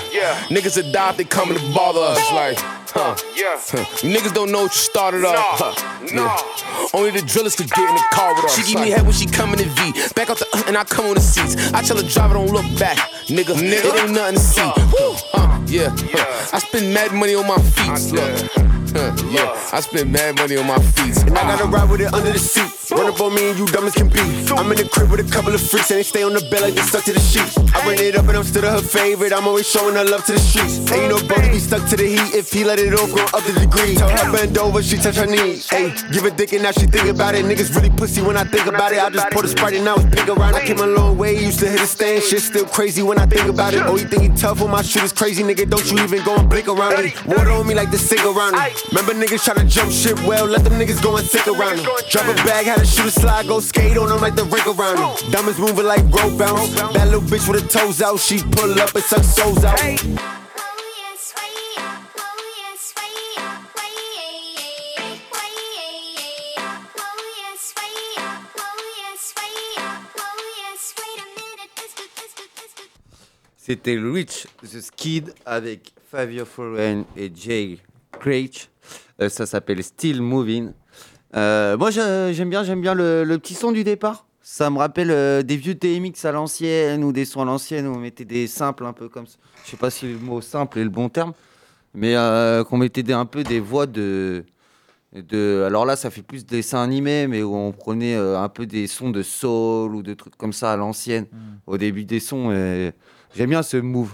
niggas 0.55 0.76
that 0.76 0.92
die 0.92 1.11
if 1.11 1.16
they 1.16 1.24
coming 1.24 1.59
to 1.59 1.74
bother 1.74 2.00
us. 2.00 2.32
Like, 2.32 2.59
huh, 2.95 3.14
huh. 3.14 3.84
Niggas 4.07 4.32
don't 4.32 4.51
know 4.51 4.62
what 4.62 4.72
you 4.72 4.78
started 4.78 5.24
up. 5.24 5.34
Huh, 5.36 5.74
yeah. 6.12 6.88
Only 6.95 7.11
the 7.11 7.22
drillers 7.26 7.57
could 7.57 7.70
get 7.70 7.88
in 7.88 7.95
the 7.95 8.05
car 8.12 8.34
with 8.34 8.45
us. 8.45 8.57
She 8.57 8.72
give 8.72 8.80
me 8.80 8.90
head 8.90 9.03
when 9.03 9.12
she 9.12 9.26
come 9.26 9.53
in 9.53 9.59
the 9.59 9.64
V. 9.64 9.92
Back 10.14 10.30
out 10.30 10.38
the 10.38 10.47
uh, 10.55 10.62
and 10.66 10.76
I 10.76 10.84
come 10.84 11.07
on 11.07 11.14
the 11.14 11.20
seats. 11.20 11.57
I 11.72 11.82
tell 11.82 11.97
the 11.97 12.05
driver 12.05 12.34
don't 12.34 12.51
look 12.51 12.66
back, 12.78 12.99
nigga. 13.26 13.55
It 13.61 13.84
ain't 13.84 14.12
nothing 14.12 14.36
to 14.36 14.40
see. 14.40 14.62
Woo, 14.62 15.14
huh, 15.34 15.61
yeah, 15.66 15.90
huh. 15.90 16.57
I 16.57 16.59
spend 16.61 16.95
mad 16.95 17.12
money 17.12 17.34
on 17.34 17.47
my 17.47 17.59
feet. 17.59 18.12
Look. 18.12 18.84
Yeah, 18.95 19.51
I 19.72 19.80
spend 19.80 20.12
mad 20.12 20.36
money 20.36 20.57
on 20.57 20.66
my 20.66 20.78
feet. 20.78 21.16
And 21.26 21.36
I 21.36 21.57
gotta 21.57 21.66
ride 21.66 21.90
with 21.90 22.01
it 22.01 22.14
under 22.14 22.30
the 22.30 22.38
seat. 22.38 22.70
Run 22.92 23.09
up 23.09 23.20
on 23.20 23.34
me 23.34 23.51
and 23.51 23.59
you 23.59 23.66
dumb 23.66 23.86
as 23.86 23.95
can 23.95 24.09
be. 24.09 24.20
I'm 24.55 24.70
in 24.70 24.76
the 24.76 24.88
crib 24.88 25.11
with 25.11 25.18
a 25.18 25.30
couple 25.30 25.53
of 25.53 25.61
freaks 25.61 25.90
and 25.90 25.99
they 25.99 26.05
stay 26.05 26.22
on 26.22 26.32
the 26.32 26.40
bed 26.51 26.62
like 26.62 26.74
they 26.74 26.82
stuck 26.82 27.03
to 27.05 27.12
the 27.12 27.18
sheets. 27.18 27.59
I 27.74 27.88
ran 27.88 27.99
it 27.99 28.14
up 28.14 28.28
and 28.28 28.36
I'm 28.36 28.45
still 28.45 28.62
her 28.62 28.80
favorite. 28.80 29.32
I'm 29.32 29.49
always 29.49 29.66
showing 29.66 29.97
her 29.97 30.05
love 30.05 30.24
to 30.26 30.32
the 30.32 30.38
streets. 30.38 30.78
Ain't 30.92 31.09
no 31.11 31.18
brother 31.26 31.51
be 31.51 31.59
stuck 31.59 31.88
to 31.88 31.97
the 31.97 32.07
heat 32.07 32.34
if 32.34 32.53
he 32.53 32.62
let 32.62 32.78
it 32.78 32.95
off, 32.95 33.11
go 33.11 33.24
up 33.36 33.42
the 33.42 33.53
degree. 33.59 33.97
Tell 33.97 34.09
her 34.11 34.30
bend 34.30 34.57
over, 34.59 34.82
she 34.82 34.97
touch 34.97 35.16
her 35.16 35.26
knees. 35.26 35.68
Hey, 35.68 35.92
give 36.12 36.24
a 36.24 36.30
dick 36.30 36.53
and 36.53 36.62
now 36.62 36.70
she 36.70 36.86
think 36.86 37.09
about 37.09 37.34
it. 37.34 37.45
Niggas 37.45 37.74
really 37.74 37.90
pussy 37.90 38.22
when 38.22 38.36
I 38.36 38.45
think 38.45 38.66
about 38.66 38.92
it. 38.92 39.03
I 39.03 39.11
just 39.11 39.30
poured 39.30 39.47
a 39.47 39.49
sprite 39.49 39.74
and 39.74 39.84
now 39.84 39.97
it's 39.97 40.14
pink 40.14 40.28
around. 40.28 40.55
I 40.55 40.64
came 40.64 40.78
a 40.78 40.86
long 40.86 41.18
way, 41.18 41.34
used 41.34 41.59
to 41.61 41.68
hit 41.68 41.80
a 41.80 41.86
stand. 41.86 42.22
Shit 42.22 42.42
still 42.42 42.66
crazy 42.66 43.03
when 43.03 43.18
I 43.18 43.26
think 43.26 43.49
about 43.49 43.74
it. 43.74 43.82
Oh, 43.86 43.97
you 43.97 44.07
think 44.07 44.22
he 44.22 44.28
tough? 44.28 44.61
Well, 44.61 44.68
my 44.68 44.82
shit 44.82 45.03
is 45.03 45.12
crazy, 45.12 45.42
nigga. 45.42 45.68
Don't 45.68 45.90
you 45.90 45.99
even 46.05 46.22
go 46.22 46.36
and 46.36 46.49
blink 46.49 46.68
around 46.68 47.03
me. 47.03 47.12
Water 47.26 47.51
on 47.51 47.66
me 47.66 47.74
like 47.74 47.90
the 47.90 47.99
me. 48.53 48.84
Remember 48.91 49.14
niggas 49.14 49.43
tryna 49.45 49.68
jump 49.68 49.91
shit, 49.91 50.18
well, 50.26 50.47
let 50.47 50.62
them 50.62 50.74
niggas 50.74 51.03
go 51.03 51.16
and 51.16 51.26
sink 51.26 51.49
around 51.49 51.78
them. 51.78 51.87
Drop 52.11 52.26
a 52.26 52.35
bag, 52.45 52.66
had 52.66 52.78
to 52.78 52.87
shoot 52.87 53.07
a 53.07 53.11
slide, 53.11 53.47
go 53.47 53.61
skate 53.61 53.97
on 53.97 54.09
them 54.09 54.20
like 54.20 54.37
the 54.37 54.45
rink 54.45 54.66
around 54.66 54.97
them. 54.97 55.30
Diamonds 55.32 55.59
moving 55.59 55.87
like 55.87 56.03
rope 56.12 56.39
bounce. 56.39 56.74
That 56.74 57.07
little 57.07 57.20
bitch 57.22 57.49
with 57.49 57.62
her 57.62 57.68
toes 57.68 58.03
out, 58.03 58.20
she 58.20 58.43
pull 58.43 58.80
up 58.80 58.95
and 58.95 59.05
suck 59.05 59.24
souls 59.24 59.64
out. 59.64 59.80
C'était 73.57 73.97
Rich 73.97 74.47
the 74.62 74.82
Skid 74.82 75.32
avec 75.47 75.91
Fabio 76.11 76.45
Foreign 76.45 77.07
et 77.16 77.32
Jay 77.35 77.78
Craig. 78.12 78.68
Euh, 79.20 79.28
ça 79.28 79.46
s'appelle 79.46 79.82
Still 79.82 80.20
Moving. 80.20 80.72
Euh, 81.36 81.76
moi, 81.76 81.90
j'aime 81.90 82.50
bien, 82.50 82.62
j'aime 82.64 82.80
bien 82.80 82.94
le, 82.94 83.24
le 83.24 83.38
petit 83.38 83.54
son 83.54 83.72
du 83.72 83.84
départ. 83.84 84.26
Ça 84.40 84.68
me 84.70 84.78
rappelle 84.78 85.10
euh, 85.10 85.42
des 85.42 85.56
vieux 85.56 85.74
TMX 85.74 86.24
à 86.24 86.32
l'ancienne 86.32 87.02
ou 87.02 87.12
des 87.12 87.24
sons 87.24 87.40
à 87.40 87.44
l'ancienne 87.44 87.86
où 87.86 87.94
on 87.94 87.98
mettait 87.98 88.24
des 88.26 88.46
simples 88.46 88.84
un 88.84 88.92
peu 88.92 89.08
comme 89.08 89.26
ça. 89.26 89.38
Je 89.64 89.70
sais 89.70 89.76
pas 89.76 89.90
si 89.90 90.06
le 90.06 90.18
mot 90.18 90.40
simple 90.40 90.78
est 90.80 90.84
le 90.84 90.90
bon 90.90 91.08
terme, 91.08 91.32
mais 91.94 92.14
euh, 92.14 92.62
qu'on 92.64 92.76
mettait 92.76 93.02
des, 93.02 93.14
un 93.14 93.24
peu 93.24 93.42
des 93.42 93.58
voix 93.58 93.86
de, 93.86 94.44
de. 95.14 95.64
Alors 95.66 95.86
là, 95.86 95.96
ça 95.96 96.10
fait 96.10 96.20
plus 96.22 96.44
dessin 96.44 96.82
animé, 96.82 97.26
mais 97.26 97.42
où 97.42 97.54
on 97.56 97.72
prenait 97.72 98.16
euh, 98.16 98.38
un 98.38 98.50
peu 98.50 98.66
des 98.66 98.86
sons 98.86 99.08
de 99.10 99.22
soul 99.22 99.94
ou 99.94 100.02
de 100.02 100.12
trucs 100.12 100.36
comme 100.36 100.52
ça 100.52 100.72
à 100.72 100.76
l'ancienne 100.76 101.26
au 101.66 101.78
début 101.78 102.04
des 102.04 102.20
sons. 102.20 102.50
J'aime 103.34 103.50
bien 103.50 103.62
ce 103.62 103.78
move. 103.78 104.12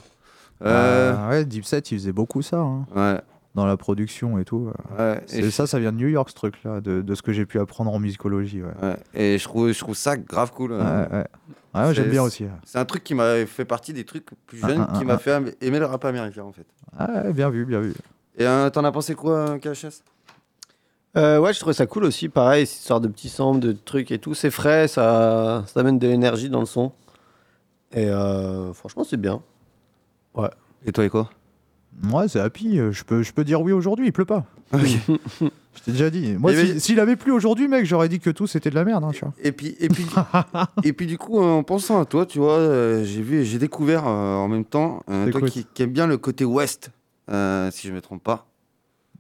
Euh, 0.62 1.28
ouais, 1.30 1.44
Deep 1.44 1.64
Set, 1.64 1.90
il 1.90 1.98
faisait 1.98 2.12
beaucoup 2.12 2.42
ça. 2.42 2.58
hein. 2.58 2.86
Ouais. 2.94 3.20
Dans 3.56 3.66
la 3.66 3.76
production 3.76 4.38
et 4.38 4.44
tout. 4.44 4.70
Ouais, 4.96 5.20
C'est- 5.26 5.38
et 5.38 5.42
je- 5.42 5.50
ça, 5.50 5.66
ça 5.66 5.80
vient 5.80 5.90
de 5.90 5.96
New 5.96 6.06
York, 6.06 6.28
ce 6.30 6.34
truc-là, 6.36 6.80
de, 6.80 7.02
de 7.02 7.14
ce 7.16 7.22
que 7.22 7.32
j'ai 7.32 7.46
pu 7.46 7.58
apprendre 7.58 7.92
en 7.92 7.98
musicologie. 7.98 8.62
Ouais, 8.62 8.70
Ouais, 8.80 8.96
et 9.12 9.38
je 9.38 9.44
trouve, 9.44 9.72
je 9.72 9.78
trouve 9.80 9.96
ça 9.96 10.16
grave 10.16 10.52
cool. 10.52 10.70
Ouais, 10.72 10.78
ouais. 10.78 11.26
Ouais, 11.74 11.94
j'aime 11.94 12.04
C'est- 12.04 12.10
bien 12.10 12.22
aussi. 12.22 12.44
ouais. 12.44 12.50
C'est 12.64 12.78
un 12.78 12.84
truc 12.84 13.02
qui 13.02 13.14
m'a 13.14 13.44
fait 13.46 13.64
partie 13.64 13.92
des 13.92 14.04
trucs 14.04 14.26
plus 14.46 14.60
Ah, 14.62 14.68
jeunes, 14.68 14.86
ah, 14.88 14.92
qui 14.94 15.00
ah, 15.02 15.04
m'a 15.04 15.14
ah. 15.14 15.18
fait 15.18 15.56
aimer 15.60 15.78
le 15.80 15.86
rap 15.86 16.04
américain 16.04 16.44
en 16.44 16.52
fait. 16.52 16.66
Ah, 16.96 17.24
ouais, 17.24 17.32
bien 17.32 17.50
vu, 17.50 17.64
bien 17.64 17.80
vu. 17.80 17.92
Et 18.38 18.46
euh, 18.46 18.70
t'en 18.70 18.84
as 18.84 18.92
pensé 18.92 19.16
quoi, 19.16 19.58
KHS 19.58 20.02
Euh, 21.16 21.40
ouais, 21.40 21.52
je 21.52 21.58
trouvais 21.58 21.74
ça 21.74 21.86
cool 21.86 22.04
aussi. 22.04 22.28
Pareil, 22.28 22.66
cette 22.66 22.78
histoire 22.82 23.00
de 23.00 23.08
petits 23.08 23.28
samples, 23.28 23.58
de 23.58 23.72
trucs 23.72 24.12
et 24.12 24.20
tout. 24.20 24.34
C'est 24.34 24.52
frais, 24.52 24.86
ça, 24.86 25.64
ça 25.66 25.80
amène 25.80 25.98
de 25.98 26.06
l'énergie 26.06 26.48
dans 26.50 26.60
le 26.60 26.66
son. 26.66 26.92
Et 27.92 28.06
euh, 28.08 28.72
franchement, 28.74 29.02
c'est 29.02 29.16
bien. 29.16 29.42
Ouais. 30.34 30.50
Et 30.86 30.92
toi, 30.92 31.04
et 31.04 31.08
quoi 31.10 31.28
Ouais, 32.10 32.28
c'est 32.28 32.40
happy. 32.40 32.78
euh, 32.78 32.92
Je 32.92 33.04
peux, 33.04 33.22
je 33.22 33.32
peux 33.32 33.44
dire 33.44 33.60
oui 33.60 33.72
aujourd'hui, 33.72 34.06
il 34.06 34.12
pleut 34.12 34.24
pas. 34.24 34.44
je 34.72 35.48
t'ai 35.84 35.92
déjà 35.92 36.10
dit. 36.10 36.34
Moi, 36.38 36.52
Et 36.52 36.66
si- 36.74 36.80
s'il 36.80 37.00
avait 37.00 37.16
plu 37.16 37.32
aujourd'hui, 37.32 37.68
mec, 37.68 37.84
j'aurais 37.84 38.08
dit 38.08 38.20
que 38.20 38.30
tout 38.30 38.46
c'était 38.46 38.70
de 38.70 38.74
la 38.74 38.84
merde. 38.84 39.04
hein, 39.04 39.10
tu 39.12 39.20
vois. 39.24 39.34
Et 39.42 39.52
puis, 39.52 39.76
et 39.80 39.88
puis, 39.88 40.06
et 40.84 40.92
puis 40.92 41.06
du 41.06 41.18
coup, 41.18 41.38
en 41.40 41.62
pensant 41.62 42.00
à 42.00 42.04
toi, 42.06 42.26
tu 42.26 42.38
vois, 42.38 42.58
euh, 42.58 43.04
j'ai 43.04 43.22
vu, 43.22 43.44
j'ai 43.44 43.58
découvert 43.58 44.06
euh, 44.06 44.34
en 44.36 44.48
même 44.48 44.64
temps, 44.64 45.02
euh, 45.10 45.30
toi 45.30 45.42
qui, 45.42 45.66
qui 45.74 45.82
aime 45.82 45.92
bien 45.92 46.06
le 46.06 46.16
côté 46.18 46.44
ouest, 46.44 46.90
si 47.28 47.88
je 47.88 47.92
me 47.92 48.00
trompe 48.00 48.22
pas. 48.22 48.46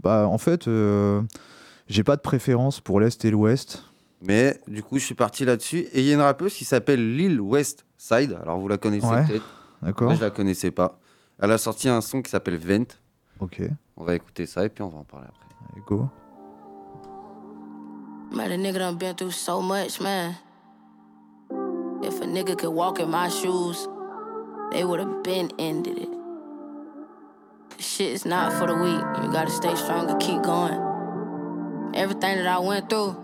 Bah, 0.02 0.26
en 0.26 0.38
fait, 0.38 0.68
j'ai 1.88 2.04
pas 2.04 2.16
de 2.16 2.22
préférence 2.22 2.80
pour 2.80 3.00
l'Est 3.00 3.24
et 3.24 3.30
l'Ouest. 3.30 3.84
Mais 4.22 4.60
du 4.68 4.82
coup, 4.82 4.98
je 4.98 5.04
suis 5.04 5.14
parti 5.14 5.44
là-dessus. 5.44 5.78
Et 5.92 6.00
il 6.00 6.04
y 6.04 6.10
a 6.10 6.14
une 6.14 6.20
rappeuse 6.20 6.52
qui 6.54 6.64
s'appelle 6.64 7.16
Lil 7.16 7.40
West 7.40 7.84
Side. 7.98 8.36
Alors, 8.42 8.58
vous 8.60 8.68
la 8.68 8.76
connaissez 8.78 9.06
Ouais, 9.06 9.26
peut-être. 9.26 9.44
d'accord. 9.82 10.14
Je 10.14 10.20
la 10.20 10.30
connaissais 10.30 10.70
pas. 10.70 10.99
Elle 11.42 11.52
a 11.52 11.58
sorti 11.58 11.88
un 11.88 12.00
son 12.00 12.22
qui 12.22 12.30
s'appelle 12.30 12.58
Vent. 12.58 12.84
Ok. 13.40 13.62
On 13.96 14.04
va 14.04 14.14
écouter 14.14 14.46
ça 14.46 14.64
et 14.64 14.68
puis 14.68 14.82
on 14.82 14.88
va 14.88 14.98
en 14.98 15.04
parler 15.04 15.26
après. 15.28 15.46
Allez, 15.72 15.82
go. 15.86 16.08
Man, 18.30 18.52
a 18.52 18.56
nigga 18.56 18.78
done 18.78 18.96
been 18.96 19.16
through 19.16 19.32
so 19.32 19.60
much, 19.60 20.00
man. 20.00 20.36
If 22.02 22.20
a 22.20 22.26
nigga 22.26 22.56
could 22.56 22.72
walk 22.72 23.00
in 23.00 23.10
my 23.10 23.28
shoes, 23.28 23.88
they 24.70 24.84
would 24.84 25.00
have 25.00 25.22
been 25.22 25.50
ended 25.58 25.98
it. 25.98 26.08
This 27.76 27.86
shit 27.86 28.12
is 28.12 28.24
not 28.24 28.52
for 28.52 28.66
the 28.66 28.74
weak. 28.74 29.02
You 29.22 29.32
gotta 29.32 29.50
stay 29.50 29.74
strong 29.74 30.08
and 30.10 30.20
keep 30.20 30.42
going. 30.42 30.78
Everything 31.94 32.36
that 32.36 32.46
I 32.46 32.58
went 32.60 32.88
through, 32.88 33.16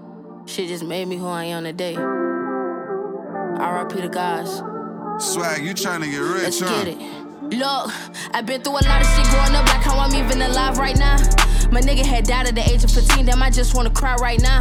shit 0.47 0.69
just 0.69 0.85
made 0.85 1.07
me 1.07 1.19
who 1.19 1.29
I 1.29 1.45
am 1.45 1.65
today. 1.65 1.97
RIP 1.97 3.89
to 4.03 4.09
guys. 4.09 4.63
Swag, 5.19 5.65
you 5.65 5.73
trying 5.73 6.03
to 6.03 6.11
get 6.11 6.19
rich, 6.19 6.43
Let's 6.43 6.61
huh? 6.61 6.85
get 6.85 6.89
it. 6.89 7.26
Look, 7.51 7.93
I've 8.35 8.45
been 8.45 8.61
through 8.61 8.73
a 8.73 8.83
lot 8.83 9.01
of 9.01 9.07
shit 9.07 9.25
growing 9.31 9.55
up, 9.55 9.67
like 9.67 9.83
how 9.83 9.99
I'm 9.99 10.13
even 10.15 10.43
alive 10.43 10.79
right 10.79 10.99
now. 10.99 11.17
My 11.71 11.81
nigga 11.81 12.05
had 12.05 12.25
died 12.25 12.49
at 12.49 12.57
the 12.57 12.69
age 12.69 12.83
of 12.83 12.91
15, 12.91 13.27
damn, 13.27 13.41
I 13.41 13.51
just 13.51 13.75
wanna 13.75 13.91
cry 13.91 14.17
right 14.17 14.41
now. 14.41 14.61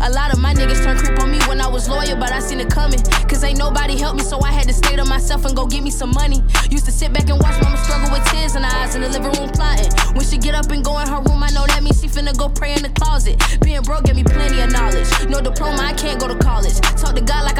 A 0.00 0.10
lot 0.10 0.32
of 0.32 0.40
my 0.40 0.52
niggas 0.52 0.82
turned 0.82 0.98
creep 0.98 1.18
on 1.20 1.30
me 1.30 1.38
when 1.46 1.60
I 1.60 1.68
was 1.68 1.88
loyal, 1.88 2.16
but 2.16 2.32
I 2.32 2.40
seen 2.40 2.58
it 2.58 2.70
coming. 2.70 3.00
Cause 3.28 3.44
ain't 3.44 3.58
nobody 3.58 3.96
help 3.96 4.16
me, 4.16 4.22
so 4.22 4.40
I 4.42 4.50
had 4.50 4.66
to 4.66 4.74
stay 4.74 4.96
to 4.96 5.04
myself 5.04 5.44
and 5.44 5.54
go 5.54 5.66
get 5.66 5.82
me 5.84 5.90
some 5.90 6.10
money. 6.10 6.42
Used 6.70 6.84
to 6.86 6.92
sit 6.92 7.12
back 7.12 7.30
and 7.30 7.40
watch 7.40 7.62
mama 7.62 7.76
struggle 7.78 8.10
with 8.10 8.24
tears 8.32 8.56
in 8.56 8.64
her 8.64 8.76
eyes 8.78 8.96
in 8.96 9.02
the 9.02 9.08
living 9.08 9.32
room 9.38 9.50
plotting. 9.50 9.92
When 10.14 10.24
she 10.24 10.36
get 10.36 10.54
up 10.54 10.70
and 10.72 10.84
go 10.84 10.98
in 10.98 11.06
her 11.08 11.22
room, 11.22 11.42
I 11.42 11.50
know 11.50 11.64
that 11.66 11.82
means 11.82 12.00
she 12.00 12.08
finna 12.08 12.36
go 12.36 12.48
pray 12.48 12.74
in 12.74 12.82
the 12.82 12.90
closet. 12.90 13.40
Being 13.62 13.82
broke 13.82 14.04
gave 14.04 14.16
me 14.16 14.24
plenty 14.24 14.60
of 14.60 14.72
knowledge. 14.72 15.08
No 15.28 15.40
diploma, 15.40 15.80
I 15.80 15.92
can't 15.94 16.18
go 16.18 16.26
to 16.26 16.36
college. 16.36 16.80
Talk 16.98 17.14
to 17.14 17.22
God 17.22 17.44
like 17.44 17.53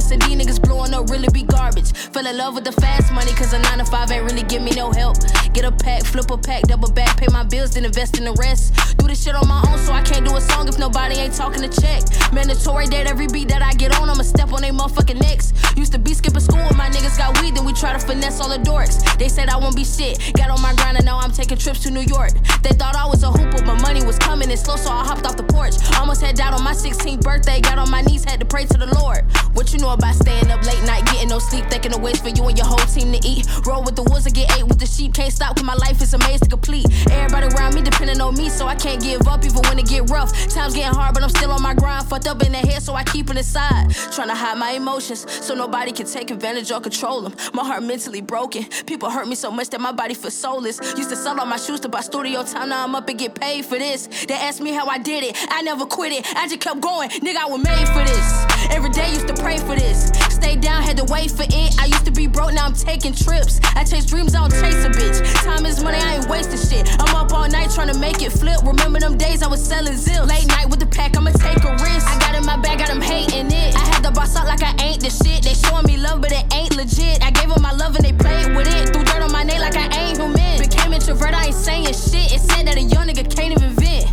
Hottest, 0.00 0.12
and 0.12 0.22
these 0.22 0.36
niggas 0.36 0.62
blowing 0.62 0.94
up 0.94 1.10
really 1.10 1.28
be 1.32 1.42
garbage. 1.42 1.92
Fell 1.92 2.26
in 2.26 2.36
love 2.36 2.54
with 2.54 2.64
the 2.64 2.72
fast 2.72 3.12
money, 3.12 3.32
cause 3.32 3.52
a 3.52 3.58
9 3.58 3.78
to 3.78 3.84
5 3.84 4.10
ain't 4.10 4.24
really 4.24 4.42
give 4.44 4.62
me 4.62 4.70
no 4.72 4.92
help. 4.92 5.16
Get 5.52 5.64
a 5.64 5.72
pack, 5.72 6.04
flip 6.04 6.30
a 6.30 6.38
pack, 6.38 6.62
double 6.62 6.90
back, 6.90 7.16
pay 7.16 7.26
my 7.30 7.42
bills, 7.44 7.72
then 7.72 7.84
invest 7.84 8.18
in 8.18 8.24
the 8.24 8.32
rest. 8.32 8.74
Do 8.96 9.06
this 9.06 9.22
shit 9.22 9.34
on 9.34 9.46
my 9.46 9.62
own, 9.68 9.78
so 9.78 9.92
I 9.92 10.02
can't 10.02 10.24
do 10.24 10.34
a 10.36 10.40
song 10.40 10.68
if 10.68 10.78
nobody 10.78 11.16
ain't 11.16 11.34
talking 11.34 11.62
to 11.62 11.80
check. 11.80 12.02
Mandatory 12.32 12.86
that 12.88 13.06
every 13.06 13.26
beat 13.26 13.48
that 13.48 13.62
I 13.62 13.72
get 13.74 13.94
on, 14.00 14.08
I'ma 14.08 14.22
step 14.22 14.52
on 14.52 14.62
they 14.62 14.70
motherfucking 14.70 15.20
necks. 15.20 15.52
Used 15.76 15.92
to 15.92 15.98
be 15.98 16.14
skipping 16.14 16.40
school 16.40 16.58
when 16.64 16.76
my 16.76 16.88
niggas 16.88 17.18
got 17.18 17.40
weed, 17.40 17.56
then 17.56 17.64
we 17.64 17.72
try 17.72 17.92
to 17.92 17.98
finesse 17.98 18.40
all 18.40 18.48
the 18.48 18.58
dorks. 18.58 18.96
They 19.18 19.28
said 19.28 19.48
I 19.48 19.56
won't 19.56 19.76
be 19.76 19.84
shit. 19.84 20.32
Got 20.34 20.50
on 20.50 20.62
my 20.62 20.74
grind 20.74 20.96
and 20.96 21.04
now 21.04 21.18
I'm 21.18 21.32
taking 21.32 21.58
trips 21.58 21.80
to 21.84 21.90
New 21.90 22.06
York. 22.08 22.32
They 22.62 22.70
thought 22.70 22.96
I 22.96 23.06
was 23.06 23.22
a 23.22 23.30
hooper, 23.30 23.58
but 23.58 23.66
my 23.66 23.80
money 23.80 24.04
was 24.04 24.18
coming 24.18 24.50
in 24.50 24.56
slow, 24.56 24.76
so 24.76 24.90
I 24.90 25.04
hopped 25.04 25.26
off 25.26 25.36
the 25.36 25.44
porch. 25.44 25.74
Almost 25.98 26.22
had 26.22 26.36
died 26.36 26.54
on 26.54 26.64
my 26.64 26.72
16th 26.72 27.20
birthday, 27.20 27.60
got 27.60 27.78
on 27.78 27.90
my 27.90 28.02
knees, 28.02 28.24
had 28.24 28.40
to 28.40 28.46
pray 28.46 28.64
to 28.64 28.78
the 28.78 28.92
Lord. 28.98 29.24
What 29.54 29.72
you 29.72 29.78
know 29.78 29.89
about 29.94 30.14
staying 30.14 30.50
up 30.50 30.62
late 30.64 30.82
night, 30.84 31.04
getting 31.06 31.28
no 31.28 31.38
sleep, 31.38 31.64
thinking 31.66 31.92
of 31.94 32.00
ways 32.00 32.20
for 32.20 32.28
you 32.28 32.44
and 32.46 32.56
your 32.56 32.66
whole 32.66 32.78
team 32.86 33.12
to 33.12 33.20
eat? 33.26 33.46
Roll 33.66 33.82
with 33.82 33.96
the 33.96 34.02
wolves 34.02 34.26
and 34.26 34.34
get 34.34 34.50
ate 34.56 34.66
with 34.66 34.78
the 34.78 34.86
sheep, 34.86 35.14
can't 35.14 35.32
stop, 35.32 35.56
cause 35.56 35.64
my 35.64 35.74
life 35.74 36.00
is 36.02 36.14
a 36.14 36.18
maze 36.18 36.40
to 36.40 36.48
complete. 36.48 36.86
Everybody 37.10 37.54
around 37.54 37.74
me 37.74 37.82
depending 37.82 38.20
on 38.20 38.34
me, 38.36 38.48
so 38.48 38.66
I 38.66 38.74
can't 38.74 39.02
give 39.02 39.26
up 39.26 39.44
even 39.44 39.62
when 39.68 39.78
it 39.78 39.86
get 39.86 40.08
rough. 40.10 40.32
Times 40.48 40.74
getting 40.74 40.94
hard, 40.94 41.14
but 41.14 41.22
I'm 41.22 41.28
still 41.30 41.52
on 41.52 41.62
my 41.62 41.74
grind. 41.74 42.06
Fucked 42.08 42.26
up 42.26 42.42
in 42.42 42.52
the 42.52 42.58
head, 42.58 42.82
so 42.82 42.94
I 42.94 43.04
keep 43.04 43.30
it 43.30 43.36
inside. 43.36 43.90
Trying 44.12 44.28
to 44.28 44.34
hide 44.34 44.58
my 44.58 44.72
emotions, 44.72 45.26
so 45.44 45.54
nobody 45.54 45.92
can 45.92 46.06
take 46.06 46.30
advantage 46.30 46.70
or 46.70 46.80
control 46.80 47.22
them. 47.22 47.34
My 47.54 47.64
heart 47.64 47.82
mentally 47.82 48.20
broken. 48.20 48.64
People 48.86 49.10
hurt 49.10 49.28
me 49.28 49.34
so 49.34 49.50
much 49.50 49.70
that 49.70 49.80
my 49.80 49.92
body 49.92 50.14
feels 50.14 50.34
soulless. 50.34 50.78
Used 50.96 51.10
to 51.10 51.16
sell 51.16 51.38
all 51.38 51.46
my 51.46 51.56
shoes 51.56 51.80
to 51.80 51.88
buy 51.88 52.00
studio 52.00 52.42
time, 52.44 52.68
now 52.68 52.84
I'm 52.84 52.94
up 52.94 53.08
and 53.08 53.18
get 53.18 53.34
paid 53.34 53.64
for 53.64 53.78
this. 53.78 54.06
They 54.26 54.34
asked 54.34 54.60
me 54.60 54.72
how 54.72 54.86
I 54.86 54.98
did 54.98 55.24
it, 55.24 55.36
I 55.48 55.62
never 55.62 55.86
quit 55.86 56.12
it. 56.12 56.26
I 56.36 56.46
just 56.48 56.60
kept 56.60 56.80
going, 56.80 57.10
nigga, 57.10 57.36
I 57.36 57.46
was 57.46 57.62
made 57.62 57.88
for 57.88 58.04
this. 58.04 58.46
Every 58.70 58.90
day 58.90 59.10
used 59.12 59.26
to 59.28 59.34
pray 59.34 59.58
for 59.58 59.74
this. 59.74 59.79
Stay 59.80 60.56
down, 60.56 60.82
had 60.82 60.96
to 60.96 61.04
wait 61.04 61.30
for 61.30 61.44
it. 61.44 61.80
I 61.80 61.86
used 61.86 62.04
to 62.04 62.10
be 62.10 62.26
broke, 62.26 62.52
now 62.52 62.66
I'm 62.66 62.74
taking 62.74 63.14
trips. 63.14 63.60
I 63.76 63.84
chase 63.84 64.04
dreams, 64.04 64.34
I 64.34 64.40
don't 64.40 64.52
chase 64.52 64.84
a 64.84 64.90
bitch. 64.90 65.18
Time 65.44 65.64
is 65.64 65.82
money, 65.82 65.98
I 65.98 66.16
ain't 66.16 66.28
wasting 66.28 66.58
shit. 66.58 67.00
I'm 67.00 67.14
up 67.14 67.32
all 67.32 67.48
night 67.48 67.70
trying 67.70 67.92
to 67.92 67.98
make 67.98 68.22
it 68.22 68.30
flip. 68.32 68.60
Remember 68.62 69.00
them 69.00 69.16
days 69.16 69.42
I 69.42 69.48
was 69.48 69.64
selling 69.64 69.96
zips. 69.96 70.26
Late 70.26 70.46
night 70.48 70.68
with 70.68 70.80
the 70.80 70.86
pack, 70.86 71.16
I'ma 71.16 71.30
take 71.32 71.64
a 71.64 71.72
risk. 71.72 72.06
I 72.06 72.18
got 72.20 72.34
in 72.34 72.44
my 72.44 72.56
bag, 72.56 72.78
got 72.78 72.88
them 72.88 73.00
hating 73.00 73.46
it. 73.46 73.74
I 73.74 73.78
had 73.78 74.02
to 74.04 74.10
boss 74.10 74.36
out 74.36 74.46
like 74.46 74.62
I 74.62 74.74
ain't 74.82 75.00
the 75.00 75.10
shit. 75.10 75.42
They 75.42 75.54
showing 75.54 75.86
me 75.86 75.96
love, 75.96 76.20
but 76.20 76.32
it 76.32 76.44
ain't 76.54 76.76
legit. 76.76 77.24
I 77.24 77.30
gave 77.30 77.48
them 77.48 77.62
my 77.62 77.72
love 77.72 77.96
and 77.96 78.04
they 78.04 78.12
played 78.12 78.54
with 78.54 78.68
it. 78.68 78.92
Threw 78.92 79.04
dirt 79.04 79.22
on 79.22 79.32
my 79.32 79.44
name 79.44 79.60
like 79.60 79.76
I 79.76 79.88
ain't 79.96 80.18
human. 80.18 80.58
Became 80.60 80.92
introvert, 80.92 81.34
I 81.34 81.46
ain't 81.46 81.54
saying 81.54 81.86
shit. 81.86 82.32
It 82.32 82.40
said 82.40 82.66
that 82.66 82.76
a 82.76 82.82
young 82.82 83.08
nigga 83.08 83.24
can't 83.34 83.52
even 83.52 83.70
vent. 83.70 84.06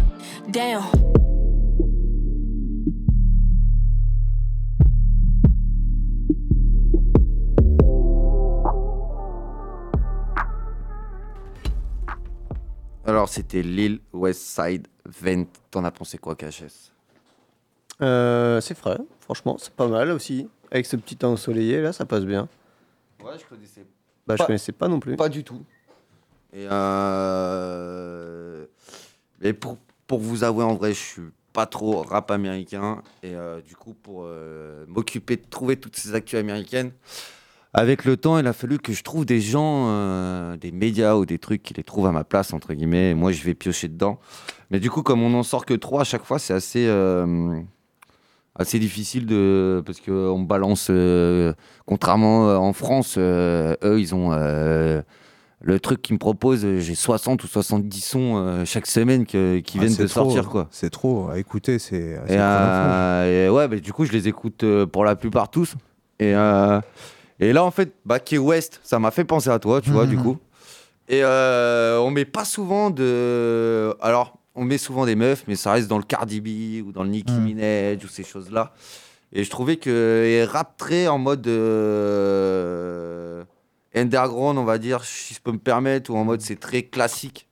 Damn. 0.52 1.07
Alors, 13.08 13.30
c'était 13.30 13.62
Lil 13.64 14.00
West 14.14 14.42
Side 14.42 14.88
Vent. 15.06 15.46
T'en 15.72 15.84
as 15.86 15.92
pensé 15.92 16.18
quoi, 16.18 16.36
KHS 16.36 16.92
Euh, 18.02 18.60
c'est 18.62 18.76
frais, 18.78 18.98
franchement, 19.22 19.56
c'est 19.58 19.74
pas 19.74 19.88
mal 19.88 20.12
aussi. 20.12 20.48
Avec 20.72 20.86
ce 20.86 20.98
petit 20.98 21.16
temps 21.16 21.32
ensoleillé, 21.32 21.82
là, 21.82 21.94
ça 21.94 22.06
passe 22.06 22.26
bien. 22.26 22.50
Ouais, 23.24 23.32
je 23.40 23.46
connaissais. 23.46 23.86
Bah, 24.28 24.36
je 24.36 24.40
Pas- 24.40 24.46
connaissais 24.48 24.74
pas 24.74 24.88
non 24.90 25.00
plus. 25.00 25.16
Pas 25.16 25.30
du 25.30 25.44
tout. 25.46 25.64
Et 26.54 26.68
euh... 26.70 28.66
Mais 29.42 29.54
pour, 29.54 29.78
pour 30.06 30.20
vous 30.20 30.44
avouer, 30.44 30.66
en 30.66 30.76
vrai, 30.76 30.90
je 30.94 31.00
suis 31.00 31.22
pas 31.54 31.66
trop 31.66 32.02
rap 32.04 32.30
américain. 32.30 33.02
Et 33.24 33.34
euh, 33.36 33.62
du 33.62 33.76
coup, 33.78 33.94
pour 33.94 34.24
euh, 34.26 34.84
m'occuper 34.88 35.38
de 35.38 35.46
trouver 35.50 35.78
toutes 35.78 35.96
ces 35.96 36.14
actus 36.14 36.38
américaines, 36.40 36.92
avec 37.78 38.06
le 38.06 38.18
temps, 38.18 38.38
il 38.40 38.48
a 38.48 38.54
fallu 38.54 38.80
que 38.80 38.91
je 38.91 39.04
trouve 39.04 39.24
des 39.26 39.40
gens, 39.40 39.86
euh, 39.90 40.58
des 40.58 40.72
médias 40.72 41.16
ou 41.16 41.26
des 41.26 41.38
trucs 41.38 41.62
qui 41.62 41.74
les 41.76 41.84
trouvent 41.84 42.08
à 42.08 42.12
ma 42.12 42.24
place, 42.24 42.52
entre 42.54 42.74
guillemets. 42.74 43.12
Et 43.12 43.14
moi, 43.14 43.32
je 43.32 43.44
vais 43.44 43.54
piocher 43.54 43.88
dedans. 43.88 44.20
Mais 44.72 44.80
du 44.80 44.90
coup, 44.90 45.04
comme 45.04 45.22
on 45.22 45.30
n'en 45.30 45.44
sort 45.44 45.64
que 45.66 45.76
trois 45.76 46.02
à 46.02 46.04
chaque 46.04 46.24
fois, 46.26 46.40
c'est 46.40 46.54
assez, 46.56 46.88
euh, 46.88 47.60
assez 48.56 48.80
difficile 48.80 49.26
de. 49.28 49.84
Parce 49.86 50.02
qu'on 50.02 50.41
balance. 50.41 50.88
euh, 50.90 51.54
contrairement 51.86 52.48
en 52.58 52.74
France, 52.74 53.18
eux, 53.20 53.78
ils 53.99 54.16
ont. 54.16 54.32
le 55.62 55.80
truc 55.80 56.02
qu'ils 56.02 56.14
me 56.16 56.20
proposent, 56.20 56.66
j'ai 56.80 56.95
60 56.95 57.44
ou 57.44 57.48
70 57.48 58.02
sons 58.02 58.64
chaque 58.66 58.86
semaine 58.88 59.26
que- 59.26 59.60
qui 59.60 59.78
Ah, 59.80 59.82
viennent 59.86 59.95
de 59.98 60.06
trop, 60.08 60.24
sortir, 60.30 60.49
quoi. 60.49 60.68
C'est 60.72 60.90
trop. 60.90 61.30
À 61.30 61.38
écouter, 61.38 61.78
c'est. 61.80 62.20
Et, 62.28 62.34
et 63.45 63.49
ouais, 63.49 63.68
bah, 63.68 63.76
du 63.78 63.94
coup, 63.94 64.06
je 64.06 64.12
les 64.14 64.28
écoute 64.28 64.66
pour 64.91 65.06
la 65.06 65.16
plupart 65.16 65.49
tous. 65.52 65.76
Et, 66.20 66.34
et 67.40 67.54
là, 67.54 67.64
en 67.64 67.72
fait, 67.72 67.94
bah, 68.06 68.20
Key 68.20 68.38
West, 68.38 68.80
ça 68.84 69.00
m'a 69.00 69.12
fait 69.12 69.24
penser 69.26 69.50
à 69.50 69.60
toi, 69.60 69.82
tu 69.82 69.92
vois, 69.92 70.06
du 70.06 70.18
Mhm. 70.18 70.24
coup. 70.24 70.38
Et 71.10 71.22
euh, 71.24 72.00
on 72.00 72.10
met 72.12 72.26
pas 72.26 72.44
souvent 72.46 72.90
de. 72.90 73.94
Alors, 74.02 74.38
on 74.56 74.64
met 74.66 74.78
souvent 74.78 75.06
des 75.06 75.16
meufs, 75.16 75.44
mais 75.48 75.56
ça 75.56 75.72
reste 75.72 75.88
dans 75.88 75.98
le 76.00 76.04
Cardi 76.04 76.42
B 76.42 76.86
ou 76.86 76.92
dans 76.92 77.04
le 77.04 77.10
Nicki 77.10 77.32
Mhm. 77.34 77.44
Minaj 77.44 78.04
ou 78.04 78.08
ces 78.08 78.24
choses-là. 78.24 78.74
Et 79.34 79.44
je 79.44 79.50
trouvais 79.50 79.76
que 79.78 80.46
rap 80.50 80.76
très 80.78 81.08
en 81.08 81.18
mode 81.18 81.46
euh, 81.48 83.44
underground, 83.96 84.58
on 84.58 84.64
va 84.64 84.78
dire, 84.78 85.04
si 85.04 85.34
je 85.34 85.40
peux 85.42 85.52
me 85.52 85.58
permettre, 85.58 86.12
ou 86.12 86.18
en 86.18 86.24
mode 86.24 86.42
c'est 86.42 86.60
très 86.60 86.84
classique. 86.84 87.48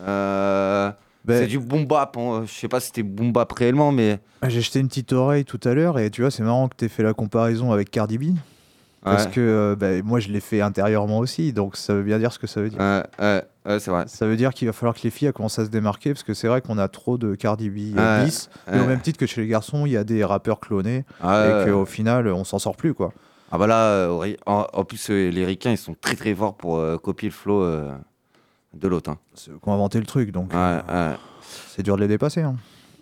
Euh, 0.00 0.90
Ben- 1.24 1.36
c'est 1.42 1.46
du 1.46 1.58
boom 1.58 1.84
bap. 1.86 2.16
hein. 2.16 2.44
Je 2.46 2.52
sais 2.52 2.68
pas 2.68 2.80
si 2.80 2.86
c'était 2.88 3.02
boom 3.02 3.32
bap 3.32 3.52
réellement, 3.52 3.92
mais. 3.92 4.18
Ah, 4.42 4.48
J'ai 4.48 4.60
jeté 4.62 4.80
une 4.80 4.88
petite 4.88 5.12
oreille 5.12 5.44
tout 5.44 5.60
à 5.64 5.74
l'heure 5.74 5.98
et 5.98 6.10
tu 6.10 6.22
vois, 6.22 6.30
c'est 6.30 6.42
marrant 6.42 6.68
que 6.68 6.76
tu 6.76 6.84
aies 6.86 6.88
fait 6.88 7.02
la 7.02 7.12
comparaison 7.12 7.72
avec 7.72 7.90
Cardi 7.90 8.16
B. 8.18 8.34
Parce 9.02 9.24
Ouais. 9.26 9.30
que 9.32 9.40
euh, 9.40 9.76
bah, 9.76 10.02
moi, 10.02 10.20
je 10.20 10.28
l'ai 10.28 10.40
fait 10.40 10.60
intérieurement 10.60 11.18
aussi, 11.18 11.52
donc 11.54 11.76
ça 11.76 11.94
veut 11.94 12.02
bien 12.02 12.18
dire 12.18 12.32
ce 12.32 12.38
que 12.38 12.46
ça 12.46 12.60
veut 12.60 12.68
dire. 12.68 12.80
c'est 13.18 13.88
vrai. 13.90 14.04
Ça 14.06 14.26
veut 14.26 14.36
dire 14.36 14.52
qu'il 14.52 14.66
va 14.68 14.72
falloir 14.72 14.94
que 14.94 15.00
les 15.04 15.10
filles 15.10 15.32
commencent 15.32 15.58
à 15.58 15.64
se 15.64 15.70
démarquer, 15.70 16.12
parce 16.12 16.22
que 16.22 16.34
c'est 16.34 16.48
vrai 16.48 16.60
qu'on 16.60 16.76
a 16.78 16.88
trop 16.88 17.16
de 17.16 17.34
Cardi 17.34 17.70
B 17.70 17.96
euh, 17.98 18.24
bis, 18.24 18.50
mais 18.70 18.78
au 18.80 18.86
même 18.86 19.00
titre 19.00 19.18
que 19.18 19.26
chez 19.26 19.40
les 19.40 19.46
garçons, 19.46 19.86
il 19.86 19.92
y 19.92 19.96
a 19.96 20.04
des 20.04 20.22
rappeurs 20.24 20.60
clonés, 20.60 21.04
et 21.22 21.64
qu'au 21.64 21.86
final, 21.86 22.28
on 22.28 22.44
s'en 22.44 22.58
sort 22.58 22.76
plus, 22.76 22.92
quoi. 22.94 23.12
Ah 23.52 23.58
bah 23.58 23.66
là, 23.66 23.86
euh, 23.86 24.34
en, 24.46 24.66
en 24.72 24.84
plus, 24.84 25.10
euh, 25.10 25.28
les 25.30 25.44
ricains, 25.44 25.72
ils 25.72 25.78
sont 25.78 25.96
très 26.00 26.14
très 26.14 26.34
forts 26.34 26.56
pour 26.56 26.76
euh, 26.78 26.98
copier 26.98 27.28
le 27.30 27.34
flow 27.34 27.62
euh, 27.64 27.90
de 28.74 28.86
l'autre. 28.86 29.10
hein. 29.10 29.18
C'est 29.34 29.50
qui 29.50 29.58
ont 29.68 29.72
inventé 29.74 29.98
le 29.98 30.06
truc, 30.06 30.30
donc 30.30 30.52
c'est 31.68 31.82
dur 31.82 31.96
de 31.96 32.02
les 32.02 32.08
dépasser. 32.08 32.42
hein. 32.42 32.54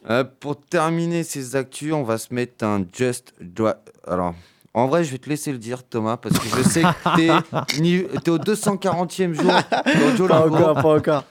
Euh, 0.08 0.24
pour 0.24 0.58
terminer 0.58 1.22
ces 1.22 1.54
actus, 1.56 1.92
on 1.92 2.02
va 2.02 2.16
se 2.18 2.32
mettre 2.32 2.64
un 2.64 2.82
Just 2.92 3.34
Dri- 3.42 3.72
Alors, 4.06 4.34
en 4.74 4.86
vrai, 4.86 5.02
je 5.04 5.10
vais 5.12 5.18
te 5.18 5.28
laisser 5.28 5.50
le 5.52 5.58
dire, 5.58 5.82
Thomas, 5.82 6.16
parce 6.16 6.38
que 6.38 6.46
je 6.48 6.62
sais 6.68 6.82
que 6.82 7.16
t'es, 7.16 7.30
ni- 7.80 8.04
t'es 8.22 8.30
au 8.30 8.38
240e 8.38 9.32
jour 9.32 9.44
dans 9.46 10.28
Pas 10.28 10.46
encore, 10.46 10.74
pas 10.74 10.94
encore. 10.96 11.24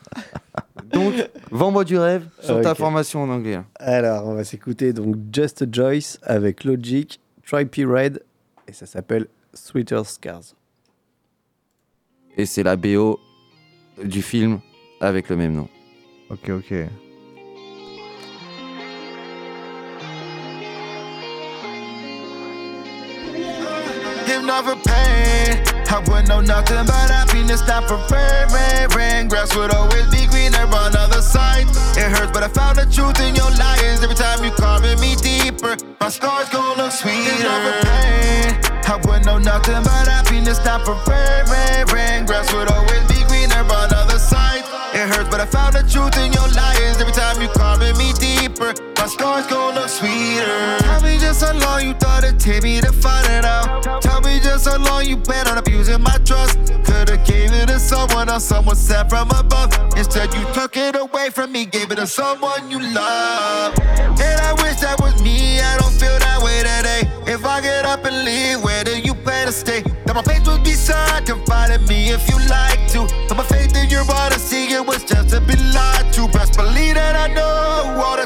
Donc, 0.83 1.13
vends-moi 1.51 1.83
du 1.83 1.97
rêve 1.97 2.27
sur 2.41 2.61
ta 2.61 2.73
formation 2.75 3.23
en 3.23 3.29
anglais. 3.29 3.55
hein. 3.55 3.65
Alors, 3.75 4.25
on 4.27 4.33
va 4.35 4.43
s'écouter 4.43 4.93
donc 4.93 5.15
Just 5.33 5.65
Joyce 5.73 6.17
avec 6.23 6.63
Logic, 6.63 7.19
Trippy 7.45 7.85
Red, 7.85 8.23
et 8.67 8.73
ça 8.73 8.85
s'appelle 8.85 9.27
Sweeter 9.53 10.05
Scars. 10.05 10.41
Et 12.37 12.45
c'est 12.45 12.63
la 12.63 12.75
BO 12.75 13.19
du 14.03 14.21
film 14.21 14.59
avec 15.01 15.29
le 15.29 15.35
même 15.35 15.53
nom. 15.53 15.67
Ok, 16.29 16.49
ok. 16.49 16.73
Not 24.47 24.63
for 24.63 24.79
pain, 24.87 25.59
I 25.91 25.99
wouldn't 26.07 26.29
know 26.29 26.39
nothing 26.39 26.85
but 26.87 27.11
happiness. 27.11 27.67
Not 27.67 27.83
for 27.83 27.99
rain, 28.07 28.47
rain, 28.55 28.87
rain. 28.95 29.27
Grass 29.27 29.53
would 29.57 29.75
always 29.75 30.07
be 30.07 30.25
greener 30.25 30.63
on 30.71 30.95
the 30.95 31.03
other 31.03 31.21
side. 31.21 31.67
It 31.99 32.07
hurts, 32.07 32.31
but 32.31 32.43
I 32.43 32.47
found 32.47 32.79
the 32.79 32.87
truth 32.87 33.19
in 33.19 33.35
your 33.35 33.51
lies. 33.59 33.99
Every 34.01 34.15
time 34.15 34.39
you 34.45 34.51
carving 34.51 35.01
me 35.03 35.19
deeper, 35.19 35.75
my 35.99 36.07
scars 36.07 36.47
gon' 36.47 36.77
look 36.77 36.93
sweeter. 36.93 37.27
If 37.27 37.43
not 37.43 37.59
for 37.59 37.75
pain, 37.91 38.47
I 38.87 38.95
wouldn't 39.03 39.25
know 39.25 39.37
nothing 39.37 39.83
but 39.83 40.07
happiness. 40.07 40.63
Not 40.63 40.87
for 40.87 40.95
rain, 41.11 41.43
rain, 41.51 41.83
rain. 41.91 42.25
Grass 42.25 42.47
would 42.55 42.71
always 42.71 43.03
be 43.11 43.19
greener 43.27 43.67
on 43.67 43.91
the 43.91 43.99
other 43.99 44.17
side. 44.17 44.63
It 44.95 45.11
hurts, 45.11 45.27
but 45.27 45.43
I 45.43 45.45
found 45.45 45.75
the 45.75 45.83
truth 45.83 46.15
in 46.15 46.31
your 46.31 46.47
lies. 46.55 46.95
Every 47.03 47.11
time 47.11 47.41
you 47.43 47.51
carving 47.51 47.99
me 47.99 48.15
deeper, 48.15 48.71
my 48.95 49.07
scars 49.11 49.45
gon' 49.51 49.75
look 49.75 49.91
sweeter. 49.91 50.79
Tell 50.87 51.03
me 51.03 51.19
just 51.19 51.43
how 51.43 51.51
long 51.51 51.83
you 51.83 51.93
thought 51.99 52.23
it'd 52.23 52.39
take 52.39 52.63
me 52.63 52.79
to 52.79 52.95
find 52.95 53.27
it. 53.27 53.46
Just 54.57 54.69
how 54.69 54.83
long 54.85 55.05
you 55.05 55.17
plan 55.17 55.47
on 55.47 55.59
abusing 55.59 56.01
my 56.01 56.17
trust. 56.25 56.57
Could've 56.83 57.23
gave 57.25 57.53
it 57.53 57.67
to 57.67 57.79
someone 57.79 58.27
else, 58.27 58.45
someone 58.45 58.75
sent 58.75 59.07
from 59.07 59.29
above. 59.29 59.71
Instead, 59.95 60.33
you 60.33 60.43
took 60.51 60.75
it 60.75 60.95
away 60.95 61.29
from 61.29 61.51
me, 61.51 61.67
gave 61.67 61.91
it 61.91 61.97
to 61.97 62.07
someone 62.07 62.71
you 62.71 62.79
love. 62.79 63.77
And 63.77 64.41
I 64.41 64.53
wish 64.53 64.77
that 64.81 64.99
was 64.99 65.21
me, 65.21 65.61
I 65.61 65.77
don't 65.77 65.93
feel 65.93 66.17
that 66.17 66.41
way 66.41 66.57
today. 66.65 67.31
If 67.31 67.45
I 67.45 67.61
get 67.61 67.85
up 67.85 68.03
and 68.05 68.25
leave, 68.25 68.63
where 68.63 68.83
do 68.83 68.99
you 68.99 69.13
plan 69.13 69.45
to 69.45 69.53
stay? 69.53 69.83
That 70.05 70.15
my 70.15 70.23
faith 70.23 70.47
would 70.47 70.63
be 70.63 70.71
sad, 70.71 71.27
confide 71.27 71.69
in 71.69 71.85
me 71.85 72.09
if 72.09 72.27
you 72.27 72.39
like 72.49 72.81
to. 72.93 73.05
But 73.29 73.37
my 73.37 73.43
faith 73.43 73.77
in 73.77 73.91
your 73.91 74.05
honesty, 74.11 74.73
it 74.73 74.83
was 74.83 75.03
just 75.03 75.29
to 75.29 75.41
be 75.41 75.55
lied 75.69 76.11
to. 76.13 76.27
Best 76.29 76.57
believe 76.57 76.95
that 76.95 77.15
I 77.15 77.31
know 77.31 78.01
all 78.01 78.17
the 78.17 78.25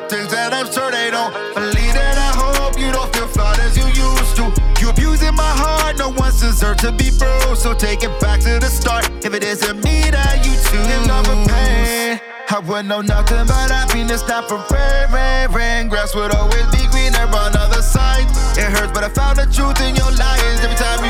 to 6.81 6.91
be 6.91 7.13
bruised. 7.13 7.61
So 7.61 7.73
take 7.73 8.03
it 8.03 8.13
back 8.19 8.41
to 8.41 8.57
the 8.59 8.67
start. 8.67 9.09
If 9.23 9.33
it 9.33 9.43
isn't 9.43 9.83
me 9.83 10.09
that 10.09 10.41
you 10.41 10.53
choose, 10.65 11.07
not 11.07 11.25
for 11.29 11.37
pain, 11.45 12.19
I 12.49 12.59
would 12.59 12.85
know 12.85 13.01
nothing 13.01 13.45
but 13.45 13.69
happiness. 13.69 14.27
Not 14.27 14.49
for 14.49 14.57
rain, 14.73 15.05
rain, 15.13 15.51
rain. 15.53 15.89
Grass 15.89 16.15
would 16.15 16.33
always 16.33 16.65
be 16.73 16.81
greener 16.89 17.29
on 17.37 17.53
the 17.53 17.61
other 17.61 17.81
side. 17.81 18.25
It 18.57 18.65
hurts, 18.73 18.91
but 18.91 19.03
I 19.03 19.09
found 19.09 19.37
the 19.37 19.45
truth 19.45 19.79
in 19.85 19.95
your 19.95 20.11
lies. 20.17 20.57
Every 20.65 20.75
time 20.75 21.00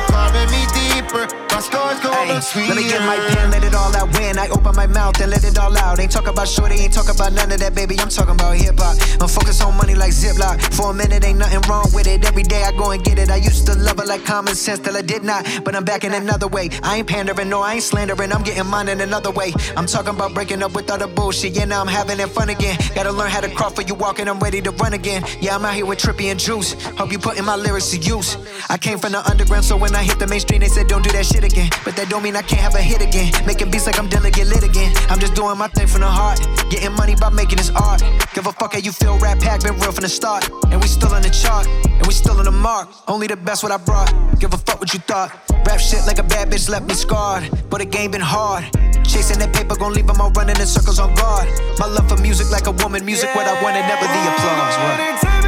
Let 2.31 2.77
me 2.77 2.87
get 2.87 3.01
my 3.01 3.17
pen, 3.17 3.51
let 3.51 3.61
it 3.63 3.75
all 3.75 3.93
out 3.93 4.07
when 4.13 4.39
I 4.39 4.47
open 4.47 4.73
my 4.73 4.87
mouth 4.87 5.19
and 5.19 5.29
let 5.29 5.43
it 5.43 5.57
all 5.57 5.77
out. 5.77 5.99
Ain't 5.99 6.11
talk 6.11 6.27
about 6.27 6.47
shorty, 6.47 6.75
ain't 6.75 6.93
talk 6.93 7.13
about 7.13 7.33
none 7.33 7.51
of 7.51 7.59
that, 7.59 7.75
baby. 7.75 7.99
I'm 7.99 8.07
talking 8.07 8.35
about 8.35 8.55
hip 8.55 8.79
hop. 8.79 8.95
I'm 9.21 9.27
focused 9.27 9.61
on 9.61 9.75
money 9.75 9.95
like 9.95 10.11
Ziploc. 10.11 10.73
For 10.73 10.91
a 10.91 10.93
minute, 10.93 11.25
ain't 11.25 11.39
nothing 11.39 11.61
wrong 11.69 11.89
with 11.93 12.07
it. 12.07 12.23
Every 12.23 12.43
day 12.43 12.63
I 12.63 12.71
go 12.71 12.91
and 12.91 13.03
get 13.03 13.19
it. 13.19 13.29
I 13.29 13.35
used 13.35 13.65
to 13.67 13.75
love 13.75 13.99
it 13.99 14.07
like 14.07 14.23
common 14.23 14.55
sense 14.55 14.79
till 14.79 14.95
I 14.95 15.01
did 15.01 15.23
not. 15.23 15.45
But 15.65 15.75
I'm 15.75 15.83
back 15.83 16.05
in 16.05 16.13
another 16.13 16.47
way. 16.47 16.69
I 16.83 16.97
ain't 16.97 17.07
pandering, 17.07 17.49
no, 17.49 17.61
I 17.61 17.73
ain't 17.73 17.83
slandering. 17.83 18.31
I'm 18.31 18.43
getting 18.43 18.65
mine 18.65 18.87
in 18.87 19.01
another 19.01 19.31
way. 19.31 19.51
I'm 19.75 19.85
talking 19.85 20.15
about 20.15 20.33
breaking 20.33 20.63
up 20.63 20.73
with 20.73 20.89
all 20.89 20.97
the 20.97 21.07
bullshit. 21.07 21.53
Yeah, 21.53 21.65
now 21.65 21.81
I'm 21.81 21.87
having 21.87 22.19
it 22.19 22.29
fun 22.29 22.49
again. 22.49 22.77
Gotta 22.95 23.11
learn 23.11 23.29
how 23.29 23.41
to 23.41 23.49
crawl 23.49 23.71
for 23.71 23.81
you 23.81 23.95
walking. 23.95 24.29
I'm 24.29 24.39
ready 24.39 24.61
to 24.61 24.71
run 24.71 24.93
again. 24.93 25.23
Yeah, 25.41 25.55
I'm 25.55 25.65
out 25.65 25.73
here 25.73 25.85
with 25.85 25.99
Trippy 25.99 26.31
and 26.31 26.39
Juice. 26.39 26.73
Hope 26.97 27.11
you 27.11 27.19
putting 27.19 27.43
my 27.43 27.57
lyrics 27.57 27.91
to 27.91 27.97
use. 27.97 28.37
I 28.69 28.77
came 28.77 28.99
from 28.99 29.11
the 29.11 29.29
underground, 29.29 29.65
so 29.65 29.75
when 29.75 29.93
I 29.95 30.03
hit 30.03 30.17
the 30.17 30.27
mainstream, 30.27 30.61
they 30.61 30.69
said 30.69 30.87
don't 30.87 31.03
do 31.03 31.11
that 31.11 31.25
shit 31.25 31.43
again. 31.43 31.69
But 31.83 31.95
that 31.97 32.09
don't 32.09 32.20
mean 32.21 32.35
I 32.35 32.41
can't 32.41 32.61
have 32.61 32.75
a 32.75 32.81
hit 32.81 33.01
again. 33.01 33.33
Making 33.45 33.71
beats 33.71 33.87
like 33.87 33.97
I'm 33.97 34.07
get 34.07 34.21
lit 34.47 34.63
again. 34.63 34.93
I'm 35.09 35.19
just 35.19 35.33
doing 35.33 35.57
my 35.57 35.67
thing 35.67 35.87
from 35.87 36.01
the 36.01 36.07
heart. 36.07 36.39
Getting 36.69 36.93
money 36.93 37.15
by 37.15 37.29
making 37.29 37.57
this 37.57 37.71
art. 37.71 38.01
Give 38.33 38.45
a 38.45 38.51
fuck 38.51 38.73
how 38.73 38.79
you 38.79 38.91
feel, 38.91 39.17
rap 39.19 39.39
pack 39.39 39.63
been 39.63 39.73
real 39.75 39.91
from 39.91 40.03
the 40.03 40.09
start. 40.09 40.49
And 40.71 40.79
we 40.81 40.87
still 40.87 41.13
on 41.13 41.21
the 41.21 41.29
chart, 41.29 41.67
and 41.67 42.05
we 42.07 42.13
still 42.13 42.37
on 42.37 42.45
the 42.45 42.51
mark. 42.51 42.89
Only 43.07 43.27
the 43.27 43.35
best 43.35 43.63
what 43.63 43.71
I 43.71 43.77
brought. 43.77 44.13
Give 44.39 44.53
a 44.53 44.57
fuck 44.57 44.79
what 44.79 44.93
you 44.93 44.99
thought. 44.99 45.31
Rap 45.65 45.79
shit 45.79 46.05
like 46.05 46.19
a 46.19 46.23
bad 46.23 46.49
bitch 46.49 46.69
left 46.69 46.87
me 46.87 46.93
scarred. 46.93 47.49
But 47.69 47.79
the 47.79 47.85
game 47.85 48.11
been 48.11 48.21
hard. 48.21 48.65
Chasing 49.03 49.39
that 49.39 49.53
paper, 49.53 49.75
gon' 49.75 49.93
leave 49.93 50.07
them 50.07 50.21
all 50.21 50.31
running 50.31 50.57
in 50.57 50.67
circles 50.67 50.99
on 50.99 51.13
guard. 51.15 51.47
My 51.79 51.87
love 51.87 52.07
for 52.07 52.17
music 52.17 52.51
like 52.51 52.67
a 52.67 52.71
woman, 52.71 53.03
music 53.05 53.33
what 53.35 53.47
I 53.47 53.61
wanted, 53.63 53.81
never 53.81 54.05
the 54.05 54.21
applause. 54.31 54.75
What? 54.77 55.40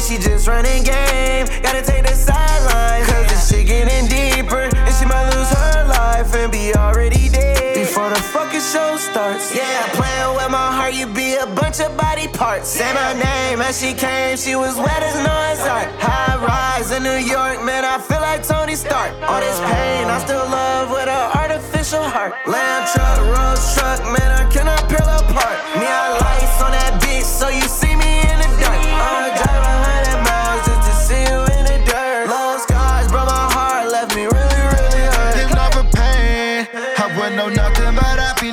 Say 0.00 0.16
she 0.16 0.22
just 0.22 0.48
running 0.48 0.82
game. 0.82 1.46
Gotta 1.62 1.82
take 1.82 2.06
the 2.06 2.14
sidelines. 2.14 3.06
Cause 3.06 3.26
this 3.28 3.50
shit 3.50 3.66
getting 3.66 4.08
deeper. 4.08 4.68
And 4.72 4.94
she 4.94 5.04
might 5.04 5.28
lose 5.34 5.50
her 5.50 5.88
life 5.88 6.34
and 6.34 6.50
be 6.50 6.74
already 6.74 7.28
dead. 7.28 7.74
Before 7.74 8.08
the 8.08 8.16
fucking 8.16 8.60
show 8.60 8.96
starts. 8.96 9.54
Yeah, 9.54 9.88
playing 9.92 10.36
with 10.36 10.50
my 10.50 10.72
heart, 10.72 10.94
you 10.94 11.06
be 11.06 11.34
a 11.34 11.46
bunch 11.46 11.80
of 11.80 11.96
body 11.96 12.28
parts. 12.28 12.68
Say 12.68 12.92
my 12.94 13.12
name 13.12 13.60
as 13.60 13.80
she 13.80 13.92
came, 13.92 14.36
she 14.36 14.56
was 14.56 14.76
wet 14.76 15.02
as 15.02 15.16
Noah's 15.16 15.60
Ark. 15.68 15.88
High 15.98 16.36
rise 16.44 16.92
in 16.92 17.02
New 17.02 17.20
York, 17.20 17.62
man, 17.64 17.84
I 17.84 17.98
feel 17.98 18.20
like 18.20 18.46
Tony 18.46 18.76
Stark. 18.76 19.12
All 19.28 19.40
this 19.40 19.60
pain, 19.60 20.08
I 20.08 20.18
still 20.24 20.46
love 20.48 20.90
with 20.90 21.08
an 21.08 21.36
artificial 21.36 22.02
heart. 22.02 22.32
Lamb 22.46 22.86
truck, 22.92 23.18
rose 23.36 23.74
truck, 23.74 24.00
man, 24.16 24.30
I 24.32 24.48
cannot 24.50 24.80
peel 24.88 25.08
apart. 25.08 25.56
Neon 25.76 26.20
lights 26.20 26.62
on 26.62 26.72
that 26.72 27.00
bitch, 27.02 27.24
so 27.24 27.48
you 27.48 27.68
see 27.68 27.89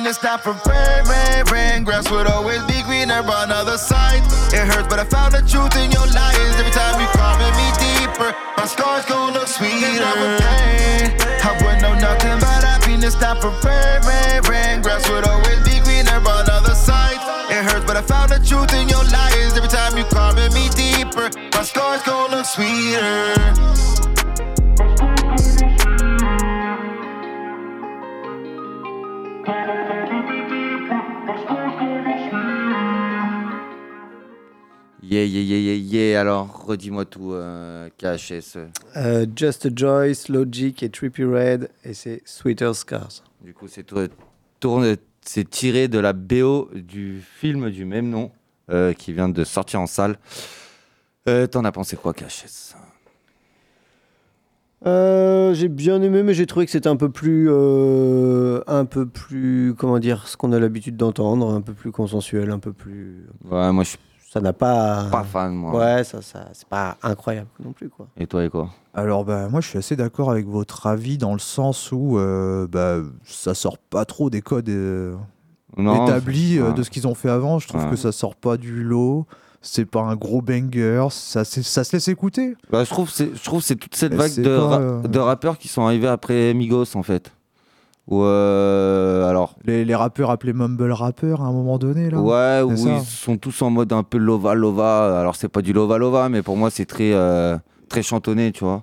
to 0.08 0.14
stop 0.14 0.40
from 0.40 0.56
rain, 0.64 1.44
rain, 1.52 1.84
Grass 1.84 2.10
would 2.10 2.26
always 2.26 2.62
be 2.64 2.80
greener 2.82 3.20
on 3.20 3.52
other 3.52 3.76
side. 3.76 4.24
It 4.54 4.64
hurts, 4.64 4.88
but 4.88 4.98
I 4.98 5.04
found 5.04 5.34
the 5.34 5.42
truth 5.44 5.76
in 5.76 5.90
your 5.92 6.06
lies. 6.16 6.54
Every 6.56 6.72
time 6.72 6.96
you 6.96 7.06
promise 7.12 7.52
me 7.60 7.68
deeper, 7.76 8.32
my 8.56 8.64
scars 8.64 9.04
gon' 9.04 9.34
look 9.34 9.48
sweeter. 9.48 10.00
Pain. 10.40 11.12
I 11.44 11.52
would 11.60 11.82
know 11.82 11.92
nothing 11.92 12.40
but 12.40 12.64
happiness. 12.64 13.14
Stop 13.14 13.42
from 13.42 13.52
rain, 13.60 14.40
rain, 14.48 14.80
Grass 14.80 15.04
would 15.10 15.28
always 15.28 15.60
be 15.68 15.78
greener 15.84 16.16
on 16.16 16.48
other 16.48 16.74
side. 16.74 17.20
It 17.52 17.68
hurts, 17.68 17.84
but 17.84 17.96
I 17.98 18.02
found 18.02 18.30
the 18.32 18.40
truth 18.40 18.72
in 18.72 18.88
your 18.88 19.04
lies. 19.12 19.52
Every 19.56 19.68
time 19.68 19.98
you 19.98 20.04
promise 20.04 20.54
me 20.54 20.70
deeper, 20.72 21.28
my 21.52 21.62
scars 21.62 22.02
gon' 22.02 22.30
look 22.30 22.46
sweeter. 22.46 23.34
Thank 29.48 29.78
you. 29.78 29.87
Yeah, 35.10 35.24
yeah, 35.24 35.40
yeah, 35.40 35.58
yeah, 35.74 35.74
yeah. 36.10 36.20
Alors, 36.20 36.64
redis-moi 36.66 37.04
tout, 37.06 37.32
euh, 37.32 37.88
KHS. 37.98 38.58
Euh, 38.96 39.26
Just 39.34 39.64
a 39.66 39.70
Joyce, 39.74 40.28
Logic 40.28 40.82
et 40.82 40.90
Trippy 40.90 41.24
Red, 41.24 41.70
et 41.84 41.94
c'est 41.94 42.20
Sweeter 42.26 42.74
Scars. 42.74 43.22
Du 43.42 43.54
coup, 43.54 43.68
c'est 43.68 43.84
tour- 43.84 44.08
tourne- 44.60 44.96
c'est 45.22 45.48
tiré 45.48 45.88
de 45.88 45.98
la 45.98 46.12
BO 46.12 46.68
du 46.74 47.22
film 47.22 47.70
du 47.70 47.84
même 47.86 48.10
nom 48.10 48.30
euh, 48.70 48.92
qui 48.92 49.12
vient 49.14 49.28
de 49.30 49.44
sortir 49.44 49.80
en 49.80 49.86
salle. 49.86 50.18
T'en 51.50 51.64
as 51.64 51.72
pensé 51.72 51.96
quoi, 51.96 52.14
KHS 52.14 52.74
Euh, 54.86 55.52
j'ai 55.54 55.68
bien 55.68 56.00
aimé, 56.02 56.22
mais 56.22 56.32
j'ai 56.34 56.46
trouvé 56.46 56.64
que 56.66 56.72
c'était 56.72 56.88
un 56.88 56.96
peu 56.96 57.10
plus, 57.10 57.48
euh, 57.50 58.60
un 58.66 58.84
peu 58.84 59.06
plus, 59.06 59.74
comment 59.76 59.98
dire, 59.98 60.28
ce 60.28 60.36
qu'on 60.36 60.52
a 60.52 60.58
l'habitude 60.60 60.96
d'entendre, 60.96 61.52
un 61.52 61.60
peu 61.60 61.72
plus 61.74 61.90
consensuel, 61.92 62.50
un 62.50 62.58
peu 62.60 62.72
plus. 62.72 63.26
Ouais, 63.50 63.72
moi 63.72 63.82
je 63.84 63.90
suis 63.90 63.98
Ça 64.30 64.40
n'a 64.42 64.52
pas. 64.52 65.06
pas 65.10 65.24
fan, 65.24 65.54
moi. 65.54 65.74
Ouais, 65.78 66.04
ça, 66.04 66.20
ça, 66.20 66.48
c'est 66.52 66.68
pas 66.68 66.98
incroyable 67.02 67.48
non 67.64 67.72
plus, 67.72 67.88
quoi. 67.88 68.06
Et 68.18 68.26
toi, 68.26 68.44
et 68.44 68.50
quoi 68.50 68.68
Alors 68.92 69.24
bah 69.24 69.48
moi 69.48 69.60
je 69.62 69.68
suis 69.68 69.78
assez 69.78 69.96
d'accord 69.96 70.30
avec 70.30 70.46
votre 70.46 70.86
avis 70.86 71.16
dans 71.16 71.32
le 71.32 71.38
sens 71.38 71.92
où 71.92 72.18
euh, 72.18 72.66
bah, 72.70 72.96
ça 73.24 73.54
sort 73.54 73.78
pas 73.78 74.04
trop 74.04 74.28
des 74.28 74.42
codes 74.42 74.68
euh, 74.68 75.16
Non, 75.78 76.04
établis 76.06 76.58
euh, 76.58 76.68
ouais. 76.68 76.74
de 76.74 76.82
ce 76.82 76.90
qu'ils 76.90 77.06
ont 77.08 77.14
fait 77.14 77.30
avant. 77.30 77.58
Je 77.58 77.68
trouve 77.68 77.84
Ouais. 77.84 77.90
que 77.90 77.96
ça 77.96 78.12
sort 78.12 78.34
pas 78.36 78.58
du 78.58 78.82
lot. 78.84 79.26
C'est 79.62 79.86
pas 79.86 80.02
un 80.02 80.14
gros 80.14 80.42
banger. 80.42 81.06
Ça, 81.10 81.44
c'est- 81.44 81.62
ça 81.64 81.82
se 81.82 81.96
laisse 81.96 82.08
écouter. 82.08 82.54
Bah, 82.70 82.84
je 82.84 82.90
trouve 82.90 83.10
c'est 83.10 83.34
je 83.34 83.42
trouve 83.42 83.62
c'est 83.62 83.76
toute 83.76 83.96
cette 83.96 84.12
Et 84.12 84.16
vague 84.16 84.34
de, 84.36 84.56
pas, 84.56 84.66
ra- 84.68 84.78
euh, 84.78 85.02
de 85.02 85.18
rappeurs 85.18 85.56
qui 85.58 85.68
sont 85.68 85.82
arrivés 85.86 86.06
après 86.06 86.52
Migos 86.54 86.94
en 86.96 87.02
fait. 87.02 87.32
Ou 88.08 88.22
euh, 88.24 89.28
alors 89.28 89.54
Les, 89.64 89.84
les 89.84 89.94
rappeurs 89.94 90.30
appelés 90.30 90.52
mumble 90.54 90.90
rappeurs 90.92 91.42
à 91.42 91.46
un 91.46 91.52
moment 91.52 91.78
donné 91.78 92.08
là. 92.10 92.18
ouais 92.20 92.62
où 92.62 92.74
C'est 92.76 92.84
ça. 92.84 92.90
ils 93.00 93.04
sont 93.04 93.36
tous 93.36 93.60
en 93.62 93.70
mode 93.70 93.92
un 93.92 94.02
peu 94.02 94.16
lova 94.18 94.54
lova. 94.54 95.20
Alors 95.20 95.36
c'est 95.36 95.48
pas 95.48 95.60
du 95.62 95.72
lova 95.74 95.98
lova 95.98 96.28
mais 96.30 96.42
pour 96.42 96.56
moi 96.56 96.70
c'est 96.70 96.86
très 96.86 97.12
euh, 97.12 97.56
très 97.88 98.02
chantonné, 98.02 98.52
tu 98.52 98.64
vois. 98.64 98.82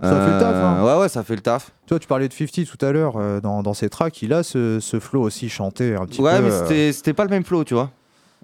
Ça 0.00 0.24
fait 0.24 0.32
le 0.32 0.38
taf, 0.38 0.54
hein. 0.54 0.84
Ouais 0.84 1.00
ouais, 1.00 1.08
ça 1.08 1.24
fait 1.24 1.34
le 1.34 1.40
taf. 1.40 1.72
Toi, 1.88 1.98
tu 1.98 2.06
parlais 2.06 2.28
de 2.28 2.32
50 2.32 2.66
tout 2.66 2.86
à 2.86 2.92
l'heure 2.92 3.14
euh, 3.16 3.40
dans, 3.40 3.64
dans 3.64 3.74
ses 3.74 3.88
tracks. 3.88 4.22
Il 4.22 4.32
a 4.32 4.44
ce, 4.44 4.78
ce 4.78 5.00
flow 5.00 5.22
aussi 5.22 5.48
chanté 5.48 5.96
un 5.96 6.06
petit 6.06 6.20
Ouais, 6.22 6.36
peu. 6.36 6.44
mais 6.44 6.50
euh, 6.52 6.92
c'était 6.92 7.14
pas 7.14 7.24
le 7.24 7.30
même 7.30 7.42
flow, 7.42 7.64
tu 7.64 7.74
vois. 7.74 7.90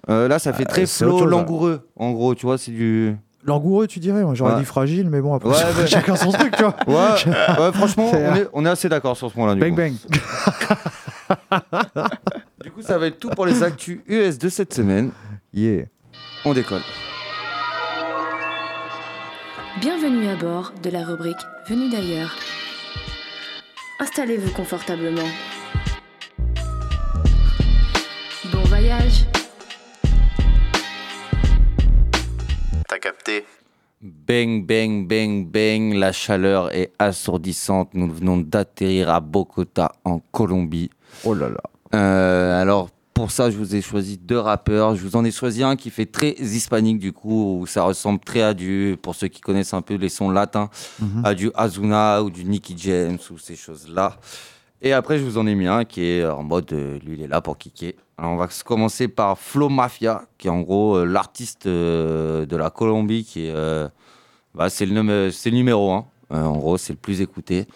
Euh, 0.09 0.27
là, 0.27 0.37
ça 0.37 0.51
fait 0.51 0.63
Euh, 0.63 0.65
très 0.65 0.85
flow 0.85 1.21
ouais. 1.21 1.25
langoureux. 1.25 1.87
En 1.95 2.11
gros, 2.11 2.35
tu 2.35 2.45
vois, 2.45 2.57
c'est 2.57 2.71
du. 2.71 3.15
Langoureux, 3.45 3.87
tu 3.87 3.99
dirais. 3.99 4.23
Moi, 4.23 4.33
J'aurais 4.33 4.53
Ouais. 4.53 4.59
dit 4.59 4.65
fragile, 4.65 5.09
mais 5.09 5.21
bon, 5.21 5.33
après, 5.35 5.49
Ouais, 5.49 5.87
chacun 5.87 6.15
son 6.15 6.31
truc, 6.31 6.55
tu 6.57 6.63
vois. 6.63 6.75
Ouais, 6.87 7.59
ouais, 7.59 7.71
franchement, 7.73 8.09
C'est- 8.11 8.27
on 8.27 8.35
est, 8.35 8.47
on 8.53 8.65
est 8.65 8.69
assez 8.69 8.89
d'accord 8.89 9.15
sur 9.15 9.29
ce 9.29 9.35
point-là. 9.35 9.53
du 9.55 9.61
Bang 9.61 9.69
coup. 9.71 9.75
bang. 9.75 9.93
Du 12.63 12.71
coup, 12.71 12.81
ça 12.81 12.97
va 12.97 13.05
être 13.07 13.19
tout 13.19 13.29
pour 13.29 13.45
les 13.45 13.61
actus 13.61 13.99
US 14.07 14.39
de 14.39 14.49
cette 14.49 14.73
semaine. 14.73 15.11
Yeah. 15.53 15.85
On 16.45 16.53
décolle. 16.53 16.81
Bienvenue 19.79 20.27
à 20.29 20.35
bord 20.35 20.73
de 20.81 20.89
la 20.89 21.03
rubrique 21.03 21.37
Venu 21.69 21.89
d'ailleurs. 21.91 22.33
Installez-vous 23.99 24.51
confortablement. 24.53 25.27
T'as 32.87 32.99
capté 32.99 33.45
Bang, 34.01 34.65
bang, 34.65 35.07
bang, 35.07 35.47
bang. 35.47 35.93
La 35.93 36.11
chaleur 36.11 36.73
est 36.75 36.91
assourdissante. 36.99 37.93
Nous 37.93 38.11
venons 38.11 38.37
d'atterrir 38.37 39.09
à 39.09 39.19
Bogota, 39.19 39.91
en 40.03 40.19
Colombie. 40.31 40.89
Oh 41.23 41.33
là 41.33 41.49
là. 41.49 41.61
Euh, 41.95 42.61
alors, 42.61 42.89
pour 43.13 43.31
ça, 43.31 43.49
je 43.49 43.57
vous 43.57 43.75
ai 43.75 43.81
choisi 43.81 44.17
deux 44.17 44.37
rappeurs. 44.37 44.95
Je 44.95 45.01
vous 45.01 45.15
en 45.15 45.25
ai 45.25 45.31
choisi 45.31 45.63
un 45.63 45.75
qui 45.75 45.89
fait 45.89 46.05
très 46.05 46.31
hispanique, 46.33 46.99
du 46.99 47.13
coup, 47.13 47.59
où 47.61 47.65
ça 47.65 47.83
ressemble 47.83 48.19
très 48.19 48.41
à 48.41 48.53
du, 48.53 48.97
pour 49.01 49.15
ceux 49.15 49.29
qui 49.29 49.41
connaissent 49.41 49.73
un 49.73 49.81
peu 49.81 49.95
les 49.95 50.09
sons 50.09 50.29
latins, 50.29 50.69
Mhm. 50.99 51.25
à 51.25 51.33
du 51.33 51.49
Azuna 51.55 52.21
ou 52.21 52.29
du 52.29 52.43
Nicky 52.43 52.75
James 52.77 53.17
ou 53.31 53.37
ces 53.39 53.55
choses-là. 53.55 54.17
Et 54.81 54.93
après, 54.93 55.17
je 55.17 55.23
vous 55.23 55.37
en 55.39 55.47
ai 55.47 55.55
mis 55.55 55.67
un 55.67 55.85
qui 55.85 56.03
est 56.05 56.25
en 56.25 56.43
mode, 56.43 56.71
euh, 56.73 56.99
lui, 56.99 57.13
il 57.17 57.21
est 57.23 57.27
là 57.27 57.41
pour 57.41 57.57
kicker. 57.57 57.93
Alors, 58.17 58.31
on 58.31 58.37
va 58.37 58.47
commencer 58.63 59.07
par 59.07 59.37
Flo 59.37 59.67
Mafia, 59.67 60.23
qui 60.37 60.47
est 60.47 60.49
en 60.49 60.61
gros 60.61 60.97
euh, 60.97 61.05
l'artiste 61.05 61.65
euh, 61.65 62.45
de 62.45 62.55
la 62.55 62.69
Colombie, 62.69 63.25
qui 63.25 63.47
est, 63.47 63.51
euh, 63.53 63.89
bah, 64.53 64.69
c'est 64.69 64.85
le, 64.85 65.51
numéro 65.51 65.91
un. 65.91 66.05
Euh, 66.31 66.43
en 66.43 66.57
gros, 66.57 66.77
c'est 66.77 66.93
le 66.93 66.99
plus 66.99 67.19
écouté. 67.21 67.67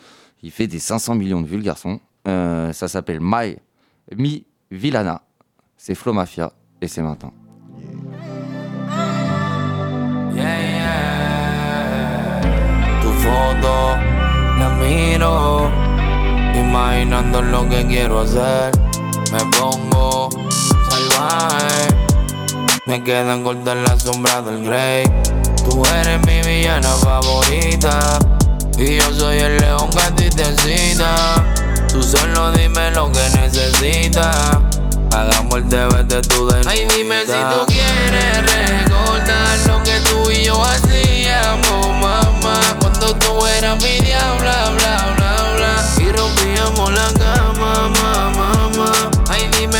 Il 0.42 0.52
fait 0.52 0.68
des 0.68 0.80
500 0.80 1.16
millions 1.16 1.42
de 1.42 1.48
vues, 1.48 1.58
le 1.58 1.64
garçon. 1.64 2.00
Ça 2.26 2.88
s'appelle 2.88 3.20
My 3.20 3.58
Mi 4.16 4.46
Villana. 4.70 5.24
C'est 5.78 5.96
Flo 5.96 6.14
Mafia 6.14 6.54
et 6.80 6.88
c'est 6.88 7.02
maintenant. 7.02 7.34
Me 19.32 19.46
pongo 19.58 20.30
salvaje, 20.90 21.88
me 22.88 23.04
quedan 23.04 23.44
cortas 23.44 23.78
las 23.88 24.02
sombras 24.02 24.44
del 24.44 24.64
grey. 24.66 25.04
Tú 25.70 25.84
eres 25.86 26.20
mi 26.26 26.42
villana 26.42 26.90
favorita, 26.90 28.18
y 28.76 28.98
yo 28.98 29.14
soy 29.14 29.38
el 29.38 29.58
león 29.60 29.88
que 29.92 30.00
a 30.00 30.16
ti 30.16 30.30
te 30.32 30.46
cita. 30.58 31.46
Tú 31.90 32.02
solo 32.02 32.52
dime 32.54 32.90
lo 32.92 33.12
que 33.12 33.30
necesitas. 33.40 34.58
Hagamos 35.12 35.58
el 35.58 35.70
deber 35.70 36.06
de 36.06 36.22
tu 36.22 36.48
de 36.48 36.62
Ay, 36.68 36.88
dime 36.96 37.22
si 37.22 37.32
tú 37.32 37.66
quieres 37.68 38.38
recordar 38.38 39.58
lo 39.68 39.84
que 39.84 40.00
tú 40.10 40.32
y 40.32 40.46
yo 40.46 40.64
hacíamos, 40.64 41.88
mamá. 42.00 42.60
Cuando 42.80 43.16
tú 43.16 43.46
eras 43.46 43.78
mi 43.84 44.00
diabla, 44.00 44.72
bla, 44.72 45.14
bla, 45.18 45.54
bla. 45.56 46.04
Y 46.04 46.12
rompíamos 46.12 46.92
la 46.94 47.14
cama, 47.14 47.90
mamá. 47.90 48.19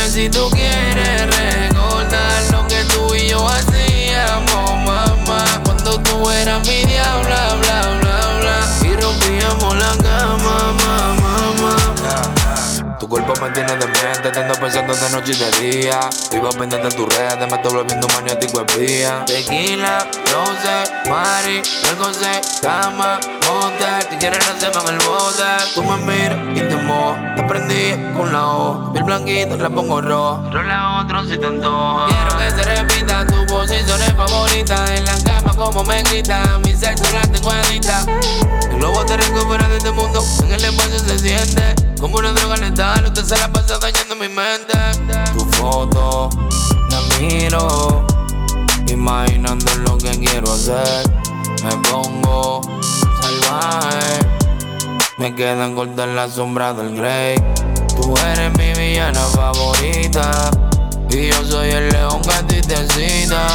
Si 0.08 0.28
tú 0.28 0.50
quieres 0.50 1.26
recordar 1.36 2.42
lo 2.50 2.66
que 2.66 2.82
tú 2.92 3.14
y 3.14 3.28
yo 3.28 3.46
hacíamos, 3.46 4.76
mamá. 4.84 5.44
Cuando 5.64 6.00
tú 6.00 6.28
eras 6.30 6.66
mi 6.66 6.84
diabla, 6.84 7.54
bla, 7.60 7.98
bla, 8.00 8.38
bla. 8.40 8.88
Y 8.88 8.96
rompíamos 9.00 9.76
la 9.76 9.96
cama, 10.02 10.72
mamá. 10.74 10.89
Tu 13.00 13.08
cuerpo 13.08 13.32
me 13.40 13.50
tiene 13.52 13.72
demente, 13.76 14.30
te 14.30 14.40
ando 14.40 14.52
pensando 14.60 14.94
de 14.94 15.08
noche 15.08 15.32
y 15.32 15.36
de 15.36 15.50
día. 15.52 16.00
Vivo 16.30 16.50
pendiente 16.50 16.86
en 16.86 16.94
tus 16.94 17.08
redes, 17.16 17.38
me 17.50 17.56
estoy 17.56 17.72
volviendo 17.72 18.06
maniático 18.08 18.60
espía. 18.60 19.24
Tequila, 19.24 20.06
rose, 20.30 21.08
mari, 21.08 21.62
se 21.64 22.60
cama, 22.60 23.18
motel. 23.48 24.06
Si 24.10 24.16
quieres 24.18 24.46
hacemos 24.46 24.84
en 24.90 25.00
el 25.00 25.06
bote. 25.06 25.42
Tú 25.74 25.82
me 25.82 25.96
miras 25.96 26.38
y 26.54 26.60
te 26.60 26.76
mojo. 26.76 27.16
Te 27.36 27.42
prendí 27.44 28.14
con 28.14 28.32
la 28.34 28.46
O, 28.46 28.92
piel 28.92 29.04
blanquita, 29.04 29.56
la 29.56 29.70
pongo 29.70 30.02
rojo. 30.02 30.50
Rola 30.52 31.00
otro 31.00 31.22
si 31.24 31.38
te. 31.38 31.48
Quiero 31.48 32.38
que 32.38 32.50
se 32.50 32.62
repita, 32.62 33.24
tu 33.24 33.46
posición 33.46 33.98
favorita. 34.14 34.94
En 34.94 35.04
la 35.06 35.14
cama 35.24 35.39
como 35.60 35.84
me 35.84 36.02
grita, 36.04 36.58
mi 36.64 36.72
sexo 36.72 37.04
la 37.12 37.20
tengo 37.20 37.50
adicta. 37.50 38.06
El 38.70 38.78
globo 38.78 39.04
terrestre 39.04 39.40
fuera 39.42 39.68
de 39.68 39.76
este 39.76 39.90
mundo, 39.90 40.24
en 40.42 40.52
el 40.52 40.64
espacio 40.64 40.98
se 40.98 41.18
siente 41.18 41.74
como 42.00 42.16
una 42.16 42.32
droga 42.32 42.56
letal. 42.56 43.04
Usted 43.04 43.24
se 43.24 43.36
la 43.36 43.52
pasa 43.52 43.78
dañando 43.78 44.16
mi 44.16 44.28
mente. 44.28 44.72
Tu 45.34 45.44
foto 45.56 46.30
la 46.88 47.00
miro, 47.18 48.06
imaginando 48.88 49.74
lo 49.84 49.98
que 49.98 50.10
quiero 50.18 50.50
hacer. 50.50 51.10
Me 51.62 51.76
pongo 51.90 52.62
salvaje, 53.20 54.18
me 55.18 55.34
quedan 55.34 55.74
cortas 55.74 56.08
las 56.08 56.32
sombras 56.32 56.74
del 56.78 56.96
grey. 56.96 57.36
Tú 58.00 58.14
eres 58.32 58.50
mi 58.56 58.72
villana 58.72 59.20
favorita, 59.20 60.50
y 61.10 61.28
yo 61.28 61.44
soy 61.44 61.68
el 61.68 61.90
león 61.90 62.22
que 62.22 62.32
a 62.32 62.46
ti 62.46 62.62
te 62.62 62.76
cita. 62.94 63.46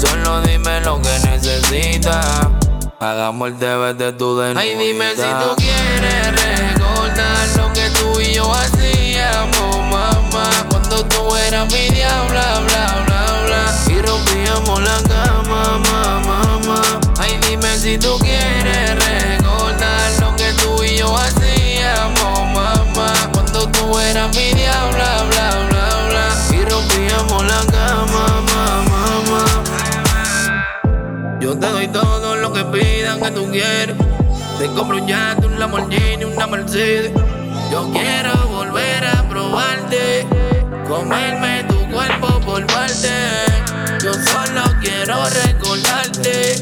Tú 0.00 0.06
solo 0.06 0.40
dime 0.42 0.80
lo 0.82 1.02
que 1.02 1.18
necesitas. 1.28 2.46
Hagamos 3.00 3.48
el 3.48 3.58
deber 3.58 3.96
de 3.96 4.12
tu 4.12 4.38
de 4.38 4.54
Ay, 4.56 4.76
dime 4.76 5.10
si 5.10 5.22
tú 5.22 5.56
quieres 5.56 6.26
recordar 6.40 7.48
lo 7.56 7.72
que 7.72 7.90
tú 7.90 8.20
y 8.20 8.34
yo 8.34 8.52
hacíamos, 8.52 9.76
mamá. 9.90 10.50
Cuando 10.70 11.04
tú 11.04 11.34
eras 11.34 11.72
mi 11.72 11.88
diabla, 11.88 12.60
bla, 12.60 13.04
bla, 13.06 13.42
bla. 13.46 13.92
Y 13.92 14.00
rompíamos 14.00 14.82
la 14.82 15.02
cama, 15.08 15.78
mamá, 15.78 16.20
mamá. 16.24 17.00
Ay, 17.18 17.36
dime 17.48 17.76
si 17.76 17.98
tú 17.98 18.18
quieres 18.20 18.94
recordar 18.94 20.12
lo 20.20 20.36
que 20.36 20.52
tú 20.62 20.84
y 20.84 20.98
yo 20.98 21.16
hacíamos, 21.16 22.54
mamá. 22.54 22.78
Yo 31.48 31.58
te 31.58 31.66
doy 31.66 31.88
todo 31.88 32.36
lo 32.36 32.52
que 32.52 32.62
pidan 32.66 33.22
que 33.22 33.30
tú 33.30 33.50
quieres. 33.50 33.96
Te 34.58 34.66
compro 34.74 34.98
un 34.98 35.06
yate, 35.06 35.46
un 35.46 35.58
Lamborghini, 35.58 36.24
una 36.24 36.46
Mercedes. 36.46 37.10
Yo 37.72 37.90
quiero 37.90 38.36
volver 38.48 39.02
a 39.06 39.26
probarte, 39.30 40.26
comerme 40.86 41.64
tu 41.64 41.90
cuerpo 41.90 42.38
por 42.40 42.66
parte. 42.66 43.08
Yo 44.04 44.12
solo 44.12 44.62
quiero 44.82 45.24
recordarte 45.46 46.60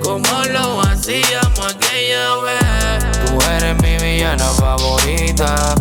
como 0.00 0.44
lo 0.52 0.80
hacíamos 0.82 1.74
aquella 1.74 2.36
vez. 2.36 3.26
Tú 3.26 3.36
eres 3.50 3.82
mi 3.82 3.96
villana 3.96 4.44
favorita 4.44 5.74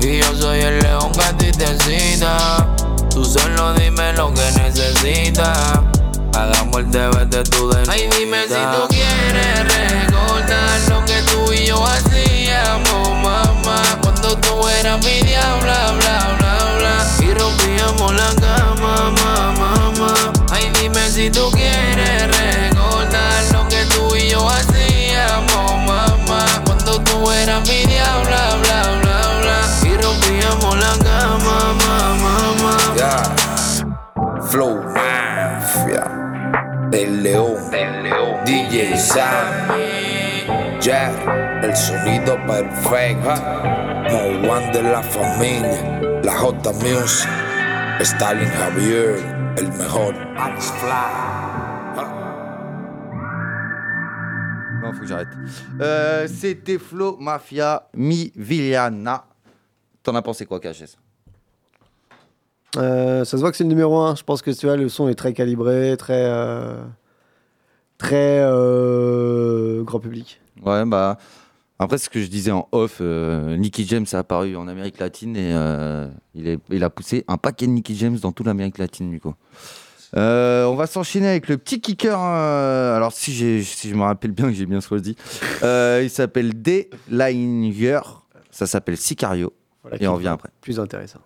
y 0.00 0.18
yo 0.18 0.34
soy 0.34 0.58
el 0.58 0.80
león 0.80 1.12
que 1.12 1.22
a 1.22 1.32
ti 1.34 1.50
te 1.50 1.66
cita. 1.78 2.76
Tú 3.08 3.24
solo 3.24 3.72
dime 3.72 4.12
lo 4.12 4.34
que 4.34 4.52
necesitas. 4.52 5.95
Hagamos 6.36 6.76
el 6.80 6.90
de 6.90 7.42
tu 7.44 7.70
de 7.70 7.82
Ay, 7.88 8.10
dime 8.18 8.42
si 8.42 8.52
tú 8.52 8.88
quieres 8.90 9.58
recordar 9.74 10.80
lo 10.90 11.02
que 11.06 11.22
tú 11.22 11.50
y 11.50 11.64
yo 11.64 11.82
hacíamos, 11.82 13.08
mamá. 13.22 13.82
Cuando 14.02 14.36
tú 14.36 14.68
eras 14.68 15.02
mi 15.02 15.22
diabla, 15.22 15.92
bla, 15.92 16.36
bla, 16.36 16.76
bla. 16.76 17.26
Y 17.26 17.32
rompíamos 17.32 18.14
la 18.14 18.34
cama, 18.34 19.12
mamá, 19.12 19.54
mamá. 19.58 20.14
Ay, 20.50 20.70
dime 20.78 21.08
si 21.08 21.30
tú 21.30 21.50
quieres 21.52 22.26
recordar 22.36 23.42
lo 23.54 23.66
que 23.68 23.86
tú 23.86 24.14
y 24.14 24.28
yo 24.28 24.46
hacíamos, 24.46 25.72
mamá. 25.86 26.44
Cuando 26.66 27.00
tú 27.00 27.30
eras 27.30 27.66
mi 27.66 27.86
diabla, 27.86 28.56
bla, 28.60 28.82
bla, 29.00 29.38
bla. 29.40 29.88
Y 29.88 29.96
rompíamos 29.96 30.76
la 30.76 30.98
cama, 31.02 31.72
mamá, 31.80 32.54
mamá. 32.60 32.76
Flow 34.50 34.76
Mafia 34.84 34.95
del 36.96 37.22
León, 37.22 37.56
DJ 38.46 38.96
Sam, 38.96 39.68
Jack, 40.80 41.12
el 41.62 41.76
sonido 41.76 42.38
perfecto, 42.46 43.34
Mo 44.10 44.50
One 44.50 44.72
de 44.72 44.82
la 44.82 45.02
familia, 45.02 46.00
la 46.24 46.32
J 46.32 46.72
Music, 46.72 47.28
Stalin 48.00 48.48
Javier, 48.48 49.16
el 49.58 49.68
mejor. 49.72 50.14
Non, 54.82 54.92
faut 54.94 55.00
que 55.00 55.06
j'arrête. 55.06 55.28
Euh, 55.80 56.26
C'était 56.26 56.78
Flo 56.78 57.18
Mafia 57.18 57.88
Mi 57.94 58.32
Villana. 58.34 59.26
T'en 60.02 60.14
as 60.14 60.22
pensé 60.22 60.46
quoi, 60.46 60.60
KHS 60.60 60.96
Euh, 62.76 63.24
ça 63.24 63.32
se 63.36 63.40
voit 63.42 63.50
que 63.50 63.56
c'est 63.56 63.64
le 63.64 63.68
numéro 63.70 63.98
1. 63.98 64.16
Je 64.16 64.22
pense 64.22 64.42
que 64.42 64.50
tu 64.50 64.66
vois, 64.66 64.76
le 64.76 64.88
son 64.88 65.08
est 65.08 65.14
très 65.14 65.32
calibré, 65.32 65.96
très. 65.98 66.24
euh, 66.26 66.82
très. 67.98 68.40
euh, 68.42 69.82
grand 69.82 70.00
public. 70.00 70.40
Ouais, 70.64 70.84
bah. 70.84 71.18
Après, 71.78 71.98
ce 71.98 72.08
que 72.08 72.22
je 72.22 72.26
disais 72.28 72.52
en 72.52 72.68
off, 72.72 73.00
Nicky 73.02 73.86
James 73.86 74.06
a 74.14 74.18
apparu 74.20 74.56
en 74.56 74.66
Amérique 74.66 74.98
latine 74.98 75.36
et 75.36 75.50
il, 76.34 76.48
est- 76.48 76.58
il 76.70 76.82
a 76.82 76.88
poussé 76.88 77.24
un 77.28 77.36
paquet 77.36 77.66
de 77.66 77.72
Nicky 77.72 77.94
James 77.96 78.16
dans 78.16 78.32
toute 78.32 78.46
l'Amérique 78.46 78.78
latine, 78.78 79.10
du 79.10 79.20
coup. 79.20 79.34
On 80.14 80.74
va 80.74 80.86
s'enchaîner 80.86 81.28
avec 81.28 81.48
le 81.48 81.58
petit 81.58 81.82
kicker. 81.82 82.18
alors, 82.18 83.12
si, 83.12 83.34
je 83.62 83.94
me 83.94 84.02
rappelle 84.04 84.30
bien 84.30 84.46
que 84.46 84.54
j'ai 84.54 84.64
bien 84.64 84.80
choisi, 84.80 85.16
il 85.62 86.08
s'appelle 86.08 86.62
D. 86.62 86.88
Linger. 87.10 88.00
Ça 88.50 88.66
s'appelle 88.66 88.96
Sicario. 88.96 89.52
Voilà 89.82 90.02
et 90.02 90.08
on 90.08 90.14
revient 90.14 90.28
après. 90.28 90.48
Plus 90.62 90.80
intéressant. 90.80 91.20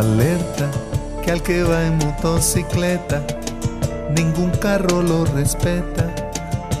Alerta 0.00 0.70
que 1.22 1.30
al 1.30 1.42
que 1.42 1.62
va 1.62 1.84
en 1.84 1.98
motocicleta, 1.98 3.20
ningún 4.16 4.50
carro 4.52 5.02
lo 5.02 5.26
respeta. 5.26 6.08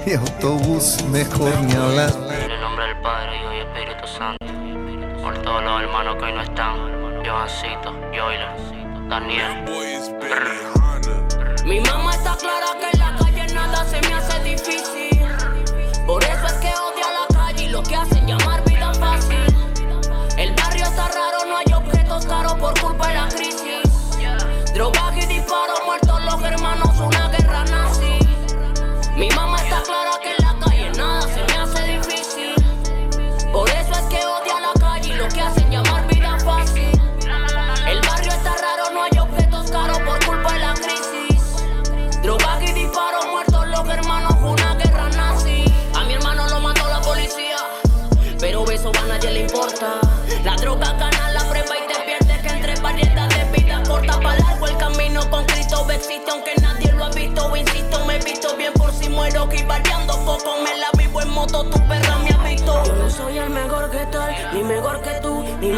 Y 0.06 0.14
autobús 0.14 1.04
mejor 1.10 1.52
ni 1.64 1.74
hablar. 1.74 2.14
En 2.30 2.50
el 2.50 2.60
nombre 2.62 2.86
del 2.86 2.98
Padre, 3.02 3.36
Hijo 3.36 3.52
y 3.52 3.58
Espíritu 3.58 4.06
Santo. 4.06 4.46
Por 5.22 5.36
todos 5.42 5.62
los 5.62 5.82
hermanos 5.82 6.16
que 6.16 6.24
hoy 6.24 6.32
no 6.32 6.40
están. 6.40 6.76
Johancito, 7.22 7.92
Joyler, 8.10 8.56
Daniel. 9.10 9.64
Mi 11.66 11.78
mamá 11.80 12.12
está 12.12 12.34
clara 12.38 12.68
que 12.80 12.88
en 12.90 13.00
la 13.00 13.16
calle 13.18 13.52
nada 13.52 13.84
se 13.84 14.00
me 14.00 14.14
hace 14.14 14.42
difícil. 14.44 15.28
Por 16.06 16.24
eso 16.24 16.46
es 16.46 16.52
que 16.54 16.68
odia 16.68 17.06
la 17.20 17.34
calle 17.34 17.64
y 17.64 17.68
lo 17.68 17.82
que 17.82 17.96
hacen 17.96 18.26
llamar 18.26 18.64
vida 18.64 18.94
fácil. 18.94 19.44
El 20.38 20.54
barrio 20.54 20.84
está 20.84 21.06
raro, 21.08 21.29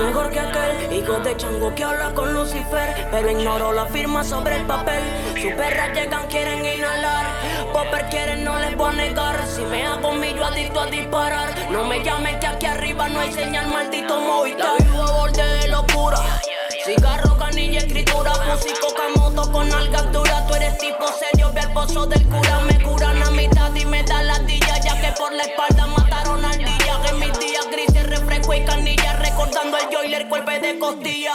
mejor 0.03 0.31
que 0.31 0.41
aquel. 0.41 0.93
Hijo 0.93 1.19
de 1.21 1.37
chango 1.37 1.75
que 1.75 1.85
habla 1.85 2.13
con 2.15 2.33
Lucifer, 2.35 3.09
pero 3.11 3.31
ignoro 3.31 3.73
la 3.73 3.87
firma 3.87 4.25
sobre 4.25 4.57
el 4.57 4.67
papel. 4.67 5.03
Sus 5.41 5.53
perras 5.53 5.93
llegan, 5.95 6.27
quieren 6.29 6.65
inhalar. 6.65 7.27
Popper 7.73 8.09
quieren, 8.11 8.45
no 8.45 8.59
les 8.59 8.77
voy 8.77 8.91
a 8.91 8.93
negar. 8.93 9.47
Si 9.47 9.63
me 9.63 9.87
hago 9.87 10.13
millo 10.13 10.45
adicto 10.45 10.81
a 10.81 10.87
disparar, 10.87 11.55
no 11.71 11.85
me 11.85 12.03
llames 12.03 12.37
que 12.37 12.47
aquí 12.47 12.67
arriba 12.67 13.09
no 13.09 13.21
hay 13.21 13.33
señal, 13.33 13.67
maldito 13.69 14.21
Movistar. 14.21 14.83
Vivo 14.83 15.03
a 15.03 15.13
borde 15.13 15.45
de 15.59 15.69
locura. 15.69 16.19
Cigarro, 16.85 17.37
canilla, 17.39 17.79
escritura, 17.79 18.33
músico, 18.49 18.89
camoto 18.95 19.51
con 19.53 19.73
algas 19.73 20.13
duras. 20.13 20.47
Tú 20.49 20.55
eres 20.55 20.77
tipo 20.79 21.07
serio, 21.09 21.51
ve 21.55 21.61
al 21.61 21.73
pozo 21.73 22.07
del 22.07 22.23
cura. 22.27 22.61
cuerpo 30.29 30.51
de 30.51 30.79
costilla. 30.79 31.35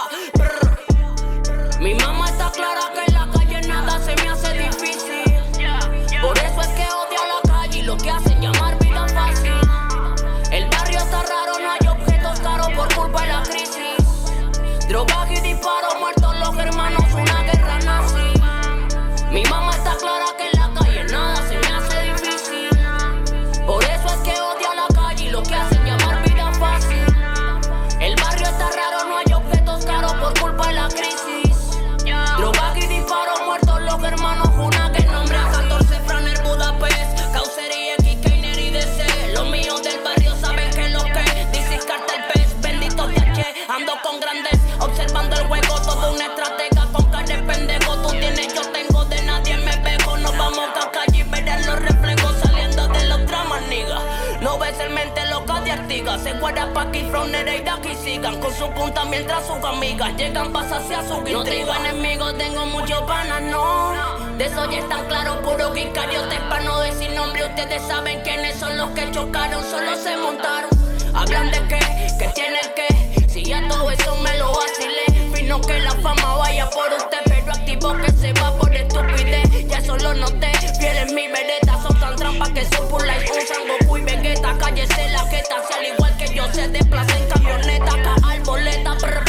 Llegan 60.06 60.54
para 60.54 60.70
saciar 60.70 61.04
su 61.08 61.22
No 61.22 61.44
tengo 61.44 61.74
enemigos, 61.74 62.38
tengo 62.38 62.66
muchos 62.68 63.02
panas, 63.04 63.42
no. 63.42 63.94
De 64.38 64.46
eso 64.46 64.70
ya 64.70 64.80
están 64.80 65.06
claros, 65.08 65.38
puro 65.38 65.74
guicariotes 65.74 66.40
para 66.42 66.64
no 66.64 66.80
decir 66.82 67.10
nombre. 67.12 67.46
Ustedes 67.46 67.82
saben 67.88 68.22
quiénes 68.22 68.60
son 68.60 68.78
los 68.78 68.92
que 68.92 69.10
chocaron, 69.12 69.64
solo 69.64 69.96
se 69.96 70.16
montaron. 70.18 70.70
Hablan 71.16 71.52
de 71.52 71.60
qué, 71.68 71.80
que 72.20 72.28
tienen 72.36 72.62
que. 72.76 73.28
Si 73.28 73.44
ya 73.44 73.68
todo 73.68 73.90
eso 73.90 74.16
me 74.18 74.38
lo 74.38 74.52
vacilé. 74.54 75.36
Fino 75.36 75.60
que 75.62 75.80
la 75.80 75.92
fama 75.92 76.36
vaya 76.36 76.70
por 76.70 76.94
usted, 76.94 77.20
pero 77.26 77.52
activo 77.52 77.94
que 77.98 78.12
se 78.12 78.34
va 78.34 78.56
por 78.56 78.74
estupidez. 78.76 79.68
Ya 79.68 79.82
solo 79.82 80.14
noté, 80.14 80.52
fiel 80.80 80.98
en 80.98 81.16
mi 81.16 81.28
vereda. 81.28 81.82
Son 81.82 82.00
tan 82.00 82.16
trampas 82.16 82.50
que 82.50 82.66
son 82.66 82.88
por 82.88 83.06
like 83.06 83.32
usan 83.32 83.68
Goku 83.68 83.98
y 83.98 84.02
Vegeta. 84.04 84.56
Cállese 84.60 85.10
la 85.10 85.26
jeta, 85.26 85.56
si 85.68 85.74
al 85.74 85.86
igual 85.94 86.18
que 86.18 86.36
yo 86.36 86.44
se 86.54 86.68
desplaza 86.68 87.18
en 87.18 87.28
camioneta. 87.30 87.94
Acá 87.94 88.16
arboleta, 88.30 88.94
brr. 88.94 89.27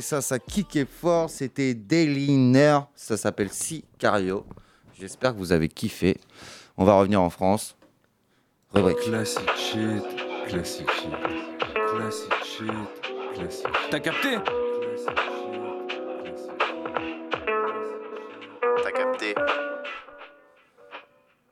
Ça, 0.00 0.20
ça 0.22 0.38
kickait 0.38 0.86
fort. 0.86 1.30
C'était 1.30 1.74
Dayliner. 1.74 2.80
Ça 2.94 3.16
s'appelle 3.16 3.50
Sicario. 3.50 4.44
J'espère 4.98 5.32
que 5.32 5.38
vous 5.38 5.52
avez 5.52 5.68
kiffé. 5.68 6.18
On 6.76 6.84
va 6.84 6.94
revenir 6.94 7.20
en 7.20 7.30
France. 7.30 7.76
Rubrique. 8.72 8.98
Classic 8.98 9.50
shit, 9.56 10.02
classic 10.46 10.90
shit, 10.90 11.10
classic 11.90 12.34
shit, 12.44 12.70
classic 13.34 13.66
shit. 13.66 13.90
T'as 13.90 14.00
capté? 14.00 14.36
T'as 18.82 18.92
capté 18.92 19.34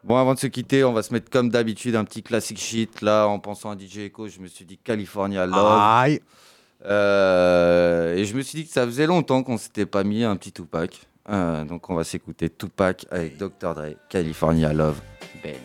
Bon, 0.04 0.16
avant 0.16 0.34
de 0.34 0.38
se 0.38 0.46
quitter, 0.46 0.84
on 0.84 0.92
va 0.92 1.02
se 1.02 1.12
mettre 1.12 1.30
comme 1.30 1.48
d'habitude 1.48 1.96
un 1.96 2.04
petit 2.04 2.22
classic 2.22 2.58
shit. 2.58 3.00
Là, 3.00 3.26
en 3.26 3.38
pensant 3.38 3.70
à 3.70 3.78
DJ 3.78 3.98
Echo, 3.98 4.28
je 4.28 4.38
me 4.38 4.46
suis 4.46 4.64
dit 4.64 4.78
California 4.78 5.46
Love. 5.46 5.78
Aïe. 5.80 6.20
Euh, 6.86 8.14
et 8.14 8.24
je 8.24 8.36
me 8.36 8.42
suis 8.42 8.58
dit 8.58 8.66
que 8.66 8.72
ça 8.72 8.86
faisait 8.86 9.06
longtemps 9.06 9.42
qu'on 9.42 9.58
s'était 9.58 9.86
pas 9.86 10.04
mis 10.04 10.24
un 10.24 10.36
petit 10.36 10.52
Tupac. 10.52 11.06
Euh, 11.28 11.64
donc, 11.64 11.90
on 11.90 11.94
va 11.94 12.04
s'écouter 12.04 12.48
Tupac 12.48 13.06
avec 13.10 13.36
Dr. 13.36 13.74
Dre, 13.74 13.94
California 14.08 14.72
Love. 14.72 15.00
Ben. 15.42 15.56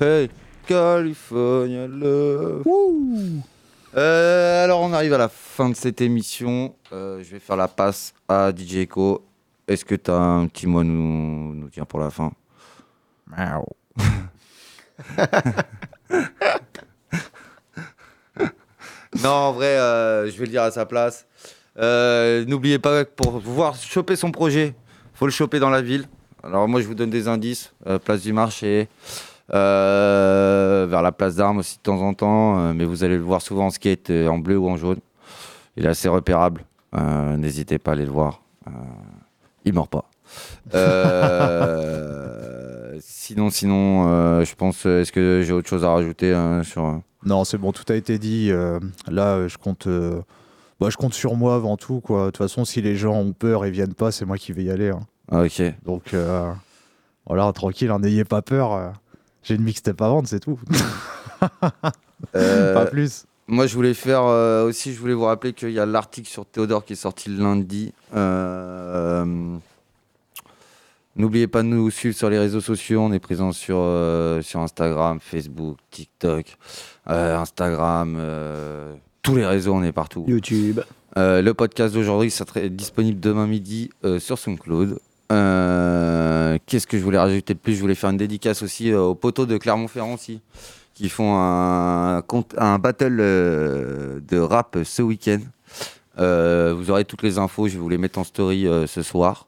Hey, 0.00 0.30
California 0.66 1.86
Love. 1.86 2.62
Euh, 3.96 4.64
alors 4.64 4.80
on 4.80 4.92
arrive 4.92 5.12
à 5.12 5.18
la 5.18 5.28
fin 5.28 5.68
de 5.68 5.74
cette 5.74 6.00
émission. 6.00 6.74
Euh, 6.92 7.22
je 7.22 7.32
vais 7.32 7.38
faire 7.38 7.56
la 7.56 7.68
passe 7.68 8.14
à 8.28 8.50
DJ 8.50 8.76
Echo. 8.76 9.24
Est-ce 9.68 9.84
que 9.84 9.94
tu 9.94 10.10
as 10.10 10.16
un 10.16 10.46
petit 10.46 10.66
mot 10.66 10.80
à 10.80 10.84
nous, 10.84 11.54
nous 11.54 11.68
dire 11.68 11.86
pour 11.86 12.00
la 12.00 12.10
fin? 12.10 12.32
Non, 19.22 19.30
en 19.30 19.52
vrai, 19.52 19.76
euh, 19.76 20.30
je 20.30 20.38
vais 20.38 20.46
le 20.46 20.50
dire 20.50 20.62
à 20.62 20.70
sa 20.70 20.86
place. 20.86 21.26
N'oubliez 21.76 22.78
pas 22.78 23.04
que 23.04 23.10
pour 23.10 23.42
pouvoir 23.42 23.74
choper 23.74 24.16
son 24.16 24.30
projet, 24.30 24.74
faut 25.14 25.26
le 25.26 25.32
choper 25.32 25.58
dans 25.58 25.68
la 25.68 25.82
ville. 25.82 26.06
Alors 26.42 26.66
moi, 26.68 26.80
je 26.80 26.86
vous 26.86 26.94
donne 26.94 27.10
des 27.10 27.28
indices. 27.28 27.74
Place 28.04 28.22
du 28.22 28.32
marché, 28.32 28.88
vers 29.52 31.02
la 31.02 31.12
place 31.12 31.36
d'armes 31.36 31.58
aussi 31.58 31.76
de 31.78 31.82
temps 31.82 32.00
en 32.02 32.14
temps. 32.14 32.58
euh, 32.58 32.72
mais 32.74 32.84
vous 32.84 33.04
allez 33.04 33.16
le 33.16 33.22
voir 33.22 33.42
souvent 33.42 33.66
en 33.66 33.70
skate, 33.70 34.10
euh, 34.10 34.28
en 34.28 34.38
bleu 34.38 34.58
ou 34.58 34.68
en 34.68 34.76
jaune. 34.76 34.98
Il 35.76 35.86
est 35.86 35.88
assez 35.88 36.08
repérable. 36.08 36.64
Euh, 36.96 37.36
N'hésitez 37.36 37.78
pas 37.78 37.92
à 37.92 37.94
aller 37.94 38.04
le 38.04 38.10
voir. 38.12 38.42
Euh, 38.66 38.70
il 39.64 39.72
mord 39.72 39.88
pas. 39.88 40.04
Euh, 40.74 42.98
sinon, 43.00 43.50
sinon, 43.50 44.08
euh, 44.08 44.44
je 44.44 44.54
pense. 44.54 44.86
Est-ce 44.86 45.12
que 45.12 45.42
j'ai 45.44 45.52
autre 45.52 45.68
chose 45.68 45.84
à 45.84 45.90
rajouter 45.90 46.34
sur 46.64 47.00
Non, 47.24 47.44
c'est 47.44 47.58
bon, 47.58 47.72
tout 47.72 47.84
a 47.88 47.94
été 47.94 48.18
dit. 48.18 48.50
Euh, 48.50 48.78
là, 49.08 49.34
euh, 49.36 49.48
je 49.48 49.58
compte, 49.58 49.86
euh, 49.86 50.20
bah, 50.80 50.88
je 50.90 50.96
compte 50.96 51.14
sur 51.14 51.36
moi 51.36 51.54
avant 51.54 51.76
tout. 51.76 52.00
Quoi. 52.00 52.26
De 52.26 52.26
toute 52.26 52.38
façon, 52.38 52.64
si 52.64 52.82
les 52.82 52.96
gens 52.96 53.14
ont 53.14 53.32
peur 53.32 53.64
et 53.64 53.70
viennent 53.70 53.94
pas, 53.94 54.10
c'est 54.12 54.24
moi 54.24 54.38
qui 54.38 54.52
vais 54.52 54.64
y 54.64 54.70
aller. 54.70 54.90
hein. 54.90 55.00
Ok. 55.32 55.62
Donc, 55.84 56.14
euh, 56.14 56.50
voilà, 57.26 57.52
tranquille, 57.52 57.90
hein, 57.90 57.98
n'ayez 58.00 58.24
pas 58.24 58.42
peur. 58.42 58.92
J'ai 59.42 59.54
une 59.54 59.62
mixtape 59.62 60.00
à 60.02 60.08
vendre, 60.08 60.28
c'est 60.28 60.40
tout. 60.40 60.58
Euh, 62.36 62.74
Pas 62.74 62.84
plus. 62.84 63.24
Moi, 63.48 63.66
je 63.66 63.74
voulais 63.74 63.94
faire 63.94 64.22
euh, 64.24 64.66
aussi, 64.68 64.92
je 64.92 65.00
voulais 65.00 65.14
vous 65.14 65.24
rappeler 65.24 65.54
qu'il 65.54 65.70
y 65.70 65.80
a 65.80 65.86
l'article 65.86 66.28
sur 66.28 66.44
Théodore 66.44 66.84
qui 66.84 66.92
est 66.92 66.96
sorti 66.96 67.30
le 67.30 67.42
lundi. 67.42 67.94
Euh, 68.14 69.56
N'oubliez 71.16 71.48
pas 71.48 71.62
de 71.62 71.68
nous 71.68 71.90
suivre 71.90 72.14
sur 72.14 72.30
les 72.30 72.38
réseaux 72.38 72.60
sociaux. 72.60 73.00
On 73.00 73.12
est 73.12 73.18
présent 73.18 73.52
sur, 73.52 73.76
euh, 73.78 74.42
sur 74.42 74.60
Instagram, 74.60 75.18
Facebook, 75.20 75.78
TikTok, 75.90 76.56
euh, 77.08 77.36
Instagram, 77.38 78.16
euh, 78.18 78.94
tous 79.22 79.34
les 79.36 79.46
réseaux, 79.46 79.74
on 79.74 79.82
est 79.82 79.92
partout. 79.92 80.24
YouTube. 80.28 80.80
Euh, 81.16 81.42
le 81.42 81.52
podcast 81.54 81.94
d'aujourd'hui 81.94 82.30
sera 82.30 82.60
disponible 82.68 83.18
demain 83.18 83.46
midi 83.46 83.90
euh, 84.04 84.20
sur 84.20 84.38
SoundCloud. 84.38 84.98
Euh, 85.30 86.58
Qu'est-ce 86.66 86.86
que 86.86 86.98
je 86.98 87.02
voulais 87.02 87.18
rajouter 87.18 87.54
de 87.54 87.58
plus? 87.58 87.74
Je 87.74 87.80
voulais 87.80 87.94
faire 87.94 88.10
une 88.10 88.16
dédicace 88.16 88.62
aussi 88.62 88.92
euh, 88.92 89.00
aux 89.00 89.14
poteaux 89.14 89.46
de 89.46 89.56
Clermont-Ferrand 89.56 90.16
qui 90.94 91.08
font 91.08 91.34
un, 91.36 92.78
battle 92.78 93.18
euh, 93.20 94.20
de 94.28 94.38
rap 94.38 94.78
ce 94.84 95.02
week-end. 95.02 95.40
Vous 96.16 96.90
aurez 96.90 97.04
toutes 97.04 97.22
les 97.22 97.38
infos, 97.38 97.68
je 97.68 97.74
vais 97.74 97.78
vous 97.78 97.88
les 97.88 97.98
mettre 97.98 98.18
en 98.18 98.24
story 98.24 98.66
ce 98.86 99.02
soir. 99.02 99.46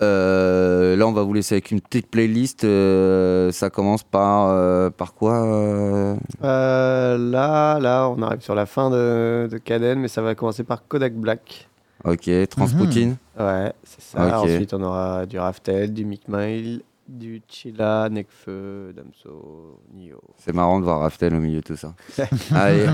Là, 0.00 1.06
on 1.06 1.12
va 1.12 1.22
vous 1.22 1.32
laisser 1.32 1.54
avec 1.54 1.70
une 1.70 1.80
petite 1.80 2.08
playlist. 2.08 2.66
Ça 3.52 3.70
commence 3.70 4.02
par, 4.02 4.92
par 4.92 5.14
quoi 5.14 6.16
là, 6.40 7.78
là, 7.80 8.08
on 8.10 8.20
arrive 8.20 8.42
sur 8.42 8.54
la 8.54 8.66
fin 8.66 8.90
de, 8.90 9.48
de 9.50 9.94
mais 9.94 10.08
ça 10.08 10.20
va 10.20 10.34
commencer 10.34 10.64
par 10.64 10.86
Kodak 10.86 11.14
Black. 11.14 11.68
Ok, 12.04 12.30
Transpoutine. 12.50 13.16
Ouais, 13.38 13.72
c'est 13.82 14.02
ça. 14.02 14.40
Ensuite, 14.40 14.74
on 14.74 14.82
aura 14.82 15.26
du 15.26 15.38
Raftel, 15.38 15.92
du 15.92 16.04
Mick 16.04 16.28
Mile, 16.28 16.82
du 17.08 17.42
Chilla, 17.48 18.08
Nekfeu, 18.10 18.92
Damso, 18.94 19.80
Nio. 19.94 20.20
C'est 20.38 20.54
marrant 20.54 20.78
de 20.78 20.84
voir 20.84 21.00
Raftel 21.00 21.34
au 21.34 21.40
milieu 21.40 21.60
de 21.60 21.64
tout 21.64 21.76
ça. 21.76 21.94
Allez, 22.54 22.86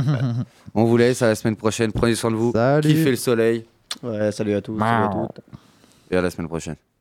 on 0.74 0.84
vous 0.84 0.96
laisse 0.96 1.22
à 1.22 1.28
la 1.28 1.34
semaine 1.34 1.56
prochaine. 1.56 1.92
Prenez 1.92 2.14
soin 2.14 2.30
de 2.30 2.36
vous. 2.36 2.52
Kiffez 2.82 3.10
le 3.10 3.16
soleil. 3.16 3.64
Ouais, 4.02 4.30
salut 4.32 4.54
à 4.54 4.60
tous, 4.60 4.78
salut 4.78 5.04
à 5.04 5.08
toutes. 5.08 5.44
Et 6.10 6.16
à 6.16 6.22
la 6.22 6.30
semaine 6.30 6.48
prochaine. 6.48 6.76